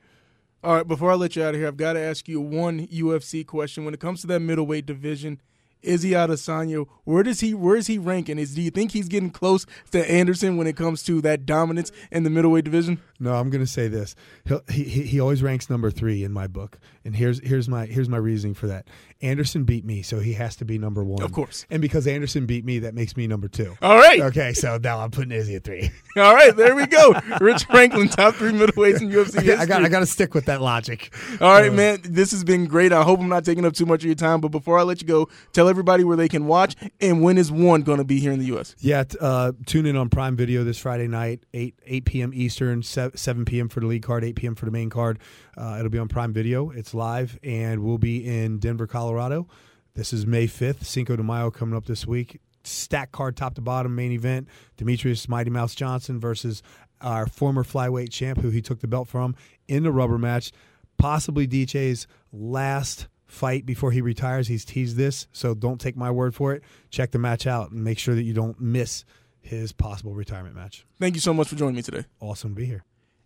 All 0.62 0.76
right, 0.76 0.86
before 0.86 1.10
I 1.10 1.16
let 1.16 1.38
you 1.38 1.44
out 1.44 1.54
of 1.54 1.56
here, 1.56 1.68
I've 1.70 1.78
got 1.78 1.94
to 1.94 2.02
ask 2.02 2.28
you 2.28 2.42
one 2.42 2.86
UFC 2.88 3.48
question. 3.48 3.86
When 3.86 3.94
it 3.94 4.02
comes 4.02 4.20
to 4.22 4.28
that 4.28 4.42
middleweight 4.42 4.86
division, 4.86 5.40
Izzy 5.82 6.12
Adesanya, 6.12 6.86
where 7.06 7.24
does 7.24 7.40
he 7.40 7.54
where 7.54 7.76
is 7.76 7.88
he 7.88 7.98
ranking? 7.98 8.38
Is 8.38 8.56
do 8.56 8.62
you 8.62 8.72
think 8.72 8.92
he's 8.92 9.08
getting 9.08 9.30
close 9.30 9.66
to 9.92 10.12
Anderson 10.12 10.58
when 10.58 10.68
it 10.68 10.76
comes 10.76 11.04
to 11.04 11.22
that 11.22 11.46
dominance 11.46 11.92
in 12.12 12.24
the 12.24 12.30
middleweight 12.30 12.66
division? 12.66 13.02
No, 13.20 13.34
I'm 13.36 13.50
going 13.50 13.64
to 13.64 13.70
say 13.70 13.88
this. 13.88 14.16
He'll, 14.46 14.62
he 14.70 14.84
he 14.84 15.20
always 15.20 15.44
ranks 15.44 15.70
number 15.70 15.92
three 15.92 16.24
in 16.24 16.32
my 16.32 16.48
book, 16.48 16.80
and 17.04 17.16
here's 17.16 17.40
here's 17.46 17.68
my 17.68 17.86
here's 17.86 18.10
my 18.10 18.18
reasoning 18.18 18.54
for 18.54 18.68
that. 18.68 18.88
Anderson 19.22 19.66
beat 19.66 19.84
me, 19.84 20.02
so 20.02 20.20
he 20.20 20.34
has 20.34 20.56
to 20.58 20.66
be 20.66 20.78
number 20.78 21.04
one, 21.04 21.22
of 21.24 21.32
course. 21.32 21.66
And 21.70 21.82
because 21.82 22.08
Anderson 22.08 22.46
beat 22.46 22.64
me, 22.64 22.80
that 22.80 22.94
makes 22.94 23.18
me 23.18 23.28
number 23.28 23.48
two. 23.48 23.76
All 23.82 23.98
right. 23.98 24.22
Okay, 24.22 24.54
so 24.54 24.78
now 24.82 25.00
I'm 25.00 25.12
putting 25.12 25.32
Izzy 25.32 25.56
at 25.56 25.64
three. 25.64 25.92
All 26.18 26.34
right, 26.34 26.56
there 26.56 26.76
we 26.76 26.86
go. 26.86 27.14
Rich 27.42 27.66
Franklin, 27.66 28.08
top 28.08 28.36
three 28.36 28.52
middleweights 28.52 29.02
in 29.02 29.10
UFC. 29.12 29.58
I, 29.58 29.64
I 29.64 29.66
got 29.66 29.84
I 29.84 29.90
got 29.90 30.00
to 30.00 30.06
stick 30.06 30.34
with 30.34 30.46
that 30.46 30.62
logic. 30.62 31.14
All 31.42 31.52
right, 31.52 31.70
uh, 31.70 31.74
man. 31.74 32.00
This 32.04 32.32
has 32.32 32.44
been 32.44 32.66
great. 32.66 32.94
I 32.94 33.04
hope 33.04 33.20
I'm 33.20 33.30
not 33.30 33.46
taking 33.46 33.66
up 33.66 33.74
too 33.74 33.86
much 33.86 34.02
of 34.02 34.06
your 34.06 34.16
time, 34.16 34.40
but 34.42 34.50
before 34.50 34.78
I 34.80 34.84
let 34.84 35.02
you 35.02 35.08
go, 35.08 35.30
tell 35.54 35.69
everybody 35.70 36.04
where 36.04 36.18
they 36.18 36.28
can 36.28 36.48
watch 36.48 36.76
and 37.00 37.22
when 37.22 37.38
is 37.38 37.52
one 37.52 37.84
going 37.84 38.00
to 38.00 38.04
be 38.04 38.20
here 38.20 38.32
in 38.32 38.40
the 38.40 38.46
U.S. 38.48 38.76
Yeah, 38.80 39.04
uh, 39.22 39.54
tune 39.66 39.86
in 39.86 39.96
on 39.96 40.10
Prime 40.10 40.36
Video 40.36 40.64
this 40.64 40.78
Friday 40.78 41.08
night, 41.08 41.46
eight 41.54 41.76
eight 41.86 42.06
p.m. 42.06 42.32
Eastern, 42.34 42.84
seven 42.84 43.46
p.m. 43.46 43.70
for 43.70 43.80
the 43.80 43.86
league 43.86 44.04
card, 44.04 44.24
eight 44.24 44.36
p.m. 44.36 44.56
for 44.56 44.66
the 44.66 44.72
main 44.72 44.90
card. 44.90 45.20
Uh, 45.56 45.78
it'll 45.80 45.90
be 45.90 46.00
on 46.00 46.08
Prime 46.08 46.34
Video. 46.34 46.70
It's 46.72 46.94
live, 46.94 47.40
and 47.44 47.84
we'll 47.84 47.98
be 47.98 48.26
in 48.28 48.60
Denver, 48.60 48.88
Colorado. 48.88 49.48
This 49.96 50.14
is 50.14 50.26
May 50.26 50.48
5th, 50.48 50.86
Cinco 50.86 51.16
de 51.16 51.24
Mayo 51.24 51.52
coming 51.52 51.76
up 51.76 51.86
this 51.86 52.08
week. 52.08 52.40
Stack 52.64 53.12
card 53.12 53.36
top 53.36 53.56
to 53.56 53.62
bottom 53.62 53.96
main 53.96 54.12
event. 54.12 54.48
Demetrious 54.78 55.28
Mighty 55.28 55.50
Mouse 55.50 55.76
Johnson 55.76 56.20
versus 56.20 56.62
our 57.02 57.26
former 57.26 57.64
flyweight 57.64 58.12
champ, 58.12 58.40
who 58.40 58.50
he 58.50 58.62
took 58.62 58.80
the 58.80 58.88
belt 58.88 59.08
from, 59.08 59.36
in 59.68 59.84
the 59.84 59.92
rubber 59.92 60.18
match. 60.18 60.52
Possibly 60.98 61.48
DJ's 61.48 62.08
last 62.32 63.08
fight 63.30 63.66
before 63.66 63.92
he 63.92 64.02
retires. 64.02 64.48
He's 64.48 64.66
teased 64.66 64.98
this, 64.98 65.28
so 65.32 65.54
don't 65.54 65.80
take 65.80 65.96
my 65.96 66.12
word 66.12 66.36
for 66.36 66.54
it. 66.54 66.64
Check 66.90 67.12
the 67.12 67.20
match 67.20 67.48
out 67.48 67.72
and 67.72 67.84
make 67.84 68.00
sure 68.00 68.16
that 68.16 68.24
you 68.24 68.34
don't 68.34 68.60
miss 68.60 69.06
his 69.40 69.72
possible 69.72 70.14
retirement 70.14 70.56
match. 70.56 70.86
Thank 71.00 71.16
you 71.16 71.22
so 71.22 71.34
much 71.34 71.48
for 71.48 71.56
joining 71.56 71.76
me 71.76 71.82
today. 71.82 72.06
Awesome 72.20 72.52
to 72.52 72.56
be 72.56 72.66
here. 72.66 72.84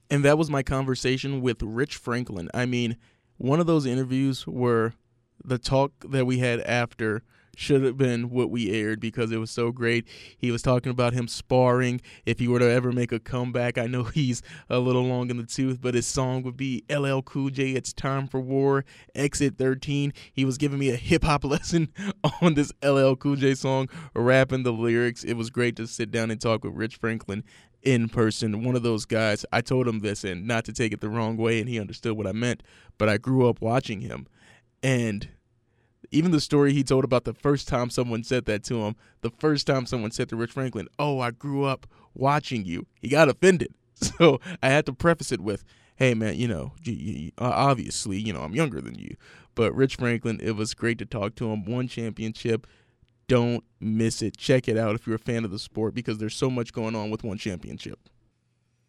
And 0.10 0.24
that 0.26 0.38
was 0.38 0.50
my 0.50 0.62
conversation 0.62 1.42
with 1.42 1.64
Rich 1.64 1.96
Franklin. 1.96 2.50
I 2.54 2.66
mean, 2.66 2.98
one 3.38 3.60
of 3.60 3.66
those 3.66 3.86
interviews 3.86 4.46
where 4.46 4.94
the 5.44 5.58
talk 5.58 5.92
that 6.10 6.26
we 6.26 6.40
had 6.40 6.60
after 6.62 7.24
should 7.56 7.84
have 7.84 7.98
been 7.98 8.30
what 8.30 8.50
we 8.50 8.72
aired 8.72 9.00
because 9.00 9.32
it 9.32 9.38
was 9.38 9.52
so 9.52 9.72
great. 9.72 10.08
He 10.38 10.52
was 10.52 10.62
talking 10.62 10.92
about 10.92 11.14
him 11.14 11.28
sparring 11.28 12.02
if 12.26 12.40
he 12.40 12.48
were 12.48 12.60
to 12.60 12.70
ever 12.70 12.92
make 12.92 13.12
a 13.12 13.20
comeback. 13.20 13.78
I 13.78 13.88
know 13.88 14.04
he's 14.14 14.42
a 14.70 14.80
little 14.80 15.04
long 15.04 15.30
in 15.30 15.38
the 15.38 15.44
tooth, 15.44 15.80
but 15.82 15.94
his 15.94 16.08
song 16.08 16.44
would 16.44 16.58
be 16.58 16.84
LL 16.90 17.22
Cool 17.22 17.50
J, 17.50 17.72
It's 17.72 17.94
Time 17.94 18.28
for 18.28 18.40
War, 18.40 18.86
Exit 19.16 19.58
13. 19.58 20.14
He 20.32 20.46
was 20.46 20.58
giving 20.58 20.80
me 20.80 20.90
a 20.90 20.96
hip 20.96 21.24
hop 21.24 21.44
lesson 21.44 21.90
on 22.42 22.56
this 22.56 22.72
LL 22.84 23.16
Cool 23.16 23.36
J 23.36 23.54
song, 23.56 23.90
rapping 24.14 24.64
the 24.64 24.74
lyrics. 24.74 25.24
It 25.24 25.36
was 25.36 25.50
great 25.50 25.76
to 25.78 25.88
sit 25.88 26.12
down 26.12 26.32
and 26.32 26.42
talk 26.42 26.64
with 26.64 26.74
Rich 26.74 26.98
Franklin 26.98 27.44
in 27.84 28.10
person. 28.10 28.64
One 28.64 28.76
of 28.76 28.84
those 28.84 29.06
guys, 29.06 29.46
I 29.52 29.62
told 29.62 29.88
him 29.88 30.00
this 30.00 30.24
and 30.24 30.48
not 30.48 30.66
to 30.66 30.74
take 30.74 30.94
it 30.94 31.02
the 31.02 31.10
wrong 31.10 31.38
way, 31.38 31.60
and 31.60 31.70
he 31.70 31.80
understood 31.80 32.14
what 32.14 32.28
I 32.28 32.32
meant, 32.32 32.64
but 32.98 33.10
I 33.10 33.18
grew 33.18 33.48
up 33.48 33.62
watching 33.62 34.02
him. 34.02 34.28
And 34.82 35.30
even 36.14 36.32
the 36.32 36.42
story 36.42 36.74
he 36.74 36.84
told 36.84 37.04
about 37.04 37.24
the 37.24 37.34
first 37.34 37.68
time 37.68 37.90
someone 37.90 38.24
said 38.24 38.46
that 38.46 38.64
to 38.66 38.84
him, 38.84 38.96
the 39.22 39.32
first 39.32 39.68
time 39.68 39.86
someone 39.86 40.12
said 40.12 40.30
to 40.30 40.36
Rich 40.36 40.52
Franklin, 40.52 40.88
"Oh, 41.00 41.20
I 41.20 41.32
grew 41.32 41.64
up 41.64 41.88
watching 42.14 42.66
you," 42.66 42.86
he 43.02 43.10
got 43.10 43.30
offended. 43.30 43.74
So 43.96 44.42
I 44.62 44.68
had 44.68 44.86
to 44.88 44.94
preface 44.94 45.32
it 45.32 45.40
with, 45.40 45.64
"Hey, 45.96 46.14
man, 46.14 46.36
you 46.36 46.48
know, 46.48 46.74
you, 46.84 47.32
uh, 47.38 47.52
obviously, 47.54 48.18
you 48.20 48.34
know, 48.34 48.42
I'm 48.42 48.56
younger 48.56 48.82
than 48.82 48.96
you." 48.96 49.16
But 49.56 49.74
Rich 49.74 49.96
Franklin, 49.96 50.40
it 50.42 50.58
was 50.58 50.74
great 50.74 50.98
to 50.98 51.06
talk 51.06 51.36
to 51.36 51.52
him. 51.52 51.64
One 51.64 51.88
championship. 51.88 52.68
Don't 53.28 53.64
miss 53.80 54.22
it. 54.22 54.36
Check 54.36 54.68
it 54.68 54.78
out 54.78 54.96
if 54.96 55.08
you're 55.08 55.16
a 55.16 55.20
fan 55.20 55.46
of 55.46 55.52
the 55.52 55.60
sport 55.60 55.94
because 55.94 56.18
there's 56.18 56.36
so 56.36 56.50
much 56.50 56.74
going 56.74 56.96
on 56.96 57.12
with 57.12 57.24
one 57.24 57.38
championship. 57.38 58.10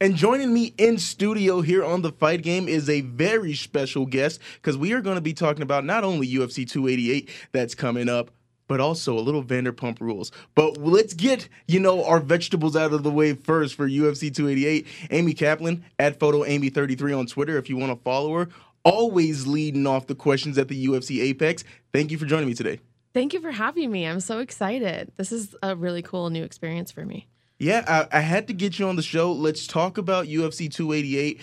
And 0.00 0.16
joining 0.16 0.52
me 0.52 0.74
in 0.76 0.98
studio 0.98 1.60
here 1.60 1.84
on 1.84 2.02
the 2.02 2.10
fight 2.10 2.42
game 2.42 2.66
is 2.66 2.90
a 2.90 3.02
very 3.02 3.54
special 3.54 4.06
guest 4.06 4.40
because 4.54 4.76
we 4.76 4.92
are 4.92 5.00
going 5.00 5.14
to 5.14 5.20
be 5.20 5.32
talking 5.32 5.62
about 5.62 5.84
not 5.84 6.02
only 6.02 6.26
UFC 6.26 6.68
288 6.68 7.30
that's 7.52 7.76
coming 7.76 8.08
up, 8.08 8.32
but 8.66 8.80
also 8.80 9.16
a 9.16 9.20
little 9.20 9.42
Vanderpump 9.42 10.00
Rules. 10.00 10.32
But 10.54 10.78
let's 10.78 11.14
get, 11.14 11.48
you 11.68 11.78
know, 11.78 12.04
our 12.04 12.18
vegetables 12.18 12.74
out 12.74 12.92
of 12.92 13.04
the 13.04 13.10
way 13.10 13.34
first 13.34 13.76
for 13.76 13.88
UFC 13.88 14.34
288. 14.34 14.86
Amy 15.10 15.32
Kaplan 15.32 15.84
at 15.98 16.18
photo 16.18 16.44
Amy 16.44 16.70
33 16.70 17.12
on 17.12 17.26
Twitter 17.26 17.56
if 17.56 17.68
you 17.68 17.76
want 17.76 17.96
to 17.96 18.02
follow 18.02 18.34
her. 18.36 18.48
Always 18.84 19.46
leading 19.46 19.86
off 19.86 20.08
the 20.08 20.14
questions 20.14 20.58
at 20.58 20.68
the 20.68 20.86
UFC 20.86 21.22
Apex. 21.22 21.62
Thank 21.92 22.10
you 22.10 22.18
for 22.18 22.26
joining 22.26 22.48
me 22.48 22.54
today. 22.54 22.80
Thank 23.12 23.32
you 23.32 23.40
for 23.40 23.52
having 23.52 23.92
me. 23.92 24.06
I'm 24.06 24.20
so 24.20 24.40
excited. 24.40 25.12
This 25.16 25.30
is 25.30 25.54
a 25.62 25.76
really 25.76 26.02
cool 26.02 26.30
new 26.30 26.42
experience 26.42 26.90
for 26.90 27.06
me. 27.06 27.28
Yeah, 27.58 27.84
I, 27.86 28.18
I, 28.18 28.20
had 28.20 28.48
to 28.48 28.52
get 28.52 28.78
you 28.78 28.88
on 28.88 28.96
the 28.96 29.02
show. 29.02 29.32
Let's 29.32 29.66
talk 29.66 29.96
about 29.96 30.26
UFC 30.26 30.72
288. 30.72 31.40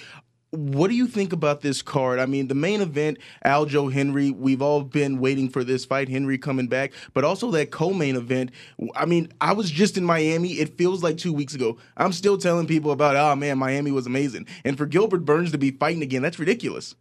What 0.50 0.90
do 0.90 0.96
you 0.96 1.08
think 1.08 1.32
about 1.32 1.62
this 1.62 1.82
card? 1.82 2.20
I 2.20 2.26
mean, 2.26 2.50
the 2.50 2.56
main 2.56 2.82
event, 2.82 3.20
Aljo 3.46 3.92
Henry, 3.92 4.30
we've 4.30 4.62
all 4.62 4.84
been 4.84 5.20
waiting 5.22 5.48
for 5.48 5.64
this 5.64 5.86
fight, 5.86 6.10
Henry 6.10 6.38
coming 6.38 6.68
back, 6.68 6.92
but 7.14 7.24
also 7.24 7.50
that 7.52 7.72
co 7.72 7.94
main 7.94 8.18
event. 8.18 8.52
I 8.94 9.06
mean, 9.06 9.32
I 9.40 9.54
was 9.54 9.72
just 9.72 9.98
in 9.98 10.04
Miami. 10.04 10.50
It 10.54 10.78
feels 10.78 11.02
like 11.02 11.18
two 11.18 11.32
weeks 11.32 11.56
ago. 11.56 11.78
I'm 11.96 12.12
still 12.12 12.38
telling 12.38 12.68
people 12.68 12.92
about, 12.92 13.16
oh 13.16 13.34
man, 13.38 13.58
Miami 13.58 13.92
was 13.92 14.06
amazing. 14.06 14.48
And 14.66 14.78
for 14.78 14.86
Gilbert 14.86 15.24
Burns 15.24 15.54
to 15.54 15.58
be 15.58 15.72
fighting 15.72 16.04
again, 16.04 16.22
that's 16.22 16.40
ridiculous. 16.40 16.96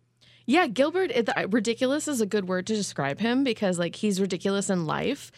Yeah, 0.46 0.68
Gilbert, 0.68 1.10
ridiculous 1.48 2.06
is 2.06 2.20
a 2.20 2.26
good 2.26 2.46
word 2.46 2.68
to 2.68 2.74
describe 2.74 3.18
him 3.18 3.44
because, 3.44 3.78
like, 3.78 3.96
he's 3.96 4.20
ridiculous 4.20 4.70
in 4.70 4.86
life 4.86 5.30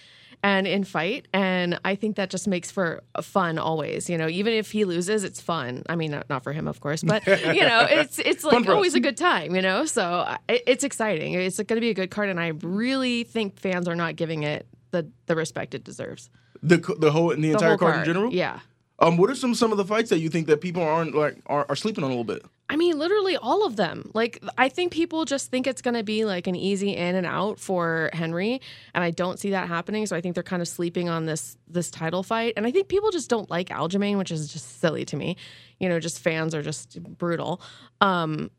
and 0.43 0.67
in 0.67 0.85
fight. 0.85 1.29
And 1.33 1.79
I 1.85 1.95
think 1.95 2.17
that 2.17 2.31
just 2.31 2.49
makes 2.49 2.71
for 2.71 3.03
fun 3.21 3.59
always. 3.59 4.11
You 4.11 4.19
know, 4.19 4.29
even 4.29 4.53
if 4.53 4.73
he 4.73 4.85
loses, 4.85 5.25
it's 5.25 5.41
fun. 5.41 5.85
I 5.89 5.97
mean, 5.97 6.11
not, 6.11 6.29
not 6.29 6.43
for 6.43 6.53
him, 6.53 6.67
of 6.67 6.81
course, 6.81 7.03
but 7.03 7.27
you 7.27 7.63
know, 7.63 7.87
it's 7.89 8.19
it's 8.19 8.45
like 8.45 8.69
always 8.69 8.95
a 8.95 9.01
good 9.01 9.17
time. 9.17 9.55
You 9.55 9.63
know, 9.63 9.85
so 9.85 10.37
it, 10.49 10.63
it's 10.67 10.85
exciting. 10.85 11.35
It's 11.35 11.57
going 11.57 11.77
to 11.77 11.81
be 11.81 11.91
a 11.91 11.95
good 11.95 12.11
card, 12.11 12.29
and 12.29 12.41
I 12.41 12.49
really 12.49 13.25
think 13.25 13.59
fans 13.59 13.89
are 13.89 13.97
not 13.97 14.17
giving 14.17 14.43
it 14.43 14.67
the 14.91 15.09
the 15.27 15.37
respect 15.37 15.75
it 15.75 15.85
deserves. 15.85 16.31
The 16.63 16.79
the 16.99 17.11
whole 17.11 17.31
the, 17.31 17.37
the 17.37 17.53
entire 17.53 17.71
whole 17.71 17.79
card, 17.79 17.95
card 17.95 18.09
in 18.09 18.15
general. 18.15 18.33
Yeah. 18.33 18.61
Um, 18.99 19.17
what 19.17 19.31
are 19.31 19.35
some 19.35 19.55
some 19.55 19.73
of 19.73 19.79
the 19.79 19.85
fights 19.85 20.11
that 20.11 20.21
you 20.21 20.29
think 20.29 20.47
that 20.47 20.61
people 20.61 20.83
aren't 20.83 21.15
like 21.15 21.37
are, 21.47 21.67
are 21.69 21.77
sleeping 21.77 22.05
on 22.05 22.11
a 22.11 22.15
little 22.15 22.25
bit? 22.25 22.45
I 22.73 22.77
mean, 22.77 22.99
literally 22.99 23.37
all 23.37 23.67
of 23.67 23.77
them. 23.77 24.11
Like, 24.15 24.43
I 24.57 24.71
think 24.71 24.93
people 24.93 25.27
just 25.27 25.51
think 25.51 25.67
it's 25.67 25.83
going 25.83 25.93
to 25.93 26.03
be 26.03 26.25
like 26.25 26.47
an 26.47 26.57
easy 26.57 26.97
in 26.97 27.17
and 27.17 27.27
out 27.27 27.61
for 27.61 28.09
Henry, 28.15 28.63
and 28.95 29.05
I 29.05 29.11
don't 29.11 29.39
see 29.39 29.51
that 29.51 29.69
happening. 29.69 30.07
So 30.07 30.17
I 30.17 30.23
think 30.23 30.35
they're 30.35 30.43
kind 30.43 30.63
of 30.63 30.69
sleeping 30.69 31.11
on 31.11 31.27
this 31.27 31.59
this 31.69 31.91
title 31.91 32.23
fight, 32.23 32.55
and 32.57 32.67
I 32.67 32.71
think 32.71 32.89
people 32.89 33.11
just 33.11 33.29
don't 33.29 33.51
like 33.51 33.69
Aljamain, 33.69 34.17
which 34.17 34.31
is 34.31 34.51
just 34.51 34.81
silly 34.81 35.05
to 35.05 35.17
me. 35.19 35.37
You 35.81 35.91
know, 35.91 36.01
just 36.01 36.21
fans 36.21 36.55
are 36.55 36.63
just 36.63 37.03
brutal. 37.03 37.61
Um, 38.01 38.51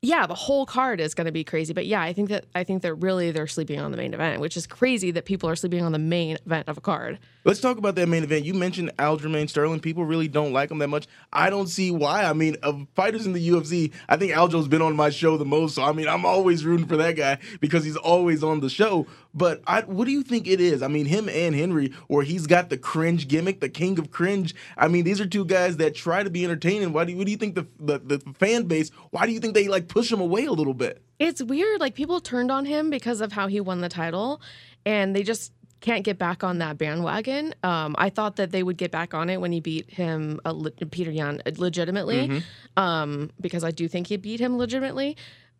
yeah, 0.00 0.28
the 0.28 0.34
whole 0.34 0.64
card 0.64 1.00
is 1.00 1.12
going 1.12 1.24
to 1.24 1.32
be 1.32 1.42
crazy. 1.42 1.72
But 1.72 1.86
yeah, 1.86 2.00
I 2.00 2.12
think 2.12 2.28
that 2.28 2.46
I 2.54 2.62
think 2.62 2.82
that 2.82 2.94
really 2.94 3.32
they're 3.32 3.48
sleeping 3.48 3.80
on 3.80 3.90
the 3.90 3.96
main 3.96 4.14
event, 4.14 4.40
which 4.40 4.56
is 4.56 4.64
crazy 4.64 5.10
that 5.10 5.24
people 5.24 5.48
are 5.48 5.56
sleeping 5.56 5.82
on 5.82 5.90
the 5.90 5.98
main 5.98 6.38
event 6.46 6.68
of 6.68 6.78
a 6.78 6.80
card. 6.80 7.18
Let's 7.44 7.60
talk 7.60 7.78
about 7.78 7.96
that 7.96 8.08
main 8.08 8.22
event. 8.22 8.44
You 8.44 8.54
mentioned 8.54 8.92
Aljamain 8.98 9.50
Sterling. 9.50 9.80
People 9.80 10.04
really 10.04 10.28
don't 10.28 10.52
like 10.52 10.70
him 10.70 10.78
that 10.78 10.88
much. 10.88 11.08
I 11.32 11.50
don't 11.50 11.66
see 11.66 11.90
why. 11.90 12.24
I 12.24 12.32
mean, 12.32 12.56
of 12.62 12.86
fighters 12.94 13.26
in 13.26 13.32
the 13.32 13.48
UFC, 13.48 13.92
I 14.08 14.16
think 14.16 14.32
Aljo's 14.34 14.68
been 14.68 14.82
on 14.82 14.94
my 14.94 15.10
show 15.10 15.36
the 15.36 15.44
most. 15.44 15.74
So 15.74 15.82
I 15.82 15.90
mean, 15.92 16.06
I'm 16.06 16.24
always 16.24 16.64
rooting 16.64 16.86
for 16.86 16.96
that 16.98 17.16
guy 17.16 17.38
because 17.58 17.82
he's 17.82 17.96
always 17.96 18.44
on 18.44 18.60
the 18.60 18.70
show. 18.70 19.06
But 19.34 19.62
I, 19.66 19.82
what 19.82 20.06
do 20.06 20.12
you 20.12 20.22
think 20.22 20.46
it 20.46 20.60
is? 20.60 20.82
I 20.82 20.88
mean, 20.88 21.06
him 21.06 21.28
and 21.28 21.54
Henry, 21.54 21.92
or 22.08 22.22
he's 22.22 22.46
got 22.46 22.70
the 22.70 22.78
cringe 22.78 23.28
gimmick, 23.28 23.60
the 23.60 23.68
king 23.68 23.98
of 23.98 24.10
cringe. 24.10 24.54
I 24.76 24.88
mean, 24.88 25.04
these 25.04 25.20
are 25.20 25.26
two 25.26 25.44
guys 25.44 25.76
that 25.78 25.94
try 25.94 26.22
to 26.22 26.30
be 26.30 26.44
entertaining. 26.44 26.92
Why 26.92 27.04
do 27.04 27.16
what 27.16 27.26
do 27.26 27.32
you 27.32 27.36
think 27.36 27.56
the, 27.56 27.66
the 27.80 27.98
the 27.98 28.34
fan 28.34 28.64
base? 28.64 28.90
Why 29.10 29.26
do 29.26 29.32
you 29.32 29.40
think 29.40 29.54
they 29.54 29.66
like 29.66 29.87
push 29.88 30.12
him 30.12 30.20
away 30.20 30.44
a 30.44 30.52
little 30.52 30.74
bit? 30.74 31.02
It's 31.18 31.42
weird. 31.42 31.80
Like 31.80 31.94
people 31.94 32.20
turned 32.20 32.50
on 32.50 32.64
him 32.64 32.90
because 32.90 33.20
of 33.20 33.32
how 33.32 33.46
he 33.46 33.60
won 33.60 33.80
the 33.80 33.88
title, 33.88 34.40
and 34.86 35.14
they 35.16 35.22
just 35.22 35.52
can't 35.80 36.04
get 36.04 36.18
back 36.18 36.42
on 36.42 36.58
that 36.58 36.76
bandwagon. 36.76 37.54
Um, 37.62 37.94
I 37.98 38.10
thought 38.10 38.36
that 38.36 38.50
they 38.50 38.62
would 38.64 38.76
get 38.76 38.90
back 38.90 39.14
on 39.14 39.30
it 39.30 39.40
when 39.40 39.52
he 39.52 39.60
beat 39.60 39.88
him, 39.90 40.40
uh, 40.44 40.50
Le- 40.52 40.72
Petr 40.72 41.14
Yan, 41.14 41.40
uh, 41.46 41.52
legitimately, 41.56 42.28
Mm-hmm. 42.28 42.82
um, 42.82 43.30
because 43.40 43.62
I 43.62 43.70
do 43.70 43.86
think 43.86 44.08
he 44.08 44.16
beat 44.16 44.40
him 44.40 44.58
legitimately. 44.58 45.16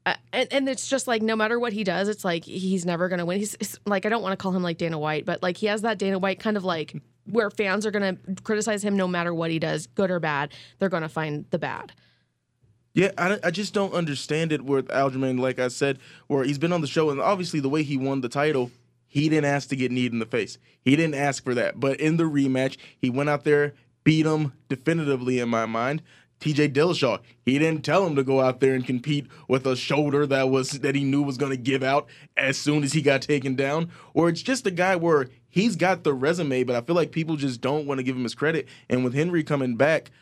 Uh, 0.06 0.14
and, 0.32 0.48
and 0.52 0.68
it's 0.68 0.88
just 0.88 1.06
like 1.06 1.22
no 1.22 1.36
matter 1.36 1.58
what 1.58 1.72
he 1.72 1.84
does, 1.84 2.08
it's 2.08 2.24
like 2.24 2.44
he's 2.44 2.84
never 2.86 3.08
gonna 3.08 3.26
win. 3.26 3.38
He's 3.38 3.78
like 3.86 4.06
I 4.06 4.08
don't 4.08 4.22
want 4.22 4.32
to 4.32 4.42
call 4.42 4.52
him 4.52 4.62
like 4.62 4.78
Dana 4.78 4.98
White, 4.98 5.24
but 5.24 5.42
like 5.42 5.56
he 5.56 5.66
has 5.66 5.82
that 5.82 5.98
Dana 5.98 6.18
White 6.18 6.40
kind 6.40 6.56
of 6.56 6.64
like 6.64 6.94
where 7.30 7.50
fans 7.50 7.84
are 7.84 7.90
gonna 7.90 8.16
criticize 8.42 8.82
him 8.82 8.96
no 8.96 9.06
matter 9.06 9.34
what 9.34 9.50
he 9.50 9.58
does, 9.58 9.86
good 9.86 10.10
or 10.10 10.18
bad. 10.18 10.52
They're 10.78 10.88
gonna 10.88 11.08
find 11.10 11.44
the 11.50 11.58
bad. 11.58 11.92
Yeah, 12.94 13.12
I, 13.16 13.38
I 13.44 13.50
just 13.50 13.74
don't 13.74 13.92
understand 13.92 14.52
it 14.52 14.62
with 14.62 14.88
Aljamain. 14.88 15.38
Like 15.38 15.58
I 15.58 15.68
said, 15.68 15.98
where 16.26 16.44
he's 16.44 16.58
been 16.58 16.72
on 16.72 16.80
the 16.80 16.86
show, 16.86 17.10
and 17.10 17.20
obviously 17.20 17.60
the 17.60 17.68
way 17.68 17.82
he 17.82 17.96
won 17.96 18.20
the 18.20 18.28
title, 18.28 18.70
he 19.06 19.28
didn't 19.28 19.46
ask 19.46 19.68
to 19.70 19.76
get 19.76 19.90
kneed 19.92 20.12
in 20.12 20.18
the 20.18 20.26
face. 20.26 20.58
He 20.82 20.96
didn't 20.96 21.14
ask 21.14 21.42
for 21.42 21.54
that. 21.54 21.80
But 21.80 22.00
in 22.00 22.16
the 22.16 22.24
rematch, 22.24 22.76
he 22.98 23.10
went 23.10 23.30
out 23.30 23.44
there, 23.44 23.74
beat 24.04 24.26
him 24.26 24.52
definitively 24.68 25.38
in 25.38 25.48
my 25.48 25.66
mind. 25.66 26.02
TJ 26.40 26.72
Dillashaw, 26.72 27.18
he 27.44 27.58
didn't 27.58 27.84
tell 27.84 28.06
him 28.06 28.14
to 28.14 28.22
go 28.22 28.40
out 28.40 28.60
there 28.60 28.74
and 28.74 28.86
compete 28.86 29.26
with 29.48 29.66
a 29.66 29.74
shoulder 29.74 30.24
that 30.26 30.50
was 30.50 30.70
that 30.70 30.94
he 30.94 31.02
knew 31.02 31.22
was 31.22 31.36
going 31.36 31.50
to 31.50 31.56
give 31.56 31.82
out 31.82 32.06
as 32.36 32.56
soon 32.56 32.84
as 32.84 32.92
he 32.92 33.02
got 33.02 33.22
taken 33.22 33.56
down. 33.56 33.90
Or 34.14 34.28
it's 34.28 34.42
just 34.42 34.66
a 34.66 34.70
guy 34.70 34.94
where 34.94 35.28
he's 35.48 35.74
got 35.74 36.04
the 36.04 36.14
resume, 36.14 36.62
but 36.62 36.76
I 36.76 36.80
feel 36.80 36.94
like 36.94 37.10
people 37.10 37.36
just 37.36 37.60
don't 37.60 37.86
want 37.86 37.98
to 37.98 38.04
give 38.04 38.14
him 38.14 38.22
his 38.22 38.36
credit. 38.36 38.68
And 38.88 39.02
with 39.02 39.14
Henry 39.14 39.42
coming 39.42 39.76
back, 39.76 40.12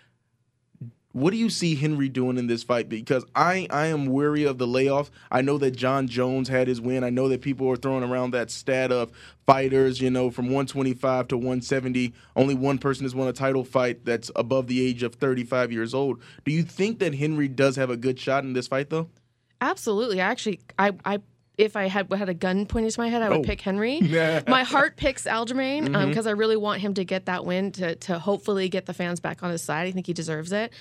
what 1.16 1.30
do 1.30 1.38
you 1.38 1.48
see 1.48 1.74
Henry 1.74 2.10
doing 2.10 2.36
in 2.36 2.46
this 2.46 2.62
fight? 2.62 2.90
Because 2.90 3.24
I 3.34 3.66
I 3.70 3.86
am 3.86 4.04
weary 4.04 4.44
of 4.44 4.58
the 4.58 4.66
layoff. 4.66 5.10
I 5.30 5.40
know 5.40 5.56
that 5.56 5.70
Jon 5.70 6.08
Jones 6.08 6.50
had 6.50 6.68
his 6.68 6.78
win. 6.78 7.02
I 7.04 7.08
know 7.08 7.26
that 7.30 7.40
people 7.40 7.66
are 7.70 7.76
throwing 7.76 8.04
around 8.04 8.32
that 8.32 8.50
stat 8.50 8.92
of 8.92 9.10
fighters, 9.46 9.98
you 9.98 10.10
know, 10.10 10.30
from 10.30 10.46
125 10.46 11.28
to 11.28 11.38
170. 11.38 12.12
Only 12.36 12.54
one 12.54 12.76
person 12.76 13.04
has 13.06 13.14
won 13.14 13.28
a 13.28 13.32
title 13.32 13.64
fight 13.64 14.04
that's 14.04 14.30
above 14.36 14.66
the 14.66 14.86
age 14.86 15.02
of 15.02 15.14
35 15.14 15.72
years 15.72 15.94
old. 15.94 16.20
Do 16.44 16.52
you 16.52 16.62
think 16.62 16.98
that 16.98 17.14
Henry 17.14 17.48
does 17.48 17.76
have 17.76 17.88
a 17.88 17.96
good 17.96 18.20
shot 18.20 18.44
in 18.44 18.52
this 18.52 18.68
fight, 18.68 18.90
though? 18.90 19.08
Absolutely. 19.62 20.20
I 20.20 20.26
actually, 20.26 20.60
I, 20.78 20.92
I, 21.02 21.20
if 21.56 21.76
I 21.76 21.86
had 21.88 22.12
had 22.12 22.28
a 22.28 22.34
gun 22.34 22.66
pointed 22.66 22.92
to 22.92 23.00
my 23.00 23.08
head, 23.08 23.22
I 23.22 23.30
would 23.30 23.38
Oh. 23.38 23.42
pick 23.42 23.62
Henry. 23.62 24.00
my 24.46 24.64
heart 24.64 24.98
picks 24.98 25.24
Aljamain 25.24 25.84
because 25.86 25.96
um, 26.04 26.12
mm-hmm. 26.12 26.28
I 26.28 26.32
really 26.32 26.58
want 26.58 26.82
him 26.82 26.92
to 26.92 27.04
get 27.04 27.24
that 27.24 27.46
win 27.46 27.72
to 27.72 27.94
to 27.96 28.18
hopefully 28.18 28.68
get 28.68 28.84
the 28.84 28.92
fans 28.92 29.20
back 29.20 29.42
on 29.42 29.50
his 29.50 29.62
side. 29.62 29.86
I 29.88 29.92
think 29.92 30.06
he 30.06 30.12
deserves 30.12 30.52
it, 30.52 30.74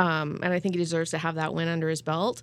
um, 0.00 0.40
and 0.42 0.52
I 0.52 0.60
think 0.60 0.74
he 0.74 0.78
deserves 0.78 1.10
to 1.10 1.18
have 1.18 1.34
that 1.34 1.52
win 1.52 1.68
under 1.68 1.88
his 1.88 2.00
belt. 2.00 2.40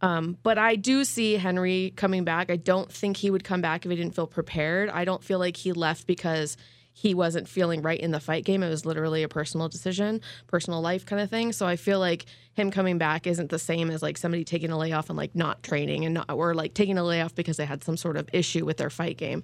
Um, 0.00 0.38
but 0.44 0.58
I 0.58 0.76
do 0.76 1.04
see 1.04 1.34
Henry 1.34 1.92
coming 1.96 2.24
back. 2.24 2.50
I 2.50 2.56
don't 2.56 2.90
think 2.90 3.16
he 3.16 3.30
would 3.30 3.42
come 3.42 3.60
back 3.60 3.84
if 3.84 3.90
he 3.90 3.96
didn't 3.96 4.14
feel 4.14 4.28
prepared. 4.28 4.88
I 4.88 5.04
don't 5.04 5.22
feel 5.22 5.40
like 5.40 5.56
he 5.56 5.72
left 5.72 6.06
because 6.06 6.56
he 6.92 7.12
wasn't 7.12 7.48
feeling 7.48 7.82
right 7.82 7.98
in 7.98 8.12
the 8.12 8.20
fight 8.20 8.44
game. 8.44 8.62
It 8.62 8.68
was 8.68 8.86
literally 8.86 9.24
a 9.24 9.28
personal 9.28 9.68
decision, 9.68 10.20
personal 10.46 10.80
life 10.80 11.04
kind 11.04 11.20
of 11.20 11.28
thing. 11.28 11.52
So 11.52 11.66
I 11.66 11.74
feel 11.74 11.98
like 11.98 12.26
him 12.54 12.70
coming 12.70 12.96
back 12.96 13.26
isn't 13.26 13.50
the 13.50 13.58
same 13.58 13.90
as 13.90 14.02
like 14.02 14.16
somebody 14.16 14.44
taking 14.44 14.70
a 14.70 14.78
layoff 14.78 15.10
and 15.10 15.16
like 15.16 15.34
not 15.34 15.64
training 15.64 16.04
and 16.04 16.14
not, 16.14 16.30
or 16.30 16.54
like 16.54 16.74
taking 16.74 16.96
a 16.96 17.04
layoff 17.04 17.34
because 17.34 17.56
they 17.56 17.66
had 17.66 17.82
some 17.82 17.96
sort 17.96 18.16
of 18.16 18.28
issue 18.32 18.64
with 18.64 18.76
their 18.76 18.90
fight 18.90 19.18
game. 19.18 19.42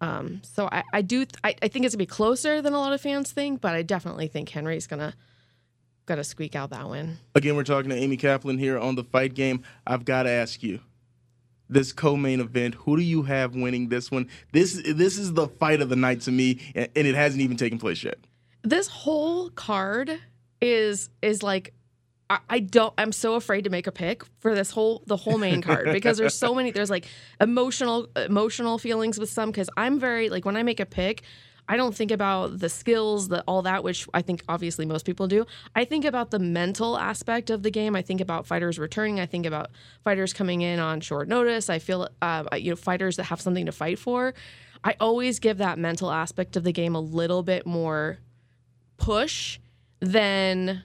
Um, 0.00 0.40
so 0.44 0.68
I, 0.72 0.82
I 0.94 1.02
do 1.02 1.26
I, 1.44 1.54
I 1.62 1.68
think 1.68 1.84
it's 1.84 1.94
gonna 1.94 1.98
be 1.98 2.06
closer 2.06 2.62
than 2.62 2.72
a 2.72 2.78
lot 2.78 2.94
of 2.94 3.00
fans 3.02 3.30
think, 3.32 3.60
but 3.60 3.74
I 3.74 3.82
definitely 3.82 4.28
think 4.28 4.48
Henry's 4.48 4.86
gonna 4.86 5.14
gonna 6.06 6.24
squeak 6.24 6.54
out 6.56 6.70
that 6.70 6.88
win. 6.88 7.18
Again, 7.34 7.56
we're 7.56 7.64
talking 7.64 7.90
to 7.90 7.96
Amy 7.96 8.16
Kaplan 8.16 8.58
here 8.58 8.78
on 8.78 8.94
the 8.96 9.04
fight 9.04 9.34
game. 9.34 9.62
I've 9.86 10.04
got 10.04 10.24
to 10.24 10.30
ask 10.30 10.62
you. 10.62 10.80
This 11.68 11.92
co-main 11.92 12.40
event, 12.40 12.74
who 12.74 12.96
do 12.98 13.02
you 13.02 13.22
have 13.22 13.54
winning 13.54 13.88
this 13.88 14.10
one? 14.10 14.28
This 14.52 14.82
this 14.84 15.16
is 15.18 15.32
the 15.32 15.48
fight 15.48 15.80
of 15.80 15.88
the 15.88 15.96
night 15.96 16.20
to 16.22 16.32
me, 16.32 16.60
and 16.74 16.88
and 16.94 17.06
it 17.06 17.14
hasn't 17.14 17.40
even 17.40 17.56
taken 17.56 17.78
place 17.78 18.04
yet. 18.04 18.18
this 18.62 18.88
whole 18.88 19.48
card 19.50 20.18
is 20.60 21.08
is 21.22 21.42
like 21.42 21.72
I, 22.28 22.38
I 22.50 22.58
don't 22.60 22.92
I'm 22.98 23.10
so 23.10 23.34
afraid 23.34 23.64
to 23.64 23.70
make 23.70 23.86
a 23.86 23.92
pick 23.92 24.22
for 24.40 24.54
this 24.54 24.70
whole 24.70 25.02
the 25.06 25.16
whole 25.16 25.38
main 25.38 25.62
card 25.62 25.88
because 25.92 26.18
there's 26.18 26.34
so 26.34 26.54
many 26.54 26.72
there's 26.72 26.90
like 26.90 27.06
emotional 27.40 28.06
emotional 28.16 28.76
feelings 28.78 29.18
with 29.18 29.30
some 29.30 29.50
because 29.50 29.70
I'm 29.76 29.98
very 29.98 30.28
like 30.28 30.44
when 30.44 30.56
I 30.56 30.62
make 30.62 30.78
a 30.80 30.86
pick 30.86 31.22
I 31.68 31.76
don't 31.76 31.94
think 31.94 32.10
about 32.10 32.58
the 32.58 32.68
skills, 32.68 33.28
the 33.28 33.42
all 33.46 33.62
that, 33.62 33.84
which 33.84 34.06
I 34.12 34.20
think 34.20 34.42
obviously 34.48 34.84
most 34.84 35.06
people 35.06 35.28
do. 35.28 35.46
I 35.74 35.84
think 35.84 36.04
about 36.04 36.30
the 36.30 36.38
mental 36.38 36.98
aspect 36.98 37.50
of 37.50 37.62
the 37.62 37.70
game. 37.70 37.94
I 37.96 38.02
think 38.02 38.20
about 38.20 38.46
fighters 38.46 38.78
returning. 38.78 39.20
I 39.20 39.26
think 39.26 39.46
about 39.46 39.70
fighters 40.04 40.32
coming 40.32 40.60
in 40.60 40.80
on 40.80 41.00
short 41.00 41.28
notice. 41.28 41.70
I 41.70 41.78
feel, 41.78 42.08
uh, 42.20 42.44
you 42.56 42.70
know, 42.70 42.76
fighters 42.76 43.16
that 43.16 43.24
have 43.24 43.40
something 43.40 43.66
to 43.66 43.72
fight 43.72 43.98
for. 43.98 44.34
I 44.84 44.96
always 44.98 45.38
give 45.38 45.58
that 45.58 45.78
mental 45.78 46.10
aspect 46.10 46.56
of 46.56 46.64
the 46.64 46.72
game 46.72 46.96
a 46.96 47.00
little 47.00 47.42
bit 47.44 47.64
more 47.64 48.18
push 48.96 49.60
than 50.00 50.82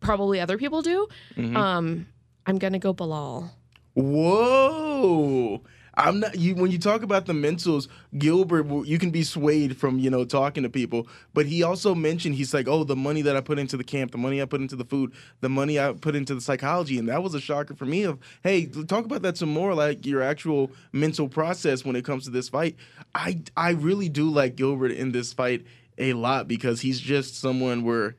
probably 0.00 0.38
other 0.40 0.58
people 0.58 0.82
do. 0.82 1.08
Mhm. 1.36 1.56
Um, 1.56 2.06
I'm 2.46 2.58
gonna 2.58 2.78
go 2.78 2.92
Belal. 2.92 3.50
Whoa. 3.94 5.62
I'm 5.96 6.20
not 6.20 6.36
you 6.36 6.54
when 6.54 6.70
you 6.70 6.78
talk 6.78 7.02
about 7.02 7.26
the 7.26 7.32
mentals, 7.32 7.88
Gilbert 8.18 8.86
you 8.86 8.98
can 8.98 9.10
be 9.10 9.22
swayed 9.22 9.76
from, 9.76 9.98
you 9.98 10.10
know, 10.10 10.24
talking 10.24 10.62
to 10.62 10.68
people, 10.68 11.08
but 11.32 11.46
he 11.46 11.62
also 11.62 11.94
mentioned 11.94 12.34
he's 12.34 12.52
like, 12.54 12.68
"Oh, 12.68 12.84
the 12.84 12.96
money 12.96 13.22
that 13.22 13.36
I 13.36 13.40
put 13.40 13.58
into 13.58 13.76
the 13.76 13.84
camp, 13.84 14.10
the 14.12 14.18
money 14.18 14.42
I 14.42 14.44
put 14.44 14.60
into 14.60 14.76
the 14.76 14.84
food, 14.84 15.12
the 15.40 15.48
money 15.48 15.78
I 15.78 15.92
put 15.92 16.16
into 16.16 16.34
the 16.34 16.40
psychology." 16.40 16.98
And 16.98 17.08
that 17.08 17.22
was 17.22 17.34
a 17.34 17.40
shocker 17.40 17.74
for 17.74 17.86
me 17.86 18.02
of, 18.02 18.18
"Hey, 18.42 18.66
talk 18.66 19.04
about 19.04 19.22
that 19.22 19.36
some 19.38 19.50
more 19.50 19.74
like 19.74 20.04
your 20.06 20.22
actual 20.22 20.72
mental 20.92 21.28
process 21.28 21.84
when 21.84 21.96
it 21.96 22.04
comes 22.04 22.24
to 22.24 22.30
this 22.30 22.48
fight." 22.48 22.76
I 23.14 23.40
I 23.56 23.70
really 23.70 24.08
do 24.08 24.28
like 24.30 24.56
Gilbert 24.56 24.92
in 24.92 25.12
this 25.12 25.32
fight 25.32 25.64
a 25.98 26.12
lot 26.14 26.48
because 26.48 26.80
he's 26.80 27.00
just 27.00 27.40
someone 27.40 27.84
where 27.84 28.16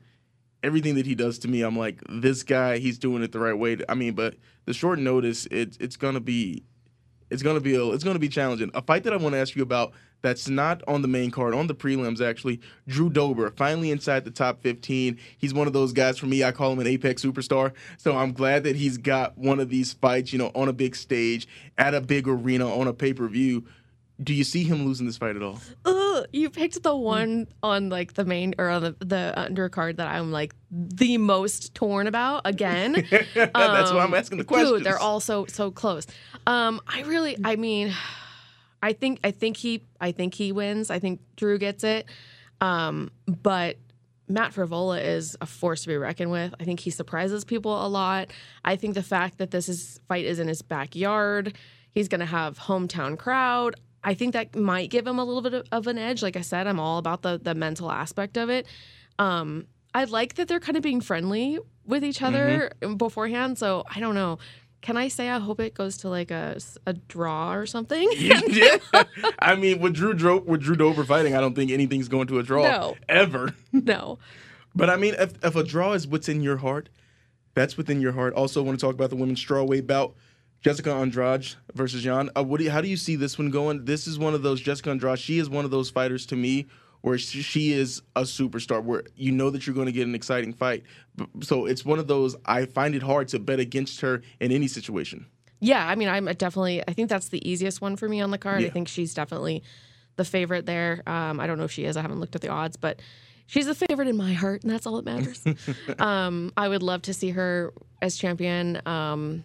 everything 0.62 0.94
that 0.96 1.06
he 1.06 1.14
does 1.14 1.38
to 1.40 1.48
me, 1.48 1.62
I'm 1.62 1.78
like, 1.78 2.02
this 2.08 2.42
guy, 2.42 2.78
he's 2.78 2.98
doing 2.98 3.22
it 3.22 3.32
the 3.32 3.38
right 3.38 3.56
way. 3.56 3.78
I 3.88 3.94
mean, 3.94 4.14
but 4.14 4.34
the 4.64 4.74
short 4.74 4.98
notice, 4.98 5.46
it's 5.50 5.76
it's 5.78 5.96
gonna 5.96 6.20
be, 6.20 6.64
it's 7.30 7.42
gonna 7.42 7.60
be, 7.60 7.74
a, 7.74 7.84
it's 7.90 8.04
gonna 8.04 8.18
be 8.18 8.28
challenging. 8.28 8.70
A 8.74 8.82
fight 8.82 9.04
that 9.04 9.12
I 9.12 9.16
want 9.16 9.34
to 9.34 9.38
ask 9.38 9.56
you 9.56 9.62
about 9.62 9.92
that's 10.22 10.48
not 10.48 10.82
on 10.88 11.02
the 11.02 11.08
main 11.08 11.30
card, 11.30 11.54
on 11.54 11.66
the 11.66 11.74
prelims 11.74 12.20
actually. 12.20 12.60
Drew 12.88 13.10
Dober 13.10 13.50
finally 13.50 13.90
inside 13.90 14.24
the 14.24 14.30
top 14.30 14.60
15. 14.62 15.18
He's 15.38 15.54
one 15.54 15.66
of 15.66 15.72
those 15.72 15.92
guys 15.92 16.18
for 16.18 16.26
me. 16.26 16.42
I 16.42 16.52
call 16.52 16.72
him 16.72 16.80
an 16.80 16.86
apex 16.86 17.24
superstar. 17.24 17.72
So 17.96 18.16
I'm 18.16 18.32
glad 18.32 18.64
that 18.64 18.76
he's 18.76 18.98
got 18.98 19.36
one 19.38 19.60
of 19.60 19.68
these 19.68 19.92
fights, 19.92 20.32
you 20.32 20.38
know, 20.38 20.50
on 20.54 20.68
a 20.68 20.72
big 20.72 20.96
stage 20.96 21.46
at 21.78 21.94
a 21.94 22.00
big 22.00 22.26
arena 22.26 22.68
on 22.68 22.88
a 22.88 22.92
pay 22.92 23.12
per 23.12 23.28
view. 23.28 23.66
Do 24.22 24.32
you 24.32 24.44
see 24.44 24.64
him 24.64 24.86
losing 24.86 25.06
this 25.06 25.18
fight 25.18 25.36
at 25.36 25.42
all? 25.42 25.60
Ugh, 25.84 26.26
you 26.32 26.48
picked 26.48 26.82
the 26.82 26.96
one 26.96 27.48
on 27.62 27.90
like 27.90 28.14
the 28.14 28.24
main 28.24 28.54
or 28.58 28.68
on 28.68 28.82
the, 28.82 28.96
the 29.00 29.34
undercard 29.36 29.96
that 29.96 30.08
I'm 30.08 30.32
like 30.32 30.54
the 30.70 31.18
most 31.18 31.74
torn 31.74 32.06
about 32.06 32.42
again. 32.46 33.06
That's 33.34 33.92
why 33.92 34.04
I'm 34.04 34.14
asking 34.14 34.38
the 34.38 34.44
question. 34.44 34.68
Dude, 34.68 34.84
they're 34.84 34.98
all 34.98 35.20
so 35.20 35.44
so 35.46 35.70
close. 35.70 36.06
Um, 36.46 36.80
I 36.86 37.02
really, 37.02 37.36
I 37.44 37.56
mean, 37.56 37.92
I 38.82 38.94
think 38.94 39.20
I 39.22 39.32
think 39.32 39.58
he 39.58 39.84
I 40.00 40.12
think 40.12 40.34
he 40.34 40.50
wins. 40.50 40.90
I 40.90 40.98
think 40.98 41.20
Drew 41.36 41.58
gets 41.58 41.84
it. 41.84 42.06
Um, 42.60 43.10
but 43.26 43.76
Matt 44.28 44.52
Frevola 44.52 45.02
is 45.02 45.36
a 45.40 45.46
force 45.46 45.82
to 45.82 45.88
be 45.88 45.96
reckoned 45.96 46.30
with. 46.30 46.54
I 46.58 46.64
think 46.64 46.80
he 46.80 46.90
surprises 46.90 47.44
people 47.44 47.84
a 47.84 47.88
lot. 47.88 48.32
I 48.64 48.76
think 48.76 48.94
the 48.94 49.02
fact 49.02 49.38
that 49.38 49.50
this 49.50 49.68
is 49.68 50.00
fight 50.08 50.24
is 50.24 50.38
in 50.38 50.48
his 50.48 50.62
backyard, 50.62 51.56
he's 51.92 52.08
going 52.08 52.20
to 52.20 52.26
have 52.26 52.58
hometown 52.58 53.18
crowd. 53.18 53.76
I 54.06 54.14
think 54.14 54.32
that 54.32 54.54
might 54.56 54.88
give 54.88 55.06
him 55.06 55.18
a 55.18 55.24
little 55.24 55.42
bit 55.42 55.66
of- 55.70 55.86
an 55.86 55.98
edge. 55.98 56.22
Like 56.22 56.36
I 56.36 56.40
said, 56.40 56.66
I'm 56.66 56.80
all 56.80 56.96
about 56.98 57.20
the 57.22 57.38
the 57.42 57.54
mental 57.54 57.90
aspect 57.90 58.38
of 58.38 58.48
it. 58.48 58.66
Um, 59.18 59.66
I 59.92 60.04
like 60.04 60.34
that 60.36 60.46
they're 60.48 60.60
kind 60.60 60.76
of 60.76 60.82
being 60.82 61.00
friendly 61.00 61.58
with 61.84 62.04
each 62.04 62.22
other 62.22 62.70
beforehand. 62.96 63.58
So 63.58 63.84
I 63.94 64.00
don't 64.00 64.14
know. 64.14 64.38
Can 64.82 64.96
I 64.96 65.08
say 65.08 65.28
I 65.30 65.38
hope 65.40 65.58
it 65.58 65.74
goes 65.74 65.96
to 65.98 66.08
like 66.08 66.30
a, 66.30 66.58
a 66.86 66.92
draw 66.92 67.52
or 67.54 67.66
something? 67.66 68.08
yeah. 68.16 68.78
I 69.40 69.56
mean, 69.56 69.80
with 69.80 69.94
Drew 69.94 70.14
Dro- 70.14 70.40
with 70.46 70.60
Drew 70.60 70.76
Dober 70.76 71.02
fighting, 71.04 71.34
I 71.34 71.40
don't 71.40 71.54
think 71.54 71.70
anything's 71.72 72.08
going 72.08 72.28
to 72.28 72.38
a 72.38 72.42
draw 72.44 72.62
No. 72.62 72.96
ever. 73.08 73.54
no. 73.72 74.18
But 74.74 74.88
I 74.90 74.96
mean, 74.96 75.14
if, 75.18 75.32
if 75.44 75.56
a 75.56 75.64
draw 75.64 75.94
is 75.94 76.06
what's 76.06 76.28
in 76.28 76.40
your 76.42 76.58
heart, 76.58 76.88
That's 77.54 77.76
within 77.78 78.00
your 78.02 78.12
heart. 78.12 78.34
Also, 78.34 78.62
want 78.62 78.78
to 78.78 78.86
talk 78.86 78.94
about 78.94 79.08
the 79.10 79.16
women's 79.16 79.42
strawweight 79.44 79.86
bout. 79.86 80.14
Jessica 80.62 80.92
Andrade 80.92 81.54
versus 81.74 82.04
Yan. 82.04 82.30
Uh, 82.36 82.42
what 82.42 82.58
do 82.58 82.64
you, 82.64 82.70
how 82.70 82.80
do 82.80 82.88
you 82.88 82.96
see 82.96 83.16
this 83.16 83.38
one 83.38 83.50
going? 83.50 83.84
This 83.84 84.06
is 84.06 84.18
one 84.18 84.34
of 84.34 84.42
those 84.42 84.60
Jessica 84.60 84.90
Andrade. 84.90 85.18
She 85.18 85.38
is 85.38 85.48
one 85.48 85.64
of 85.64 85.70
those 85.70 85.90
fighters 85.90 86.26
to 86.26 86.36
me 86.36 86.66
where 87.02 87.18
she, 87.18 87.42
she 87.42 87.72
is 87.72 88.02
a 88.16 88.22
superstar. 88.22 88.82
Where 88.82 89.04
you 89.14 89.32
know 89.32 89.50
that 89.50 89.66
you're 89.66 89.74
going 89.74 89.86
to 89.86 89.92
get 89.92 90.06
an 90.06 90.14
exciting 90.14 90.52
fight. 90.52 90.82
So 91.42 91.66
it's 91.66 91.84
one 91.84 91.98
of 91.98 92.08
those. 92.08 92.34
I 92.44 92.66
find 92.66 92.94
it 92.94 93.02
hard 93.02 93.28
to 93.28 93.38
bet 93.38 93.60
against 93.60 94.00
her 94.00 94.22
in 94.40 94.50
any 94.50 94.68
situation. 94.68 95.26
Yeah, 95.60 95.86
I 95.86 95.94
mean, 95.94 96.08
I'm 96.08 96.26
definitely. 96.26 96.82
I 96.86 96.92
think 96.92 97.08
that's 97.08 97.28
the 97.28 97.48
easiest 97.48 97.80
one 97.80 97.96
for 97.96 98.08
me 98.08 98.20
on 98.20 98.30
the 98.30 98.38
card. 98.38 98.60
Yeah. 98.60 98.68
I 98.68 98.70
think 98.70 98.88
she's 98.88 99.14
definitely 99.14 99.62
the 100.16 100.24
favorite 100.24 100.66
there. 100.66 101.02
Um, 101.06 101.40
I 101.40 101.46
don't 101.46 101.58
know 101.58 101.64
if 101.64 101.72
she 101.72 101.84
is. 101.84 101.96
I 101.96 102.02
haven't 102.02 102.20
looked 102.20 102.34
at 102.34 102.40
the 102.40 102.48
odds, 102.48 102.76
but 102.76 103.00
she's 103.46 103.66
the 103.66 103.74
favorite 103.74 104.08
in 104.08 104.16
my 104.16 104.32
heart, 104.32 104.62
and 104.62 104.70
that's 104.70 104.86
all 104.86 105.00
that 105.00 105.04
matters. 105.04 105.44
um, 105.98 106.52
I 106.56 106.68
would 106.68 106.82
love 106.82 107.02
to 107.02 107.14
see 107.14 107.30
her 107.30 107.72
as 108.02 108.16
champion. 108.16 108.80
Um, 108.86 109.44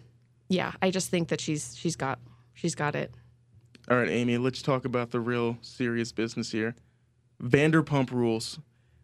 yeah, 0.52 0.72
I 0.82 0.90
just 0.90 1.10
think 1.10 1.28
that 1.28 1.40
she's 1.40 1.74
she's 1.76 1.96
got 1.96 2.18
she's 2.54 2.74
got 2.74 2.94
it. 2.94 3.14
All 3.90 3.96
right, 3.96 4.08
Amy. 4.08 4.38
Let's 4.38 4.62
talk 4.62 4.84
about 4.84 5.10
the 5.10 5.20
real 5.20 5.58
serious 5.60 6.12
business 6.12 6.52
here. 6.52 6.74
Vanderpump 7.42 8.10
Rules, 8.10 8.60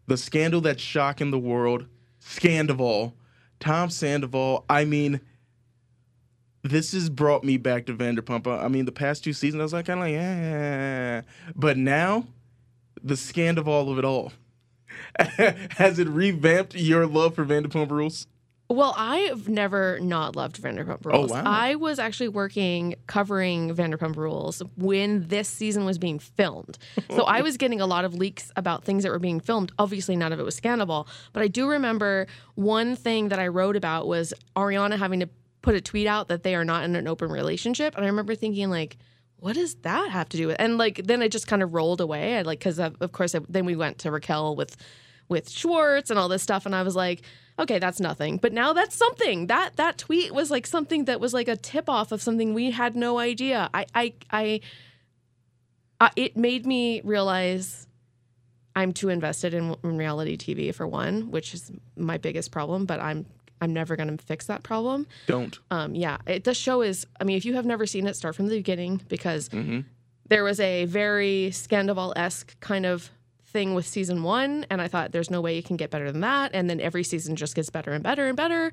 the 0.07 0.17
scandal 0.17 0.61
that's 0.61 0.81
shocking 0.81 1.31
the 1.31 1.39
world. 1.39 1.87
Scandival, 2.21 3.13
Tom 3.59 3.89
Sandoval. 3.89 4.65
I 4.69 4.85
mean, 4.85 5.21
this 6.63 6.93
has 6.93 7.09
brought 7.09 7.43
me 7.43 7.57
back 7.57 7.85
to 7.87 7.93
Vanderpump. 7.93 8.47
I 8.47 8.67
mean, 8.67 8.85
the 8.85 8.91
past 8.91 9.23
two 9.23 9.33
seasons, 9.33 9.59
I 9.59 9.63
was 9.63 9.73
like, 9.73 9.85
kind 9.85 9.99
of 9.99 10.05
like, 10.05 10.13
yeah. 10.13 11.21
But 11.55 11.77
now, 11.77 12.27
the 13.01 13.15
Scandival 13.15 13.91
of 13.91 13.97
it 13.97 14.05
all. 14.05 14.33
Has 15.77 15.99
it 15.99 16.07
revamped 16.07 16.75
your 16.75 17.05
love 17.05 17.35
for 17.35 17.45
Vanderpump 17.45 17.89
Rules? 17.89 18.27
Well, 18.71 18.93
I've 18.95 19.49
never 19.49 19.99
not 19.99 20.35
loved 20.35 20.61
Vanderpump 20.61 21.03
Rules. 21.03 21.15
Oh, 21.15 21.17
Rules. 21.17 21.31
wow. 21.31 21.43
I 21.43 21.73
was 21.73 21.97
actually 21.97 22.27
working 22.27 22.93
covering 23.07 23.75
Vanderpump 23.75 24.15
Rules 24.15 24.61
when 24.77 25.27
this 25.27 25.47
season 25.47 25.85
was 25.85 25.97
being 25.97 26.19
filmed. 26.19 26.77
So 27.15 27.23
I 27.23 27.41
was 27.41 27.57
getting 27.57 27.81
a 27.81 27.87
lot 27.87 28.05
of 28.05 28.13
leaks 28.13 28.51
about 28.55 28.85
things 28.85 29.03
that 29.03 29.11
were 29.11 29.19
being 29.19 29.39
filmed. 29.39 29.71
Obviously, 29.79 30.15
none 30.15 30.31
of 30.31 30.39
it 30.39 30.43
was 30.43 30.55
Scandal, 30.55 31.07
but 31.33 31.41
I 31.43 31.47
do 31.47 31.67
remember 31.67 32.27
one 32.55 32.95
thing 32.95 33.29
that 33.29 33.39
I 33.39 33.47
wrote 33.47 33.75
about 33.75 34.07
was 34.07 34.33
Ariana 34.55 34.97
having 34.97 35.19
to 35.21 35.29
put 35.61 35.75
a 35.75 35.81
tweet 35.81 36.07
out 36.07 36.27
that 36.29 36.43
they 36.43 36.55
are 36.55 36.63
not 36.63 36.83
in 36.85 36.95
an 36.95 37.07
open 37.07 37.29
relationship, 37.31 37.95
and 37.95 38.05
I 38.05 38.07
remember 38.07 38.35
thinking 38.35 38.69
like. 38.69 38.97
What 39.41 39.55
does 39.55 39.75
that 39.83 40.11
have 40.11 40.27
to 40.29 40.37
do 40.37 40.47
with? 40.47 40.57
And 40.59 40.77
like, 40.77 40.99
then 41.05 41.21
it 41.21 41.29
just 41.29 41.47
kind 41.47 41.63
of 41.63 41.73
rolled 41.73 42.01
away. 42.01 42.37
I 42.37 42.41
like, 42.41 42.59
because 42.59 42.77
of, 42.77 42.97
of 42.99 43.13
course, 43.13 43.33
then 43.47 43.63
we 43.63 43.73
went 43.73 43.99
to 43.99 44.11
Raquel 44.11 44.53
with 44.53 44.75
with 45.29 45.49
Schwartz 45.49 46.09
and 46.09 46.19
all 46.19 46.27
this 46.27 46.43
stuff, 46.43 46.65
and 46.65 46.75
I 46.75 46.83
was 46.83 46.95
like, 46.95 47.21
okay, 47.57 47.79
that's 47.79 47.99
nothing. 47.99 48.37
But 48.37 48.51
now 48.51 48.73
that's 48.73 48.95
something. 48.95 49.47
That 49.47 49.77
that 49.77 49.97
tweet 49.97 50.33
was 50.33 50.49
like 50.51 50.65
something 50.67 51.05
that 51.05 51.19
was 51.19 51.33
like 51.33 51.47
a 51.47 51.55
tip 51.55 51.87
off 51.89 52.11
of 52.11 52.21
something 52.21 52.53
we 52.53 52.71
had 52.71 52.95
no 52.95 53.19
idea. 53.19 53.69
I 53.73 53.85
I 53.95 54.13
I. 54.31 54.61
Uh, 56.01 56.09
it 56.15 56.37
made 56.37 56.65
me 56.65 57.01
realize 57.01 57.85
I'm 58.75 58.93
too 58.93 59.09
invested 59.09 59.53
in, 59.53 59.75
in 59.83 59.97
reality 59.97 60.37
TV 60.37 60.73
for 60.73 60.87
one, 60.87 61.29
which 61.31 61.53
is 61.53 61.71
my 61.97 62.17
biggest 62.17 62.51
problem. 62.51 62.85
But 62.85 62.99
I'm 63.01 63.25
I'm 63.61 63.73
never 63.73 63.97
going 63.97 64.15
to 64.17 64.23
fix 64.23 64.45
that 64.45 64.63
problem. 64.63 65.05
Don't. 65.27 65.59
Um, 65.69 65.93
yeah, 65.95 66.17
it, 66.25 66.45
the 66.45 66.53
show 66.53 66.81
is. 66.81 67.05
I 67.19 67.25
mean, 67.25 67.35
if 67.37 67.43
you 67.43 67.55
have 67.55 67.65
never 67.65 67.85
seen 67.85 68.07
it, 68.07 68.15
start 68.15 68.35
from 68.35 68.47
the 68.47 68.55
beginning 68.55 69.01
because 69.09 69.49
Mm-hmm. 69.49 69.81
there 70.29 70.43
was 70.45 70.59
a 70.61 70.85
very 70.85 71.49
Scandival 71.51 72.13
esque 72.15 72.57
kind 72.61 72.85
of 72.85 73.09
thing 73.51 73.73
with 73.73 73.85
season 73.85 74.23
one, 74.23 74.65
and 74.69 74.81
I 74.81 74.87
thought 74.87 75.11
there's 75.11 75.29
no 75.29 75.41
way 75.41 75.55
you 75.55 75.63
can 75.63 75.77
get 75.77 75.89
better 75.89 76.11
than 76.11 76.21
that. 76.21 76.51
And 76.53 76.69
then 76.69 76.79
every 76.79 77.03
season 77.03 77.35
just 77.35 77.55
gets 77.55 77.69
better 77.69 77.91
and 77.91 78.03
better 78.03 78.27
and 78.27 78.37
better. 78.37 78.71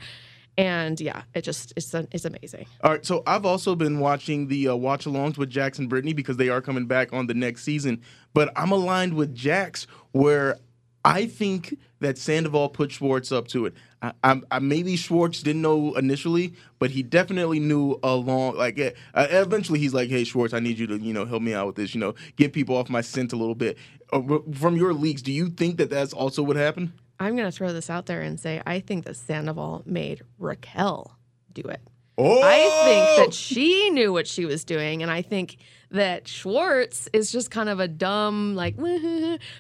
And 0.59 0.98
yeah, 1.01 1.23
it 1.35 1.43
just 1.43 1.74
it's 1.77 1.93
it's 1.94 2.24
amazing. 2.24 2.66
All 2.82 2.93
right, 2.93 3.05
so 3.05 3.23
I've 3.27 3.44
also 3.44 3.74
been 3.74 4.01
watching 4.01 4.48
the 4.48 4.69
uh, 4.69 4.77
watch 4.77 5.05
alongs 5.05 5.36
with 5.36 5.51
Jax 5.51 5.78
and 5.78 5.89
Brittany 5.89 6.15
because 6.15 6.39
they 6.39 6.48
are 6.48 6.62
coming 6.62 6.86
back 6.86 7.12
on 7.12 7.27
the 7.27 7.35
next 7.35 7.62
season. 7.62 8.01
But 8.32 8.53
I'm 8.57 8.73
aligned 8.73 9.15
with 9.15 9.35
Jax 9.35 9.86
where 10.12 10.57
I 11.06 11.26
think 11.26 11.78
that 12.00 12.18
Sandoval 12.18 12.68
put 12.70 12.90
Schwartz 12.90 13.30
up 13.30 13.46
to 13.48 13.66
it. 13.66 13.74
I, 14.02 14.12
I, 14.24 14.40
I 14.50 14.58
maybe 14.58 14.96
Schwartz 14.96 15.40
didn't 15.42 15.62
know 15.62 15.94
initially, 15.94 16.54
but 16.78 16.90
he 16.90 17.02
definitely 17.02 17.60
knew 17.60 17.98
along. 18.02 18.56
Like 18.56 18.78
uh, 18.78 18.90
eventually, 19.14 19.78
he's 19.78 19.94
like, 19.94 20.10
"Hey, 20.10 20.24
Schwartz, 20.24 20.52
I 20.52 20.60
need 20.60 20.78
you 20.78 20.86
to 20.88 20.98
you 20.98 21.12
know 21.12 21.24
help 21.24 21.42
me 21.42 21.54
out 21.54 21.68
with 21.68 21.76
this. 21.76 21.94
You 21.94 22.00
know, 22.00 22.14
get 22.36 22.52
people 22.52 22.76
off 22.76 22.90
my 22.90 23.00
scent 23.00 23.32
a 23.32 23.36
little 23.36 23.54
bit." 23.54 23.78
Uh, 24.12 24.38
from 24.54 24.76
your 24.76 24.92
leaks, 24.92 25.22
do 25.22 25.32
you 25.32 25.48
think 25.48 25.78
that 25.78 25.90
that's 25.90 26.12
also 26.12 26.42
what 26.42 26.56
happened? 26.56 26.92
I'm 27.18 27.36
gonna 27.36 27.52
throw 27.52 27.72
this 27.72 27.88
out 27.88 28.06
there 28.06 28.20
and 28.20 28.38
say 28.38 28.60
I 28.66 28.80
think 28.80 29.04
that 29.04 29.16
Sandoval 29.16 29.82
made 29.86 30.22
Raquel 30.38 31.16
do 31.54 31.62
it. 31.62 31.80
Oh! 32.18 32.43
I 32.43 32.84
think 32.84 33.18
that 33.18 33.28
oh! 33.28 33.30
she 33.30 33.90
knew 33.90 34.12
what 34.12 34.26
she 34.26 34.44
was 34.47 34.64
doing, 34.64 35.02
and 35.02 35.10
I 35.10 35.22
think 35.22 35.59
that 35.90 36.26
Schwartz 36.26 37.09
is 37.12 37.30
just 37.30 37.51
kind 37.51 37.68
of 37.68 37.78
a 37.78 37.88
dumb 37.88 38.55
like 38.55 38.76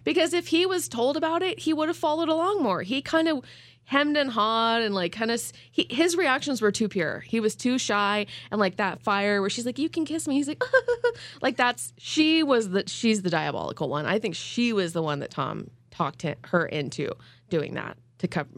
because 0.04 0.32
if 0.32 0.48
he 0.48 0.66
was 0.66 0.88
told 0.88 1.16
about 1.16 1.42
it, 1.42 1.60
he 1.60 1.72
would 1.72 1.88
have 1.88 1.96
followed 1.96 2.28
along 2.28 2.62
more. 2.62 2.82
He 2.82 3.02
kind 3.02 3.28
of 3.28 3.44
hemmed 3.84 4.16
and 4.16 4.30
hawed 4.30 4.82
and 4.82 4.94
like 4.94 5.12
kind 5.12 5.30
of 5.30 5.40
he, 5.70 5.86
his 5.90 6.16
reactions 6.16 6.60
were 6.60 6.72
too 6.72 6.88
pure. 6.88 7.20
He 7.20 7.40
was 7.40 7.54
too 7.54 7.78
shy 7.78 8.26
and 8.50 8.60
like 8.60 8.76
that 8.76 9.00
fire 9.02 9.40
where 9.40 9.50
she's 9.50 9.66
like, 9.66 9.78
"You 9.78 9.88
can 9.88 10.04
kiss 10.04 10.26
me." 10.26 10.34
He's 10.34 10.48
like, 10.48 10.62
like 11.42 11.56
that's 11.56 11.92
she 11.98 12.42
was 12.42 12.70
the 12.70 12.84
she's 12.86 13.22
the 13.22 13.30
diabolical 13.30 13.88
one. 13.88 14.06
I 14.06 14.18
think 14.18 14.34
she 14.34 14.72
was 14.72 14.92
the 14.92 15.02
one 15.02 15.20
that 15.20 15.30
Tom 15.30 15.70
talked 15.90 16.20
to 16.20 16.36
her 16.44 16.66
into 16.66 17.12
doing 17.48 17.74
that 17.74 17.96
to 18.18 18.28
cover 18.28 18.48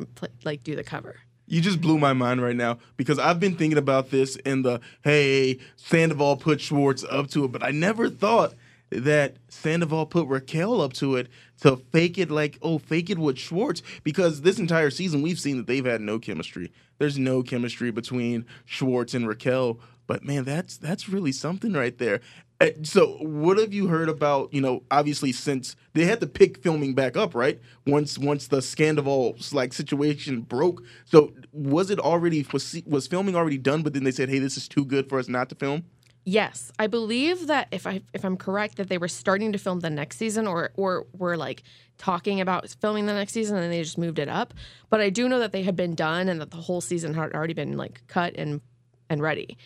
like 0.44 0.64
do 0.64 0.74
the 0.74 0.84
cover. 0.84 1.16
You 1.48 1.60
just 1.60 1.80
blew 1.80 1.98
my 1.98 2.12
mind 2.12 2.42
right 2.42 2.54
now 2.54 2.78
because 2.96 3.18
I've 3.18 3.40
been 3.40 3.56
thinking 3.56 3.78
about 3.78 4.10
this 4.10 4.36
in 4.36 4.62
the 4.62 4.80
hey, 5.02 5.58
Sandoval 5.76 6.36
put 6.36 6.60
Schwartz 6.60 7.04
up 7.10 7.28
to 7.30 7.44
it, 7.44 7.52
but 7.52 7.62
I 7.62 7.70
never 7.70 8.10
thought 8.10 8.54
that 8.90 9.36
Sandoval 9.48 10.06
put 10.06 10.26
Raquel 10.28 10.80
up 10.80 10.92
to 10.94 11.16
it 11.16 11.28
to 11.60 11.76
fake 11.76 12.18
it 12.18 12.30
like, 12.30 12.58
oh, 12.62 12.78
fake 12.78 13.10
it 13.10 13.18
with 13.18 13.38
Schwartz 13.38 13.82
because 14.04 14.42
this 14.42 14.58
entire 14.58 14.90
season 14.90 15.22
we've 15.22 15.40
seen 15.40 15.56
that 15.56 15.66
they've 15.66 15.84
had 15.84 16.00
no 16.00 16.18
chemistry. 16.18 16.72
There's 16.98 17.18
no 17.18 17.42
chemistry 17.42 17.90
between 17.90 18.44
Schwartz 18.64 19.14
and 19.14 19.26
Raquel, 19.26 19.78
but 20.06 20.24
man, 20.24 20.44
that's 20.44 20.76
that's 20.76 21.08
really 21.08 21.32
something 21.32 21.72
right 21.72 21.96
there. 21.98 22.20
Uh, 22.60 22.70
So, 22.82 23.18
what 23.20 23.58
have 23.58 23.72
you 23.72 23.86
heard 23.86 24.08
about? 24.08 24.52
You 24.52 24.60
know, 24.60 24.82
obviously, 24.90 25.32
since 25.32 25.76
they 25.94 26.04
had 26.04 26.20
to 26.20 26.26
pick 26.26 26.58
filming 26.62 26.94
back 26.94 27.16
up, 27.16 27.34
right? 27.34 27.60
Once 27.86 28.18
once 28.18 28.48
the 28.48 28.58
Scandival 28.58 29.52
like 29.52 29.72
situation 29.72 30.40
broke. 30.40 30.82
So, 31.04 31.32
was 31.52 31.90
it 31.90 31.98
already 31.98 32.46
was 32.86 33.06
filming 33.06 33.36
already 33.36 33.58
done? 33.58 33.82
But 33.82 33.94
then 33.94 34.04
they 34.04 34.10
said, 34.10 34.28
"Hey, 34.28 34.38
this 34.38 34.56
is 34.56 34.68
too 34.68 34.84
good 34.84 35.08
for 35.08 35.18
us 35.18 35.28
not 35.28 35.48
to 35.50 35.54
film." 35.54 35.84
Yes, 36.24 36.70
I 36.78 36.88
believe 36.88 37.46
that 37.46 37.68
if 37.70 37.86
I 37.86 38.02
if 38.12 38.22
I'm 38.24 38.36
correct 38.36 38.76
that 38.76 38.88
they 38.88 38.98
were 38.98 39.08
starting 39.08 39.52
to 39.52 39.58
film 39.58 39.80
the 39.80 39.88
next 39.88 40.18
season 40.18 40.46
or 40.46 40.72
or 40.76 41.06
were 41.16 41.36
like 41.36 41.62
talking 41.96 42.40
about 42.40 42.68
filming 42.80 43.06
the 43.06 43.14
next 43.14 43.32
season 43.32 43.56
and 43.56 43.72
they 43.72 43.82
just 43.82 43.96
moved 43.96 44.18
it 44.18 44.28
up. 44.28 44.52
But 44.90 45.00
I 45.00 45.08
do 45.08 45.26
know 45.28 45.38
that 45.38 45.52
they 45.52 45.62
had 45.62 45.74
been 45.74 45.94
done 45.94 46.28
and 46.28 46.38
that 46.40 46.50
the 46.50 46.58
whole 46.58 46.82
season 46.82 47.14
had 47.14 47.32
already 47.32 47.54
been 47.54 47.78
like 47.78 48.02
cut 48.08 48.34
and 48.36 48.60
and 49.08 49.22
ready. 49.22 49.56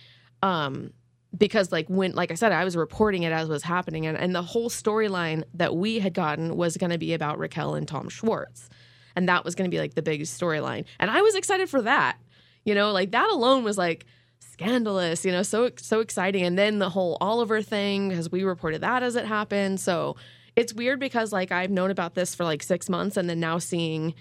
Um 0.42 0.92
because 1.36 1.72
like 1.72 1.88
when 1.88 2.12
like 2.12 2.30
I 2.30 2.34
said 2.34 2.52
I 2.52 2.64
was 2.64 2.76
reporting 2.76 3.22
it 3.22 3.32
as 3.32 3.48
was 3.48 3.62
happening 3.62 4.06
and, 4.06 4.16
and 4.18 4.34
the 4.34 4.42
whole 4.42 4.68
storyline 4.68 5.44
that 5.54 5.74
we 5.74 5.98
had 5.98 6.14
gotten 6.14 6.56
was 6.56 6.76
going 6.76 6.90
to 6.90 6.98
be 6.98 7.14
about 7.14 7.38
Raquel 7.38 7.74
and 7.74 7.88
Tom 7.88 8.08
Schwartz. 8.08 8.68
And 9.14 9.28
that 9.28 9.44
was 9.44 9.54
going 9.54 9.70
to 9.70 9.74
be 9.74 9.80
like 9.80 9.94
the 9.94 10.02
big 10.02 10.22
storyline. 10.22 10.84
And 10.98 11.10
I 11.10 11.20
was 11.20 11.34
excited 11.34 11.68
for 11.68 11.82
that. 11.82 12.18
You 12.64 12.74
know, 12.74 12.92
like 12.92 13.10
that 13.10 13.28
alone 13.30 13.64
was 13.64 13.76
like 13.76 14.06
scandalous, 14.38 15.24
you 15.24 15.32
know, 15.32 15.42
so 15.42 15.70
so 15.76 16.00
exciting. 16.00 16.44
And 16.44 16.58
then 16.58 16.78
the 16.78 16.90
whole 16.90 17.18
Oliver 17.20 17.62
thing, 17.62 18.10
because 18.10 18.30
we 18.30 18.44
reported 18.44 18.82
that 18.82 19.02
as 19.02 19.16
it 19.16 19.26
happened. 19.26 19.80
So 19.80 20.16
it's 20.56 20.72
weird 20.72 21.00
because 21.00 21.32
like 21.32 21.50
I've 21.50 21.70
known 21.70 21.90
about 21.90 22.14
this 22.14 22.34
for 22.34 22.44
like 22.44 22.62
six 22.62 22.88
months, 22.88 23.16
and 23.16 23.28
then 23.28 23.40
now 23.40 23.58
seeing 23.58 24.14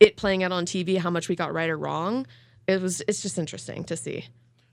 it 0.00 0.16
playing 0.16 0.42
out 0.42 0.52
on 0.52 0.66
TV, 0.66 0.98
how 0.98 1.10
much 1.10 1.28
we 1.28 1.36
got 1.36 1.52
right 1.52 1.70
or 1.70 1.78
wrong, 1.78 2.26
it 2.66 2.80
was 2.80 3.02
it's 3.08 3.22
just 3.22 3.38
interesting 3.38 3.84
to 3.84 3.96
see. 3.96 4.26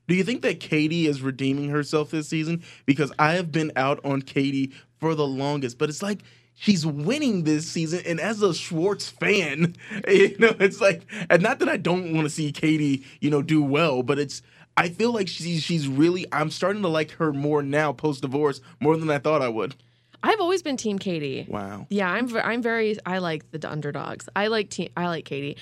Do 0.08 0.16
you 0.16 0.24
think 0.24 0.42
that 0.44 0.60
Katie 0.60 1.08
is 1.08 1.22
redeeming 1.22 1.70
herself 1.70 2.12
this 2.12 2.28
season? 2.28 2.64
Because 2.86 3.12
I 3.18 3.34
have 3.34 3.52
been 3.52 3.72
out 3.76 4.00
on 4.06 4.22
Katie 4.22 4.72
for 5.00 5.16
the 5.16 5.28
longest, 5.28 5.78
but 5.78 5.90
it's 5.90 6.04
like 6.04 6.22
she's 6.54 6.86
winning 6.86 7.44
this 7.44 7.68
season. 7.68 8.02
And 8.06 8.20
as 8.20 8.42
a 8.42 8.54
Schwartz 8.54 9.10
fan, 9.10 9.76
you 10.08 10.36
know, 10.40 10.56
it's 10.60 10.82
like, 10.82 11.06
and 11.30 11.42
not 11.42 11.60
that 11.60 11.70
I 11.70 11.78
don't 11.78 12.14
want 12.14 12.26
to 12.26 12.30
see 12.30 12.52
Katie, 12.52 13.04
you 13.20 13.30
know, 13.30 13.42
do 13.42 13.62
well, 13.64 14.04
but 14.04 14.20
it's, 14.20 14.42
I 14.78 14.90
feel 14.90 15.14
like 15.14 15.30
she's 15.30 15.64
she's 15.64 15.88
really. 15.88 16.26
I'm 16.34 16.50
starting 16.50 16.82
to 16.82 16.90
like 16.90 17.12
her 17.12 17.32
more 17.32 17.64
now 17.64 17.94
post 17.94 18.22
divorce 18.22 18.60
more 18.82 18.98
than 18.98 19.10
I 19.10 19.20
thought 19.20 19.42
I 19.42 19.48
would. 19.48 19.76
I've 20.22 20.42
always 20.42 20.64
been 20.64 20.76
Team 20.76 21.00
Katie. 21.00 21.46
Wow. 21.48 21.88
Yeah, 21.90 22.12
I'm 22.12 22.36
I'm 22.38 22.62
very 22.62 22.98
I 23.06 23.20
like 23.20 23.50
the 23.52 23.70
underdogs. 23.70 24.28
I 24.36 24.48
like 24.48 24.70
team 24.70 24.90
I 24.98 25.08
like 25.08 25.24
Katie. 25.24 25.56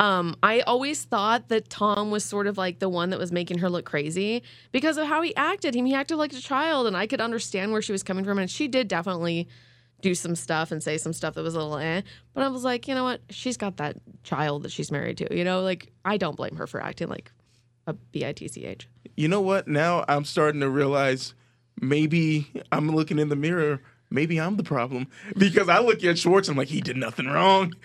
Um, 0.00 0.34
I 0.42 0.60
always 0.60 1.04
thought 1.04 1.48
that 1.48 1.68
Tom 1.68 2.10
was 2.10 2.24
sort 2.24 2.46
of 2.46 2.56
like 2.56 2.78
the 2.78 2.88
one 2.88 3.10
that 3.10 3.18
was 3.18 3.30
making 3.30 3.58
her 3.58 3.68
look 3.68 3.84
crazy 3.84 4.42
because 4.72 4.96
of 4.96 5.06
how 5.06 5.20
he 5.20 5.36
acted. 5.36 5.74
He, 5.74 5.82
he 5.82 5.94
acted 5.94 6.16
like 6.16 6.32
a 6.32 6.40
child, 6.40 6.86
and 6.86 6.96
I 6.96 7.06
could 7.06 7.20
understand 7.20 7.70
where 7.70 7.82
she 7.82 7.92
was 7.92 8.02
coming 8.02 8.24
from, 8.24 8.38
and 8.38 8.50
she 8.50 8.66
did 8.66 8.88
definitely 8.88 9.46
do 10.00 10.14
some 10.14 10.34
stuff 10.34 10.72
and 10.72 10.82
say 10.82 10.96
some 10.96 11.12
stuff 11.12 11.34
that 11.34 11.42
was 11.42 11.54
a 11.54 11.58
little 11.58 11.76
eh. 11.76 12.00
But 12.32 12.44
I 12.44 12.48
was 12.48 12.64
like, 12.64 12.88
you 12.88 12.94
know 12.94 13.04
what? 13.04 13.20
She's 13.28 13.58
got 13.58 13.76
that 13.76 13.96
child 14.22 14.62
that 14.62 14.72
she's 14.72 14.90
married 14.90 15.18
to. 15.18 15.36
You 15.36 15.44
know, 15.44 15.60
like 15.60 15.92
I 16.02 16.16
don't 16.16 16.34
blame 16.34 16.56
her 16.56 16.66
for 16.66 16.82
acting 16.82 17.08
like 17.08 17.30
a 17.86 17.92
bitch. 17.92 18.86
You 19.16 19.28
know 19.28 19.42
what? 19.42 19.68
Now 19.68 20.06
I'm 20.08 20.24
starting 20.24 20.62
to 20.62 20.70
realize 20.70 21.34
maybe 21.78 22.50
I'm 22.72 22.90
looking 22.90 23.18
in 23.18 23.28
the 23.28 23.36
mirror. 23.36 23.82
Maybe 24.12 24.40
I'm 24.40 24.56
the 24.56 24.64
problem 24.64 25.06
because 25.36 25.68
I 25.68 25.78
look 25.78 26.02
at 26.02 26.18
Schwartz. 26.18 26.48
And 26.48 26.54
I'm 26.54 26.58
like, 26.58 26.68
he 26.68 26.80
did 26.80 26.96
nothing 26.96 27.26
wrong. 27.26 27.74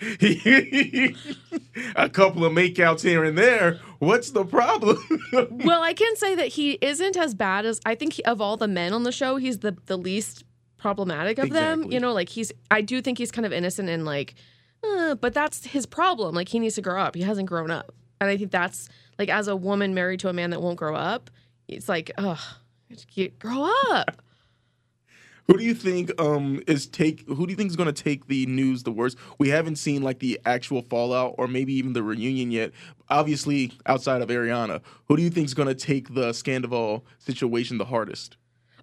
a 1.96 2.08
couple 2.08 2.44
of 2.44 2.52
makeouts 2.52 3.02
here 3.02 3.22
and 3.22 3.38
there. 3.38 3.78
What's 4.00 4.30
the 4.30 4.44
problem? 4.44 4.98
well, 5.64 5.82
I 5.82 5.94
can 5.94 6.16
say 6.16 6.34
that 6.34 6.48
he 6.48 6.72
isn't 6.80 7.16
as 7.16 7.34
bad 7.34 7.64
as 7.64 7.80
I 7.86 7.94
think 7.94 8.14
he, 8.14 8.24
of 8.24 8.40
all 8.40 8.56
the 8.56 8.66
men 8.66 8.92
on 8.92 9.04
the 9.04 9.12
show. 9.12 9.36
He's 9.36 9.60
the 9.60 9.76
the 9.86 9.96
least 9.96 10.44
problematic 10.78 11.38
of 11.38 11.50
them. 11.50 11.92
You 11.92 12.00
know, 12.00 12.12
like 12.12 12.28
he's. 12.28 12.50
I 12.72 12.80
do 12.80 13.00
think 13.00 13.18
he's 13.18 13.30
kind 13.30 13.46
of 13.46 13.52
innocent 13.52 13.88
and 13.88 14.04
like, 14.04 14.34
uh, 14.82 15.14
but 15.14 15.32
that's 15.32 15.64
his 15.64 15.86
problem. 15.86 16.34
Like 16.34 16.48
he 16.48 16.58
needs 16.58 16.74
to 16.74 16.82
grow 16.82 17.00
up. 17.00 17.14
He 17.14 17.22
hasn't 17.22 17.48
grown 17.48 17.70
up, 17.70 17.94
and 18.20 18.28
I 18.28 18.36
think 18.36 18.50
that's 18.50 18.88
like 19.16 19.28
as 19.28 19.46
a 19.46 19.54
woman 19.54 19.94
married 19.94 20.18
to 20.20 20.28
a 20.28 20.32
man 20.32 20.50
that 20.50 20.60
won't 20.60 20.76
grow 20.76 20.96
up. 20.96 21.30
It's 21.68 21.88
like, 21.88 22.10
ugh, 22.18 22.38
grow 23.38 23.70
up. 23.90 24.22
Who 25.48 25.58
do 25.58 25.64
you 25.64 25.74
think 25.74 26.10
um 26.20 26.62
is 26.66 26.86
take 26.86 27.26
who 27.28 27.46
do 27.46 27.50
you 27.50 27.56
think 27.56 27.70
is 27.70 27.76
going 27.76 27.92
to 27.92 28.02
take 28.02 28.26
the 28.26 28.46
news 28.46 28.82
the 28.82 28.92
worst? 28.92 29.16
We 29.38 29.48
haven't 29.48 29.76
seen 29.76 30.02
like 30.02 30.18
the 30.18 30.40
actual 30.44 30.82
fallout 30.82 31.34
or 31.38 31.46
maybe 31.46 31.72
even 31.74 31.92
the 31.92 32.02
reunion 32.02 32.50
yet. 32.50 32.72
Obviously, 33.08 33.72
outside 33.86 34.22
of 34.22 34.28
Ariana, 34.28 34.80
who 35.06 35.16
do 35.16 35.22
you 35.22 35.30
think 35.30 35.46
is 35.46 35.54
going 35.54 35.68
to 35.68 35.74
take 35.74 36.14
the 36.14 36.30
Scandival 36.30 37.02
situation 37.18 37.78
the 37.78 37.84
hardest? 37.84 38.36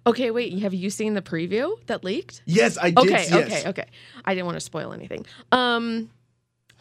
Okay, 0.06 0.30
wait. 0.30 0.58
Have 0.58 0.74
you 0.74 0.90
seen 0.90 1.14
the 1.14 1.22
preview 1.22 1.74
that 1.86 2.04
leaked? 2.04 2.42
Yes, 2.44 2.76
I 2.80 2.90
did. 2.90 2.98
Okay, 2.98 3.10
yes. 3.10 3.32
okay, 3.32 3.68
okay. 3.68 3.86
I 4.24 4.34
didn't 4.34 4.46
want 4.46 4.56
to 4.56 4.60
spoil 4.60 4.92
anything. 4.92 5.24
Um, 5.50 6.10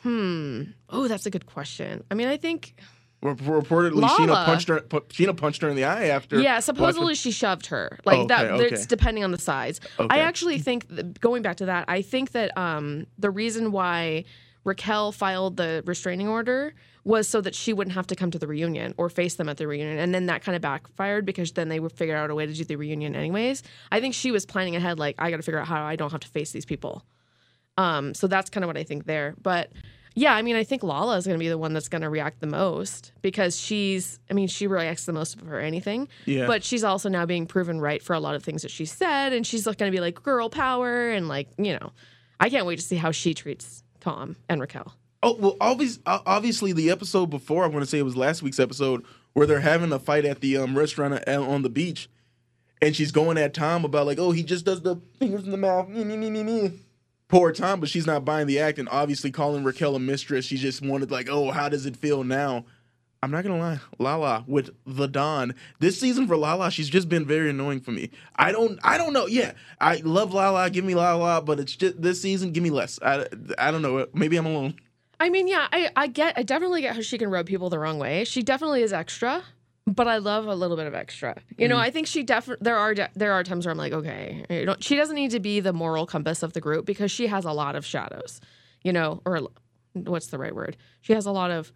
hmm. 0.02 0.64
Oh, 0.90 1.08
that's 1.08 1.26
a 1.26 1.30
good 1.30 1.46
question. 1.46 2.04
I 2.12 2.16
mean, 2.16 2.28
I 2.28 2.36
think 2.36 2.76
Reportedly, 3.24 3.96
Lala. 4.02 4.20
Scheana 4.20 4.46
punched 4.46 4.68
her. 4.68 4.82
Scheana 4.82 5.36
punched 5.38 5.62
her 5.62 5.70
in 5.70 5.76
the 5.76 5.86
eye 5.86 6.06
after. 6.08 6.40
yeah. 6.42 6.60
Supposedly 6.60 7.16
she 7.16 7.32
shoved 7.32 7.68
her. 7.68 7.98
Like 8.06 8.18
Okay, 8.20 8.28
that. 8.28 8.52
okay. 8.52 8.66
It's 8.66 8.86
depending 8.86 9.24
on 9.24 9.32
the 9.32 9.38
size. 9.38 9.80
Okay. 10.00 10.08
I 10.16 10.20
actually 10.20 10.60
think 10.60 10.88
that, 10.90 11.20
going 11.22 11.42
back 11.42 11.58
to 11.58 11.66
that, 11.68 11.86
I 11.88 12.02
think 12.02 12.32
that 12.32 12.56
um 12.58 13.08
the 13.18 13.30
reason 13.32 13.72
why 13.72 14.26
Raquel 14.66 15.12
filed 15.12 15.58
the 15.58 15.84
restraining 15.86 16.28
order 16.28 16.74
was 17.06 17.28
so 17.28 17.42
that 17.42 17.54
she 17.54 17.74
wouldn't 17.74 17.94
have 17.96 18.08
to 18.08 18.16
come 18.16 18.32
to 18.32 18.40
the 18.40 18.48
reunion 18.48 18.94
or 18.98 19.10
face 19.10 19.36
them 19.36 19.50
at 19.50 19.58
the 19.58 19.68
reunion. 19.68 19.98
And 20.00 20.16
then 20.16 20.28
that 20.28 20.42
kind 20.42 20.56
of 20.56 20.62
backfired 20.62 21.26
because 21.26 21.52
then 21.52 21.68
they 21.68 21.82
would 21.82 21.92
figure 21.92 22.16
out 22.16 22.30
a 22.30 22.36
way 22.36 22.46
to 22.46 22.54
do 22.54 22.64
the 22.64 22.78
reunion 22.78 23.14
anyways. 23.14 23.62
I 23.92 24.00
think 24.00 24.14
she 24.14 24.32
was 24.32 24.46
planning 24.46 24.78
ahead, 24.78 25.00
like, 25.00 25.16
I 25.20 25.30
got 25.30 25.36
to 25.38 25.44
figure 25.44 25.60
out 25.60 25.68
how 25.68 25.84
I 25.84 25.98
don't 25.98 26.12
have 26.14 26.22
to 26.22 26.30
face 26.30 26.54
these 26.54 26.66
people. 26.66 27.04
Um, 27.78 28.14
so 28.14 28.28
that's 28.28 28.50
kind 28.50 28.64
of 28.64 28.70
what 28.70 28.78
I 28.78 28.84
think 28.84 29.06
there. 29.06 29.36
But 29.42 29.74
yeah, 30.16 30.34
I 30.34 30.42
mean, 30.42 30.56
I 30.56 30.64
think 30.64 30.84
Lala 30.84 31.18
is 31.18 31.26
going 31.26 31.38
to 31.38 31.44
be 31.44 31.50
the 31.50 31.58
one 31.58 31.74
that's 31.74 31.90
going 31.90 32.04
to 32.04 32.10
react 32.10 32.40
the 32.40 32.48
most 32.48 33.14
because 33.22 33.60
she's, 33.60 34.20
I 34.30 34.34
mean, 34.34 34.48
she 34.48 34.68
reacts 34.68 35.06
the 35.06 35.14
most 35.14 35.40
for 35.40 35.60
anything. 35.60 36.08
Yeah. 36.26 36.46
But 36.46 36.64
she's 36.64 36.84
also 36.84 37.10
now 37.10 37.26
being 37.26 37.48
proven 37.48 37.82
right 37.82 38.02
for 38.02 38.14
a 38.14 38.20
lot 38.20 38.36
of 38.36 38.44
things 38.44 38.62
that 38.62 38.72
she 38.72 38.86
said. 38.86 39.34
And 39.34 39.46
she's 39.46 39.64
going 39.64 39.76
to 39.78 39.92
be 39.92 40.00
like 40.00 40.22
girl 40.22 40.50
power. 40.50 41.10
And 41.10 41.28
like, 41.28 41.50
you 41.58 41.74
know, 41.74 41.92
I 42.40 42.50
can't 42.50 42.66
wait 42.66 42.76
to 42.76 42.86
see 42.86 42.98
how 42.98 43.12
she 43.12 43.34
treats 43.34 43.84
Tom 44.02 44.36
and 44.48 44.62
Raquel. 44.62 44.94
Oh 45.24 45.38
well, 45.40 45.58
obviously, 45.62 46.04
obviously, 46.06 46.74
the 46.74 46.92
episode 46.92 47.28
before, 47.28 47.64
I 47.64 47.68
want 47.68 47.86
to 47.86 47.90
say 47.90 47.98
it 47.98 48.04
was 48.04 48.18
last 48.18 48.44
week's 48.44 48.60
episode 48.60 49.06
where 49.32 49.48
they're 49.48 49.62
having 49.62 49.92
a 49.94 50.00
fight 50.00 50.26
at 50.26 50.42
the 50.42 50.58
um, 50.58 50.78
restaurant 50.78 51.26
on 51.28 51.62
the 51.62 51.70
beach, 51.70 52.10
and 52.82 52.94
she's 52.94 53.14
going 53.14 53.38
at 53.38 53.54
Tom 53.54 53.86
about 53.86 54.06
like, 54.06 54.20
oh, 54.20 54.32
he 54.32 54.44
just 54.44 54.66
does 54.66 54.82
the 54.82 54.98
fingers 55.20 55.46
in 55.46 55.52
the 55.52 55.58
mouth, 55.58 55.88
Poor 57.34 57.52
Tom, 57.52 57.80
but 57.80 57.90
she's 57.90 58.06
not 58.06 58.24
buying 58.24 58.46
the 58.46 58.60
act, 58.60 58.78
and 58.78 58.88
obviously 58.90 59.32
calling 59.32 59.64
Raquel 59.64 59.96
a 59.96 60.00
mistress. 60.00 60.46
She 60.46 60.56
just 60.56 60.84
wanted 60.84 61.10
like, 61.10 61.30
oh, 61.32 61.50
how 61.50 61.68
does 61.68 61.88
it 61.88 61.98
feel 61.98 62.24
now? 62.24 62.64
I'm 63.24 63.32
not 63.32 63.44
gonna 63.44 63.58
lie, 63.58 63.80
Lala 63.98 64.44
with 64.48 64.70
the 64.86 65.08
Don 65.08 65.56
this 65.80 66.00
season 66.00 66.28
for 66.28 66.38
Lala, 66.38 66.70
she's 66.70 66.90
just 66.90 67.10
been 67.10 67.26
very 67.26 67.50
annoying 67.50 67.80
for 67.80 67.90
me. 67.90 68.12
I 68.36 68.52
don't, 68.52 68.78
I 68.84 69.00
don't 69.00 69.14
know. 69.14 69.26
Yeah, 69.26 69.54
I 69.82 70.02
love 70.04 70.32
Lala, 70.32 70.70
give 70.70 70.86
me 70.86 70.94
Lala, 70.94 71.42
but 71.42 71.60
it's 71.60 71.76
just 71.76 72.00
this 72.00 72.22
season, 72.22 72.52
give 72.52 72.62
me 72.62 72.70
less. 72.70 73.00
I, 73.02 73.26
I 73.58 73.72
don't 73.72 73.82
know. 73.82 74.06
Maybe 74.14 74.38
I'm 74.38 74.46
alone. 74.46 74.76
I 75.20 75.30
mean, 75.30 75.48
yeah, 75.48 75.68
I, 75.72 75.90
I 75.96 76.08
get, 76.08 76.38
I 76.38 76.44
definitely 76.44 76.82
get 76.82 76.96
how 76.96 77.02
she 77.02 77.18
can 77.18 77.32
rub 77.32 77.48
people 77.48 77.70
the 77.72 77.80
wrong 77.80 77.98
way. 77.98 78.26
She 78.26 78.44
definitely 78.44 78.84
is 78.84 78.94
extra, 78.94 79.42
but 79.86 80.08
I 80.08 80.18
love 80.18 80.48
a 80.48 80.56
little 80.56 80.78
bit 80.78 80.88
of 80.88 80.94
extra. 80.96 81.36
You 81.58 81.68
know, 81.68 81.76
Mhm. 81.76 81.80
I 81.82 81.90
think 81.92 82.08
she 82.08 82.24
definitely 82.24 82.64
there 82.64 82.78
are 82.78 82.94
de- 82.94 83.10
there 83.16 83.34
are 83.34 83.44
times 83.44 83.66
where 83.66 83.72
I'm 83.72 83.78
like, 83.78 83.94
okay, 83.94 84.46
you 84.50 84.66
know, 84.66 84.76
she 84.80 84.96
doesn't 84.96 85.16
need 85.16 85.32
to 85.32 85.40
be 85.40 85.60
the 85.60 85.74
moral 85.74 86.06
compass 86.06 86.42
of 86.44 86.54
the 86.54 86.62
group 86.62 86.86
because 86.86 87.12
she 87.12 87.28
has 87.28 87.46
a 87.46 87.52
lot 87.52 87.76
of 87.76 87.86
shadows. 87.86 88.40
You 88.84 88.94
know, 88.94 89.22
or 89.26 89.48
what's 89.94 90.28
the 90.28 90.38
right 90.38 90.54
word? 90.56 90.78
She 91.02 91.14
has 91.14 91.26
a 91.26 91.32
lot 91.32 91.52
of 91.52 91.72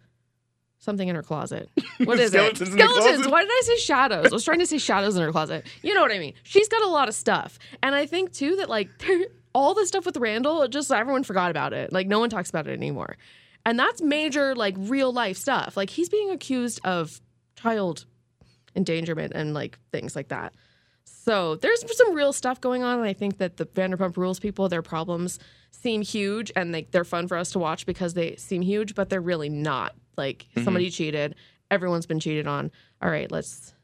something 0.78 1.08
in 1.08 1.16
her 1.16 1.22
closet. 1.22 1.68
What 2.04 2.20
is 2.20 2.30
Skeletons 2.30 2.60
it? 2.60 2.72
Skeletons. 2.72 3.26
Why 3.28 3.42
did 3.42 3.50
I 3.50 3.62
say 3.64 3.76
shadows? 3.78 4.26
I 4.26 4.34
was 4.34 4.44
trying 4.44 4.60
to 4.60 4.66
say 4.66 4.78
shadows 4.78 5.16
in 5.16 5.22
her 5.22 5.32
closet. 5.32 5.66
You 5.82 5.94
know 5.94 6.02
what 6.02 6.12
I 6.12 6.18
mean? 6.20 6.34
She's 6.44 6.68
got 6.68 6.82
a 6.82 6.86
lot 6.88 7.08
of 7.08 7.14
stuff, 7.14 7.58
and 7.82 7.94
I 7.94 8.06
think 8.06 8.32
too 8.32 8.54
that 8.56 8.68
like 8.70 8.88
all 9.54 9.74
the 9.74 9.84
stuff 9.86 10.06
with 10.06 10.16
Randall, 10.16 10.66
just 10.68 10.92
everyone 10.92 11.24
forgot 11.24 11.50
about 11.50 11.72
it. 11.72 11.92
Like 11.92 12.06
no 12.06 12.20
one 12.20 12.30
talks 12.30 12.48
about 12.50 12.68
it 12.68 12.72
anymore, 12.72 13.16
and 13.66 13.76
that's 13.78 14.00
major 14.00 14.54
like 14.54 14.76
real 14.78 15.12
life 15.12 15.36
stuff. 15.36 15.76
Like 15.76 15.90
he's 15.90 16.08
being 16.08 16.30
accused 16.30 16.80
of 16.84 17.20
child 17.62 18.04
endangerment 18.76 19.32
and 19.34 19.54
like 19.54 19.78
things 19.92 20.14
like 20.14 20.28
that. 20.28 20.52
So 21.04 21.56
there's 21.56 21.84
some 21.96 22.14
real 22.14 22.32
stuff 22.32 22.60
going 22.60 22.82
on, 22.82 22.98
and 22.98 23.08
I 23.08 23.12
think 23.12 23.38
that 23.38 23.56
the 23.56 23.66
Vanderpump 23.66 24.16
Rules 24.16 24.38
people, 24.38 24.68
their 24.68 24.82
problems 24.82 25.38
seem 25.70 26.02
huge, 26.02 26.52
and 26.54 26.70
like 26.72 26.90
they're 26.90 27.04
fun 27.04 27.28
for 27.28 27.36
us 27.36 27.50
to 27.52 27.58
watch 27.58 27.86
because 27.86 28.14
they 28.14 28.36
seem 28.36 28.62
huge, 28.62 28.94
but 28.94 29.08
they're 29.08 29.20
really 29.20 29.48
not. 29.48 29.94
Like 30.16 30.46
Mhm. 30.56 30.64
somebody 30.64 30.90
cheated, 30.90 31.34
everyone's 31.70 32.06
been 32.06 32.20
cheated 32.20 32.46
on. 32.46 32.70
All 33.02 33.10
right, 33.10 33.30
let's 33.30 33.74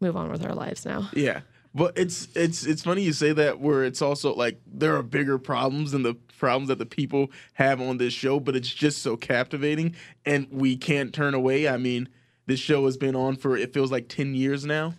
move 0.00 0.16
on 0.16 0.30
with 0.30 0.44
our 0.44 0.54
lives 0.54 0.84
now. 0.84 1.10
Yeah. 1.14 1.40
But 1.74 1.98
it's 1.98 2.28
it's 2.34 2.64
it's 2.64 2.82
funny 2.82 3.02
you 3.02 3.12
say 3.12 3.32
that 3.32 3.60
where 3.60 3.84
it's 3.84 4.00
also 4.00 4.34
like 4.34 4.58
there 4.66 4.96
are 4.96 5.02
bigger 5.02 5.36
problems 5.38 5.92
than 5.92 6.02
the 6.02 6.14
problems 6.38 6.68
that 6.68 6.78
the 6.78 6.86
people 6.86 7.30
have 7.54 7.80
on 7.82 7.98
this 7.98 8.14
show, 8.14 8.40
but 8.40 8.56
it's 8.56 8.72
just 8.72 9.02
so 9.02 9.16
captivating 9.16 9.94
and 10.24 10.46
we 10.50 10.76
can't 10.76 11.12
turn 11.12 11.34
away. 11.34 11.68
I 11.68 11.76
mean, 11.76 12.08
this 12.46 12.60
show 12.60 12.84
has 12.86 12.96
been 12.96 13.16
on 13.16 13.36
for 13.36 13.56
it 13.56 13.72
feels 13.74 13.90
like 13.92 14.08
10 14.08 14.34
years 14.34 14.64
now. 14.64 14.94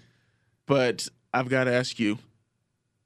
But 0.65 1.07
I've 1.33 1.49
got 1.49 1.63
to 1.65 1.73
ask 1.73 1.97
you, 1.99 2.19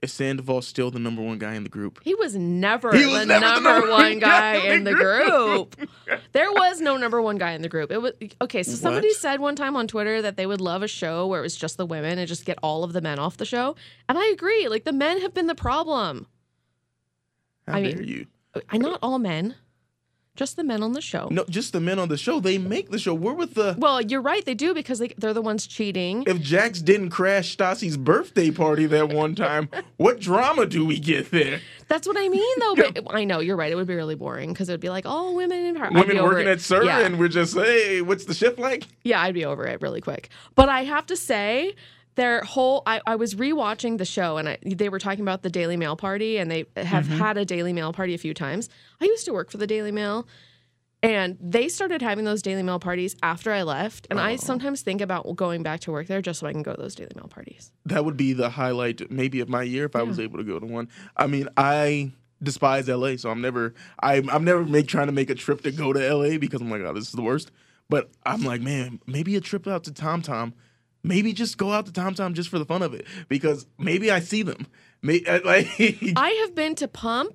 is 0.01 0.11
Sandoval 0.11 0.63
still 0.63 0.89
the 0.89 0.97
number 0.97 1.21
one 1.21 1.37
guy 1.37 1.53
in 1.53 1.61
the 1.63 1.69
group? 1.69 1.99
He 2.03 2.15
was 2.15 2.35
never 2.35 2.91
He 2.91 3.05
was 3.05 3.19
the 3.19 3.25
never 3.27 3.45
the 3.45 3.51
number 3.53 3.69
number 3.69 3.89
one 3.91 4.01
one 4.01 4.19
guy 4.19 4.59
guy 4.59 4.73
in 4.73 4.83
the 4.83 4.93
group. 4.95 5.75
there 6.31 6.51
was 6.51 6.81
no 6.81 6.97
number 6.97 7.21
one 7.21 7.37
guy 7.37 7.51
in 7.51 7.61
the 7.61 7.69
group. 7.69 7.91
It 7.91 7.99
was 7.99 8.13
okay. 8.41 8.63
So 8.63 8.71
somebody 8.71 9.09
What? 9.09 9.17
said 9.17 9.39
one 9.39 9.55
time 9.55 9.75
on 9.75 9.87
Twitter 9.87 10.19
that 10.23 10.37
they 10.37 10.47
would 10.47 10.59
love 10.59 10.81
a 10.81 10.87
show 10.87 11.27
where 11.27 11.39
it 11.39 11.43
was 11.43 11.55
just 11.55 11.77
the 11.77 11.85
women 11.85 12.17
and 12.17 12.27
just 12.27 12.45
get 12.45 12.57
all 12.63 12.83
of 12.83 12.93
the 12.93 13.01
men 13.01 13.19
off 13.19 13.37
the 13.37 13.45
show. 13.45 13.75
And 14.09 14.17
I 14.17 14.25
agree. 14.29 14.67
Like 14.69 14.85
the 14.85 14.91
men 14.93 15.21
have 15.21 15.35
been 15.35 15.45
the 15.45 15.53
problem. 15.53 16.25
How 17.67 17.75
I 17.75 17.83
dare 17.83 17.97
mean- 17.97 18.07
you? 18.07 18.25
I 18.69 18.77
not 18.79 18.97
all 19.03 19.19
men, 19.19 19.53
just 20.35 20.55
the 20.55 20.63
men 20.63 20.81
on 20.81 20.93
the 20.93 21.01
show. 21.01 21.27
No, 21.29 21.43
just 21.49 21.73
the 21.73 21.81
men 21.81 21.99
on 21.99 22.07
the 22.07 22.17
show. 22.17 22.39
They 22.39 22.57
make 22.57 22.89
the 22.89 22.97
show. 22.99 23.13
We're 23.13 23.33
with 23.33 23.53
the 23.53 23.75
Well, 23.77 24.01
you're 24.01 24.21
right. 24.21 24.43
They 24.45 24.53
do 24.53 24.73
because 24.73 24.99
they, 24.99 25.09
they're 25.17 25.33
the 25.33 25.41
ones 25.41 25.67
cheating. 25.67 26.23
if 26.25 26.39
Jax 26.39 26.81
didn't 26.81 27.09
crash 27.09 27.55
Stassi's 27.55 27.97
birthday 27.97 28.49
party 28.49 28.85
that 28.87 29.09
one 29.09 29.35
time, 29.35 29.69
what 29.97 30.19
drama 30.19 30.65
do 30.65 30.85
we 30.85 30.99
get 30.99 31.31
there? 31.31 31.59
That's 31.89 32.07
what 32.07 32.17
I 32.17 32.29
mean, 32.29 32.59
though. 32.59 32.75
But 32.75 33.05
I 33.15 33.25
know 33.25 33.39
you're 33.39 33.57
right. 33.57 33.71
It 33.71 33.75
would 33.75 33.87
be 33.87 33.95
really 33.95 34.15
boring 34.15 34.53
because 34.53 34.69
it 34.69 34.73
would 34.73 34.79
be 34.79 34.89
like, 34.89 35.05
oh, 35.07 35.33
women 35.33 35.65
in 35.65 35.75
power. 35.75 35.89
Women 35.91 36.23
working 36.23 36.47
it. 36.47 36.51
at 36.51 36.61
SUR, 36.61 36.83
Yeah. 36.85 36.99
and 37.01 37.19
we're 37.19 37.27
just, 37.27 37.53
hey, 37.55 38.01
what's 38.01 38.25
the 38.25 38.33
shift 38.33 38.57
like? 38.57 38.85
Yeah, 39.03 39.21
I'd 39.21 39.33
be 39.33 39.43
over 39.45 39.65
it 39.67 39.81
really 39.81 40.01
quick. 40.01 40.29
But 40.55 40.69
I 40.69 40.85
have 40.85 41.05
to 41.07 41.17
say, 41.17 41.75
their 42.15 42.41
whole 42.41 42.83
I, 42.85 43.01
I 43.07 43.15
was 43.15 43.35
rewatching 43.35 43.97
the 43.97 44.05
show 44.05 44.37
and 44.37 44.49
I, 44.49 44.57
they 44.65 44.89
were 44.89 44.99
talking 44.99 45.21
about 45.21 45.41
the 45.43 45.49
Daily 45.49 45.77
Mail 45.77 45.95
party 45.95 46.37
and 46.37 46.49
they 46.51 46.65
have 46.77 47.05
Mm-hmm. 47.05 47.13
Mhm. 47.13 47.17
had 47.17 47.37
a 47.37 47.45
Daily 47.45 47.73
Mail 47.73 47.93
party 47.93 48.13
a 48.13 48.17
few 48.17 48.33
times. 48.33 48.69
I 48.99 49.05
used 49.05 49.25
to 49.25 49.33
work 49.33 49.49
for 49.51 49.57
the 49.57 49.67
Daily 49.67 49.91
Mail 49.91 50.27
and 51.03 51.37
they 51.41 51.67
started 51.67 52.01
having 52.03 52.25
those 52.25 52.41
Daily 52.43 52.61
Mail 52.61 52.77
parties 52.79 53.15
after 53.23 53.51
I 53.51 53.63
left. 53.63 54.05
And 54.11 54.19
Oh. 54.19 54.23
I 54.23 54.35
sometimes 54.35 54.81
think 54.81 55.01
about 55.01 55.35
going 55.35 55.63
back 55.63 55.79
to 55.81 55.91
work 55.91 56.05
there 56.07 56.21
just 56.21 56.39
so 56.39 56.47
I 56.47 56.51
can 56.51 56.61
go 56.61 56.73
to 56.75 56.81
those 56.81 56.93
Daily 56.95 57.11
Mail 57.15 57.27
parties. 57.27 57.71
That 57.85 58.05
would 58.05 58.17
be 58.17 58.33
the 58.33 58.51
highlight, 58.51 59.09
maybe, 59.09 59.39
of 59.39 59.49
my 59.49 59.63
year 59.63 59.85
if 59.85 59.95
I 59.95 60.03
was 60.03 60.19
able 60.19 60.37
to 60.37 60.43
go 60.43 60.59
to 60.59 60.65
one. 60.65 60.89
I 61.17 61.25
mean, 61.25 61.47
I 61.57 62.11
despise 62.43 62.87
LA, 62.87 63.15
so 63.17 63.31
I'm 63.31 63.41
never, 63.41 63.73
I'm, 64.01 64.29
I'm 64.29 64.43
never 64.43 64.63
make 64.63 64.87
trying 64.87 65.07
to 65.07 65.11
make 65.13 65.29
a 65.31 65.35
trip 65.35 65.61
to 65.61 65.71
go 65.71 65.91
to 65.91 66.13
LA 66.15 66.37
because 66.37 66.61
I'm 66.61 66.69
like, 66.69 66.81
oh, 66.81 66.93
this 66.93 67.05
is 67.05 67.13
the 67.13 67.21
worst. 67.23 67.49
But 67.89 68.09
I'm 68.23 68.43
like, 68.43 68.61
man, 68.61 68.99
maybe 69.07 69.35
a 69.35 69.41
trip 69.41 69.67
out 69.67 69.83
to 69.85 69.91
Tom 69.91 70.21
Tom, 70.21 70.53
maybe 71.03 71.33
just 71.33 71.57
go 71.57 71.71
out 71.71 71.85
to 71.87 71.93
Tom 71.93 72.13
Tom 72.13 72.33
just 72.33 72.49
for 72.49 72.59
the 72.59 72.65
fun 72.65 72.81
of 72.81 72.93
it 72.93 73.05
because 73.29 73.65
maybe 73.79 74.11
I 74.11 74.19
see 74.19 74.43
them. 74.43 74.67
May, 75.01 75.23
uh, 75.25 75.39
like, 75.45 75.67
I 76.15 76.29
have 76.45 76.53
been 76.55 76.75
to 76.75 76.87
Pump 76.87 77.33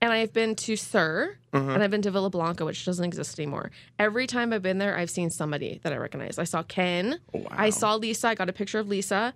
and 0.00 0.12
I've 0.12 0.32
been 0.32 0.54
to 0.56 0.76
SUR 0.76 1.36
Uh-huh. 1.52 1.70
and 1.72 1.82
I've 1.82 1.90
been 1.90 2.02
to 2.02 2.10
Villa 2.10 2.30
Blanca, 2.30 2.64
which 2.64 2.84
doesn't 2.84 3.04
exist 3.04 3.38
anymore. 3.38 3.70
Every 3.98 4.26
time 4.26 4.52
I've 4.52 4.62
been 4.62 4.78
there, 4.78 4.96
I've 4.96 5.10
seen 5.10 5.30
somebody 5.30 5.80
that 5.82 5.92
I 5.92 5.96
recognize. 5.96 6.38
I 6.38 6.44
saw 6.44 6.62
Ken. 6.62 7.18
I 7.50 7.70
saw 7.70 7.94
Lisa. 7.96 8.28
I 8.28 8.34
got 8.34 8.48
a 8.48 8.52
picture 8.52 8.78
of 8.78 8.88
Lisa. 8.88 9.32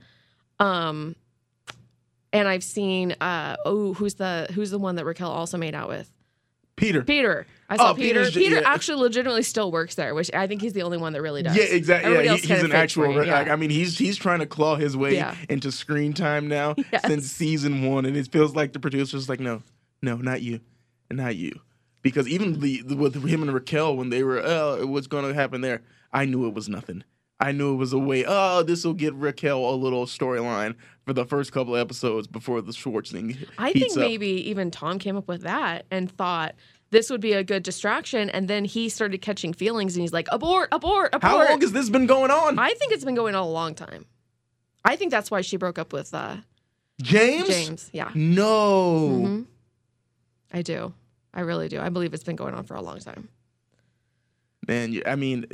Um, 0.61 1.17
and 2.33 2.49
I've 2.49 2.65
seen 2.65 3.13
uh 3.21 3.57
oh 3.67 3.93
who's 3.95 4.15
the 4.15 4.49
who's 4.55 4.71
the 4.71 4.79
one 4.79 4.95
that 4.97 5.05
Raquel 5.05 5.31
also 5.31 5.59
made 5.59 5.75
out 5.75 5.89
with 5.89 6.11
Peter. 6.77 7.03
Peter. 7.03 7.47
I 7.69 7.77
saw 7.77 7.91
Oh, 7.91 7.95
Peter. 7.95 8.21
Peter's 8.21 8.35
Peter 8.35 8.61
yeah. 8.61 8.63
actually 8.73 9.01
legitimately 9.03 9.43
still 9.43 9.71
works 9.71 9.95
there, 9.95 10.15
which 10.15 10.31
I 10.35 10.47
think 10.47 10.63
he's 10.63 10.73
the 10.73 10.83
only 10.83 10.99
one 10.99 11.13
that 11.13 11.23
really 11.23 11.43
does. 11.43 11.57
Yeah, 11.57 11.65
exactly. 11.65 12.07
Everybody 12.13 12.29
Yeah, 12.29 12.37
he- 12.37 12.55
he's 12.55 12.63
an 12.65 12.73
actual. 12.73 13.13
for 13.13 13.25
yeah. 13.25 13.39
Like, 13.39 13.49
I 13.49 13.57
mean, 13.57 13.71
he's 13.71 13.99
he's 13.99 14.17
trying 14.17 14.41
to 14.41 14.47
claw 14.47 14.77
his 14.77 14.97
way 14.97 15.15
Yeah. 15.15 15.35
into 15.49 15.71
screen 15.71 16.13
time 16.13 16.49
now 16.49 16.75
Yes. 16.93 17.07
since 17.07 17.31
season 17.31 17.83
one, 17.91 18.05
and 18.07 18.17
it 18.17 18.31
feels 18.33 18.55
like 18.57 18.73
the 18.73 18.81
producer's 18.81 19.29
like, 19.29 19.41
no, 19.41 19.63
no, 20.03 20.17
not 20.17 20.43
you, 20.43 20.61
not 21.11 21.37
you, 21.37 21.61
because 22.03 22.27
even 22.27 22.61
the, 22.61 22.83
the 22.83 22.97
with 22.97 23.23
him 23.23 23.43
and 23.43 23.53
Raquel 23.55 23.97
when 23.97 24.11
they 24.11 24.23
were, 24.23 24.41
oh, 24.45 24.87
what's 24.87 25.07
going 25.07 25.25
to 25.27 25.35
happen 25.35 25.61
there? 25.61 25.83
I 26.13 26.25
knew 26.25 26.47
it 26.47 26.55
was 26.55 26.69
nothing. 26.69 27.05
I 27.43 27.51
knew 27.51 27.75
it 27.75 27.77
was 27.77 27.93
a 27.93 27.99
way. 27.99 28.25
Oh, 28.27 28.63
this 28.63 28.85
will 28.85 28.95
get 28.95 29.15
Raquel 29.15 29.69
a 29.69 29.75
little 29.75 30.07
storyline 30.07 30.77
for 31.05 31.13
the 31.13 31.25
first 31.25 31.51
couple 31.53 31.75
of 31.75 31.81
episodes 31.81 32.29
before 32.29 32.63
the 32.63 32.73
Schwartz 32.73 33.11
thing. 33.11 33.37
I 33.59 33.73
think 33.73 33.91
up. 33.93 33.99
maybe 33.99 34.29
even 34.49 34.71
Tom 34.71 35.01
came 35.01 35.17
up 35.17 35.27
with 35.27 35.43
that 35.43 35.85
and 35.91 36.09
thought 36.11 36.55
this 36.91 37.11
would 37.11 37.21
be 37.21 37.33
a 37.33 37.43
good 37.43 37.65
distraction, 37.65 38.31
and 38.31 38.47
then 38.47 38.65
he 38.65 38.89
started 38.89 39.23
catching 39.23 39.53
feelings, 39.53 39.97
and 39.97 40.03
he's 40.03 40.13
like, 40.13 40.29
abort, 40.31 40.69
abort, 40.71 41.15
abort. 41.15 41.23
How 41.23 41.49
long 41.49 41.61
has 41.63 41.73
this 41.73 41.91
been 41.91 42.07
going 42.07 42.31
on? 42.31 42.61
I 42.61 42.75
think 42.75 42.93
it's 42.93 43.05
been 43.05 43.17
going 43.17 43.35
on 43.35 43.43
a 43.43 43.49
long 43.49 43.75
time. 43.75 44.07
I 44.85 44.95
think 44.95 45.11
that's 45.11 45.31
why 45.31 45.41
she 45.41 45.57
broke 45.57 45.79
up 45.81 45.93
with 45.93 46.15
uh, 46.15 46.37
James. 47.01 47.49
James. 47.49 47.91
Yeah. 47.93 48.11
No. 48.15 49.09
Mhm. 49.25 49.47
I 50.53 50.63
do. 50.63 50.95
I 51.35 51.41
really 51.41 51.69
do. 51.69 51.81
I 51.81 51.89
believe 51.89 52.15
it's 52.15 52.25
been 52.25 52.37
going 52.37 52.55
on 52.55 52.65
for 52.65 52.75
a 52.75 52.83
long 52.83 53.01
time. 53.01 53.29
Man, 54.69 55.01
I 55.07 55.17
mean, 55.17 55.47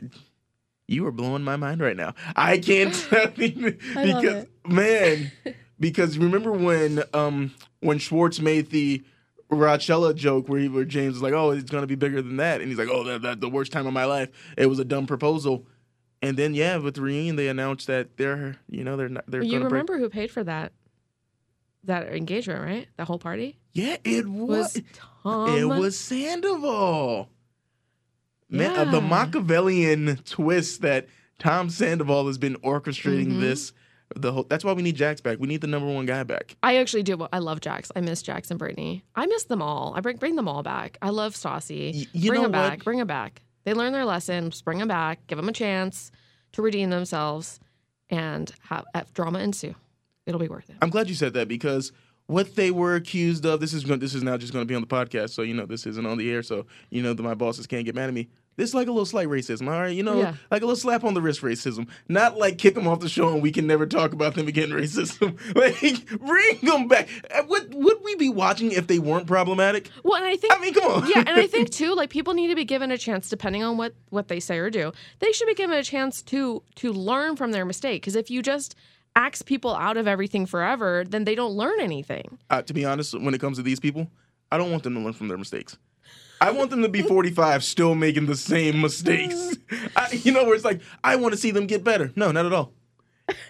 you 0.89 1.07
are 1.07 1.13
blowing 1.13 1.45
my 1.45 1.57
mind 1.57 1.81
right 1.81 1.97
now. 1.97 2.15
I 2.35 2.59
can't 2.59 2.93
tell 3.11 3.31
you 3.37 3.77
because 3.95 4.47
man, 4.67 5.31
because 5.81 6.19
remember 6.19 6.51
when 6.51 7.03
um 7.15 7.55
when 7.81 7.99
Schwartz 7.99 8.41
made 8.41 8.71
the 8.71 9.05
Rochella 9.51 10.15
joke 10.15 10.49
where 10.49 10.61
he 10.61 10.69
where 10.69 10.85
James 10.85 11.15
was 11.15 11.23
like, 11.23 11.33
"Oh, 11.35 11.51
it's 11.53 11.71
gonna 11.71 11.87
be 11.87 11.95
bigger 11.95 12.21
than 12.21 12.37
that," 12.39 12.61
and 12.61 12.69
he's 12.69 12.79
like, 12.79 12.89
"Oh, 12.91 13.05
that 13.05 13.23
that 13.23 13.41
the 13.41 13.49
worst 13.49 13.71
time 13.71 13.87
of 13.87 13.93
my 13.93 14.05
life. 14.05 14.31
It 14.57 14.67
was 14.67 14.79
a 14.79 14.85
dumb 14.85 15.07
proposal." 15.07 15.67
And 16.21 16.37
then 16.37 16.53
yeah, 16.53 16.77
with 16.79 16.95
the 16.95 17.03
reunion, 17.03 17.37
they 17.37 17.49
announced 17.49 17.87
that 17.87 18.17
they're 18.17 18.57
you 18.69 18.83
know 18.83 18.97
they're 18.97 19.09
not 19.09 19.25
they're 19.29 19.43
you 19.43 19.53
gonna 19.53 19.61
break. 19.69 19.73
remember 19.73 19.99
who 19.99 20.09
paid 20.09 20.31
for 20.31 20.43
that 20.45 20.73
that 21.85 22.09
engagement, 22.13 22.61
right? 22.63 22.89
That 22.97 23.07
whole 23.07 23.19
party 23.19 23.59
Yeah, 23.73 23.97
it 24.05 24.27
was. 24.29 24.75
was 24.75 24.83
Tom. 24.95 25.49
it 25.57 25.65
was 25.65 25.99
Sandoval. 25.99 27.29
Man, 28.51 28.77
uh, 28.77 28.91
the 28.91 29.01
Machiavellian 29.01 30.17
twist 30.25 30.81
that 30.83 31.07
Tom 31.39 31.71
Sandoval 31.71 32.27
has 32.27 32.39
been 32.39 32.57
orchestrating 32.57 33.33
Mhm. 33.35 33.41
this. 33.41 33.73
The 34.17 34.33
whole, 34.33 34.45
that's 34.45 34.65
why 34.65 34.73
we 34.73 34.83
need 34.83 34.97
Jax 34.97 35.21
back. 35.21 35.39
We 35.39 35.47
need 35.49 35.61
the 35.61 35.67
number 35.67 35.87
one 35.87 36.07
guy 36.07 36.23
back. 36.23 36.57
I 36.63 36.77
actually 36.77 37.03
do. 37.03 37.29
I 37.31 37.39
love 37.41 37.61
Jax. 37.61 37.93
I 37.95 38.01
miss 38.01 38.23
Jax 38.23 38.51
and 38.51 38.59
Brittany. 38.59 39.05
I 39.15 39.27
miss 39.27 39.45
them 39.45 39.61
all. 39.61 39.93
I 39.95 40.01
bring 40.01 40.17
bring 40.17 40.35
them 40.37 40.49
all 40.49 40.63
back. 40.63 40.97
I 41.03 41.11
love 41.11 41.35
Stassi. 41.35 42.09
you 42.13 42.31
bring 42.31 42.43
them 42.43 42.53
what? 42.53 42.71
back. 42.71 42.85
Bring 42.85 42.99
them 42.99 43.07
back. 43.07 43.43
They 43.65 43.75
learn 43.75 43.93
their 43.93 44.07
lessons. 44.07 44.63
Bring 44.63 44.79
them 44.79 44.89
back. 44.89 45.27
Give 45.27 45.37
them 45.37 45.49
a 45.49 45.53
chance 45.53 46.11
to 46.53 46.63
redeem 46.63 46.89
themselves, 46.89 47.61
and 48.09 48.51
have, 48.63 48.87
have 48.95 49.13
drama 49.13 49.41
ensue. 49.41 49.75
It'll 50.25 50.41
be 50.41 50.49
worth 50.49 50.71
it. 50.71 50.77
I'm 50.81 50.89
glad 50.89 51.11
you 51.11 51.15
said 51.15 51.35
that 51.35 51.47
because 51.49 51.93
what 52.29 52.55
they 52.55 52.71
were 52.71 52.95
accused 52.95 53.45
of. 53.45 53.59
This 53.61 53.73
is 53.75 53.83
going. 53.85 53.99
This 53.99 54.15
is 54.15 54.23
now 54.23 54.37
just 54.37 54.53
going 54.53 54.63
to 54.65 54.69
be 54.69 54.75
on 54.77 54.81
the 54.83 54.87
podcast, 54.87 55.31
so 55.31 55.43
you 55.43 55.55
know 55.55 55.67
this 55.67 55.85
isn't 55.87 56.07
on 56.07 56.17
the 56.17 56.31
air. 56.31 56.43
So 56.45 56.65
you 56.91 57.03
know 57.03 57.13
that 57.13 57.23
my 57.23 57.35
bosses 57.35 57.67
can't 57.67 57.85
get 57.85 57.95
mad 57.97 58.09
at 58.09 58.15
me. 58.15 58.29
This 58.57 58.71
is 58.71 58.75
like 58.75 58.89
a 58.89 58.91
little 58.91 59.07
slight 59.07 59.29
racism, 59.29 59.69
all 59.73 59.81
right? 59.81 59.95
You 59.95 60.03
know, 60.03 60.19
Yeah. 60.19 60.35
like 60.51 60.63
a 60.63 60.67
little 60.67 60.75
slap 60.75 61.05
on 61.05 61.15
the 61.15 61.23
wrist 61.23 61.43
racism. 61.43 61.87
Not 62.09 62.39
like 62.39 62.59
kick 62.59 62.75
them 62.75 62.89
off 62.89 62.99
the 62.99 63.09
show 63.09 63.33
and 63.33 63.41
we 63.41 63.53
can 63.53 63.69
never 63.69 63.87
talk 63.87 64.13
about 64.13 64.35
them 64.35 64.49
again 64.49 64.71
racism. 64.83 65.39
like 65.55 66.07
bring 66.19 66.59
them 66.63 66.89
back. 66.89 67.09
Would 67.47 67.73
would 67.73 67.99
we 68.03 68.17
be 68.17 68.29
watching 68.29 68.73
if 68.73 68.89
they 68.89 68.99
weren't 68.99 69.29
problematic? 69.29 69.91
Well, 70.03 70.17
and 70.17 70.25
I 70.27 70.35
think 70.37 70.53
I 70.53 70.59
mean, 70.61 70.75
come 70.75 70.91
on. 70.91 71.09
yeah, 71.09 71.19
and 71.21 71.31
I 71.31 71.47
think 71.55 71.71
too, 71.71 71.95
like 71.95 72.11
people 72.11 72.35
need 72.35 72.49
to 72.49 72.57
be 72.57 72.65
given 72.65 72.91
a 72.91 72.99
chance, 72.99 73.29
depending 73.29 73.63
on 73.63 73.77
what 73.77 73.95
what 74.11 74.27
they 74.27 74.41
say 74.41 74.59
or 74.59 74.71
do. 74.71 74.93
They 75.21 75.31
should 75.33 75.47
be 75.47 75.55
given 75.55 75.79
a 75.79 75.85
chance 75.85 76.21
to 76.23 76.63
to 76.77 76.93
learn 76.93 77.37
from 77.37 77.53
their 77.53 77.65
mistake. 77.65 78.03
Because 78.03 78.17
if 78.17 78.29
you 78.29 78.43
just 78.43 78.75
axe 79.19 79.43
people 79.43 79.75
out 79.75 79.97
of 79.97 80.07
everything 80.07 80.47
forever, 80.47 81.05
then 81.07 81.25
they 81.25 81.35
don't 81.35 81.53
learn 81.53 81.81
anything. 81.81 82.39
uh, 82.51 82.63
to 82.63 82.73
be 82.73 82.85
honest, 82.85 83.19
when 83.21 83.35
it 83.35 83.41
comes 83.41 83.57
to 83.59 83.63
these 83.63 83.81
people, 83.81 84.09
I 84.51 84.57
don't 84.57 84.71
want 84.71 84.85
them 84.85 84.95
to 84.95 85.01
learn 85.01 85.13
from 85.13 85.29
their 85.29 85.37
mistakes. 85.37 85.77
I 86.41 86.53
want 86.53 86.71
them 86.71 86.83
to 86.83 86.89
be 86.89 87.03
45 87.03 87.65
still 87.65 87.97
making 87.97 88.27
the 88.27 88.37
same 88.37 88.81
mistakes. 88.81 89.57
I, 89.97 90.13
you 90.13 90.31
know, 90.31 90.45
where 90.45 90.55
it's 90.55 90.65
like, 90.65 90.81
I 91.03 91.17
want 91.17 91.33
to 91.35 91.37
see 91.39 91.51
them 91.51 91.67
get 91.67 91.83
better. 91.83 92.13
No, 92.15 92.31
not 92.31 92.47
at 92.47 92.53
all. 92.53 92.73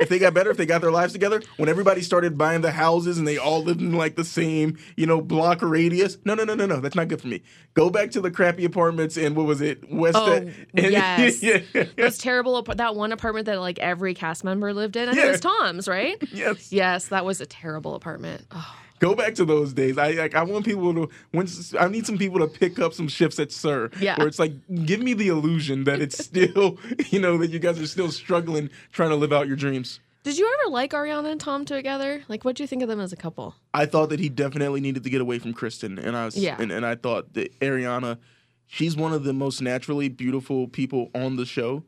If 0.00 0.08
they 0.08 0.18
got 0.18 0.34
better, 0.34 0.50
if 0.50 0.56
they 0.56 0.66
got 0.66 0.80
their 0.80 0.90
lives 0.90 1.12
together, 1.12 1.42
when 1.56 1.68
everybody 1.68 2.02
started 2.02 2.36
buying 2.36 2.60
the 2.62 2.70
houses 2.72 3.18
and 3.18 3.26
they 3.26 3.36
all 3.38 3.62
lived 3.62 3.80
in 3.80 3.92
like 3.92 4.16
the 4.16 4.24
same, 4.24 4.78
you 4.96 5.06
know, 5.06 5.20
block 5.20 5.62
radius, 5.62 6.18
no, 6.24 6.34
no, 6.34 6.44
no, 6.44 6.54
no, 6.54 6.66
no, 6.66 6.80
that's 6.80 6.94
not 6.94 7.08
good 7.08 7.20
for 7.20 7.28
me. 7.28 7.42
Go 7.74 7.90
back 7.90 8.10
to 8.12 8.20
the 8.20 8.30
crappy 8.30 8.64
apartments 8.64 9.16
and 9.16 9.36
what 9.36 9.46
was 9.46 9.60
it, 9.60 9.90
West? 9.92 10.16
Oh, 10.18 10.32
and- 10.32 10.54
yes. 10.74 11.42
yeah, 11.42 11.84
Those 11.96 12.18
terrible 12.18 12.62
that 12.62 12.94
one 12.96 13.12
apartment 13.12 13.46
that 13.46 13.60
like 13.60 13.78
every 13.78 14.14
cast 14.14 14.44
member 14.44 14.72
lived 14.72 14.96
in. 14.96 15.08
I 15.08 15.12
think 15.14 15.26
it 15.26 15.30
was 15.30 15.40
Tom's, 15.40 15.88
right? 15.88 16.16
yes. 16.32 16.72
Yes, 16.72 17.08
that 17.08 17.24
was 17.24 17.40
a 17.40 17.46
terrible 17.46 17.94
apartment. 17.94 18.46
Oh, 18.50 18.76
Go 19.00 19.14
back 19.14 19.34
to 19.36 19.44
those 19.44 19.72
days. 19.72 19.98
I 19.98 20.10
like. 20.12 20.34
I 20.34 20.42
want 20.42 20.64
people 20.64 20.92
to. 20.94 21.08
When 21.30 21.46
I 21.78 21.88
need 21.88 22.06
some 22.06 22.18
people 22.18 22.38
to 22.40 22.46
pick 22.46 22.78
up 22.78 22.92
some 22.94 23.08
shifts 23.08 23.38
at 23.38 23.52
SUR. 23.52 23.90
Yeah. 24.00 24.16
Where 24.18 24.26
it's 24.26 24.38
like, 24.38 24.52
give 24.84 25.00
me 25.00 25.14
the 25.14 25.28
illusion 25.28 25.84
that 25.84 26.00
it's 26.00 26.22
still, 26.24 26.78
you 27.10 27.20
know, 27.20 27.36
that 27.38 27.50
you 27.50 27.58
guys 27.58 27.80
are 27.80 27.86
still 27.86 28.10
struggling 28.10 28.70
trying 28.92 29.10
to 29.10 29.16
live 29.16 29.32
out 29.32 29.46
your 29.46 29.56
dreams. 29.56 30.00
Did 30.24 30.36
you 30.36 30.52
ever 30.60 30.70
like 30.70 30.90
Ariana 30.92 31.30
and 31.30 31.40
Tom 31.40 31.64
together? 31.64 32.22
Like, 32.28 32.44
what 32.44 32.56
do 32.56 32.62
you 32.62 32.66
think 32.66 32.82
of 32.82 32.88
them 32.88 33.00
as 33.00 33.12
a 33.12 33.16
couple? 33.16 33.54
I 33.72 33.86
thought 33.86 34.10
that 34.10 34.20
he 34.20 34.28
definitely 34.28 34.80
needed 34.80 35.04
to 35.04 35.10
get 35.10 35.20
away 35.20 35.38
from 35.38 35.54
Kristen, 35.54 35.98
and 35.98 36.16
I 36.16 36.24
was, 36.26 36.36
Yeah. 36.36 36.56
and, 36.60 36.70
and 36.72 36.84
I 36.84 36.96
thought 36.96 37.32
that 37.34 37.58
Ariana, 37.60 38.18
she's 38.66 38.96
one 38.96 39.12
of 39.14 39.24
the 39.24 39.32
most 39.32 39.62
naturally 39.62 40.08
beautiful 40.08 40.68
people 40.68 41.10
on 41.14 41.36
the 41.36 41.46
show. 41.46 41.84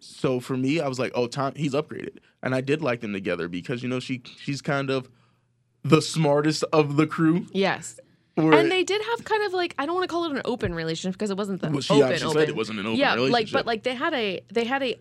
So 0.00 0.40
for 0.40 0.56
me, 0.56 0.80
I 0.80 0.88
was 0.88 0.98
like, 0.98 1.12
oh, 1.14 1.26
Tom, 1.28 1.52
he's 1.54 1.72
upgraded, 1.74 2.18
and 2.42 2.52
I 2.54 2.62
did 2.62 2.82
like 2.82 3.00
them 3.00 3.12
together 3.12 3.46
because 3.48 3.82
you 3.82 3.88
know 3.88 4.00
she 4.00 4.22
she's 4.38 4.60
kind 4.60 4.90
of 4.90 5.08
the 5.84 6.00
smartest 6.02 6.64
of 6.72 6.96
the 6.96 7.06
crew. 7.06 7.46
Yes. 7.52 8.00
Where- 8.36 8.52
and 8.54 8.70
they 8.70 8.82
did 8.82 9.00
have 9.02 9.24
kind 9.24 9.44
of 9.44 9.52
like 9.52 9.74
I 9.78 9.86
don't 9.86 9.94
want 9.94 10.08
to 10.08 10.12
call 10.12 10.24
it 10.24 10.32
an 10.32 10.42
open 10.44 10.74
relationship 10.74 11.16
because 11.16 11.30
it 11.30 11.36
wasn't 11.36 11.60
the 11.60 11.70
Well, 11.70 11.80
she 11.80 11.92
open 12.02 12.18
said 12.18 12.48
it 12.48 12.56
wasn't 12.56 12.80
an 12.80 12.86
open 12.86 12.98
relationship. 12.98 13.26
yeah, 13.28 13.32
like 13.32 13.52
but 13.52 13.66
like 13.66 13.82
they 13.84 13.94
had 13.94 14.12
a 14.14 14.40
they 14.52 14.64
had 14.64 14.82
a 14.82 14.96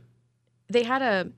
they 0.69 0.83
had 0.83 1.01
a 1.01 1.31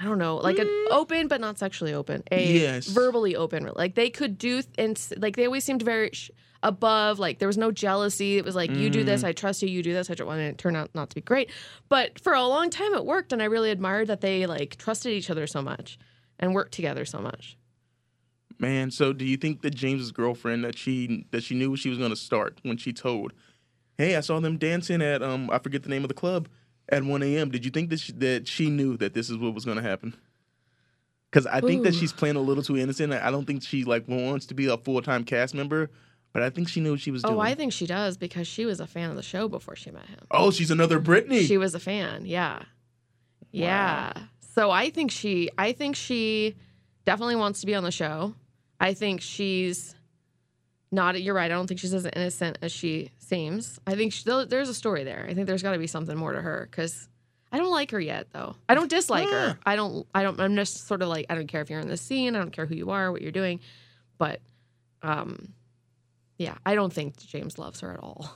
I 0.00 0.04
don't 0.04 0.18
know 0.18 0.36
like 0.38 0.58
an 0.58 0.68
open 0.90 1.28
but 1.28 1.40
not 1.40 1.58
sexually 1.58 1.92
open 1.92 2.22
a 2.32 2.48
Mm. 2.48 2.60
Yes. 2.60 2.86
verbally 2.88 3.36
open 3.36 3.70
like 3.76 3.94
they 3.94 4.08
could 4.10 4.38
do 4.38 4.62
th- 4.62 4.74
and 4.78 4.98
like 5.18 5.36
they 5.36 5.44
always 5.46 5.64
seemed 5.64 5.82
very 5.82 6.10
sh- 6.12 6.30
above 6.62 7.18
like 7.18 7.38
there 7.38 7.46
was 7.48 7.58
no 7.58 7.70
jealousy 7.70 8.38
it 8.38 8.44
was 8.44 8.54
like 8.56 8.70
you 8.70 8.88
do 8.88 9.02
Mm. 9.02 9.06
this 9.06 9.22
I 9.22 9.32
trust 9.32 9.62
you 9.62 9.68
you 9.68 9.82
do 9.82 9.92
this 9.92 10.10
I 10.10 10.14
don't 10.14 10.26
want 10.26 10.40
it 10.40 10.56
turned 10.58 10.76
out 10.76 10.90
not 10.94 11.10
to 11.10 11.14
be 11.14 11.20
great 11.20 11.50
but 11.88 12.18
for 12.18 12.32
a 12.32 12.42
long 12.44 12.70
time 12.70 12.94
it 12.94 13.04
worked 13.04 13.32
and 13.32 13.42
I 13.42 13.44
really 13.46 13.70
admired 13.70 14.08
that 14.08 14.22
they 14.22 14.46
like 14.46 14.76
trusted 14.76 15.12
each 15.12 15.28
other 15.28 15.46
so 15.46 15.60
much 15.60 15.98
and 16.38 16.54
worked 16.54 16.72
together 16.72 17.04
so 17.04 17.18
much. 17.20 17.56
Man, 18.62 18.92
so 18.92 19.12
do 19.12 19.24
you 19.24 19.36
think 19.36 19.62
that 19.62 19.74
James's 19.74 20.12
girlfriend 20.12 20.62
that 20.62 20.78
she 20.78 21.26
that 21.32 21.42
she 21.42 21.56
knew 21.56 21.74
she 21.74 21.88
was 21.88 21.98
going 21.98 22.10
to 22.10 22.16
start 22.16 22.60
when 22.62 22.76
she 22.76 22.92
told, 22.92 23.32
"Hey, 23.98 24.14
I 24.14 24.20
saw 24.20 24.38
them 24.38 24.56
dancing 24.56 25.02
at 25.02 25.20
um 25.20 25.50
I 25.50 25.58
forget 25.58 25.82
the 25.82 25.88
name 25.88 26.04
of 26.04 26.08
the 26.08 26.14
club 26.14 26.48
at 26.88 27.02
1 27.02 27.22
a.m." 27.24 27.50
Did 27.50 27.64
you 27.64 27.72
think 27.72 27.90
that 27.90 27.98
she, 27.98 28.12
that 28.12 28.46
she 28.46 28.70
knew 28.70 28.96
that 28.98 29.14
this 29.14 29.28
is 29.28 29.36
what 29.36 29.52
was 29.52 29.64
going 29.64 29.78
to 29.78 29.82
happen? 29.82 30.14
Because 31.28 31.44
I 31.46 31.60
think 31.60 31.82
that 31.82 31.94
she's 31.94 32.12
playing 32.12 32.36
a 32.36 32.40
little 32.40 32.62
too 32.62 32.76
innocent. 32.76 33.12
I 33.12 33.32
don't 33.32 33.46
think 33.46 33.64
she 33.64 33.82
like 33.82 34.06
wants 34.06 34.46
to 34.46 34.54
be 34.54 34.66
a 34.66 34.76
full 34.78 35.02
time 35.02 35.24
cast 35.24 35.54
member, 35.54 35.90
but 36.32 36.44
I 36.44 36.50
think 36.50 36.68
she 36.68 36.80
knew 36.80 36.92
what 36.92 37.00
she 37.00 37.10
was 37.10 37.24
doing. 37.24 37.34
Oh, 37.34 37.40
I 37.40 37.56
think 37.56 37.72
she 37.72 37.86
does 37.86 38.16
because 38.16 38.46
she 38.46 38.64
was 38.64 38.78
a 38.78 38.86
fan 38.86 39.10
of 39.10 39.16
the 39.16 39.24
show 39.24 39.48
before 39.48 39.74
she 39.74 39.90
met 39.90 40.06
him. 40.06 40.20
Oh, 40.30 40.52
she's 40.52 40.70
another 40.70 41.00
Brittany. 41.00 41.44
She 41.46 41.58
was 41.58 41.74
a 41.74 41.80
fan, 41.80 42.26
yeah. 42.26 42.62
Yeah. 43.50 44.12
So 44.54 44.70
I 44.70 44.90
think 44.90 45.10
she 45.10 45.50
I 45.58 45.72
think 45.72 45.96
she 45.96 46.54
definitely 47.04 47.36
wants 47.36 47.60
to 47.62 47.66
be 47.66 47.74
on 47.74 47.82
the 47.82 47.90
show. 47.90 48.36
I 48.82 48.94
think 48.94 49.20
she's 49.20 49.94
not 50.90 51.20
you're 51.22 51.34
right. 51.34 51.50
I 51.50 51.54
don't 51.54 51.66
think 51.66 51.80
she's 51.80 51.94
as 51.94 52.04
innocent 52.04 52.58
as 52.60 52.70
she 52.72 53.10
seems. 53.18 53.78
I 53.86 53.94
think 53.94 54.12
she, 54.12 54.24
there's 54.24 54.68
a 54.68 54.74
story 54.74 55.04
there. 55.04 55.24
I 55.26 55.32
think 55.32 55.46
there's 55.46 55.62
got 55.62 55.72
to 55.72 55.78
be 55.78 55.86
something 55.86 56.18
more 56.18 56.32
to 56.32 56.42
her 56.42 56.68
cuz 56.70 57.08
I 57.50 57.58
don't 57.58 57.70
like 57.70 57.92
her 57.92 58.00
yet 58.00 58.26
though. 58.32 58.56
I 58.68 58.74
don't 58.74 58.90
dislike 58.90 59.30
her. 59.30 59.58
I 59.64 59.76
don't 59.76 60.06
I 60.14 60.22
don't 60.22 60.38
I'm 60.40 60.56
just 60.56 60.86
sort 60.86 61.00
of 61.00 61.08
like 61.08 61.26
I 61.30 61.34
don't 61.34 61.46
care 61.46 61.62
if 61.62 61.70
you're 61.70 61.80
in 61.80 61.88
the 61.88 61.96
scene, 61.96 62.36
I 62.36 62.40
don't 62.40 62.50
care 62.50 62.66
who 62.66 62.74
you 62.74 62.90
are, 62.90 63.10
what 63.10 63.22
you're 63.22 63.32
doing, 63.32 63.60
but 64.18 64.40
um 65.02 65.54
yeah, 66.38 66.56
I 66.66 66.74
don't 66.74 66.92
think 66.92 67.16
James 67.18 67.58
loves 67.58 67.80
her 67.80 67.92
at 67.92 68.00
all. 68.00 68.28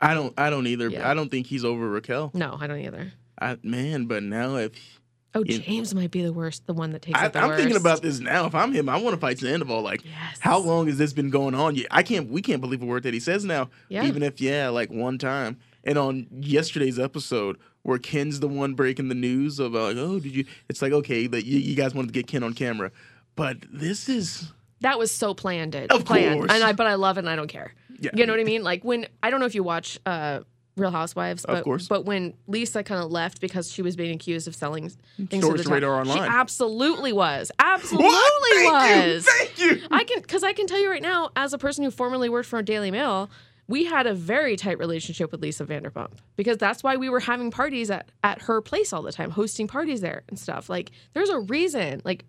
I 0.00 0.14
don't. 0.14 0.32
I 0.38 0.50
don't 0.50 0.66
either. 0.66 0.88
Yeah. 0.88 1.08
I 1.08 1.14
don't 1.14 1.30
think 1.30 1.46
he's 1.46 1.64
over 1.64 1.86
Raquel. 1.88 2.30
No, 2.32 2.56
I 2.58 2.66
don't 2.66 2.78
either. 2.78 3.12
I, 3.40 3.58
man, 3.62 4.06
but 4.06 4.22
now 4.22 4.56
if 4.56 4.99
Oh, 5.34 5.44
James 5.44 5.94
might 5.94 6.10
be 6.10 6.22
the 6.22 6.32
worst, 6.32 6.66
the 6.66 6.74
one 6.74 6.90
that 6.90 7.02
takes 7.02 7.18
I, 7.18 7.26
it 7.26 7.32
the 7.32 7.38
I'm 7.38 7.56
thinking 7.56 7.76
about 7.76 8.02
this 8.02 8.18
now. 8.18 8.46
If 8.46 8.54
I'm 8.54 8.72
him, 8.72 8.88
I 8.88 8.96
want 8.96 9.14
to 9.14 9.20
fight 9.20 9.38
Sandoval. 9.38 9.80
Like, 9.82 10.02
how 10.40 10.58
long 10.58 10.88
has 10.88 10.98
this 10.98 11.12
been 11.12 11.30
going 11.30 11.54
on? 11.54 11.76
Yeah, 11.76 11.84
I 11.90 12.02
can't. 12.02 12.28
We 12.30 12.42
can't 12.42 12.60
believe 12.60 12.82
a 12.82 12.86
word 12.86 13.04
that 13.04 13.14
he 13.14 13.20
says 13.20 13.44
now. 13.44 13.70
Yeah. 13.88 14.04
Even 14.06 14.22
if 14.24 14.40
yeah, 14.40 14.68
like 14.70 14.90
one 14.90 15.18
time. 15.18 15.58
And 15.84 15.96
on 15.96 16.26
yesterday's 16.40 16.98
episode, 16.98 17.58
where 17.82 17.96
Ken's 17.98 18.40
the 18.40 18.48
one 18.48 18.74
breaking 18.74 19.08
the 19.08 19.14
news 19.14 19.58
of 19.58 19.74
uh, 19.74 19.84
like, 19.84 19.96
oh, 19.96 20.18
did 20.18 20.34
you? 20.34 20.44
It's 20.68 20.82
like 20.82 20.92
okay, 20.92 21.26
that 21.28 21.46
you, 21.46 21.58
you 21.58 21.76
guys 21.76 21.94
wanted 21.94 22.08
to 22.08 22.12
get 22.12 22.26
Ken 22.26 22.42
on 22.42 22.52
camera, 22.52 22.90
but 23.36 23.58
this 23.72 24.08
is 24.08 24.52
That 24.80 24.98
was 24.98 25.10
so 25.12 25.32
planned. 25.32 25.74
It 25.74 25.90
Of 25.92 26.04
planned, 26.04 26.40
course. 26.40 26.52
and 26.52 26.62
I 26.64 26.72
but 26.72 26.86
I 26.86 26.94
love 26.94 27.16
it 27.16 27.20
and 27.20 27.30
I 27.30 27.36
don't 27.36 27.48
care. 27.48 27.72
Yeah. 28.00 28.10
You 28.14 28.26
know 28.26 28.32
what 28.32 28.40
I 28.40 28.44
mean? 28.44 28.62
Like 28.64 28.82
when 28.84 29.06
I 29.22 29.30
don't 29.30 29.40
know 29.40 29.46
if 29.46 29.54
you 29.54 29.62
watch 29.62 29.98
uh, 30.04 30.40
Real 30.76 30.90
Housewives, 30.90 31.44
Of 31.44 31.56
but 31.56 31.64
course. 31.64 31.88
but 31.88 32.04
when 32.04 32.34
Lisa 32.46 32.82
kind 32.82 33.02
of 33.02 33.10
left 33.10 33.40
because 33.40 33.70
she 33.70 33.82
was 33.82 33.96
being 33.96 34.14
accused 34.14 34.48
of 34.48 34.54
selling 34.54 34.88
things 35.28 35.44
Stories 35.44 35.62
to 35.62 35.68
the 35.68 35.74
Radar 35.74 36.04
town, 36.04 36.14
she 36.14 36.20
absolutely 36.20 37.12
was, 37.12 37.50
absolutely 37.58 38.08
Thank 38.08 39.06
you, 39.06 39.12
was. 39.14 39.26
thank 39.26 39.58
you. 39.58 39.82
I 39.90 40.04
can 40.04 40.20
because 40.22 40.42
I 40.44 40.52
can 40.52 40.66
tell 40.66 40.78
you 40.80 40.88
right 40.90 41.02
now, 41.02 41.30
as 41.36 41.52
a 41.52 41.58
person 41.58 41.84
who 41.84 41.90
formerly 41.90 42.28
worked 42.28 42.48
for 42.48 42.62
Daily 42.62 42.90
Mail. 42.90 43.30
We 43.68 43.84
had 43.84 44.08
a 44.08 44.14
very 44.14 44.56
tight 44.56 44.80
relationship 44.80 45.30
with 45.30 45.40
Lisa 45.42 45.64
Vanderpump 45.64 46.14
because 46.34 46.58
that's 46.58 46.82
why 46.82 46.96
we 46.96 47.08
were 47.08 47.20
having 47.20 47.52
parties 47.52 47.88
at, 47.88 48.08
at 48.24 48.42
her 48.42 48.60
place 48.60 48.92
all 48.92 49.00
the 49.02 49.12
time, 49.12 49.30
hosting 49.30 49.68
parties 49.68 50.00
there 50.00 50.24
and 50.28 50.36
stuff. 50.36 50.68
Like, 50.68 50.90
there's 51.12 51.28
a 51.28 51.38
reason. 51.38 52.02
Like, 52.04 52.24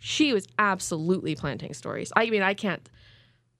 she 0.00 0.32
was 0.32 0.44
absolutely 0.58 1.36
planting 1.36 1.72
stories. 1.72 2.12
I 2.16 2.30
mean, 2.30 2.42
I 2.42 2.54
can't, 2.54 2.90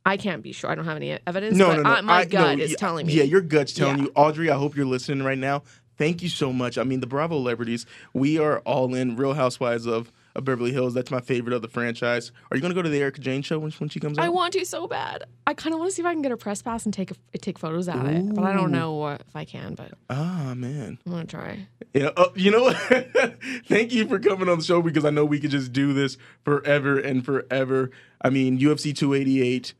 I 0.06 0.16
can't 0.16 0.42
be 0.42 0.52
sure. 0.52 0.70
I 0.70 0.74
don't 0.74 0.84
have 0.86 0.96
any 0.96 1.18
evidence. 1.26 1.56
no, 1.56 1.66
but 1.68 1.76
no, 1.76 1.82
no. 1.82 1.90
I, 1.90 2.00
my 2.00 2.14
I- 2.20 2.24
gut 2.24 2.58
no, 2.58 2.64
is 2.64 2.70
yeah, 2.70 2.76
telling 2.76 3.06
me. 3.06 3.12
Yeah, 3.14 3.24
your 3.24 3.40
gut's 3.42 3.72
telling 3.72 3.98
you, 3.98 4.12
Audrey. 4.14 4.50
I 4.50 4.56
hope 4.56 4.76
you're 4.76 4.86
listening 4.86 5.24
right 5.24 5.36
now. 5.38 5.62
Thank 5.98 6.22
you 6.22 6.28
so 6.28 6.52
much. 6.52 6.76
I 6.76 6.84
mean, 6.84 7.00
the 7.00 7.06
Bravo 7.06 7.36
celebrities, 7.36 7.86
we 8.12 8.38
are 8.38 8.58
all 8.60 8.94
in 8.94 9.16
Real 9.16 9.32
Housewives 9.32 9.86
of, 9.86 10.12
of 10.34 10.44
Beverly 10.44 10.70
Hills. 10.70 10.92
That's 10.92 11.10
my 11.10 11.22
favorite 11.22 11.54
of 11.54 11.62
the 11.62 11.68
franchise. 11.68 12.32
Are 12.50 12.56
you 12.56 12.60
going 12.60 12.70
to 12.70 12.74
go 12.74 12.82
to 12.82 12.90
the 12.90 12.98
Erika 13.00 13.18
Jayne 13.22 13.40
show 13.40 13.58
when, 13.58 13.70
when 13.72 13.88
she 13.88 13.98
comes 13.98 14.18
out? 14.18 14.24
I 14.26 14.28
want 14.28 14.52
to 14.52 14.66
so 14.66 14.86
bad. 14.86 15.24
I 15.46 15.54
kind 15.54 15.72
of 15.72 15.78
want 15.78 15.90
to 15.90 15.94
see 15.96 16.02
if 16.02 16.06
I 16.06 16.12
can 16.12 16.20
get 16.20 16.32
a 16.32 16.36
press 16.36 16.60
pass 16.60 16.84
and 16.84 16.92
take 16.92 17.12
a, 17.12 17.38
take 17.38 17.58
photos 17.58 17.88
at 17.88 18.04
it, 18.04 18.34
but 18.34 18.44
I 18.44 18.52
don't 18.52 18.72
know 18.72 18.92
what, 18.92 19.22
if 19.26 19.34
I 19.34 19.46
can. 19.46 19.74
But 19.74 19.92
Ah, 20.10 20.52
man. 20.54 20.98
I'm 21.06 21.12
gonna 21.12 21.24
try. 21.24 21.66
You 21.94 22.02
know, 22.02 22.12
uh, 22.14 22.28
you 22.34 22.50
know 22.50 22.64
what? 22.64 22.76
Thank 23.66 23.94
you 23.94 24.06
for 24.06 24.18
coming 24.18 24.50
on 24.50 24.58
the 24.58 24.64
show 24.64 24.82
because 24.82 25.06
I 25.06 25.10
know 25.10 25.24
we 25.24 25.40
could 25.40 25.50
just 25.50 25.72
do 25.72 25.94
this 25.94 26.18
forever 26.44 26.98
and 26.98 27.24
forever. 27.24 27.90
I 28.20 28.28
mean, 28.28 28.58
UFC 28.58 28.94
288, 28.94 29.72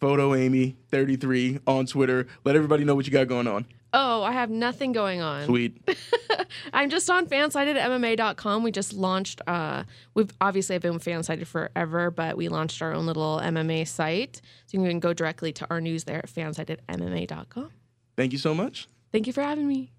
photo 0.00 0.34
Amy 0.34 0.76
33 0.90 1.60
on 1.66 1.86
Twitter. 1.86 2.26
Let 2.44 2.56
everybody 2.56 2.84
know 2.84 2.94
what 2.94 3.06
you 3.06 3.12
got 3.12 3.28
going 3.28 3.46
on. 3.46 3.66
Oh, 3.92 4.22
I 4.22 4.32
have 4.32 4.50
nothing 4.50 4.92
going 4.92 5.20
on. 5.20 5.46
Sweet. 5.46 5.76
I'm 6.72 6.90
just 6.90 7.10
on 7.10 7.26
fansided 7.26 7.76
at 7.76 7.90
MMA.com. 7.90 8.62
We 8.62 8.70
just 8.70 8.92
launched, 8.92 9.40
uh, 9.46 9.84
we've 10.14 10.32
obviously 10.40 10.76
I've 10.76 10.82
been 10.82 11.00
fansided 11.00 11.46
forever, 11.46 12.10
but 12.10 12.36
we 12.36 12.48
launched 12.48 12.82
our 12.82 12.92
own 12.92 13.06
little 13.06 13.40
MMA 13.42 13.86
site. 13.88 14.40
So 14.66 14.78
you 14.78 14.88
can 14.88 15.00
go 15.00 15.12
directly 15.12 15.52
to 15.54 15.66
our 15.70 15.80
news 15.80 16.04
there 16.04 16.18
at 16.18 16.30
fansided 16.30 16.78
MMA.com. 16.88 17.70
Thank 18.16 18.32
you 18.32 18.38
so 18.38 18.54
much. 18.54 18.88
Thank 19.12 19.26
you 19.26 19.32
for 19.32 19.42
having 19.42 19.66
me. 19.66 19.92